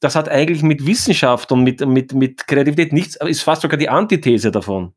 das 0.00 0.16
hat 0.16 0.30
eigentlich 0.30 0.62
mit 0.62 0.86
Wissenschaft 0.86 1.52
und 1.52 1.62
mit, 1.62 1.86
mit, 1.86 2.14
mit 2.14 2.46
Kreativität 2.46 2.94
nichts, 2.94 3.16
ist 3.16 3.42
fast 3.42 3.62
sogar 3.62 3.78
die 3.78 3.90
Antithese 3.90 4.50
davon. 4.50 4.94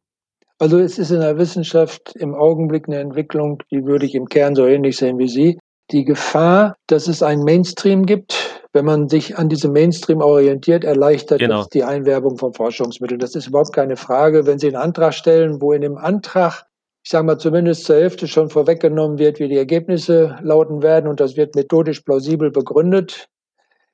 Also 0.59 0.77
es 0.77 0.97
ist 0.97 1.11
in 1.11 1.19
der 1.19 1.37
Wissenschaft 1.37 2.15
im 2.15 2.35
Augenblick 2.35 2.87
eine 2.87 2.99
Entwicklung, 2.99 3.63
die 3.71 3.85
würde 3.85 4.05
ich 4.05 4.15
im 4.15 4.29
Kern 4.29 4.55
so 4.55 4.65
ähnlich 4.65 4.95
sehen 4.95 5.17
wie 5.17 5.27
Sie 5.27 5.57
die 5.91 6.05
Gefahr, 6.05 6.75
dass 6.87 7.07
es 7.07 7.23
einen 7.23 7.43
Mainstream 7.43 8.05
gibt. 8.05 8.61
Wenn 8.71 8.85
man 8.85 9.09
sich 9.09 9.37
an 9.37 9.49
diesem 9.49 9.73
Mainstream 9.73 10.21
orientiert, 10.21 10.83
erleichtert 10.83 11.39
genau. 11.39 11.59
das 11.59 11.69
die 11.69 11.83
Einwerbung 11.83 12.37
von 12.37 12.53
Forschungsmitteln. 12.53 13.19
Das 13.19 13.35
ist 13.35 13.47
überhaupt 13.47 13.73
keine 13.73 13.95
Frage. 13.95 14.45
Wenn 14.45 14.59
Sie 14.59 14.67
einen 14.67 14.75
Antrag 14.75 15.13
stellen, 15.13 15.59
wo 15.59 15.73
in 15.73 15.81
dem 15.81 15.97
Antrag, 15.97 16.65
ich 17.03 17.09
sage 17.09 17.25
mal 17.25 17.39
zumindest 17.39 17.85
zur 17.85 17.95
Hälfte 17.95 18.27
schon 18.27 18.49
vorweggenommen 18.49 19.17
wird, 19.17 19.39
wie 19.39 19.47
die 19.47 19.57
Ergebnisse 19.57 20.37
lauten 20.41 20.83
werden 20.83 21.09
und 21.09 21.19
das 21.19 21.35
wird 21.35 21.55
methodisch 21.55 22.01
plausibel 22.01 22.51
begründet, 22.51 23.27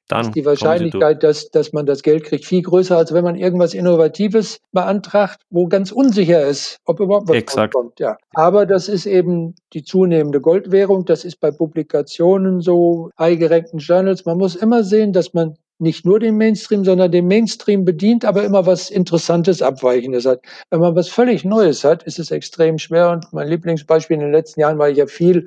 dann 0.08 0.28
ist 0.28 0.36
die 0.36 0.46
Wahrscheinlichkeit, 0.46 1.24
dass, 1.24 1.50
dass 1.50 1.74
man 1.74 1.86
das 1.86 2.04
Geld 2.04 2.24
kriegt, 2.24 2.46
viel 2.46 2.62
größer, 2.62 2.96
als 2.96 3.14
wenn 3.14 3.24
man 3.24 3.36
irgendwas 3.36 3.74
Innovatives 3.74 4.60
beantragt, 4.72 5.42
wo 5.50 5.68
ganz 5.68 5.92
unsicher 5.92 6.46
ist, 6.46 6.80
ob 6.86 7.00
überhaupt 7.00 7.28
was 7.28 7.36
Exakt. 7.36 7.74
kommt. 7.74 8.00
Ja. 8.00 8.18
Aber 8.34 8.66
das 8.66 8.88
ist 8.88 9.06
eben 9.06 9.56
die 9.74 9.84
zunehmende 9.84 10.42
Goldwährung. 10.42 11.06
Das 11.06 11.26
ist 11.26 11.40
bei 11.40 11.52
Publikationen 11.52 12.62
so, 12.62 13.10
high-gerankten 13.18 13.80
Journals. 13.80 14.26
Man 14.26 14.38
muss 14.38 14.56
immer 14.56 14.84
sehen, 14.84 15.12
dass 15.12 15.34
man 15.34 15.58
nicht 15.78 16.06
nur 16.06 16.20
den 16.20 16.38
Mainstream, 16.38 16.86
sondern 16.86 17.12
den 17.12 17.28
Mainstream 17.28 17.84
bedient, 17.84 18.24
aber 18.24 18.44
immer 18.44 18.66
was 18.66 18.90
Interessantes, 18.90 19.62
Abweichendes 19.62 20.26
hat. 20.26 20.42
Wenn 20.70 20.80
man 20.80 20.96
was 20.96 21.10
völlig 21.10 21.44
Neues 21.44 21.84
hat, 21.84 22.04
ist 22.04 22.20
es 22.20 22.32
extrem 22.32 22.78
schwer. 22.78 23.12
Und 23.12 23.32
mein 23.34 23.48
Lieblingsbeispiel 23.48 24.16
in 24.16 24.22
den 24.22 24.32
letzten 24.32 24.62
Jahren 24.62 24.80
war 24.80 24.90
ich 24.90 24.98
ja 24.98 25.08
viel, 25.08 25.44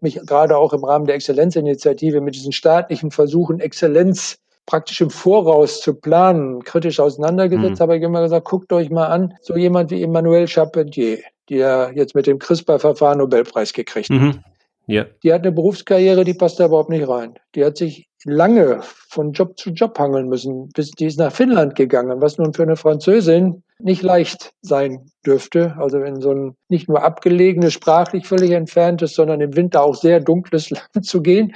mich 0.00 0.20
gerade 0.24 0.56
auch 0.56 0.72
im 0.72 0.84
Rahmen 0.84 1.06
der 1.06 1.16
Exzellenzinitiative 1.16 2.20
mit 2.20 2.34
diesen 2.34 2.52
staatlichen 2.52 3.10
Versuchen, 3.10 3.60
Exzellenz 3.60 4.38
praktisch 4.66 5.00
im 5.00 5.10
Voraus 5.10 5.80
zu 5.80 5.94
planen, 5.94 6.62
kritisch 6.62 7.00
auseinandergesetzt, 7.00 7.80
mhm. 7.80 7.82
habe 7.82 7.96
ich 7.96 8.02
immer 8.02 8.22
gesagt, 8.22 8.46
guckt 8.46 8.72
euch 8.72 8.90
mal 8.90 9.06
an, 9.06 9.34
so 9.40 9.56
jemand 9.56 9.90
wie 9.90 10.02
Emmanuel 10.02 10.46
Charpentier, 10.46 11.18
der 11.50 11.90
jetzt 11.94 12.14
mit 12.14 12.28
dem 12.28 12.38
CRISPR-Verfahren 12.38 13.18
Nobelpreis 13.18 13.72
gekriegt 13.72 14.10
hat. 14.10 14.20
Mhm. 14.20 14.44
Ja. 14.86 15.06
Die 15.22 15.32
hat 15.32 15.42
eine 15.42 15.52
Berufskarriere, 15.52 16.24
die 16.24 16.34
passt 16.34 16.60
da 16.60 16.66
überhaupt 16.66 16.90
nicht 16.90 17.08
rein. 17.08 17.38
Die 17.54 17.64
hat 17.64 17.76
sich 17.76 18.08
lange 18.24 18.80
von 18.82 19.32
Job 19.32 19.58
zu 19.58 19.70
Job 19.70 19.98
hangeln 19.98 20.28
müssen, 20.28 20.68
bis 20.68 20.90
die 20.90 21.06
ist 21.06 21.18
nach 21.18 21.32
Finnland 21.32 21.74
gegangen, 21.74 22.20
was 22.20 22.38
nun 22.38 22.52
für 22.52 22.62
eine 22.62 22.76
Französin 22.76 23.62
nicht 23.78 24.02
leicht 24.02 24.52
sein 24.62 25.10
dürfte. 25.26 25.74
Also 25.78 25.98
in 25.98 26.20
so 26.20 26.30
ein 26.30 26.56
nicht 26.68 26.88
nur 26.88 27.02
abgelegenes, 27.02 27.72
sprachlich 27.72 28.26
völlig 28.26 28.52
entferntes, 28.52 29.14
sondern 29.14 29.40
im 29.40 29.56
Winter 29.56 29.82
auch 29.82 29.94
sehr 29.94 30.20
dunkles 30.20 30.70
Land 30.70 31.04
zu 31.04 31.22
gehen. 31.22 31.54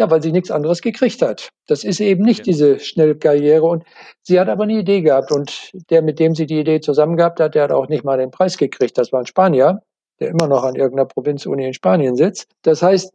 Ja, 0.00 0.08
weil 0.08 0.22
sie 0.22 0.30
nichts 0.30 0.52
anderes 0.52 0.80
gekriegt 0.80 1.22
hat. 1.22 1.48
Das 1.66 1.82
ist 1.82 1.98
eben 1.98 2.22
nicht 2.22 2.40
ja. 2.40 2.44
diese 2.44 2.78
Schnellkarriere. 2.78 3.64
Und 3.64 3.82
sie 4.22 4.38
hat 4.38 4.48
aber 4.48 4.62
eine 4.62 4.78
Idee 4.78 5.00
gehabt. 5.00 5.32
Und 5.32 5.72
der, 5.90 6.02
mit 6.02 6.20
dem 6.20 6.36
sie 6.36 6.46
die 6.46 6.60
Idee 6.60 6.80
zusammen 6.80 7.16
gehabt 7.16 7.40
hat, 7.40 7.56
der 7.56 7.64
hat 7.64 7.72
auch 7.72 7.88
nicht 7.88 8.04
mal 8.04 8.16
den 8.16 8.30
Preis 8.30 8.56
gekriegt. 8.56 8.96
Das 8.96 9.10
war 9.10 9.18
ein 9.18 9.26
Spanier, 9.26 9.82
der 10.20 10.28
immer 10.28 10.46
noch 10.46 10.62
an 10.62 10.76
irgendeiner 10.76 11.06
Provinzuni 11.06 11.66
in 11.66 11.74
Spanien 11.74 12.14
sitzt. 12.14 12.48
Das 12.62 12.80
heißt, 12.80 13.12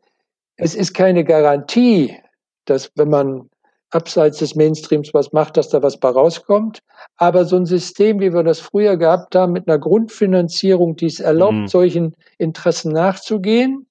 es 0.58 0.76
ist 0.76 0.94
keine 0.94 1.24
Garantie, 1.24 2.18
dass 2.66 2.92
wenn 2.96 3.10
man 3.10 3.50
abseits 3.94 4.40
des 4.40 4.56
Mainstreams 4.56 5.14
was 5.14 5.32
macht, 5.34 5.58
dass 5.58 5.70
da 5.70 5.84
was 5.84 5.98
bei 6.00 6.10
rauskommt. 6.10 6.80
Aber 7.18 7.46
so 7.46 7.56
ein 7.56 7.66
System, 7.66 8.20
wie 8.20 8.34
wir 8.34 8.44
das 8.44 8.60
früher 8.60 8.98
gehabt 8.98 9.36
haben, 9.36 9.54
mit 9.54 9.68
einer 9.68 9.80
Grundfinanzierung, 9.80 10.96
die 10.96 11.06
es 11.06 11.20
erlaubt, 11.20 11.54
mhm. 11.54 11.68
solchen 11.68 12.16
Interessen 12.38 12.92
nachzugehen, 12.92 13.86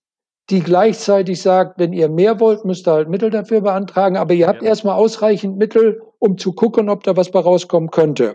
die 0.50 0.60
gleichzeitig 0.60 1.40
sagt, 1.40 1.78
wenn 1.78 1.92
ihr 1.92 2.08
mehr 2.08 2.40
wollt, 2.40 2.64
müsst 2.64 2.88
ihr 2.88 2.92
halt 2.92 3.08
Mittel 3.08 3.30
dafür 3.30 3.60
beantragen, 3.60 4.16
aber 4.16 4.34
ihr 4.34 4.48
habt 4.48 4.62
ja. 4.62 4.68
erstmal 4.68 4.96
ausreichend 4.96 5.56
Mittel, 5.56 6.02
um 6.18 6.36
zu 6.36 6.52
gucken, 6.52 6.88
ob 6.88 7.04
da 7.04 7.16
was 7.16 7.30
bei 7.30 7.40
rauskommen 7.40 7.90
könnte. 7.90 8.34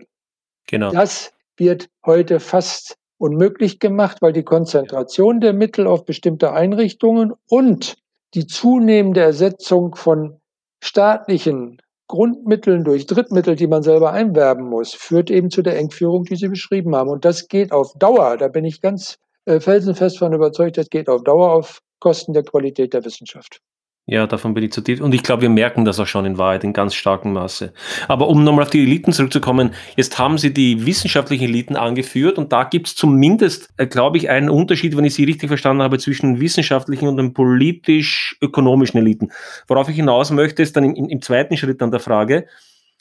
Genau. 0.67 0.91
Das 0.91 1.33
wird 1.57 1.89
heute 2.05 2.39
fast 2.39 2.95
unmöglich 3.17 3.79
gemacht, 3.79 4.17
weil 4.21 4.33
die 4.33 4.43
Konzentration 4.43 5.41
der 5.41 5.53
Mittel 5.53 5.87
auf 5.87 6.05
bestimmte 6.05 6.53
Einrichtungen 6.53 7.33
und 7.49 7.97
die 8.33 8.47
zunehmende 8.47 9.21
Ersetzung 9.21 9.95
von 9.95 10.39
staatlichen 10.83 11.81
Grundmitteln 12.07 12.83
durch 12.83 13.05
Drittmittel, 13.05 13.55
die 13.55 13.67
man 13.67 13.83
selber 13.83 14.13
einwerben 14.13 14.69
muss, 14.69 14.93
führt 14.93 15.29
eben 15.29 15.49
zu 15.49 15.61
der 15.61 15.77
Engführung, 15.77 16.23
die 16.23 16.35
Sie 16.35 16.47
beschrieben 16.47 16.95
haben. 16.95 17.09
Und 17.09 17.25
das 17.25 17.47
geht 17.47 17.71
auf 17.71 17.93
Dauer, 17.97 18.37
da 18.37 18.47
bin 18.47 18.63
ich 18.63 18.81
ganz 18.81 19.17
äh, 19.45 19.59
felsenfest 19.59 20.17
von 20.17 20.33
überzeugt, 20.33 20.77
das 20.77 20.89
geht 20.89 21.09
auf 21.09 21.23
Dauer 21.23 21.51
auf 21.51 21.81
Kosten 21.99 22.33
der 22.33 22.43
Qualität 22.43 22.93
der 22.93 23.03
Wissenschaft. 23.03 23.61
Ja, 24.09 24.25
davon 24.25 24.53
bin 24.53 24.63
ich 24.63 24.71
zutiefst. 24.71 25.03
Und 25.03 25.13
ich 25.13 25.21
glaube, 25.21 25.41
wir 25.41 25.49
merken 25.49 25.83
das 25.83 25.99
auch 25.99 26.07
schon 26.07 26.25
in 26.25 26.37
Wahrheit 26.37 26.63
in 26.63 26.71
ganz 26.71 26.93
starkem 26.95 27.33
Maße. 27.33 27.73
Aber 28.07 28.29
um 28.29 28.41
nochmal 28.45 28.63
auf 28.63 28.69
die 28.69 28.81
Eliten 28.81 29.11
zurückzukommen, 29.11 29.73
jetzt 29.97 30.17
haben 30.17 30.37
Sie 30.37 30.53
die 30.53 30.85
wissenschaftlichen 30.85 31.43
Eliten 31.43 31.75
angeführt 31.75 32.37
und 32.37 32.53
da 32.53 32.63
gibt 32.63 32.87
es 32.87 32.95
zumindest, 32.95 33.67
äh, 33.75 33.85
glaube 33.85 34.15
ich, 34.15 34.29
einen 34.29 34.49
Unterschied, 34.49 34.95
wenn 34.95 35.03
ich 35.03 35.13
Sie 35.13 35.25
richtig 35.25 35.49
verstanden 35.49 35.83
habe, 35.83 35.97
zwischen 35.97 36.39
wissenschaftlichen 36.39 37.09
und 37.09 37.17
den 37.17 37.33
politisch-ökonomischen 37.33 38.97
Eliten. 39.01 39.31
Worauf 39.67 39.89
ich 39.89 39.97
hinaus 39.97 40.31
möchte, 40.31 40.63
ist 40.63 40.77
dann 40.77 40.85
im, 40.85 41.09
im 41.09 41.21
zweiten 41.21 41.57
Schritt 41.57 41.81
an 41.81 41.91
der 41.91 41.99
Frage, 41.99 42.47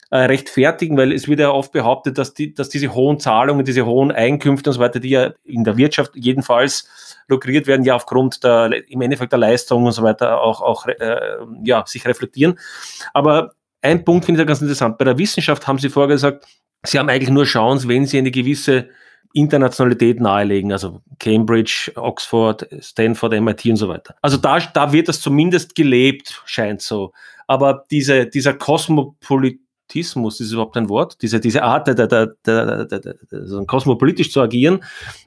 äh, 0.09 0.19
rechtfertigen, 0.19 0.97
weil 0.97 1.11
es 1.11 1.27
wird 1.27 1.39
ja 1.39 1.51
oft 1.51 1.71
behauptet, 1.71 2.17
dass, 2.17 2.33
die, 2.33 2.53
dass 2.53 2.69
diese 2.69 2.93
hohen 2.93 3.19
Zahlungen, 3.19 3.65
diese 3.65 3.85
hohen 3.85 4.11
Einkünfte 4.11 4.69
und 4.69 4.73
so 4.75 4.79
weiter, 4.79 4.99
die 4.99 5.09
ja 5.09 5.33
in 5.43 5.63
der 5.63 5.77
Wirtschaft 5.77 6.11
jedenfalls 6.15 6.87
lukriert 7.27 7.67
werden, 7.67 7.83
ja 7.83 7.95
aufgrund 7.95 8.43
der, 8.43 8.89
im 8.89 9.01
Endeffekt 9.01 9.33
der 9.33 9.39
Leistung 9.39 9.85
und 9.85 9.91
so 9.91 10.03
weiter 10.03 10.41
auch, 10.41 10.61
auch 10.61 10.85
äh, 10.87 11.37
ja, 11.63 11.83
sich 11.85 12.05
reflektieren. 12.07 12.57
Aber 13.13 13.53
ein 13.81 14.05
Punkt 14.05 14.25
finde 14.25 14.39
ich 14.39 14.45
da 14.45 14.47
ganz 14.47 14.61
interessant. 14.61 14.97
Bei 14.97 15.05
der 15.05 15.17
Wissenschaft 15.17 15.67
haben 15.67 15.77
Sie 15.77 15.89
vorher 15.89 16.13
gesagt, 16.13 16.45
Sie 16.85 16.97
haben 16.97 17.09
eigentlich 17.09 17.29
nur 17.29 17.43
Chance, 17.43 17.87
wenn 17.87 18.05
Sie 18.05 18.17
eine 18.17 18.31
gewisse 18.31 18.89
Internationalität 19.33 20.21
nahelegen, 20.21 20.71
also 20.71 21.01
Cambridge, 21.19 21.91
Oxford, 21.95 22.67
Stanford, 22.79 23.39
MIT 23.39 23.65
und 23.65 23.75
so 23.75 23.89
weiter. 23.89 24.15
Also 24.21 24.37
da, 24.37 24.59
da 24.59 24.91
wird 24.93 25.09
das 25.09 25.21
zumindest 25.21 25.75
gelebt, 25.75 26.41
scheint 26.45 26.81
so. 26.81 27.11
Aber 27.45 27.85
diese, 27.91 28.25
dieser 28.25 28.53
Kosmopolit 28.53 29.59
Kosmopolitismus, 29.87 30.39
ist 30.39 30.51
überhaupt 30.51 30.77
ein 30.77 30.89
Wort, 30.89 31.21
diese, 31.21 31.39
diese 31.39 31.63
Art, 31.63 31.87
der, 31.87 31.95
der, 31.95 32.07
der, 32.45 32.85
der, 32.85 33.65
kosmopolitisch 33.65 34.31
zu 34.31 34.41
agieren, 34.41 34.83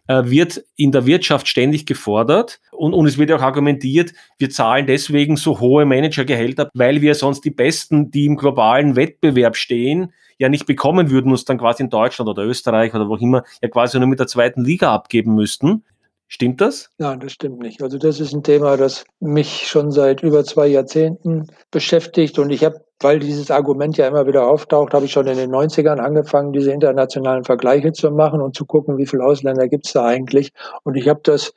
äh, 0.07 0.23
wird 0.25 0.63
in 0.77 0.93
der 0.93 1.07
Wirtschaft 1.07 1.49
ständig 1.49 1.87
gefordert 1.87 2.61
und, 2.73 2.93
und 2.93 3.07
es 3.07 3.19
wird 3.19 3.33
auch 3.33 3.43
argumentiert, 3.43 4.13
wir 4.39 4.51
zahlen 4.51 4.87
deswegen 4.87 5.37
so 5.37 5.61
hohe 5.61 5.85
Managergehälter, 5.87 6.71
weil 6.75 7.01
wir 7.01 7.15
sonst 7.15 7.45
die 7.45 7.51
Besten, 7.51 8.11
die 8.11 8.27
im 8.27 8.37
globalen 8.37 8.97
Wettbewerb 8.97 9.57
stehen, 9.57 10.13
ja 10.39 10.49
nicht 10.49 10.67
bekommen 10.67 11.11
würden, 11.11 11.31
uns 11.31 11.45
dann 11.45 11.59
quasi 11.59 11.83
in 11.83 11.91
Deutschland 11.91 12.29
oder 12.29 12.45
Österreich 12.45 12.95
oder 12.95 13.09
wo 13.09 13.15
auch 13.15 13.21
immer 13.21 13.45
ja 13.63 13.69
quasi 13.69 13.99
nur 13.99 14.09
mit 14.09 14.21
der 14.21 14.27
zweiten 14.27 14.65
Liga 14.65 14.93
abgeben 14.93 15.35
müssten. 15.35 15.85
Stimmt 16.33 16.61
das? 16.61 16.91
Nein, 16.99 17.19
das 17.19 17.33
stimmt 17.33 17.59
nicht. 17.59 17.83
Also 17.83 17.99
das 17.99 18.21
ist 18.21 18.33
ein 18.33 18.45
Thema, 18.45 18.77
das 18.77 19.05
mich 19.19 19.67
schon 19.67 19.91
seit 19.91 20.23
über 20.23 20.45
zwei 20.45 20.69
Jahrzehnten 20.69 21.49
beschäftigt. 21.73 22.39
Und 22.39 22.51
ich 22.51 22.63
habe, 22.63 22.85
weil 23.01 23.19
dieses 23.19 23.51
Argument 23.51 23.97
ja 23.97 24.07
immer 24.07 24.27
wieder 24.27 24.47
auftaucht, 24.47 24.93
habe 24.93 25.07
ich 25.07 25.13
schon 25.13 25.27
in 25.27 25.39
den 25.39 25.51
90ern 25.51 25.99
angefangen, 25.99 26.53
diese 26.53 26.73
internationalen 26.73 27.45
Vergleiche 27.45 27.93
zu 27.93 28.11
machen 28.11 28.41
und 28.41 28.55
zu 28.55 28.67
gucken, 28.67 28.99
wie 28.99 29.07
viele 29.07 29.25
Ausländer 29.25 29.69
gibt 29.69 29.87
es 29.87 29.93
da 29.93 30.05
eigentlich. 30.05 30.53
Und 30.85 30.97
ich 30.97 31.09
habe 31.09 31.21
das 31.23 31.53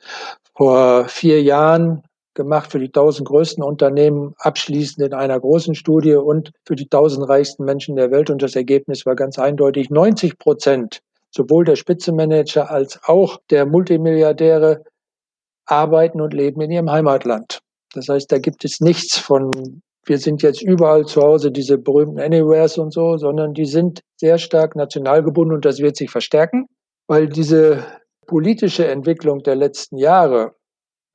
vor 0.56 1.06
vier 1.06 1.42
Jahren 1.42 2.02
gemacht 2.34 2.72
für 2.72 2.78
die 2.78 2.86
1000 2.86 3.28
größten 3.28 3.62
Unternehmen, 3.62 4.34
abschließend 4.38 5.06
in 5.06 5.14
einer 5.14 5.38
großen 5.38 5.74
Studie 5.74 6.14
und 6.14 6.52
für 6.66 6.74
die 6.74 6.84
1000 6.84 7.28
reichsten 7.28 7.64
Menschen 7.64 7.96
der 7.96 8.10
Welt. 8.10 8.30
Und 8.30 8.42
das 8.42 8.56
Ergebnis 8.56 9.06
war 9.06 9.14
ganz 9.14 9.38
eindeutig, 9.38 9.90
90 9.90 10.38
Prozent 10.38 11.00
sowohl 11.30 11.64
der 11.64 11.76
Spitzenmanager 11.76 12.70
als 12.70 13.00
auch 13.04 13.38
der 13.50 13.66
Multimilliardäre 13.66 14.82
arbeiten 15.66 16.20
und 16.20 16.32
leben 16.32 16.60
in 16.60 16.70
ihrem 16.70 16.90
Heimatland. 16.90 17.60
Das 17.92 18.08
heißt, 18.08 18.30
da 18.30 18.38
gibt 18.38 18.64
es 18.64 18.80
nichts 18.80 19.18
von, 19.18 19.82
wir 20.06 20.18
sind 20.18 20.42
jetzt 20.42 20.62
überall 20.62 21.04
zu 21.04 21.22
Hause, 21.22 21.50
diese 21.50 21.78
berühmten 21.78 22.20
Anywheres 22.20 22.78
und 22.78 22.92
so, 22.92 23.16
sondern 23.16 23.54
die 23.54 23.66
sind 23.66 24.00
sehr 24.16 24.38
stark 24.38 24.76
national 24.76 25.22
gebunden 25.22 25.54
und 25.54 25.64
das 25.64 25.80
wird 25.80 25.96
sich 25.96 26.10
verstärken, 26.10 26.66
weil 27.06 27.28
diese 27.28 27.84
politische 28.26 28.86
Entwicklung 28.86 29.42
der 29.42 29.56
letzten 29.56 29.96
Jahre 29.96 30.52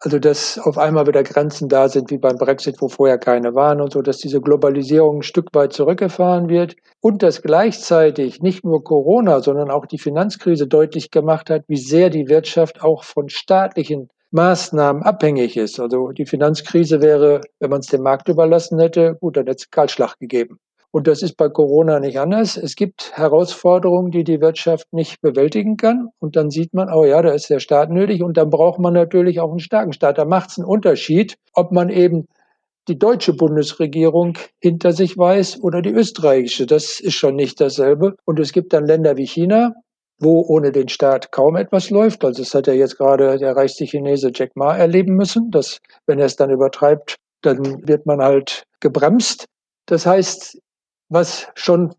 also, 0.01 0.17
dass 0.17 0.57
auf 0.57 0.77
einmal 0.77 1.07
wieder 1.07 1.23
Grenzen 1.23 1.67
da 1.67 1.89
sind, 1.89 2.09
wie 2.09 2.17
beim 2.17 2.37
Brexit, 2.37 2.77
wo 2.79 2.87
vorher 2.87 3.17
keine 3.17 3.53
waren 3.53 3.81
und 3.81 3.91
so, 3.91 4.01
dass 4.01 4.17
diese 4.17 4.39
Globalisierung 4.39 5.17
ein 5.17 5.23
Stück 5.23 5.49
weit 5.53 5.73
zurückgefahren 5.73 6.47
wird 6.47 6.77
und 7.01 7.21
dass 7.21 7.41
gleichzeitig 7.41 8.39
nicht 8.39 8.63
nur 8.63 8.81
Corona, 8.81 9.41
sondern 9.41 9.69
auch 9.69 9.85
die 9.85 9.97
Finanzkrise 9.97 10.67
deutlich 10.67 11.11
gemacht 11.11 11.49
hat, 11.49 11.63
wie 11.67 11.77
sehr 11.77 12.09
die 12.09 12.29
Wirtschaft 12.29 12.81
auch 12.81 13.03
von 13.03 13.27
staatlichen 13.27 14.07
Maßnahmen 14.32 15.03
abhängig 15.03 15.57
ist. 15.57 15.80
Also 15.80 16.09
die 16.09 16.25
Finanzkrise 16.25 17.01
wäre, 17.01 17.41
wenn 17.59 17.69
man 17.69 17.80
es 17.80 17.88
dem 17.88 18.03
Markt 18.03 18.30
überlassen 18.30 18.80
hätte, 18.80 19.15
gut, 19.19 19.38
dann 19.38 19.45
hätte 19.47 19.63
es 19.63 19.71
Kahlschlag 19.71 20.17
gegeben. 20.19 20.59
Und 20.91 21.07
das 21.07 21.21
ist 21.21 21.38
bei 21.38 21.49
Corona 21.49 21.99
nicht 21.99 22.19
anders. 22.19 22.57
Es 22.57 22.75
gibt 22.75 23.11
Herausforderungen, 23.15 24.11
die 24.11 24.23
die 24.23 24.41
Wirtschaft 24.41 24.91
nicht 24.91 25.21
bewältigen 25.21 25.77
kann. 25.77 26.09
Und 26.17 26.36
dann 26.36 26.49
sieht 26.49 26.73
man, 26.73 26.91
oh 26.91 27.05
ja, 27.05 27.21
da 27.21 27.32
ist 27.32 27.49
der 27.49 27.59
Staat 27.59 27.91
nötig. 27.91 28.23
Und 28.23 28.38
dann 28.38 28.49
braucht 28.49 28.80
man 28.80 28.93
natürlich 28.93 29.39
auch 29.39 29.51
einen 29.51 29.59
starken 29.59 29.93
Staat. 29.93 30.17
Da 30.17 30.25
macht 30.25 30.49
es 30.49 30.57
einen 30.57 30.65
Unterschied, 30.65 31.38
ob 31.53 31.71
man 31.71 31.89
eben 31.89 32.25
die 32.88 32.97
deutsche 32.97 33.34
Bundesregierung 33.34 34.36
hinter 34.59 34.91
sich 34.91 35.15
weiß 35.15 35.61
oder 35.61 35.84
die 35.84 35.91
österreichische. 35.91 36.65
Das 36.65 36.99
ist 36.99 37.13
schon 37.13 37.36
nicht 37.36 37.61
dasselbe. 37.61 38.15
Und 38.25 38.39
es 38.39 38.51
gibt 38.51 38.73
dann 38.73 38.88
Länder 38.88 39.15
wie 39.15 39.27
China, 39.27 39.75
wo 40.20 40.41
ohne 40.47 40.72
den 40.72 40.89
Staat 40.89 41.32
kaum 41.32 41.55
etwas 41.55 41.89
läuft. 41.89 42.24
Also 42.26 42.41
es 42.41 42.53
hat 42.53 42.67
ja 42.67 42.74
jetzt 42.74 42.97
gerade 42.97 43.38
der 43.38 43.55
reichste 43.55 43.86
Chinese 43.86 44.32
Jack 44.34 44.55
Ma 44.55 44.76
erleben 44.76 45.15
müssen, 45.15 45.51
dass 45.51 45.80
wenn 46.05 46.20
er 46.20 46.26
es 46.26 46.36
dann 46.36 46.49
übertreibt, 46.49 47.15
dann 47.41 47.88
wird 47.88 48.05
man 48.05 48.22
halt 48.22 48.63
gebremst. 48.80 49.45
Das 49.86 50.05
heißt, 50.05 50.59
was 51.09 51.47
schon 51.55 51.93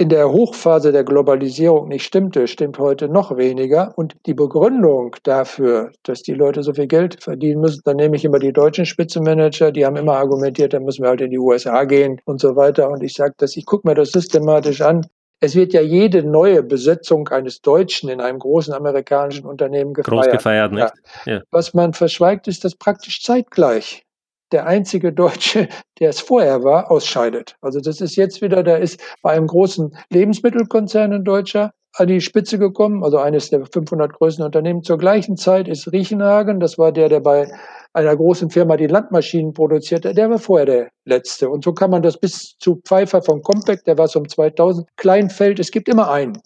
in 0.00 0.08
der 0.08 0.30
Hochphase 0.30 0.92
der 0.92 1.02
Globalisierung 1.02 1.88
nicht 1.88 2.04
stimmte, 2.04 2.46
stimmt 2.46 2.78
heute 2.78 3.08
noch 3.08 3.36
weniger. 3.36 3.92
Und 3.96 4.14
die 4.26 4.34
Begründung 4.34 5.16
dafür, 5.24 5.90
dass 6.04 6.22
die 6.22 6.34
Leute 6.34 6.62
so 6.62 6.72
viel 6.72 6.86
Geld 6.86 7.20
verdienen 7.20 7.60
müssen, 7.60 7.82
dann 7.84 7.96
nehme 7.96 8.14
ich 8.14 8.24
immer 8.24 8.38
die 8.38 8.52
deutschen 8.52 8.86
Spitzenmanager, 8.86 9.72
die 9.72 9.84
haben 9.84 9.96
immer 9.96 10.16
argumentiert, 10.16 10.72
dann 10.72 10.84
müssen 10.84 11.02
wir 11.02 11.08
halt 11.08 11.20
in 11.20 11.32
die 11.32 11.38
USA 11.38 11.82
gehen 11.82 12.20
und 12.26 12.40
so 12.40 12.54
weiter. 12.54 12.88
Und 12.90 13.02
ich 13.02 13.14
sage 13.14 13.34
das, 13.38 13.56
ich 13.56 13.66
gucke 13.66 13.88
mir 13.88 13.96
das 13.96 14.12
systematisch 14.12 14.82
an. 14.82 15.04
Es 15.40 15.54
wird 15.54 15.72
ja 15.72 15.80
jede 15.80 16.24
neue 16.24 16.62
Besetzung 16.62 17.28
eines 17.28 17.60
Deutschen 17.60 18.08
in 18.08 18.20
einem 18.20 18.40
großen 18.40 18.74
amerikanischen 18.74 19.46
Unternehmen 19.46 19.94
gefeiert. 19.94 20.24
Groß 20.24 20.32
gefeiert, 20.32 20.72
nicht? 20.72 20.92
Ja. 21.26 21.34
Ja. 21.34 21.42
Was 21.50 21.74
man 21.74 21.92
verschweigt, 21.92 22.48
ist 22.48 22.64
das 22.64 22.74
praktisch 22.74 23.22
zeitgleich 23.22 24.04
der 24.50 24.66
einzige 24.66 25.12
Deutsche, 25.12 25.68
der 26.00 26.10
es 26.10 26.20
vorher 26.20 26.64
war, 26.64 26.90
ausscheidet. 26.90 27.56
Also 27.60 27.80
das 27.80 28.00
ist 28.00 28.16
jetzt 28.16 28.40
wieder, 28.40 28.62
da 28.62 28.76
ist 28.76 29.00
bei 29.22 29.32
einem 29.32 29.46
großen 29.46 29.96
Lebensmittelkonzern 30.10 31.12
ein 31.12 31.24
Deutscher 31.24 31.72
an 31.94 32.08
die 32.08 32.20
Spitze 32.20 32.58
gekommen, 32.58 33.02
also 33.02 33.18
eines 33.18 33.50
der 33.50 33.64
500 33.64 34.12
größten 34.12 34.44
Unternehmen. 34.44 34.82
Zur 34.82 34.98
gleichen 34.98 35.36
Zeit 35.36 35.68
ist 35.68 35.90
Riechenhagen, 35.90 36.60
das 36.60 36.78
war 36.78 36.92
der, 36.92 37.08
der 37.08 37.20
bei 37.20 37.50
einer 37.92 38.14
großen 38.14 38.50
Firma 38.50 38.76
die 38.76 38.86
Landmaschinen 38.86 39.52
produzierte, 39.52 40.14
der 40.14 40.30
war 40.30 40.38
vorher 40.38 40.66
der 40.66 40.88
letzte. 41.04 41.48
Und 41.48 41.64
so 41.64 41.72
kann 41.72 41.90
man 41.90 42.02
das 42.02 42.18
bis 42.18 42.56
zu 42.58 42.80
Pfeiffer 42.84 43.22
von 43.22 43.42
Compact, 43.42 43.86
der 43.86 43.98
war 43.98 44.08
so 44.08 44.20
um 44.20 44.28
2000, 44.28 44.86
Kleinfeld, 44.96 45.58
es 45.58 45.70
gibt 45.70 45.88
immer 45.88 46.10
einen. 46.10 46.38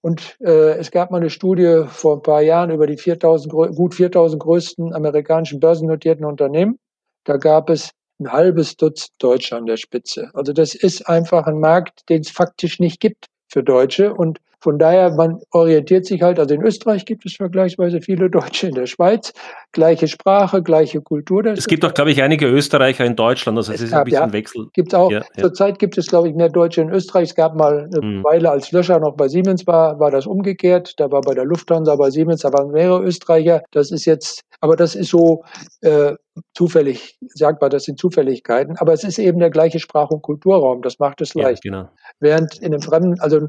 Und 0.00 0.36
äh, 0.40 0.78
es 0.78 0.90
gab 0.90 1.10
mal 1.10 1.18
eine 1.18 1.30
Studie 1.30 1.82
vor 1.88 2.16
ein 2.16 2.22
paar 2.22 2.42
Jahren 2.42 2.70
über 2.70 2.86
die 2.86 2.96
4000, 2.96 3.52
gut 3.52 3.94
4000 3.94 4.40
größten 4.40 4.94
amerikanischen 4.94 5.60
börsennotierten 5.60 6.24
Unternehmen. 6.24 6.78
Da 7.24 7.36
gab 7.38 7.70
es 7.70 7.90
ein 8.20 8.32
halbes 8.32 8.76
Dutzend 8.76 9.10
Deutsche 9.18 9.56
an 9.56 9.66
der 9.66 9.76
Spitze. 9.76 10.30
Also 10.32 10.52
das 10.52 10.74
ist 10.74 11.08
einfach 11.08 11.46
ein 11.46 11.58
Markt, 11.58 12.08
den 12.08 12.20
es 12.20 12.30
faktisch 12.30 12.78
nicht 12.78 13.00
gibt 13.00 13.26
für 13.48 13.62
Deutsche. 13.62 14.14
Und 14.14 14.38
von 14.60 14.78
daher, 14.78 15.14
man 15.14 15.38
orientiert 15.50 16.06
sich 16.06 16.22
halt, 16.22 16.38
also 16.38 16.54
in 16.54 16.62
Österreich 16.62 17.04
gibt 17.04 17.26
es 17.26 17.34
vergleichsweise 17.36 18.00
viele 18.00 18.30
Deutsche, 18.30 18.68
in 18.68 18.74
der 18.74 18.86
Schweiz 18.86 19.32
gleiche 19.72 20.08
Sprache, 20.08 20.62
gleiche 20.62 21.02
Kultur. 21.02 21.42
Das 21.42 21.58
es 21.58 21.66
gibt 21.66 21.84
auch, 21.84 21.92
glaube 21.92 22.10
ich, 22.10 22.22
einige 22.22 22.46
Österreicher 22.46 23.04
in 23.04 23.14
Deutschland, 23.14 23.58
also 23.58 23.72
es, 23.72 23.80
es 23.80 23.84
ist 23.86 23.90
gab, 23.92 24.00
ein 24.00 24.04
bisschen 24.04 24.28
ja, 24.28 24.32
Wechsel. 24.32 24.66
Gibt 24.72 24.94
auch. 24.94 25.10
Ja, 25.10 25.20
ja. 25.36 25.42
Zurzeit 25.42 25.78
gibt 25.78 25.98
es, 25.98 26.06
glaube 26.06 26.28
ich, 26.28 26.34
mehr 26.34 26.48
Deutsche 26.48 26.80
in 26.80 26.90
Österreich. 26.90 27.30
Es 27.30 27.34
gab 27.34 27.54
mal 27.54 27.88
eine 27.92 28.00
hm. 28.00 28.24
Weile, 28.24 28.50
als 28.50 28.72
Löscher 28.72 28.98
noch 28.98 29.16
bei 29.16 29.28
Siemens 29.28 29.66
war, 29.66 30.00
war 30.00 30.10
das 30.10 30.26
umgekehrt. 30.26 30.94
Da 30.96 31.10
war 31.10 31.20
bei 31.20 31.34
der 31.34 31.44
Lufthansa, 31.44 31.94
bei 31.96 32.10
Siemens, 32.10 32.40
da 32.40 32.52
waren 32.52 32.70
mehrere 32.70 33.02
Österreicher. 33.04 33.62
Das 33.70 33.90
ist 33.90 34.06
jetzt, 34.06 34.42
aber 34.60 34.76
das 34.76 34.94
ist 34.94 35.10
so 35.10 35.44
äh, 35.82 36.14
zufällig 36.54 37.18
sagbar, 37.34 37.68
das 37.68 37.84
sind 37.84 37.98
Zufälligkeiten. 37.98 38.76
Aber 38.78 38.92
es 38.92 39.04
ist 39.04 39.18
eben 39.18 39.38
der 39.38 39.50
gleiche 39.50 39.78
Sprach- 39.78 40.10
und 40.10 40.22
Kulturraum. 40.22 40.82
Das 40.82 40.98
macht 40.98 41.20
es 41.20 41.34
leicht. 41.34 41.62
Genau. 41.62 41.88
Während 42.20 42.58
in 42.58 42.72
einem 42.72 42.82
fremden, 42.82 43.20
also 43.20 43.48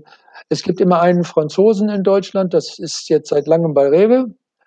es 0.49 0.63
gibt 0.63 0.81
immer 0.81 1.01
einen 1.01 1.23
Franzosen 1.23 1.89
in 1.89 2.03
Deutschland, 2.03 2.53
das 2.53 2.79
ist 2.79 3.09
jetzt 3.09 3.29
seit 3.29 3.47
langem 3.47 3.73
bei 3.73 3.87
Rewe, 3.87 4.25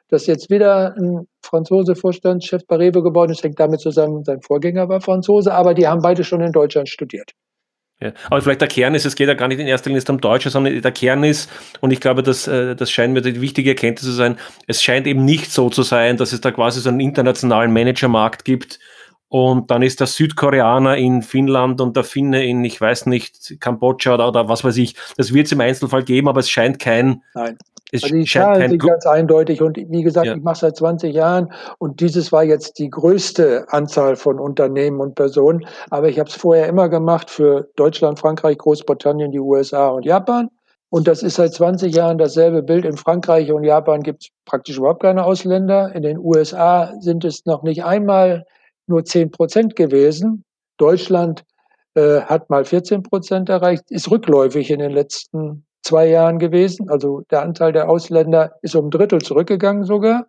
dass 0.08 0.26
jetzt 0.26 0.50
wieder 0.50 0.94
ein 0.96 1.26
Franzose 1.42 1.94
Vorstandschef 1.94 2.66
bei 2.66 2.76
Rewe 2.76 3.02
geworden 3.02 3.32
ist, 3.32 3.42
hängt 3.42 3.60
damit 3.60 3.80
zusammen, 3.80 4.24
sein 4.24 4.42
Vorgänger 4.42 4.88
war 4.88 5.00
Franzose, 5.00 5.52
aber 5.52 5.74
die 5.74 5.86
haben 5.86 6.02
beide 6.02 6.24
schon 6.24 6.40
in 6.40 6.52
Deutschland 6.52 6.88
studiert. 6.88 7.32
Ja, 8.02 8.12
aber 8.30 8.40
vielleicht 8.40 8.62
der 8.62 8.68
Kern 8.68 8.94
ist, 8.94 9.04
es 9.04 9.14
geht 9.14 9.28
ja 9.28 9.34
gar 9.34 9.48
nicht 9.48 9.60
in 9.60 9.66
erster 9.66 9.90
Linie 9.90 10.02
um 10.08 10.20
Deutsche, 10.22 10.48
sondern 10.48 10.80
der 10.80 10.92
Kern 10.92 11.22
ist, 11.22 11.50
und 11.80 11.90
ich 11.90 12.00
glaube, 12.00 12.22
das, 12.22 12.48
äh, 12.48 12.74
das 12.74 12.90
scheint 12.90 13.12
mir 13.12 13.20
die 13.20 13.42
wichtige 13.42 13.70
Erkenntnis 13.70 14.06
zu 14.06 14.12
sein, 14.12 14.38
es 14.66 14.82
scheint 14.82 15.06
eben 15.06 15.24
nicht 15.24 15.52
so 15.52 15.68
zu 15.68 15.82
sein, 15.82 16.16
dass 16.16 16.32
es 16.32 16.40
da 16.40 16.50
quasi 16.50 16.80
so 16.80 16.88
einen 16.88 17.00
internationalen 17.00 17.72
Managermarkt 17.72 18.46
gibt, 18.46 18.78
und 19.30 19.70
dann 19.70 19.82
ist 19.82 20.00
der 20.00 20.08
Südkoreaner 20.08 20.96
in 20.96 21.22
Finnland 21.22 21.80
und 21.80 21.96
der 21.96 22.02
Finne 22.02 22.44
in, 22.44 22.64
ich 22.64 22.80
weiß 22.80 23.06
nicht, 23.06 23.60
Kambodscha 23.60 24.14
oder, 24.14 24.26
oder 24.26 24.48
was 24.48 24.64
weiß 24.64 24.76
ich. 24.76 24.96
Das 25.16 25.32
wird 25.32 25.46
es 25.46 25.52
im 25.52 25.60
Einzelfall 25.60 26.02
geben, 26.02 26.28
aber 26.28 26.40
es 26.40 26.50
scheint 26.50 26.80
kein. 26.80 27.22
Nein. 27.34 27.56
Es 27.92 28.02
also 28.02 28.16
die 28.16 28.24
Zahlen 28.24 28.70
sind 28.70 28.82
ganz 28.82 29.06
eindeutig 29.06 29.62
und 29.62 29.76
wie 29.76 30.02
gesagt, 30.02 30.26
ja. 30.26 30.34
ich 30.34 30.42
mache 30.42 30.58
seit 30.58 30.76
20 30.76 31.14
Jahren 31.14 31.52
und 31.78 32.00
dieses 32.00 32.32
war 32.32 32.42
jetzt 32.42 32.80
die 32.80 32.90
größte 32.90 33.66
Anzahl 33.68 34.16
von 34.16 34.40
Unternehmen 34.40 35.00
und 35.00 35.14
Personen. 35.14 35.64
Aber 35.90 36.08
ich 36.08 36.18
habe 36.18 36.28
es 36.28 36.34
vorher 36.34 36.66
immer 36.66 36.88
gemacht 36.88 37.30
für 37.30 37.68
Deutschland, 37.76 38.18
Frankreich, 38.18 38.58
Großbritannien, 38.58 39.30
die 39.30 39.40
USA 39.40 39.88
und 39.88 40.04
Japan. 40.04 40.50
Und 40.88 41.06
das 41.06 41.22
ist 41.22 41.36
seit 41.36 41.54
20 41.54 41.94
Jahren 41.94 42.18
dasselbe 42.18 42.64
Bild. 42.64 42.84
In 42.84 42.96
Frankreich 42.96 43.52
und 43.52 43.62
Japan 43.62 44.02
gibt 44.02 44.24
es 44.24 44.28
praktisch 44.44 44.78
überhaupt 44.78 45.02
keine 45.02 45.24
Ausländer. 45.24 45.94
In 45.94 46.02
den 46.02 46.18
USA 46.18 46.92
sind 46.98 47.24
es 47.24 47.46
noch 47.46 47.62
nicht 47.62 47.84
einmal 47.84 48.44
nur 48.90 49.04
10 49.04 49.30
Prozent 49.30 49.76
gewesen. 49.76 50.44
Deutschland 50.76 51.44
äh, 51.94 52.20
hat 52.20 52.50
mal 52.50 52.64
14 52.64 53.02
Prozent 53.02 53.48
erreicht, 53.48 53.84
ist 53.90 54.10
rückläufig 54.10 54.70
in 54.70 54.80
den 54.80 54.92
letzten 54.92 55.64
zwei 55.82 56.08
Jahren 56.08 56.38
gewesen. 56.38 56.90
Also 56.90 57.22
der 57.30 57.42
Anteil 57.42 57.72
der 57.72 57.88
Ausländer 57.88 58.52
ist 58.62 58.76
um 58.76 58.86
ein 58.86 58.90
Drittel 58.90 59.20
zurückgegangen 59.22 59.84
sogar. 59.84 60.26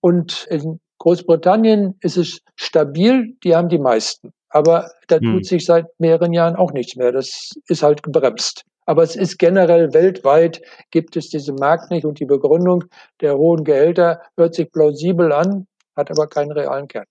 Und 0.00 0.46
in 0.50 0.80
Großbritannien 0.98 1.96
ist 2.00 2.16
es 2.16 2.40
stabil, 2.56 3.36
die 3.44 3.54
haben 3.54 3.68
die 3.68 3.78
meisten. 3.78 4.32
Aber 4.48 4.90
da 5.08 5.18
hm. 5.18 5.34
tut 5.34 5.46
sich 5.46 5.64
seit 5.66 5.86
mehreren 5.98 6.32
Jahren 6.32 6.56
auch 6.56 6.72
nichts 6.72 6.96
mehr. 6.96 7.12
Das 7.12 7.52
ist 7.68 7.82
halt 7.82 8.02
gebremst. 8.02 8.62
Aber 8.86 9.02
es 9.02 9.16
ist 9.16 9.38
generell 9.38 9.92
weltweit 9.92 10.62
gibt 10.90 11.16
es 11.16 11.28
diesen 11.28 11.56
Markt 11.56 11.90
nicht 11.90 12.04
und 12.04 12.20
die 12.20 12.24
Begründung 12.24 12.84
der 13.20 13.36
hohen 13.36 13.64
Gehälter 13.64 14.22
hört 14.36 14.54
sich 14.54 14.70
plausibel 14.70 15.32
an, 15.32 15.66
hat 15.96 16.10
aber 16.10 16.28
keinen 16.28 16.52
realen 16.52 16.86
Kern. 16.86 17.06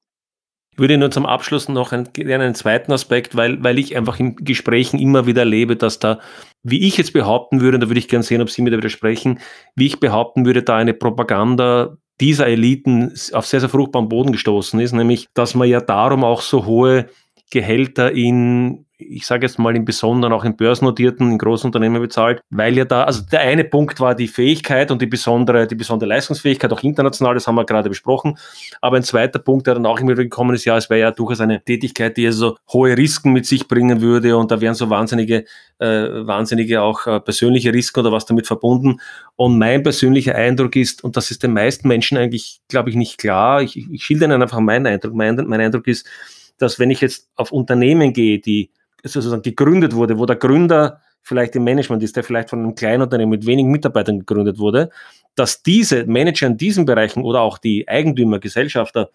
Ich 0.75 0.79
würde 0.79 0.97
nur 0.97 1.09
zum 1.09 1.25
Abschluss 1.25 1.69
noch 1.69 1.93
einen, 1.93 2.09
einen 2.17 2.53
zweiten 2.53 2.91
Aspekt, 2.91 3.37
weil, 3.37 3.63
weil 3.63 3.79
ich 3.79 3.95
einfach 3.95 4.19
in 4.19 4.35
Gesprächen 4.35 4.99
immer 4.99 5.25
wieder 5.25 5.43
erlebe, 5.43 5.77
dass 5.77 5.99
da, 5.99 6.19
wie 6.63 6.85
ich 6.85 6.97
jetzt 6.97 7.13
behaupten 7.13 7.61
würde, 7.61 7.77
und 7.77 7.81
da 7.81 7.87
würde 7.87 7.99
ich 7.99 8.09
gerne 8.09 8.23
sehen, 8.23 8.41
ob 8.41 8.49
Sie 8.49 8.61
mir 8.61 8.71
da 8.71 8.77
widersprechen, 8.77 9.39
wie 9.75 9.85
ich 9.85 10.01
behaupten 10.01 10.45
würde, 10.45 10.63
da 10.63 10.75
eine 10.75 10.93
Propaganda 10.93 11.95
dieser 12.19 12.47
Eliten 12.47 13.13
auf 13.31 13.45
sehr, 13.45 13.61
sehr 13.61 13.69
fruchtbaren 13.69 14.09
Boden 14.09 14.33
gestoßen 14.33 14.77
ist, 14.81 14.91
nämlich, 14.91 15.29
dass 15.33 15.55
man 15.55 15.69
ja 15.69 15.79
darum 15.79 16.25
auch 16.25 16.41
so 16.41 16.65
hohe 16.65 17.07
Gehälter 17.51 18.11
in 18.11 18.84
ich 18.97 19.25
sage 19.25 19.45
jetzt 19.45 19.59
mal 19.59 19.75
im 19.75 19.83
Besonderen 19.83 20.31
auch 20.31 20.45
in 20.45 20.55
börsennotierten, 20.55 21.31
in 21.31 21.37
großen 21.37 21.67
Unternehmen 21.67 22.01
bezahlt, 22.01 22.41
weil 22.49 22.77
ja 22.77 22.85
da, 22.85 23.03
also 23.03 23.23
der 23.29 23.41
eine 23.41 23.65
Punkt 23.65 23.99
war 23.99 24.15
die 24.15 24.27
Fähigkeit 24.27 24.89
und 24.89 25.01
die 25.01 25.05
besondere, 25.05 25.67
die 25.67 25.75
besondere 25.75 26.09
Leistungsfähigkeit, 26.09 26.71
auch 26.71 26.81
international, 26.81 27.33
das 27.33 27.45
haben 27.47 27.55
wir 27.55 27.65
gerade 27.65 27.89
besprochen. 27.89 28.37
Aber 28.81 28.97
ein 28.97 29.03
zweiter 29.03 29.39
Punkt, 29.39 29.67
der 29.67 29.73
dann 29.73 29.85
auch 29.85 29.99
immer 29.99 30.11
wieder 30.11 30.23
gekommen 30.23 30.55
ist, 30.55 30.65
ja, 30.65 30.77
es 30.77 30.89
wäre 30.89 31.01
ja 31.01 31.11
durchaus 31.11 31.41
eine 31.41 31.61
Tätigkeit, 31.61 32.15
die 32.15 32.25
also 32.25 32.57
hohe 32.71 32.97
Risiken 32.97 33.33
mit 33.33 33.45
sich 33.45 33.67
bringen 33.67 34.01
würde 34.01 34.37
und 34.37 34.51
da 34.51 34.61
wären 34.61 34.75
so 34.75 34.89
wahnsinnige, 34.89 35.43
äh, 35.79 35.85
wahnsinnige 35.87 36.81
auch 36.81 37.05
äh, 37.05 37.19
persönliche 37.19 37.73
Risiken 37.73 37.99
oder 37.99 38.11
was 38.13 38.25
damit 38.25 38.47
verbunden. 38.47 39.01
Und 39.35 39.57
mein 39.57 39.83
persönlicher 39.83 40.35
Eindruck 40.35 40.75
ist, 40.77 41.03
und 41.03 41.17
das 41.17 41.31
ist 41.31 41.43
den 41.43 41.53
meisten 41.53 41.87
Menschen 41.89 42.17
eigentlich, 42.17 42.61
glaube 42.69 42.89
ich, 42.89 42.95
nicht 42.95 43.17
klar, 43.17 43.61
ich, 43.61 43.75
ich 43.91 44.03
schilder 44.03 44.25
Ihnen 44.25 44.41
einfach 44.41 44.59
meinen 44.61 44.87
Eindruck. 44.87 45.13
Mein, 45.13 45.35
mein 45.35 45.59
Eindruck 45.59 45.87
ist, 45.87 46.07
dass 46.57 46.79
wenn 46.79 46.91
ich 46.91 47.01
jetzt 47.01 47.29
auf 47.35 47.51
Unternehmen 47.51 48.13
gehe, 48.13 48.39
die 48.39 48.71
sozusagen 49.13 49.41
gegründet 49.41 49.93
wurde, 49.93 50.17
wo 50.17 50.25
der 50.25 50.35
Gründer 50.35 51.01
vielleicht 51.21 51.55
im 51.55 51.63
Management 51.63 52.03
ist, 52.03 52.15
der 52.15 52.23
vielleicht 52.23 52.49
von 52.49 52.59
einem 52.59 52.75
kleinen 52.75 53.03
Unternehmen 53.03 53.31
mit 53.31 53.45
wenigen 53.45 53.71
Mitarbeitern 53.71 54.19
gegründet 54.19 54.59
wurde, 54.59 54.89
dass 55.35 55.63
diese 55.63 56.05
Manager 56.05 56.47
in 56.47 56.57
diesen 56.57 56.85
Bereichen 56.85 57.23
oder 57.23 57.41
auch 57.41 57.57
die 57.57 57.87
Eigentümer, 57.87 58.39
Gesellschafter 58.39 59.09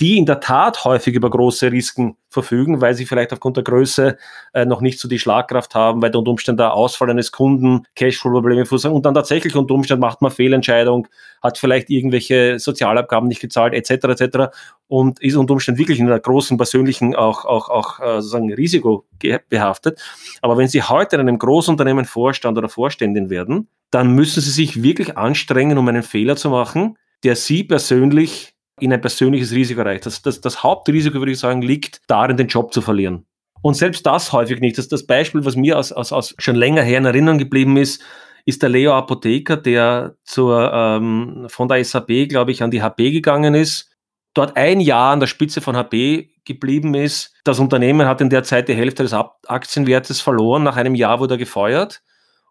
die 0.00 0.18
in 0.18 0.26
der 0.26 0.40
Tat 0.40 0.84
häufig 0.84 1.14
über 1.14 1.30
große 1.30 1.72
Risiken 1.72 2.16
verfügen, 2.28 2.82
weil 2.82 2.94
sie 2.94 3.06
vielleicht 3.06 3.32
aufgrund 3.32 3.56
der 3.56 3.64
Größe 3.64 4.18
äh, 4.52 4.66
noch 4.66 4.82
nicht 4.82 5.00
so 5.00 5.08
die 5.08 5.18
Schlagkraft 5.18 5.74
haben, 5.74 6.02
weil 6.02 6.14
unter 6.14 6.30
Umständen 6.30 6.58
der 6.58 6.74
Ausfall 6.74 7.08
eines 7.08 7.32
Kunden, 7.32 7.84
Cashflow-Probleme 7.94 8.66
verursachen 8.66 8.94
und 8.94 9.06
dann 9.06 9.14
tatsächlich 9.14 9.56
unter 9.56 9.72
Umständen 9.72 10.02
macht 10.02 10.20
man 10.20 10.30
Fehlentscheidung, 10.30 11.08
hat 11.42 11.56
vielleicht 11.56 11.88
irgendwelche 11.88 12.58
Sozialabgaben 12.58 13.26
nicht 13.26 13.40
gezahlt, 13.40 13.72
etc. 13.72 14.20
etc. 14.20 14.38
und 14.86 15.18
ist 15.22 15.36
unter 15.36 15.54
Umständen 15.54 15.78
wirklich 15.78 15.98
in 15.98 16.06
einer 16.06 16.20
großen 16.20 16.58
persönlichen 16.58 17.16
auch, 17.16 17.46
auch, 17.46 17.70
auch 17.70 18.00
äh, 18.00 18.20
sozusagen 18.20 18.52
Risiko 18.52 19.06
behaftet. 19.48 20.02
Aber 20.42 20.58
wenn 20.58 20.68
Sie 20.68 20.82
heute 20.82 21.16
in 21.16 21.20
einem 21.20 21.38
Großunternehmen 21.38 22.04
Vorstand 22.04 22.58
oder 22.58 22.68
Vorständin 22.68 23.30
werden, 23.30 23.68
dann 23.90 24.10
müssen 24.10 24.42
Sie 24.42 24.50
sich 24.50 24.82
wirklich 24.82 25.16
anstrengen, 25.16 25.78
um 25.78 25.88
einen 25.88 26.02
Fehler 26.02 26.36
zu 26.36 26.50
machen, 26.50 26.98
der 27.24 27.34
Sie 27.34 27.64
persönlich 27.64 28.55
in 28.80 28.92
ein 28.92 29.00
persönliches 29.00 29.52
Risiko 29.52 29.82
reicht. 29.82 30.06
Das, 30.06 30.22
das, 30.22 30.40
das 30.40 30.62
Hauptrisiko, 30.62 31.18
würde 31.18 31.32
ich 31.32 31.38
sagen, 31.38 31.62
liegt 31.62 32.00
darin, 32.08 32.36
den 32.36 32.48
Job 32.48 32.72
zu 32.72 32.82
verlieren. 32.82 33.26
Und 33.62 33.74
selbst 33.74 34.06
das 34.06 34.32
häufig 34.32 34.60
nicht. 34.60 34.78
Das, 34.78 34.88
das 34.88 35.06
Beispiel, 35.06 35.44
was 35.44 35.56
mir 35.56 35.78
aus, 35.78 35.92
aus, 35.92 36.12
aus 36.12 36.34
schon 36.38 36.56
länger 36.56 36.82
her 36.82 36.98
in 36.98 37.04
Erinnerung 37.04 37.38
geblieben 37.38 37.76
ist, 37.76 38.02
ist 38.44 38.62
der 38.62 38.68
Leo 38.68 38.92
Apotheker, 38.92 39.56
der 39.56 40.16
zur, 40.22 40.72
ähm, 40.72 41.46
von 41.48 41.68
der 41.68 41.84
SAP, 41.84 42.28
glaube 42.28 42.52
ich, 42.52 42.62
an 42.62 42.70
die 42.70 42.82
HP 42.82 43.10
gegangen 43.10 43.54
ist, 43.54 43.90
dort 44.34 44.56
ein 44.56 44.80
Jahr 44.80 45.12
an 45.12 45.20
der 45.20 45.26
Spitze 45.26 45.60
von 45.60 45.76
HP 45.76 46.30
geblieben 46.44 46.94
ist. 46.94 47.34
Das 47.44 47.58
Unternehmen 47.58 48.06
hat 48.06 48.20
in 48.20 48.30
der 48.30 48.44
Zeit 48.44 48.68
die 48.68 48.74
Hälfte 48.74 49.02
des 49.02 49.14
Aktienwertes 49.14 50.20
verloren. 50.20 50.62
Nach 50.62 50.76
einem 50.76 50.94
Jahr 50.94 51.18
wurde 51.18 51.34
er 51.34 51.38
gefeuert 51.38 52.02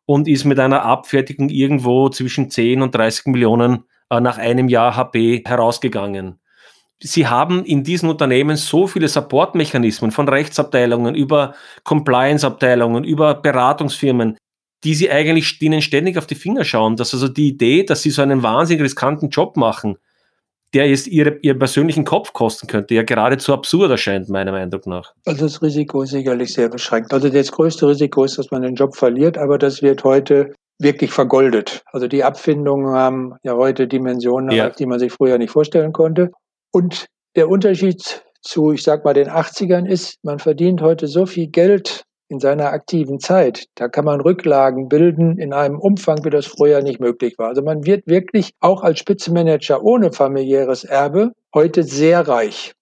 und 0.05 0.27
ist 0.27 0.43
mit 0.43 0.59
einer 0.59 0.83
Abfertigung 0.83 1.49
irgendwo 1.49 2.09
zwischen 2.09 2.49
10 2.49 2.81
und 2.81 2.93
30 2.93 3.27
Millionen 3.27 3.85
äh, 4.17 4.21
nach 4.21 4.37
einem 4.37 4.67
Jahr 4.69 4.95
HP 4.95 5.43
herausgegangen. 5.45 6.39
Sie 6.99 7.27
haben 7.27 7.65
in 7.65 7.83
diesen 7.83 8.09
Unternehmen 8.09 8.55
so 8.55 8.87
viele 8.87 9.07
Supportmechanismen 9.07 10.11
von 10.11 10.29
Rechtsabteilungen 10.29 11.13
über 11.13 11.53
Compliance-Abteilungen, 11.83 13.03
über 13.03 13.33
Beratungsfirmen, 13.35 14.37
die 14.83 14.95
sie 14.95 15.11
eigentlich 15.11 15.59
denen 15.59 15.81
ständig 15.81 16.17
auf 16.17 16.25
die 16.25 16.35
Finger 16.35 16.63
schauen, 16.63 16.95
dass 16.95 17.13
also 17.13 17.27
die 17.27 17.49
Idee, 17.49 17.83
dass 17.83 18.01
sie 18.01 18.11
so 18.11 18.21
einen 18.21 18.43
wahnsinnig 18.43 18.83
riskanten 18.83 19.29
Job 19.29 19.57
machen, 19.57 19.97
der 20.73 20.89
jetzt 20.89 21.07
ihre, 21.07 21.37
ihren 21.41 21.59
persönlichen 21.59 22.05
Kopf 22.05 22.33
kosten 22.33 22.67
könnte, 22.67 22.95
ja 22.95 23.03
geradezu 23.03 23.53
absurd 23.53 23.91
erscheint, 23.91 24.29
meiner 24.29 24.51
Meinung 24.51 24.81
nach. 24.85 25.13
Also 25.25 25.45
das 25.45 25.61
Risiko 25.61 26.03
ist 26.03 26.11
sicherlich 26.11 26.53
sehr 26.53 26.69
beschränkt. 26.69 27.13
Also 27.13 27.29
das 27.29 27.51
größte 27.51 27.87
Risiko 27.87 28.23
ist, 28.23 28.37
dass 28.37 28.51
man 28.51 28.61
den 28.61 28.75
Job 28.75 28.95
verliert, 28.95 29.37
aber 29.37 29.57
das 29.57 29.81
wird 29.81 30.03
heute 30.03 30.53
wirklich 30.79 31.11
vergoldet. 31.11 31.83
Also 31.91 32.07
die 32.07 32.23
Abfindungen 32.23 32.93
haben 32.93 33.35
ja 33.43 33.55
heute 33.55 33.87
Dimensionen, 33.87 34.51
ja. 34.51 34.69
die 34.69 34.85
man 34.85 34.99
sich 34.99 35.11
früher 35.11 35.37
nicht 35.37 35.51
vorstellen 35.51 35.93
konnte. 35.93 36.31
Und 36.71 37.05
der 37.35 37.49
Unterschied 37.49 38.23
zu, 38.41 38.71
ich 38.71 38.83
sag 38.83 39.05
mal, 39.05 39.13
den 39.13 39.29
80ern 39.29 39.87
ist, 39.87 40.17
man 40.23 40.39
verdient 40.39 40.81
heute 40.81 41.07
so 41.07 41.25
viel 41.25 41.47
Geld 41.47 42.03
in 42.27 42.39
seiner 42.39 42.71
aktiven 42.71 43.19
Zeit. 43.19 43.65
Da 43.75 43.87
kann 43.87 44.05
man 44.05 44.19
Rücklagen 44.19 44.89
bilden 44.89 45.37
in 45.37 45.53
einem 45.53 45.79
Umfang, 45.79 46.23
wie 46.23 46.29
das 46.29 46.45
früher 46.45 46.81
nicht 46.81 46.99
möglich 46.99 47.35
war. 47.37 47.49
Also 47.49 47.61
man 47.61 47.85
wird 47.85 48.07
wirklich 48.07 48.51
auch 48.59 48.81
als 48.81 48.99
Spitzenmanager 48.99 49.83
ohne 49.83 50.11
familiäres 50.11 50.83
Erbe 50.83 51.31
heute 51.53 51.83
sehr 51.83 52.27
reich. 52.27 52.73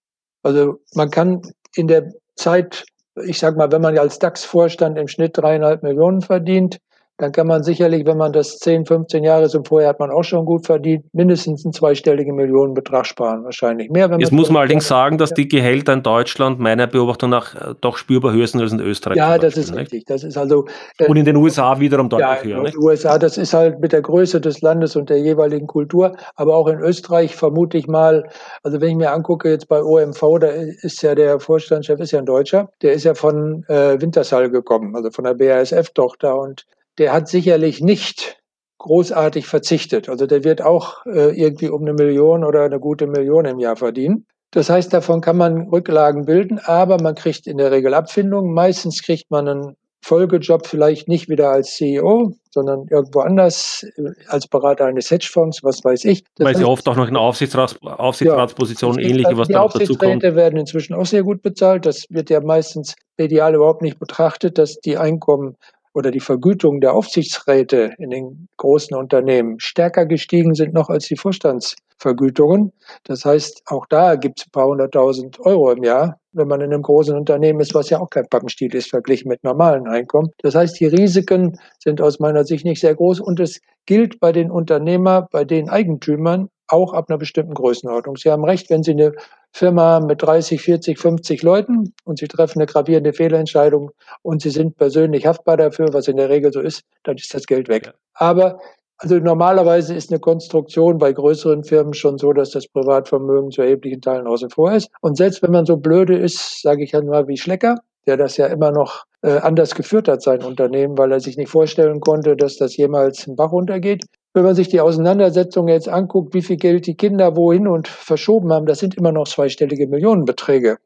Also 0.42 0.80
man 0.94 1.10
kann 1.10 1.42
in 1.74 1.88
der 1.88 2.10
Zeit, 2.36 2.84
ich 3.24 3.38
sag 3.38 3.56
mal, 3.56 3.70
wenn 3.70 3.82
man 3.82 3.98
als 3.98 4.18
DAX-Vorstand 4.18 4.98
im 4.98 5.08
Schnitt 5.08 5.36
dreieinhalb 5.36 5.82
Millionen 5.82 6.22
verdient, 6.22 6.78
dann 7.18 7.30
kann 7.30 7.46
man 7.46 7.62
sicherlich, 7.62 8.04
wenn 8.06 8.16
man 8.16 8.32
das 8.32 8.58
10, 8.58 8.86
15 8.86 9.22
Jahre 9.22 9.48
so 9.48 9.62
vorher 9.62 9.88
hat 9.88 10.00
man 10.00 10.10
auch 10.10 10.24
schon 10.24 10.44
gut 10.44 10.66
verdient, 10.66 11.04
mindestens 11.12 11.64
einen 11.64 11.72
zweistelligen 11.72 12.34
Millionenbetrag 12.34 13.06
sparen, 13.06 13.44
wahrscheinlich 13.44 13.88
mehr. 13.88 14.10
Jetzt 14.18 14.32
muss 14.32 14.50
man 14.50 14.62
allerdings 14.62 14.88
sagen, 14.88 15.16
dass 15.16 15.32
die 15.32 15.46
Gehälter 15.46 15.92
in 15.92 16.02
Deutschland 16.02 16.58
meiner 16.58 16.88
Beobachtung 16.88 17.30
nach 17.30 17.54
äh, 17.54 17.74
doch 17.80 17.98
spürbar 17.98 18.32
höher 18.32 18.48
sind 18.48 18.60
als 18.60 18.72
in 18.72 18.80
Österreich. 18.80 19.16
Ja, 19.16 19.38
das 19.38 19.56
ist 19.56 19.74
richtig. 19.76 20.06
Das 20.06 20.24
ist 20.24 20.36
also, 20.36 20.66
äh, 20.98 21.06
und 21.06 21.16
in 21.16 21.24
den 21.24 21.36
USA 21.36 21.78
wiederum 21.78 22.08
deutlich 22.08 22.28
ja, 22.28 22.42
höher. 22.42 22.58
In 22.58 22.72
den 22.72 22.78
USA, 22.78 23.16
das 23.16 23.38
ist 23.38 23.54
halt 23.54 23.78
mit 23.78 23.92
der 23.92 24.02
Größe 24.02 24.40
des 24.40 24.60
Landes 24.60 24.96
und 24.96 25.08
der 25.08 25.20
jeweiligen 25.20 25.68
Kultur, 25.68 26.16
aber 26.34 26.56
auch 26.56 26.66
in 26.66 26.80
Österreich 26.80 27.36
vermute 27.36 27.78
ich 27.78 27.86
mal, 27.86 28.28
also 28.64 28.80
wenn 28.80 28.90
ich 28.90 28.96
mir 28.96 29.12
angucke, 29.12 29.50
jetzt 29.50 29.68
bei 29.68 29.80
OMV, 29.80 30.20
da 30.40 30.48
ist 30.48 31.00
ja 31.02 31.14
der 31.14 31.38
Vorstandschef, 31.38 32.00
ist 32.00 32.10
ja 32.10 32.18
ein 32.18 32.26
Deutscher, 32.26 32.70
der 32.82 32.92
ist 32.94 33.04
ja 33.04 33.14
von 33.14 33.64
äh, 33.68 34.00
Wintershall 34.00 34.50
gekommen, 34.50 34.96
also 34.96 35.12
von 35.12 35.22
der 35.22 35.34
BASF-Tochter 35.34 36.36
und 36.36 36.66
der 36.98 37.12
hat 37.12 37.28
sicherlich 37.28 37.80
nicht 37.80 38.38
großartig 38.78 39.46
verzichtet. 39.46 40.08
Also 40.08 40.26
der 40.26 40.44
wird 40.44 40.62
auch 40.62 41.06
äh, 41.06 41.38
irgendwie 41.38 41.68
um 41.68 41.82
eine 41.82 41.94
Million 41.94 42.44
oder 42.44 42.64
eine 42.64 42.78
gute 42.78 43.06
Million 43.06 43.44
im 43.46 43.58
Jahr 43.58 43.76
verdienen. 43.76 44.26
Das 44.50 44.70
heißt, 44.70 44.92
davon 44.92 45.20
kann 45.20 45.36
man 45.36 45.68
Rücklagen 45.68 46.26
bilden, 46.26 46.60
aber 46.62 47.02
man 47.02 47.14
kriegt 47.14 47.46
in 47.46 47.56
der 47.56 47.72
Regel 47.72 47.94
Abfindungen. 47.94 48.52
Meistens 48.52 49.02
kriegt 49.02 49.30
man 49.30 49.48
einen 49.48 49.76
Folgejob 50.04 50.66
vielleicht 50.66 51.08
nicht 51.08 51.30
wieder 51.30 51.48
als 51.48 51.76
CEO, 51.76 52.34
sondern 52.50 52.86
irgendwo 52.90 53.20
anders 53.20 53.86
äh, 53.96 54.10
als 54.28 54.46
Berater 54.46 54.84
eines 54.84 55.10
Hedgefonds, 55.10 55.64
was 55.64 55.82
weiß 55.82 56.04
ich. 56.04 56.24
Das 56.36 56.46
Weil 56.46 56.56
sie 56.56 56.64
oft 56.64 56.86
auch 56.88 56.96
noch 56.96 57.08
in 57.08 57.16
Aufsichtsrats 57.16 57.80
Aufsichtsratspositionen 57.82 59.00
ja, 59.00 59.08
ähnliche, 59.08 59.36
was 59.38 59.48
da 59.48 59.62
noch 59.62 59.72
dazu 59.72 59.94
kommt. 59.96 60.22
Die 60.22 60.34
werden 60.34 60.58
inzwischen 60.58 60.94
auch 60.94 61.06
sehr 61.06 61.22
gut 61.22 61.40
bezahlt. 61.40 61.86
Das 61.86 62.04
wird 62.10 62.28
ja 62.28 62.40
meistens 62.40 62.96
medial 63.16 63.54
überhaupt 63.54 63.80
nicht 63.80 63.98
betrachtet, 63.98 64.58
dass 64.58 64.76
die 64.76 64.98
Einkommen 64.98 65.56
oder 65.94 66.10
die 66.10 66.20
Vergütung 66.20 66.80
der 66.80 66.92
Aufsichtsräte 66.92 67.92
in 67.98 68.10
den 68.10 68.48
großen 68.56 68.96
Unternehmen 68.96 69.58
stärker 69.60 70.04
gestiegen 70.04 70.54
sind 70.54 70.74
noch 70.74 70.90
als 70.90 71.06
die 71.06 71.16
Vorstandsvergütungen. 71.16 72.72
Das 73.04 73.24
heißt, 73.24 73.62
auch 73.66 73.86
da 73.86 74.16
gibt 74.16 74.40
es 74.40 74.46
ein 74.46 74.50
paar 74.50 74.66
hunderttausend 74.66 75.38
Euro 75.40 75.70
im 75.70 75.84
Jahr, 75.84 76.18
wenn 76.32 76.48
man 76.48 76.60
in 76.60 76.72
einem 76.72 76.82
großen 76.82 77.16
Unternehmen 77.16 77.60
ist, 77.60 77.74
was 77.74 77.90
ja 77.90 78.00
auch 78.00 78.10
kein 78.10 78.28
Pappenstiel 78.28 78.74
ist, 78.74 78.90
verglichen 78.90 79.28
mit 79.28 79.44
normalen 79.44 79.86
Einkommen. 79.86 80.30
Das 80.38 80.56
heißt, 80.56 80.78
die 80.80 80.86
Risiken 80.86 81.58
sind 81.78 82.00
aus 82.00 82.18
meiner 82.18 82.44
Sicht 82.44 82.64
nicht 82.64 82.80
sehr 82.80 82.96
groß 82.96 83.20
und 83.20 83.38
es 83.38 83.60
gilt 83.86 84.18
bei 84.18 84.32
den 84.32 84.50
Unternehmer, 84.50 85.28
bei 85.30 85.44
den 85.44 85.68
Eigentümern 85.68 86.48
auch 86.68 86.92
ab 86.92 87.06
einer 87.08 87.18
bestimmten 87.18 87.54
Größenordnung. 87.54 88.16
Sie 88.16 88.30
haben 88.30 88.44
recht, 88.44 88.70
wenn 88.70 88.82
Sie 88.82 88.92
eine 88.92 89.12
Firma 89.52 90.00
mit 90.00 90.22
30, 90.22 90.60
40, 90.60 90.98
50 90.98 91.42
Leuten 91.42 91.92
und 92.04 92.18
Sie 92.18 92.28
treffen 92.28 92.58
eine 92.58 92.66
gravierende 92.66 93.12
Fehlentscheidung 93.12 93.90
und 94.22 94.42
Sie 94.42 94.50
sind 94.50 94.76
persönlich 94.76 95.26
haftbar 95.26 95.56
dafür, 95.56 95.92
was 95.92 96.08
in 96.08 96.16
der 96.16 96.28
Regel 96.28 96.52
so 96.52 96.60
ist, 96.60 96.84
dann 97.04 97.16
ist 97.16 97.34
das 97.34 97.46
Geld 97.46 97.68
weg. 97.68 97.92
Aber 98.14 98.58
also 98.98 99.18
normalerweise 99.18 99.94
ist 99.94 100.10
eine 100.10 100.20
Konstruktion 100.20 100.98
bei 100.98 101.12
größeren 101.12 101.64
Firmen 101.64 101.94
schon 101.94 102.16
so, 102.16 102.32
dass 102.32 102.50
das 102.50 102.68
Privatvermögen 102.68 103.50
zu 103.50 103.62
erheblichen 103.62 104.00
Teilen 104.00 104.26
außen 104.26 104.50
vor 104.50 104.72
ist. 104.72 104.88
Und 105.00 105.16
selbst 105.16 105.42
wenn 105.42 105.50
man 105.50 105.66
so 105.66 105.76
blöde 105.76 106.16
ist, 106.16 106.62
sage 106.62 106.84
ich 106.84 106.94
einmal 106.94 107.26
wie 107.28 107.36
Schlecker, 107.36 107.76
der 108.06 108.16
das 108.16 108.36
ja 108.36 108.46
immer 108.46 108.70
noch 108.70 109.04
äh, 109.22 109.38
anders 109.38 109.74
geführt 109.74 110.08
hat, 110.08 110.22
sein 110.22 110.42
Unternehmen, 110.42 110.96
weil 110.96 111.12
er 111.12 111.20
sich 111.20 111.36
nicht 111.36 111.50
vorstellen 111.50 112.00
konnte, 112.00 112.36
dass 112.36 112.56
das 112.56 112.76
jemals 112.76 113.26
einen 113.26 113.36
Bach 113.36 113.52
runtergeht. 113.52 114.04
Wenn 114.34 114.44
man 114.44 114.56
sich 114.56 114.68
die 114.68 114.80
Auseinandersetzung 114.80 115.68
jetzt 115.68 115.88
anguckt, 115.88 116.34
wie 116.34 116.42
viel 116.42 116.56
Geld 116.56 116.88
die 116.88 116.96
Kinder 116.96 117.36
wohin 117.36 117.68
und 117.68 117.86
verschoben 117.86 118.52
haben, 118.52 118.66
das 118.66 118.80
sind 118.80 118.96
immer 118.96 119.12
noch 119.12 119.28
zweistellige 119.28 119.86
Millionenbeträge. 119.86 120.78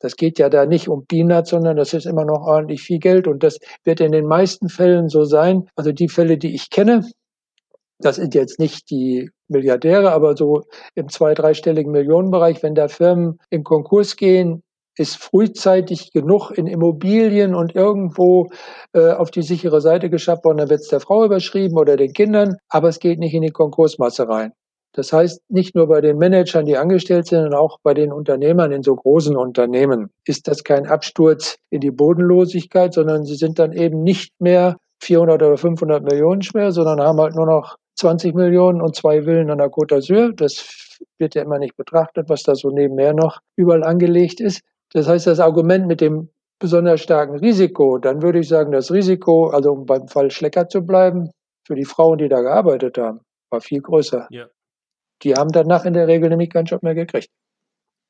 Das 0.00 0.16
geht 0.16 0.40
ja 0.40 0.48
da 0.48 0.66
nicht 0.66 0.88
um 0.88 1.06
Peanuts, 1.06 1.50
sondern 1.50 1.76
das 1.76 1.94
ist 1.94 2.04
immer 2.04 2.24
noch 2.24 2.44
ordentlich 2.44 2.82
viel 2.82 2.98
Geld 2.98 3.28
und 3.28 3.44
das 3.44 3.58
wird 3.84 4.00
in 4.00 4.10
den 4.10 4.26
meisten 4.26 4.68
Fällen 4.68 5.08
so 5.08 5.24
sein. 5.24 5.68
Also 5.76 5.92
die 5.92 6.08
Fälle, 6.08 6.36
die 6.36 6.52
ich 6.54 6.68
kenne, 6.68 7.08
das 8.00 8.16
sind 8.16 8.34
jetzt 8.34 8.58
nicht 8.58 8.90
die 8.90 9.30
Milliardäre, 9.48 10.10
aber 10.10 10.36
so 10.36 10.64
im 10.96 11.08
zwei-, 11.08 11.34
dreistelligen 11.34 11.92
Millionenbereich, 11.92 12.62
wenn 12.64 12.74
da 12.74 12.88
Firmen 12.88 13.38
in 13.50 13.62
Konkurs 13.62 14.16
gehen, 14.16 14.62
ist 14.98 15.16
frühzeitig 15.16 16.12
genug 16.12 16.50
in 16.50 16.66
Immobilien 16.66 17.54
und 17.54 17.74
irgendwo 17.74 18.48
äh, 18.92 19.12
auf 19.12 19.30
die 19.30 19.42
sichere 19.42 19.80
Seite 19.80 20.10
geschafft 20.10 20.44
worden, 20.44 20.58
dann 20.58 20.70
wird 20.70 20.80
es 20.80 20.88
der 20.88 21.00
Frau 21.00 21.24
überschrieben 21.24 21.78
oder 21.78 21.96
den 21.96 22.12
Kindern, 22.12 22.56
aber 22.68 22.88
es 22.88 22.98
geht 22.98 23.18
nicht 23.18 23.34
in 23.34 23.42
die 23.42 23.50
Konkursmasse 23.50 24.28
rein. 24.28 24.52
Das 24.96 25.12
heißt, 25.12 25.42
nicht 25.50 25.74
nur 25.74 25.88
bei 25.88 26.00
den 26.00 26.16
Managern, 26.16 26.64
die 26.64 26.78
angestellt 26.78 27.26
sind, 27.26 27.42
sondern 27.42 27.60
auch 27.60 27.78
bei 27.82 27.92
den 27.92 28.12
Unternehmern 28.12 28.72
in 28.72 28.82
so 28.82 28.96
großen 28.96 29.36
Unternehmen 29.36 30.08
ist 30.24 30.48
das 30.48 30.64
kein 30.64 30.86
Absturz 30.86 31.56
in 31.68 31.80
die 31.80 31.90
Bodenlosigkeit, 31.90 32.94
sondern 32.94 33.24
sie 33.24 33.34
sind 33.34 33.58
dann 33.58 33.74
eben 33.74 34.02
nicht 34.02 34.32
mehr 34.40 34.78
400 35.02 35.42
oder 35.42 35.58
500 35.58 36.02
Millionen 36.02 36.40
schwer, 36.40 36.72
sondern 36.72 37.00
haben 37.02 37.20
halt 37.20 37.34
nur 37.34 37.44
noch 37.44 37.76
20 37.96 38.34
Millionen 38.34 38.80
und 38.80 38.96
zwei 38.96 39.22
Villen 39.22 39.50
an 39.50 39.58
der 39.58 39.68
Côte 39.68 39.96
d'Azur. 39.96 40.34
Das 40.34 40.98
wird 41.18 41.34
ja 41.34 41.42
immer 41.42 41.58
nicht 41.58 41.76
betrachtet, 41.76 42.30
was 42.30 42.42
da 42.42 42.54
so 42.54 42.70
nebenher 42.70 43.12
noch 43.12 43.40
überall 43.54 43.84
angelegt 43.84 44.40
ist. 44.40 44.62
Das 44.96 45.08
heißt, 45.08 45.26
das 45.26 45.40
Argument 45.40 45.86
mit 45.86 46.00
dem 46.00 46.30
besonders 46.58 47.02
starken 47.02 47.36
Risiko, 47.36 47.98
dann 47.98 48.22
würde 48.22 48.38
ich 48.38 48.48
sagen, 48.48 48.72
das 48.72 48.90
Risiko, 48.90 49.48
also 49.48 49.72
um 49.72 49.84
beim 49.84 50.08
Fall 50.08 50.30
Schlecker 50.30 50.70
zu 50.70 50.80
bleiben, 50.86 51.30
für 51.66 51.74
die 51.74 51.84
Frauen, 51.84 52.16
die 52.16 52.30
da 52.30 52.40
gearbeitet 52.40 52.96
haben, 52.96 53.20
war 53.50 53.60
viel 53.60 53.82
größer. 53.82 54.26
Ja. 54.30 54.46
Die 55.22 55.34
haben 55.34 55.52
danach 55.52 55.84
in 55.84 55.92
der 55.92 56.08
Regel 56.08 56.30
nämlich 56.30 56.48
keinen 56.48 56.64
Job 56.64 56.82
mehr 56.82 56.94
gekriegt. 56.94 57.28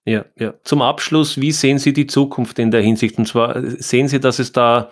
Ja, 0.05 0.27
ja. 0.39 0.55
Zum 0.63 0.81
Abschluss, 0.81 1.41
wie 1.41 1.51
sehen 1.51 1.79
Sie 1.79 1.93
die 1.93 2.07
Zukunft 2.07 2.61
in 2.61 2.71
der 2.71 2.83
Hinsicht? 2.83 3.19
Und 3.19 3.27
zwar 3.27 3.61
sehen 3.61 4.07
Sie, 4.07 4.21
dass 4.21 4.39
es 4.39 4.53
da 4.53 4.91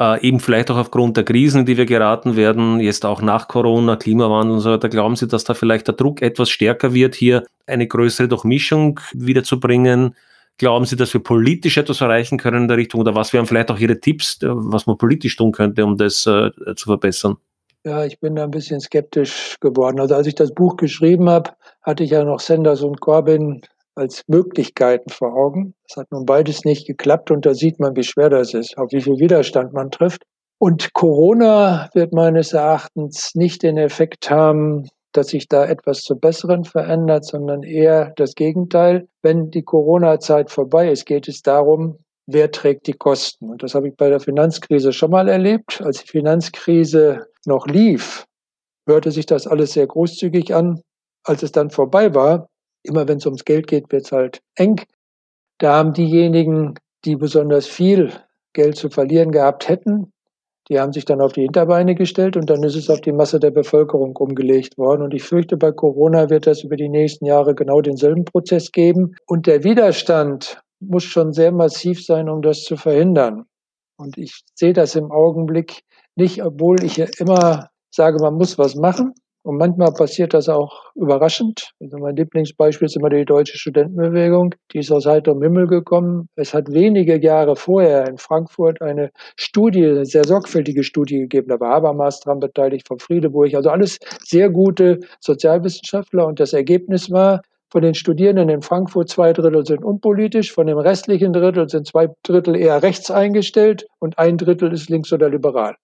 äh, 0.00 0.20
eben 0.26 0.40
vielleicht 0.40 0.72
auch 0.72 0.76
aufgrund 0.76 1.16
der 1.16 1.24
Krisen, 1.24 1.60
in 1.60 1.66
die 1.66 1.76
wir 1.76 1.86
geraten 1.86 2.34
werden, 2.34 2.80
jetzt 2.80 3.06
auch 3.06 3.22
nach 3.22 3.46
Corona, 3.46 3.94
Klimawandel 3.94 4.54
und 4.54 4.60
so 4.60 4.72
weiter, 4.72 4.88
glauben 4.88 5.14
Sie, 5.14 5.28
dass 5.28 5.44
da 5.44 5.54
vielleicht 5.54 5.86
der 5.86 5.94
Druck 5.94 6.20
etwas 6.20 6.50
stärker 6.50 6.94
wird, 6.94 7.14
hier 7.14 7.44
eine 7.68 7.86
größere 7.86 8.26
Durchmischung 8.26 8.98
wiederzubringen? 9.12 10.16
Glauben 10.58 10.84
Sie, 10.84 10.96
dass 10.96 11.14
wir 11.14 11.22
politisch 11.22 11.78
etwas 11.78 12.00
erreichen 12.00 12.36
können 12.36 12.62
in 12.62 12.68
der 12.68 12.76
Richtung 12.76 13.00
oder 13.00 13.14
was 13.14 13.32
wären 13.32 13.46
vielleicht 13.46 13.70
auch 13.70 13.78
Ihre 13.78 14.00
Tipps, 14.00 14.42
äh, 14.42 14.48
was 14.50 14.86
man 14.86 14.98
politisch 14.98 15.36
tun 15.36 15.52
könnte, 15.52 15.84
um 15.84 15.96
das 15.96 16.26
äh, 16.26 16.50
zu 16.74 16.86
verbessern? 16.86 17.36
Ja, 17.84 18.04
ich 18.04 18.18
bin 18.18 18.34
da 18.34 18.44
ein 18.44 18.50
bisschen 18.50 18.80
skeptisch 18.80 19.56
geworden. 19.60 20.00
Also 20.00 20.16
als 20.16 20.26
ich 20.26 20.34
das 20.34 20.52
Buch 20.52 20.76
geschrieben 20.76 21.30
habe, 21.30 21.52
hatte 21.82 22.02
ich 22.02 22.10
ja 22.10 22.24
noch 22.24 22.40
Sanders 22.40 22.82
und 22.82 23.00
Corbyn 23.00 23.62
als 23.94 24.24
Möglichkeiten 24.26 25.10
vor 25.10 25.34
Augen. 25.34 25.74
Es 25.88 25.96
hat 25.96 26.10
nun 26.10 26.26
beides 26.26 26.64
nicht 26.64 26.86
geklappt 26.86 27.30
und 27.30 27.46
da 27.46 27.54
sieht 27.54 27.78
man, 27.78 27.96
wie 27.96 28.02
schwer 28.02 28.28
das 28.28 28.52
ist, 28.52 28.76
auf 28.78 28.92
wie 28.92 29.00
viel 29.00 29.18
Widerstand 29.18 29.72
man 29.72 29.90
trifft. 29.90 30.22
Und 30.58 30.92
Corona 30.92 31.88
wird 31.94 32.12
meines 32.12 32.52
Erachtens 32.52 33.34
nicht 33.34 33.62
den 33.62 33.76
Effekt 33.76 34.28
haben, 34.28 34.88
dass 35.18 35.28
sich 35.28 35.48
da 35.48 35.66
etwas 35.66 36.02
zum 36.02 36.20
Besseren 36.20 36.62
verändert, 36.62 37.24
sondern 37.24 37.64
eher 37.64 38.12
das 38.14 38.36
Gegenteil. 38.36 39.08
Wenn 39.20 39.50
die 39.50 39.64
Corona-Zeit 39.64 40.48
vorbei 40.48 40.92
ist, 40.92 41.06
geht 41.06 41.26
es 41.26 41.42
darum, 41.42 41.98
wer 42.26 42.52
trägt 42.52 42.86
die 42.86 42.92
Kosten. 42.92 43.50
Und 43.50 43.64
das 43.64 43.74
habe 43.74 43.88
ich 43.88 43.96
bei 43.96 44.08
der 44.10 44.20
Finanzkrise 44.20 44.92
schon 44.92 45.10
mal 45.10 45.28
erlebt. 45.28 45.82
Als 45.82 46.02
die 46.02 46.06
Finanzkrise 46.08 47.26
noch 47.46 47.66
lief, 47.66 48.26
hörte 48.86 49.10
sich 49.10 49.26
das 49.26 49.48
alles 49.48 49.72
sehr 49.72 49.88
großzügig 49.88 50.54
an. 50.54 50.82
Als 51.24 51.42
es 51.42 51.50
dann 51.50 51.70
vorbei 51.70 52.14
war, 52.14 52.48
immer 52.84 53.08
wenn 53.08 53.18
es 53.18 53.26
ums 53.26 53.44
Geld 53.44 53.66
geht, 53.66 53.90
wird 53.90 54.04
es 54.04 54.12
halt 54.12 54.40
eng. 54.54 54.80
Da 55.58 55.74
haben 55.74 55.94
diejenigen, 55.94 56.74
die 57.04 57.16
besonders 57.16 57.66
viel 57.66 58.12
Geld 58.52 58.76
zu 58.76 58.88
verlieren 58.88 59.32
gehabt 59.32 59.68
hätten, 59.68 60.12
die 60.68 60.78
haben 60.78 60.92
sich 60.92 61.04
dann 61.04 61.20
auf 61.20 61.32
die 61.32 61.42
Hinterbeine 61.42 61.94
gestellt 61.94 62.36
und 62.36 62.50
dann 62.50 62.62
ist 62.62 62.76
es 62.76 62.90
auf 62.90 63.00
die 63.00 63.12
Masse 63.12 63.40
der 63.40 63.50
Bevölkerung 63.50 64.14
umgelegt 64.16 64.76
worden. 64.76 65.02
Und 65.02 65.14
ich 65.14 65.22
fürchte, 65.22 65.56
bei 65.56 65.72
Corona 65.72 66.28
wird 66.28 66.46
das 66.46 66.62
über 66.62 66.76
die 66.76 66.90
nächsten 66.90 67.24
Jahre 67.24 67.54
genau 67.54 67.80
denselben 67.80 68.24
Prozess 68.24 68.70
geben. 68.70 69.14
Und 69.26 69.46
der 69.46 69.64
Widerstand 69.64 70.60
muss 70.80 71.04
schon 71.04 71.32
sehr 71.32 71.52
massiv 71.52 72.04
sein, 72.04 72.28
um 72.28 72.42
das 72.42 72.62
zu 72.64 72.76
verhindern. 72.76 73.44
Und 73.96 74.18
ich 74.18 74.42
sehe 74.54 74.74
das 74.74 74.94
im 74.94 75.10
Augenblick 75.10 75.82
nicht, 76.16 76.44
obwohl 76.44 76.84
ich 76.84 76.98
ja 76.98 77.06
immer 77.18 77.70
sage, 77.90 78.18
man 78.20 78.34
muss 78.34 78.58
was 78.58 78.74
machen. 78.74 79.14
Und 79.44 79.56
manchmal 79.56 79.92
passiert 79.92 80.34
das 80.34 80.48
auch 80.48 80.92
überraschend. 80.94 81.72
Also 81.80 81.96
mein 81.98 82.16
Lieblingsbeispiel 82.16 82.86
ist 82.86 82.96
immer 82.96 83.08
die 83.08 83.24
deutsche 83.24 83.56
Studentenbewegung. 83.56 84.54
Die 84.72 84.80
ist 84.80 84.92
aus 84.92 85.06
heiterem 85.06 85.42
Himmel 85.42 85.66
gekommen. 85.66 86.28
Es 86.36 86.52
hat 86.52 86.70
wenige 86.70 87.18
Jahre 87.18 87.56
vorher 87.56 88.06
in 88.08 88.18
Frankfurt 88.18 88.82
eine 88.82 89.10
Studie, 89.36 89.86
eine 89.86 90.04
sehr 90.04 90.24
sorgfältige 90.24 90.82
Studie 90.84 91.20
gegeben. 91.20 91.48
Da 91.48 91.60
war 91.60 91.70
Habermas 91.70 92.20
dran 92.20 92.40
beteiligt, 92.40 92.86
von 92.86 92.98
Friedeburg. 92.98 93.54
Also 93.54 93.70
alles 93.70 93.98
sehr 94.22 94.50
gute 94.50 95.00
Sozialwissenschaftler. 95.20 96.26
Und 96.26 96.40
das 96.40 96.52
Ergebnis 96.52 97.10
war, 97.10 97.40
Von 97.70 97.82
den 97.82 97.94
Studierenden 97.94 98.48
in 98.48 98.62
Frankfurt 98.62 99.10
zwei 99.10 99.34
Drittel 99.34 99.66
sind 99.66 99.84
unpolitisch, 99.84 100.52
von 100.52 100.66
dem 100.66 100.78
restlichen 100.78 101.34
Drittel 101.34 101.68
sind 101.68 101.86
zwei 101.86 102.08
Drittel 102.22 102.56
eher 102.56 102.82
rechts 102.82 103.10
eingestellt 103.10 103.86
und 103.98 104.18
ein 104.18 104.38
Drittel 104.38 104.72
ist 104.72 104.88
links 104.88 105.12
oder 105.12 105.28
liberal. 105.28 105.76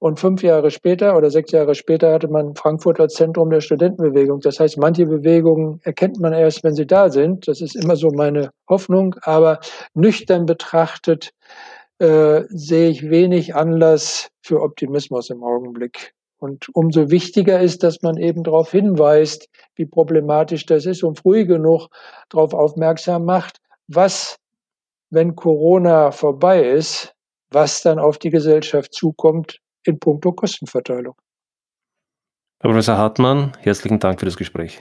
Und 0.00 0.20
fünf 0.20 0.44
Jahre 0.44 0.70
später 0.70 1.16
oder 1.16 1.28
sechs 1.28 1.50
Jahre 1.50 1.74
später 1.74 2.12
hatte 2.12 2.28
man 2.28 2.54
Frankfurt 2.54 3.00
als 3.00 3.14
Zentrum 3.14 3.50
der 3.50 3.60
Studentenbewegung. 3.60 4.38
Das 4.40 4.60
heißt, 4.60 4.78
manche 4.78 5.06
Bewegungen 5.06 5.80
erkennt 5.82 6.20
man 6.20 6.32
erst, 6.32 6.62
wenn 6.62 6.74
sie 6.74 6.86
da 6.86 7.10
sind. 7.10 7.48
Das 7.48 7.60
ist 7.60 7.74
immer 7.74 7.96
so 7.96 8.10
meine 8.10 8.50
Hoffnung. 8.68 9.16
Aber 9.22 9.58
nüchtern 9.94 10.46
betrachtet 10.46 11.32
äh, 11.98 12.42
sehe 12.48 12.90
ich 12.90 13.10
wenig 13.10 13.56
Anlass 13.56 14.28
für 14.40 14.62
Optimismus 14.62 15.30
im 15.30 15.42
Augenblick. 15.42 16.14
Und 16.38 16.68
umso 16.74 17.10
wichtiger 17.10 17.60
ist, 17.60 17.82
dass 17.82 18.00
man 18.02 18.16
eben 18.18 18.44
darauf 18.44 18.70
hinweist, 18.70 19.48
wie 19.74 19.86
problematisch 19.86 20.64
das 20.66 20.86
ist 20.86 21.02
und 21.02 21.18
früh 21.18 21.44
genug 21.44 21.88
darauf 22.28 22.54
aufmerksam 22.54 23.24
macht, 23.24 23.58
was, 23.88 24.36
wenn 25.10 25.34
Corona 25.34 26.12
vorbei 26.12 26.62
ist, 26.62 27.14
was 27.50 27.82
dann 27.82 27.98
auf 27.98 28.18
die 28.18 28.30
Gesellschaft 28.30 28.94
zukommt 28.94 29.58
in 29.84 29.98
puncto 29.98 30.32
Kostenverteilung. 30.32 31.14
Herr 32.60 32.70
Professor 32.70 32.96
Hartmann, 32.96 33.52
herzlichen 33.60 34.00
Dank 34.00 34.18
für 34.18 34.26
das 34.26 34.36
Gespräch. 34.36 34.80